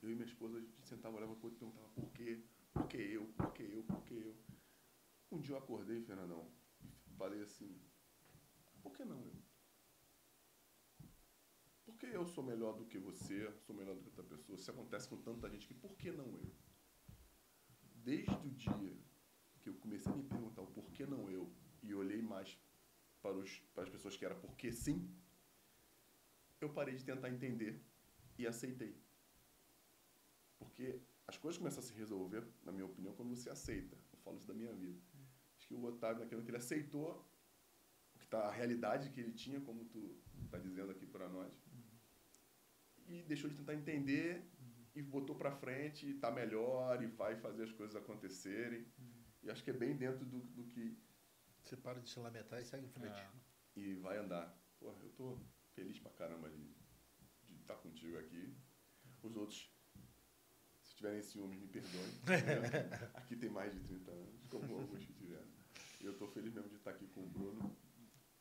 eu 0.01 0.11
e 0.11 0.15
minha 0.15 0.25
esposa, 0.25 0.57
a 0.57 0.61
gente 0.61 0.81
sentava, 0.87 1.17
olhava 1.17 1.35
pro 1.35 1.45
outro 1.45 1.57
e 1.57 1.59
perguntava 1.59 1.89
por 1.89 2.11
quê? 2.11 2.43
Por 2.73 2.87
que 2.87 2.97
eu? 2.97 3.25
Por 3.37 3.53
que 3.53 3.63
eu? 3.63 3.83
Por 3.83 4.03
que 4.03 4.13
eu? 4.13 4.35
Um 5.31 5.39
dia 5.39 5.55
eu 5.55 5.59
acordei, 5.59 6.01
Fernandão, 6.01 6.51
e 7.07 7.13
falei 7.15 7.41
assim, 7.41 7.81
por 8.81 8.93
que 8.93 9.03
não 9.03 9.25
eu? 9.25 9.41
Por 11.85 11.97
que 11.97 12.05
eu 12.05 12.25
sou 12.25 12.43
melhor 12.43 12.73
do 12.77 12.85
que 12.85 12.97
você, 12.97 13.51
sou 13.65 13.75
melhor 13.75 13.95
do 13.95 14.01
que 14.01 14.09
outra 14.09 14.23
pessoa? 14.23 14.57
Se 14.57 14.69
acontece 14.69 15.07
com 15.07 15.17
tanta 15.17 15.49
gente 15.49 15.67
que 15.67 15.73
por 15.73 15.95
que 15.95 16.11
não 16.11 16.37
eu? 16.37 16.53
Desde 17.95 18.31
o 18.31 18.51
dia 18.51 18.97
que 19.61 19.69
eu 19.69 19.75
comecei 19.75 20.11
a 20.11 20.15
me 20.15 20.23
perguntar 20.23 20.61
o 20.61 20.67
porquê 20.67 21.05
não 21.05 21.29
eu 21.29 21.51
e 21.81 21.93
olhei 21.93 22.21
mais 22.21 22.57
para, 23.21 23.35
os, 23.35 23.59
para 23.73 23.83
as 23.83 23.89
pessoas 23.89 24.15
que 24.15 24.25
era 24.25 24.35
porque 24.35 24.71
sim, 24.71 25.09
eu 26.65 26.73
parei 26.73 26.95
de 26.95 27.03
tentar 27.03 27.29
entender 27.29 27.81
e 28.37 28.45
aceitei. 28.45 28.95
Porque 30.57 31.01
as 31.27 31.37
coisas 31.37 31.57
começam 31.57 31.79
a 31.79 31.83
se 31.83 31.93
resolver, 31.93 32.45
na 32.63 32.71
minha 32.71 32.85
opinião, 32.85 33.13
quando 33.13 33.35
você 33.35 33.49
aceita. 33.49 33.95
Eu 34.11 34.19
falo 34.19 34.37
isso 34.37 34.47
da 34.47 34.53
minha 34.53 34.73
vida. 34.73 34.99
Acho 35.57 35.67
que 35.67 35.73
o 35.73 35.83
Otávio, 35.83 36.19
naquele 36.19 36.35
momento, 36.35 36.49
ele 36.49 36.57
aceitou 36.57 37.27
o 38.15 38.19
que 38.19 38.27
tá, 38.27 38.39
a 38.39 38.51
realidade 38.51 39.09
que 39.09 39.19
ele 39.19 39.33
tinha, 39.33 39.59
como 39.61 39.85
tu 39.85 40.15
está 40.43 40.57
dizendo 40.57 40.91
aqui 40.91 41.05
para 41.05 41.27
nós, 41.29 41.53
e 43.07 43.23
deixou 43.23 43.49
de 43.49 43.55
tentar 43.55 43.73
entender 43.73 44.43
e 44.93 45.01
botou 45.01 45.35
para 45.35 45.51
frente, 45.51 46.09
está 46.09 46.31
melhor 46.31 47.01
e 47.03 47.07
vai 47.07 47.35
fazer 47.35 47.63
as 47.63 47.71
coisas 47.71 47.95
acontecerem. 47.95 48.85
E 49.43 49.49
acho 49.49 49.63
que 49.63 49.69
é 49.69 49.73
bem 49.73 49.95
dentro 49.95 50.25
do, 50.25 50.39
do 50.39 50.63
que. 50.65 50.97
Você 51.63 51.75
para 51.75 51.99
de 51.99 52.09
se 52.09 52.19
lamentar 52.19 52.61
e 52.61 52.65
segue 52.65 52.85
em 52.85 52.89
frente. 52.89 53.19
É. 53.19 53.31
E 53.75 53.95
vai 53.95 54.17
andar. 54.17 54.55
Pô, 54.79 54.93
eu 55.01 55.09
tô 55.13 55.39
feliz 55.75 55.99
pra 55.99 56.11
caramba 56.11 56.49
de, 56.49 56.73
estar 57.59 57.75
contigo 57.75 58.17
aqui. 58.17 58.55
Os 59.21 59.35
outros, 59.35 59.69
se 60.81 60.95
tiverem 60.95 61.21
ciúmes, 61.21 61.59
me 61.59 61.67
perdoem. 61.67 62.11
aqui 63.15 63.35
tem 63.35 63.49
mais 63.49 63.73
de 63.73 63.79
30 63.81 64.11
anos, 64.11 64.45
como 64.49 64.79
alguns 64.79 65.05
que 65.05 65.13
tiveram. 65.13 65.47
E 66.01 66.05
eu 66.05 66.17
tô 66.17 66.27
feliz 66.27 66.53
mesmo 66.53 66.69
de 66.69 66.75
estar 66.75 66.91
aqui 66.91 67.07
com 67.07 67.23
o 67.23 67.29
Bruno 67.29 67.75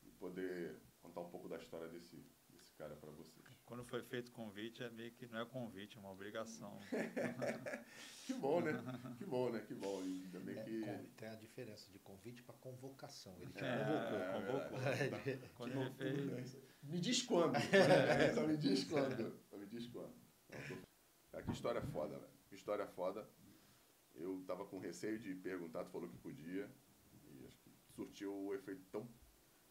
e 0.03 0.11
poder 0.13 0.81
contar 1.01 1.21
um 1.21 1.31
pouco 1.31 1.49
da 1.49 1.57
história 1.57 1.89
desse, 1.89 2.17
desse 2.51 2.73
cara 2.73 2.95
para 2.97 3.11
vocês. 3.11 3.44
Quando 3.75 3.87
foi 3.87 4.03
feito 4.05 4.29
o 4.29 4.31
convite, 4.31 4.85
é 4.85 4.91
meio 4.91 5.11
que 5.11 5.27
não 5.27 5.41
é 5.41 5.45
convite, 5.47 5.97
é 5.97 6.01
uma 6.01 6.13
obrigação. 6.13 6.79
Que 8.25 8.33
bom, 8.35 8.61
né? 8.63 8.73
Que 9.19 9.25
bom, 9.27 9.51
né? 9.51 9.61
Que 9.67 9.75
bom. 9.75 10.01
E 10.03 10.23
ainda 10.25 10.39
bem 10.41 10.57
É, 10.57 10.63
que. 10.63 11.11
tem 11.17 11.29
a 11.29 11.35
diferença 11.35 11.91
de 11.91 11.99
convite 11.99 12.43
para 12.43 12.55
convocação. 12.55 13.37
Ele 13.39 13.53
te 13.53 13.63
É, 13.65 14.33
convocou. 14.33 14.61
convocou. 14.71 14.79
verdade. 14.79 15.51
Quando 15.55 15.95
Que 15.97 16.03
ele 16.05 16.35
fez. 16.35 16.55
né? 16.55 16.61
Me 16.85 17.01
diz 17.01 17.23
quando. 17.23 17.55
É, 17.75 18.33
Só 18.33 18.47
me 18.47 18.57
diz 18.57 18.85
quando. 18.85 19.39
Só 19.51 19.59
me 19.59 19.67
diz 19.67 19.87
quando. 19.89 20.15
Cara, 21.33 21.43
que 21.45 21.51
história 21.53 21.83
foda, 21.83 22.17
velho. 22.19 22.33
Que 22.49 22.55
história 22.55 22.87
foda. 22.87 23.29
Eu 24.15 24.43
tava 24.47 24.65
com 24.65 24.79
receio 24.79 25.19
de 25.19 25.35
perguntar, 25.35 25.85
tu 25.85 25.91
falou 25.91 26.09
que 26.09 26.17
podia. 26.19 26.71
E 27.29 27.45
acho 27.47 27.59
que 27.59 27.71
surtiu 27.93 28.33
o 28.35 28.55
efeito 28.55 28.85
tão 28.93 29.07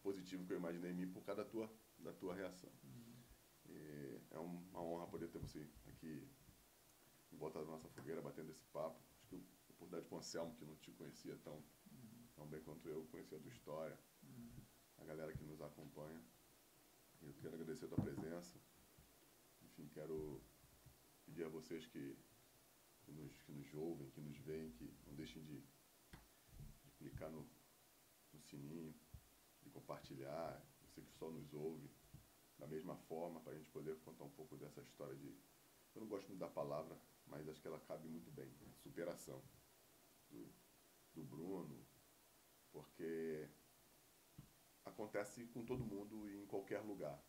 positivo 0.04 0.46
que 0.46 0.52
eu 0.54 0.58
imaginei 0.58 0.92
em 0.92 0.96
mim 0.96 1.08
por 1.08 1.24
causa 1.24 1.44
da 1.44 1.50
tua, 1.50 1.74
da 1.98 2.12
tua 2.14 2.36
reação. 2.36 2.70
É 4.32 4.40
um- 4.40 4.64
uma 4.72 4.82
honra 4.82 5.08
poder 5.08 5.28
ter 5.30 5.40
você 5.40 5.68
aqui 5.88 6.28
em 7.32 7.38
volta 7.38 7.60
da 7.60 7.66
nossa 7.66 7.88
fogueira, 7.90 8.22
batendo 8.22 8.52
esse 8.52 8.66
papo. 8.68 9.00
Acho 9.18 9.28
que 9.28 9.36
a 9.36 9.72
oportunidade 9.74 10.08
com 10.08 10.16
o 10.16 10.20
Anselmo, 10.20 10.56
que 10.56 10.66
não 10.66 10.76
te 10.78 10.92
conhecia 10.92 11.36
tão, 11.38 11.64
tão 12.36 12.48
bem 12.48 12.62
quanto 12.64 12.88
eu, 12.88 13.06
conhecia 13.06 13.38
a 13.38 13.42
tua 13.42 13.52
história, 13.52 13.98
a 14.98 15.04
galera 15.06 15.34
que 15.34 15.44
nos 15.44 15.62
acompanha. 15.62 16.22
Eu 17.22 17.34
quero 17.42 17.56
agradecer 17.56 17.86
a 17.86 17.88
tua 17.90 18.04
presença. 18.04 18.60
Enfim, 19.64 19.88
quero 19.94 20.42
pedir 21.26 21.46
a 21.46 21.50
vocês 21.50 21.86
que, 21.88 22.18
que, 23.04 23.12
nos, 23.12 23.42
que 23.44 23.52
nos 23.52 23.74
ouvem, 23.74 24.10
que 24.12 24.22
nos 24.22 24.38
veem, 24.40 24.72
que 24.72 24.94
não 25.08 25.16
deixem 25.16 25.44
de, 25.44 25.60
de 25.60 26.92
clicar 26.98 27.32
no, 27.32 27.48
no 28.34 28.40
sininho, 28.42 28.94
de 29.62 29.70
compartilhar. 29.70 30.62
Você 30.82 31.02
que 31.02 31.12
só 31.14 31.32
nos 31.32 31.54
ouve, 31.54 31.90
da 32.64 32.68
mesma 32.68 32.96
forma, 32.96 33.42
para 33.42 33.52
a 33.52 33.56
gente 33.58 33.70
poder 33.72 33.96
contar 34.00 34.24
um 34.24 34.30
pouco 34.30 34.56
dessa 34.56 34.82
história 34.82 35.16
de. 35.16 35.28
Eu 35.94 36.02
não 36.02 36.08
gosto 36.08 36.28
muito 36.30 36.40
da 36.40 36.48
palavra, 36.48 36.98
mas 37.28 37.48
acho 37.48 37.62
que 37.62 37.68
ela 37.68 37.80
cabe 37.82 38.08
muito 38.08 38.32
bem. 38.32 38.48
Né? 38.48 38.72
Superação 38.82 39.42
do, 40.30 40.50
do 41.14 41.24
Bruno, 41.24 41.86
porque 42.72 43.48
acontece 44.86 45.46
com 45.48 45.66
todo 45.66 45.84
mundo 45.84 46.28
e 46.30 46.42
em 46.42 46.46
qualquer 46.48 46.80
lugar. 46.80 47.22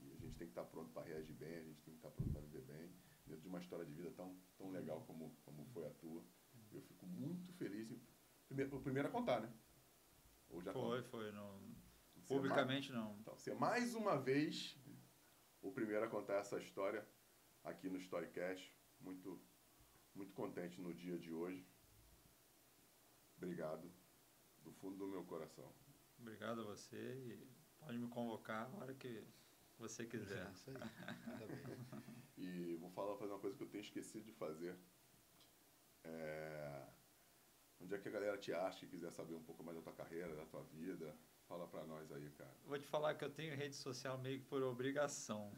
E 0.00 0.12
a 0.12 0.16
gente 0.16 0.36
tem 0.36 0.48
que 0.48 0.52
estar 0.52 0.64
pronto 0.64 0.90
para 0.92 1.06
reagir 1.06 1.34
bem, 1.34 1.58
a 1.58 1.62
gente 1.62 1.82
tem 1.82 1.94
que 1.94 1.98
estar 1.98 2.10
pronto 2.10 2.32
para 2.32 2.40
viver 2.40 2.62
bem, 2.62 2.90
dentro 3.26 3.42
de 3.42 3.48
uma 3.48 3.60
história 3.60 3.84
de 3.84 3.92
vida 3.92 4.10
tão, 4.12 4.34
tão 4.56 4.70
legal 4.70 5.02
como, 5.06 5.30
como 5.44 5.64
foi 5.66 5.86
a 5.86 5.90
tua. 5.90 6.24
Eu 6.72 6.80
fico 6.82 7.06
muito 7.06 7.52
feliz. 7.52 7.90
Em, 7.90 8.00
primeiro, 8.48 8.76
o 8.76 8.80
primeiro 8.80 9.08
a 9.08 9.12
contar, 9.12 9.40
né? 9.40 9.52
Ou 10.48 10.62
já 10.62 10.72
Foi, 10.72 11.02
conta? 11.02 11.08
foi. 11.10 11.30
Não, 11.32 11.60
Você 12.32 12.38
é 12.38 12.40
publicamente 12.40 12.92
não. 12.92 13.16
então, 13.20 13.36
você 13.36 13.50
é 13.50 13.54
mais 13.54 13.94
uma 13.94 14.16
vez 14.16 14.76
o 15.60 15.70
primeiro 15.70 16.04
a 16.04 16.08
contar 16.08 16.36
essa 16.36 16.58
história 16.58 17.06
aqui 17.62 17.90
no 17.90 17.98
Storycast. 17.98 18.74
Muito, 19.00 19.40
muito 20.14 20.32
contente 20.32 20.80
no 20.80 20.94
dia 20.94 21.18
de 21.18 21.32
hoje. 21.32 21.66
Obrigado 23.36 23.92
do 24.62 24.72
fundo 24.72 24.96
do 24.96 25.08
meu 25.08 25.24
coração. 25.24 25.70
Obrigado 26.18 26.62
a 26.62 26.64
você 26.64 26.96
e 26.96 27.46
pode 27.78 27.98
me 27.98 28.08
convocar 28.08 28.70
a 28.72 28.76
hora 28.78 28.94
que 28.94 29.26
você 29.78 30.06
quiser. 30.06 30.46
É 30.46 30.50
isso 30.52 30.70
aí. 30.70 30.76
E 32.38 32.74
vou 32.76 32.90
falar, 32.90 33.16
fazer 33.18 33.30
uma 33.30 33.38
coisa 33.38 33.56
que 33.56 33.62
eu 33.62 33.68
tenho 33.68 33.82
esquecido 33.82 34.24
de 34.24 34.32
fazer. 34.32 34.76
É... 36.02 36.88
Onde 37.78 37.94
é 37.94 37.98
que 37.98 38.08
a 38.08 38.10
galera 38.10 38.36
te 38.36 38.52
acha 38.52 38.84
e 38.84 38.88
quiser 38.88 39.12
saber 39.12 39.34
um 39.34 39.44
pouco 39.44 39.62
mais 39.62 39.76
da 39.76 39.82
tua 39.82 39.92
carreira, 39.92 40.34
da 40.34 40.46
tua 40.46 40.64
vida? 40.64 41.14
Fala 41.52 41.68
pra 41.68 41.84
nós 41.84 42.10
aí, 42.10 42.30
cara. 42.30 42.56
Vou 42.64 42.78
te 42.78 42.86
falar 42.86 43.14
que 43.14 43.22
eu 43.22 43.28
tenho 43.28 43.54
rede 43.54 43.76
social 43.76 44.16
meio 44.16 44.38
que 44.38 44.46
por 44.46 44.62
obrigação. 44.62 45.52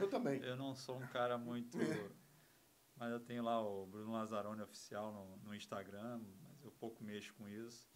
Eu 0.00 0.08
também. 0.08 0.40
Eu 0.40 0.56
não 0.56 0.74
sou 0.74 0.96
um 0.96 1.06
cara 1.08 1.36
muito. 1.36 1.76
Mas 2.96 3.12
eu 3.12 3.20
tenho 3.20 3.44
lá 3.44 3.60
o 3.60 3.86
Bruno 3.86 4.12
Lazzaroni 4.12 4.62
oficial 4.62 5.12
no, 5.12 5.36
no 5.44 5.54
Instagram, 5.54 6.22
mas 6.42 6.64
eu 6.64 6.70
pouco 6.70 7.04
mexo 7.04 7.34
com 7.34 7.46
isso. 7.46 7.86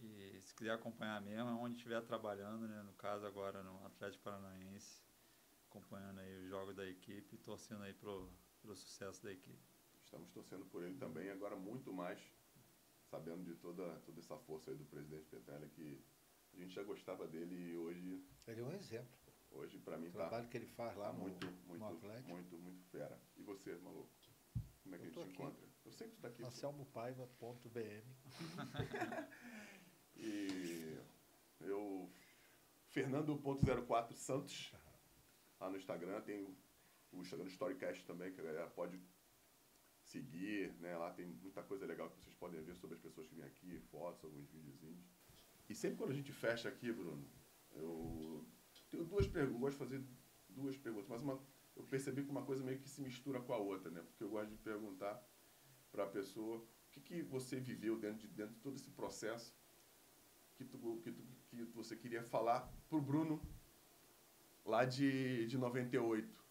E 0.00 0.40
se 0.40 0.54
quiser 0.54 0.70
acompanhar 0.70 1.20
mesmo, 1.20 1.50
é 1.50 1.52
onde 1.52 1.76
estiver 1.76 2.00
trabalhando, 2.00 2.66
né? 2.66 2.82
No 2.82 2.94
caso 2.94 3.26
agora 3.26 3.62
no 3.62 3.84
Atlético 3.84 4.24
Paranaense, 4.24 5.02
acompanhando 5.66 6.20
aí 6.20 6.34
os 6.38 6.48
jogos 6.48 6.74
da 6.74 6.88
equipe 6.88 7.34
e 7.34 7.38
torcendo 7.38 7.82
aí 7.82 7.92
pro, 7.92 8.32
pro 8.62 8.74
sucesso 8.74 9.22
da 9.22 9.30
equipe. 9.30 9.68
Estamos 10.02 10.30
torcendo 10.30 10.64
por 10.64 10.82
ele 10.82 10.96
também, 10.96 11.28
agora 11.28 11.56
muito 11.56 11.92
mais, 11.92 12.18
sabendo 13.10 13.44
de 13.44 13.54
toda, 13.56 14.00
toda 14.06 14.20
essa 14.20 14.38
força 14.38 14.70
aí 14.70 14.76
do 14.78 14.86
presidente 14.86 15.26
Petrelli, 15.26 15.68
que 15.68 16.02
a 16.58 16.64
gente 16.64 16.74
já 16.74 16.82
gostava 16.82 17.26
dele 17.28 17.54
e 17.70 17.76
hoje, 17.76 18.24
Ele 18.46 18.60
é 18.60 18.64
um 18.64 18.72
exemplo. 18.72 19.16
hoje 19.50 19.78
para 19.78 19.96
mim 19.96 20.08
O 20.08 20.12
tá, 20.12 20.18
trabalho 20.18 20.48
que 20.48 20.56
ele 20.56 20.66
faz 20.66 20.96
lá 20.96 21.06
tá 21.06 21.12
no, 21.12 21.20
muito, 21.20 21.46
no 21.46 21.52
muito, 21.78 21.84
Atlético. 21.84 22.28
muito, 22.30 22.58
muito 22.58 22.82
fera. 22.90 23.20
E 23.36 23.42
você, 23.42 23.76
maluco? 23.78 24.10
Como 24.82 24.94
é 24.94 24.98
que 24.98 25.04
a 25.04 25.08
gente 25.08 25.20
aqui. 25.20 25.32
encontra? 25.32 25.68
Eu 25.84 25.92
sei 25.92 26.08
que 26.08 26.14
você 26.14 26.20
tá 26.22 26.28
aqui. 26.28 26.42
anselmopaiva.bm. 26.44 27.68
E 30.20 30.98
eu, 31.60 32.10
Fernando.04 32.88 34.14
Santos, 34.14 34.72
lá 35.60 35.70
no 35.70 35.76
Instagram, 35.76 36.20
tem 36.22 36.42
o, 36.42 36.56
o 37.12 37.20
Instagram 37.22 37.44
do 37.44 37.50
Storycast 37.52 38.04
também, 38.04 38.32
que 38.32 38.40
a 38.40 38.44
galera 38.44 38.68
pode 38.70 39.00
seguir, 40.02 40.72
né? 40.80 40.96
Lá 40.96 41.12
tem 41.12 41.24
muita 41.26 41.62
coisa 41.62 41.86
legal 41.86 42.10
que 42.10 42.16
vocês 42.18 42.34
podem 42.34 42.60
ver 42.62 42.74
sobre 42.74 42.96
as 42.96 43.00
pessoas 43.00 43.28
que 43.28 43.34
vêm 43.36 43.44
aqui, 43.44 43.78
fotos, 43.92 44.24
alguns 44.24 44.48
videozinhos. 44.50 45.06
E 45.68 45.74
sempre 45.74 45.98
quando 45.98 46.10
a 46.10 46.14
gente 46.14 46.32
fecha 46.32 46.68
aqui, 46.68 46.90
Bruno, 46.92 47.24
eu 47.74 48.44
tenho 48.90 49.04
duas 49.04 49.26
perguntas, 49.26 49.60
gosto 49.60 49.72
de 49.72 49.78
fazer 49.78 50.04
duas 50.48 50.76
perguntas, 50.76 51.08
mas 51.08 51.20
uma, 51.20 51.38
eu 51.76 51.84
percebi 51.84 52.24
que 52.24 52.30
uma 52.30 52.42
coisa 52.42 52.64
meio 52.64 52.78
que 52.78 52.88
se 52.88 53.00
mistura 53.02 53.40
com 53.40 53.52
a 53.52 53.58
outra, 53.58 53.90
né? 53.90 54.00
Porque 54.00 54.24
eu 54.24 54.30
gosto 54.30 54.50
de 54.50 54.56
perguntar 54.56 55.22
para 55.92 56.04
a 56.04 56.06
pessoa 56.06 56.58
o 56.58 56.90
que, 56.90 57.00
que 57.00 57.22
você 57.22 57.60
viveu 57.60 57.98
dentro 57.98 58.26
de, 58.26 58.34
dentro 58.34 58.54
de 58.54 58.60
todo 58.60 58.76
esse 58.76 58.90
processo 58.90 59.54
que, 60.56 60.64
tu, 60.64 61.00
que, 61.02 61.12
tu, 61.12 61.22
que 61.48 61.64
você 61.66 61.94
queria 61.94 62.22
falar 62.22 62.72
pro 62.88 63.00
Bruno 63.00 63.40
lá 64.64 64.84
de, 64.84 65.46
de 65.46 65.56
98. 65.56 66.46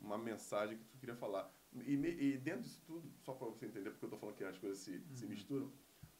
Uma 0.00 0.18
mensagem 0.18 0.78
que 0.78 0.84
tu 0.84 0.96
queria 0.98 1.14
falar. 1.14 1.52
E, 1.86 1.94
e 1.94 2.38
dentro 2.38 2.62
disso 2.62 2.80
tudo, 2.86 3.12
só 3.20 3.34
para 3.34 3.46
você 3.48 3.66
entender 3.66 3.90
porque 3.90 4.04
eu 4.04 4.10
tô 4.10 4.16
falando 4.16 4.36
que 4.36 4.44
as 4.44 4.58
coisas 4.58 4.78
se, 4.78 5.02
se 5.14 5.26
misturam, 5.26 5.70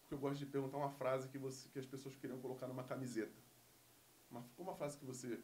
porque 0.09 0.15
eu 0.15 0.19
gosto 0.19 0.39
de 0.39 0.47
perguntar 0.47 0.79
uma 0.79 0.89
frase 0.89 1.29
que, 1.29 1.37
você, 1.37 1.69
que 1.69 1.79
as 1.79 1.85
pessoas 1.85 2.17
queriam 2.17 2.41
colocar 2.41 2.67
numa 2.67 2.83
camiseta. 2.83 3.39
Uma, 4.31 4.43
uma 4.57 4.75
frase 4.75 4.97
que 4.97 5.05
você 5.05 5.39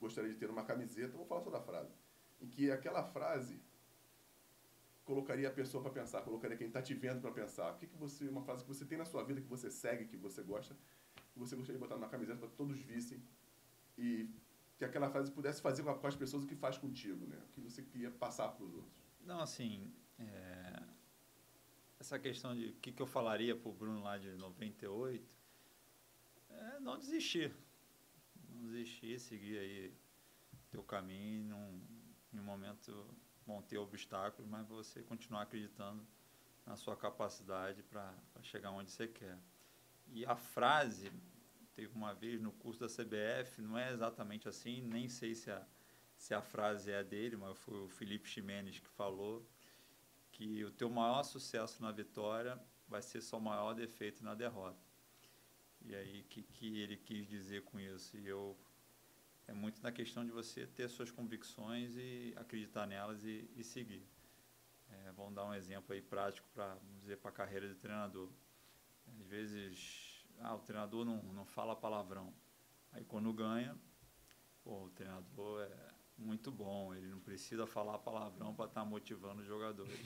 gostaria 0.00 0.32
de 0.32 0.38
ter 0.38 0.48
numa 0.48 0.64
camiseta, 0.64 1.14
vou 1.14 1.26
falar 1.26 1.42
só 1.42 1.50
da 1.50 1.60
frase. 1.60 1.92
Em 2.40 2.48
que 2.48 2.70
aquela 2.70 3.04
frase 3.04 3.60
colocaria 5.04 5.46
a 5.46 5.50
pessoa 5.50 5.82
para 5.82 5.92
pensar, 5.92 6.22
colocaria 6.22 6.56
quem 6.56 6.68
está 6.68 6.80
te 6.80 6.94
vendo 6.94 7.20
para 7.20 7.30
pensar. 7.32 7.70
O 7.74 7.76
que, 7.76 7.86
que 7.86 7.96
você, 7.98 8.26
uma 8.28 8.42
frase 8.42 8.62
que 8.62 8.68
você 8.68 8.86
tem 8.86 8.96
na 8.96 9.04
sua 9.04 9.22
vida, 9.22 9.42
que 9.42 9.46
você 9.46 9.70
segue, 9.70 10.06
que 10.06 10.16
você 10.16 10.42
gosta, 10.42 10.74
que 11.34 11.38
você 11.38 11.54
gostaria 11.54 11.78
de 11.78 11.84
botar 11.84 11.96
numa 11.96 12.08
camiseta 12.08 12.38
para 12.38 12.48
todos 12.48 12.78
vissem 12.78 13.22
e 13.98 14.30
que 14.78 14.86
aquela 14.86 15.10
frase 15.10 15.30
pudesse 15.30 15.60
fazer 15.60 15.82
com 15.82 16.06
as 16.06 16.16
pessoas 16.16 16.44
o 16.44 16.46
que 16.46 16.56
faz 16.56 16.78
contigo, 16.78 17.26
né? 17.26 17.36
O 17.50 17.52
que 17.52 17.60
você 17.60 17.82
queria 17.82 18.10
passar 18.10 18.48
para 18.48 18.64
os 18.64 18.74
outros. 18.74 19.04
Não, 19.20 19.40
assim, 19.40 19.92
é, 20.18 20.82
essa 22.00 22.18
questão 22.18 22.54
de 22.54 22.68
o 22.68 22.74
que, 22.74 22.92
que 22.92 23.02
eu 23.02 23.06
falaria 23.06 23.56
para 23.56 23.68
o 23.68 23.72
Bruno 23.72 24.02
lá 24.02 24.16
de 24.16 24.30
98 24.36 25.28
é 26.50 26.80
não 26.80 26.98
desistir. 26.98 27.52
Não 28.48 28.62
desistir, 28.62 29.18
seguir 29.18 29.58
aí 29.58 29.94
teu 30.70 30.82
caminho, 30.82 31.44
num, 31.44 31.82
em 32.32 32.40
um 32.40 32.44
momento 32.44 33.06
vão 33.46 33.62
ter 33.62 33.78
obstáculos, 33.78 34.48
mas 34.48 34.66
você 34.68 35.02
continuar 35.02 35.42
acreditando 35.42 36.06
na 36.66 36.76
sua 36.76 36.94
capacidade 36.96 37.82
para 37.82 38.14
chegar 38.42 38.70
onde 38.70 38.90
você 38.90 39.08
quer. 39.08 39.38
E 40.08 40.24
a 40.26 40.36
frase, 40.36 41.10
teve 41.74 41.92
uma 41.94 42.12
vez 42.14 42.40
no 42.40 42.52
curso 42.52 42.80
da 42.80 42.86
CBF, 42.86 43.62
não 43.62 43.78
é 43.78 43.92
exatamente 43.92 44.48
assim, 44.48 44.82
nem 44.82 45.08
sei 45.08 45.34
se 45.34 45.50
a, 45.50 45.66
se 46.16 46.34
a 46.34 46.42
frase 46.42 46.90
é 46.90 47.02
dele, 47.02 47.36
mas 47.36 47.56
foi 47.58 47.80
o 47.80 47.88
Felipe 47.88 48.28
Ximenes 48.28 48.78
que 48.78 48.88
falou 48.88 49.46
que 50.38 50.64
o 50.64 50.70
teu 50.70 50.88
maior 50.88 51.24
sucesso 51.24 51.82
na 51.82 51.90
vitória 51.90 52.56
vai 52.86 53.02
ser 53.02 53.20
seu 53.20 53.40
maior 53.40 53.74
defeito 53.74 54.22
na 54.22 54.36
derrota. 54.36 54.78
E 55.84 55.96
aí, 55.96 56.20
o 56.20 56.24
que, 56.26 56.44
que 56.44 56.78
ele 56.78 56.96
quis 56.96 57.26
dizer 57.26 57.64
com 57.64 57.80
isso? 57.80 58.16
E 58.16 58.24
eu 58.28 58.56
é 59.48 59.52
muito 59.52 59.82
na 59.82 59.90
questão 59.90 60.24
de 60.24 60.30
você 60.30 60.64
ter 60.64 60.88
suas 60.88 61.10
convicções 61.10 61.96
e 61.96 62.32
acreditar 62.36 62.86
nelas 62.86 63.24
e, 63.24 63.50
e 63.56 63.64
seguir. 63.64 64.06
É, 64.90 65.12
vamos 65.12 65.34
dar 65.34 65.44
um 65.44 65.54
exemplo 65.54 65.92
aí 65.92 66.00
prático 66.00 66.48
para 66.54 66.78
dizer 67.00 67.16
para 67.16 67.30
a 67.30 67.34
carreira 67.34 67.68
de 67.68 67.74
treinador. 67.74 68.30
Às 69.08 69.26
vezes, 69.26 70.24
ah, 70.38 70.54
o 70.54 70.60
treinador 70.60 71.04
não, 71.04 71.20
não 71.32 71.44
fala 71.44 71.74
palavrão. 71.74 72.32
Aí 72.92 73.04
quando 73.04 73.32
ganha, 73.32 73.76
pô, 74.62 74.84
o 74.84 74.90
treinador 74.90 75.62
é 75.62 75.87
muito 76.18 76.50
bom, 76.50 76.94
ele 76.94 77.06
não 77.08 77.20
precisa 77.20 77.66
falar 77.66 77.98
palavrão 77.98 78.54
para 78.54 78.66
estar 78.66 78.82
tá 78.82 78.86
motivando 78.86 79.40
os 79.40 79.46
jogadores. 79.46 79.98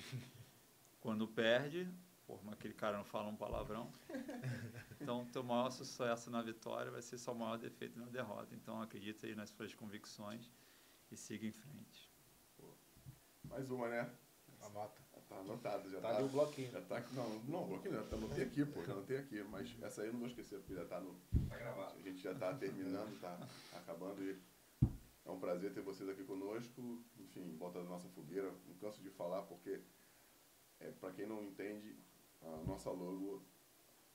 quando 1.00 1.26
perde, 1.26 1.88
Pô, 2.26 2.38
mas 2.44 2.54
aquele 2.54 2.74
cara 2.74 2.96
não 2.96 3.04
fala 3.04 3.28
um 3.28 3.36
palavrão. 3.36 3.90
Então, 5.00 5.26
teu 5.32 5.42
maior 5.42 5.70
sucesso 5.70 6.30
na 6.30 6.40
vitória 6.40 6.90
vai 6.90 7.02
ser 7.02 7.18
seu 7.18 7.34
maior 7.34 7.58
defeito 7.58 7.98
na 7.98 8.06
derrota. 8.06 8.54
Então, 8.54 8.80
acredita 8.80 9.26
aí 9.26 9.34
nas 9.34 9.50
suas 9.50 9.74
convicções 9.74 10.50
e 11.10 11.16
siga 11.16 11.46
em 11.46 11.52
frente. 11.52 12.10
Pô. 12.56 12.72
Mais 13.44 13.70
uma, 13.70 13.88
né? 13.88 14.08
Anota. 14.60 15.02
Tá 15.28 15.38
anotado, 15.38 15.90
já 15.90 16.00
tá. 16.00 16.08
Tá 16.08 16.16
ali 16.16 16.24
o 16.24 16.28
bloquinho. 16.28 16.70
Já 16.70 16.80
tá, 16.82 17.00
não, 17.12 17.38
não, 17.44 17.66
bloquinho 17.66 17.94
não, 17.94 18.08
já 18.08 18.16
anotei 18.16 18.44
aqui, 18.44 18.66
pô, 18.66 18.84
já 18.84 18.92
anotei 18.92 19.16
aqui. 19.16 19.42
Mas 19.44 19.74
essa 19.82 20.02
aí 20.02 20.08
eu 20.08 20.12
não 20.12 20.20
vou 20.20 20.28
esquecer, 20.28 20.58
porque 20.58 20.74
já 20.74 20.84
tá 20.84 21.00
no. 21.00 21.14
Tá 21.48 21.56
gravado. 21.56 21.98
A 21.98 22.02
gente 22.02 22.22
já 22.22 22.34
tá 22.34 22.54
terminando, 22.54 23.18
tá 23.20 23.38
acabando 23.74 24.22
e 24.22 24.38
é 25.24 25.30
um 25.30 25.38
prazer 25.38 25.72
ter 25.72 25.80
vocês 25.80 26.08
aqui 26.08 26.24
conosco. 26.24 27.02
Enfim, 27.18 27.56
volta 27.56 27.82
da 27.82 27.88
nossa 27.88 28.08
fogueira. 28.08 28.52
Não 28.66 28.74
canso 28.76 29.02
de 29.02 29.10
falar, 29.10 29.42
porque 29.42 29.80
é, 30.80 30.90
para 30.90 31.12
quem 31.12 31.26
não 31.26 31.42
entende, 31.42 31.96
a 32.40 32.56
nossa 32.66 32.90
logo 32.90 33.42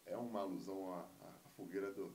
é 0.06 0.18
uma 0.18 0.42
alusão 0.42 0.94
à, 0.94 1.10
à 1.46 1.50
fogueira 1.56 1.92
do, 1.94 2.14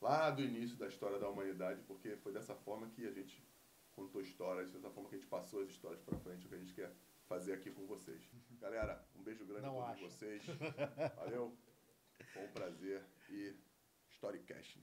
lá 0.00 0.30
do 0.30 0.42
início 0.42 0.76
da 0.76 0.86
história 0.86 1.18
da 1.18 1.28
humanidade, 1.28 1.82
porque 1.86 2.16
foi 2.16 2.32
dessa 2.32 2.54
forma 2.54 2.88
que 2.90 3.06
a 3.06 3.10
gente 3.10 3.42
contou 3.92 4.20
histórias, 4.20 4.70
dessa 4.70 4.90
forma 4.90 5.08
que 5.08 5.16
a 5.16 5.18
gente 5.18 5.28
passou 5.28 5.62
as 5.62 5.70
histórias 5.70 6.00
para 6.02 6.18
frente, 6.18 6.46
o 6.46 6.48
que 6.48 6.54
a 6.54 6.58
gente 6.58 6.74
quer 6.74 6.92
fazer 7.26 7.54
aqui 7.54 7.70
com 7.70 7.86
vocês. 7.86 8.22
Galera, 8.60 9.02
um 9.16 9.22
beijo 9.22 9.44
grande 9.46 9.66
Não 9.66 9.80
a 9.80 9.94
todos 9.94 10.02
acho. 10.02 10.10
vocês. 10.10 10.42
Valeu, 11.16 11.56
foi 12.32 12.44
um 12.44 12.52
prazer 12.52 13.02
e 13.30 13.54
Storycast. 14.10 14.78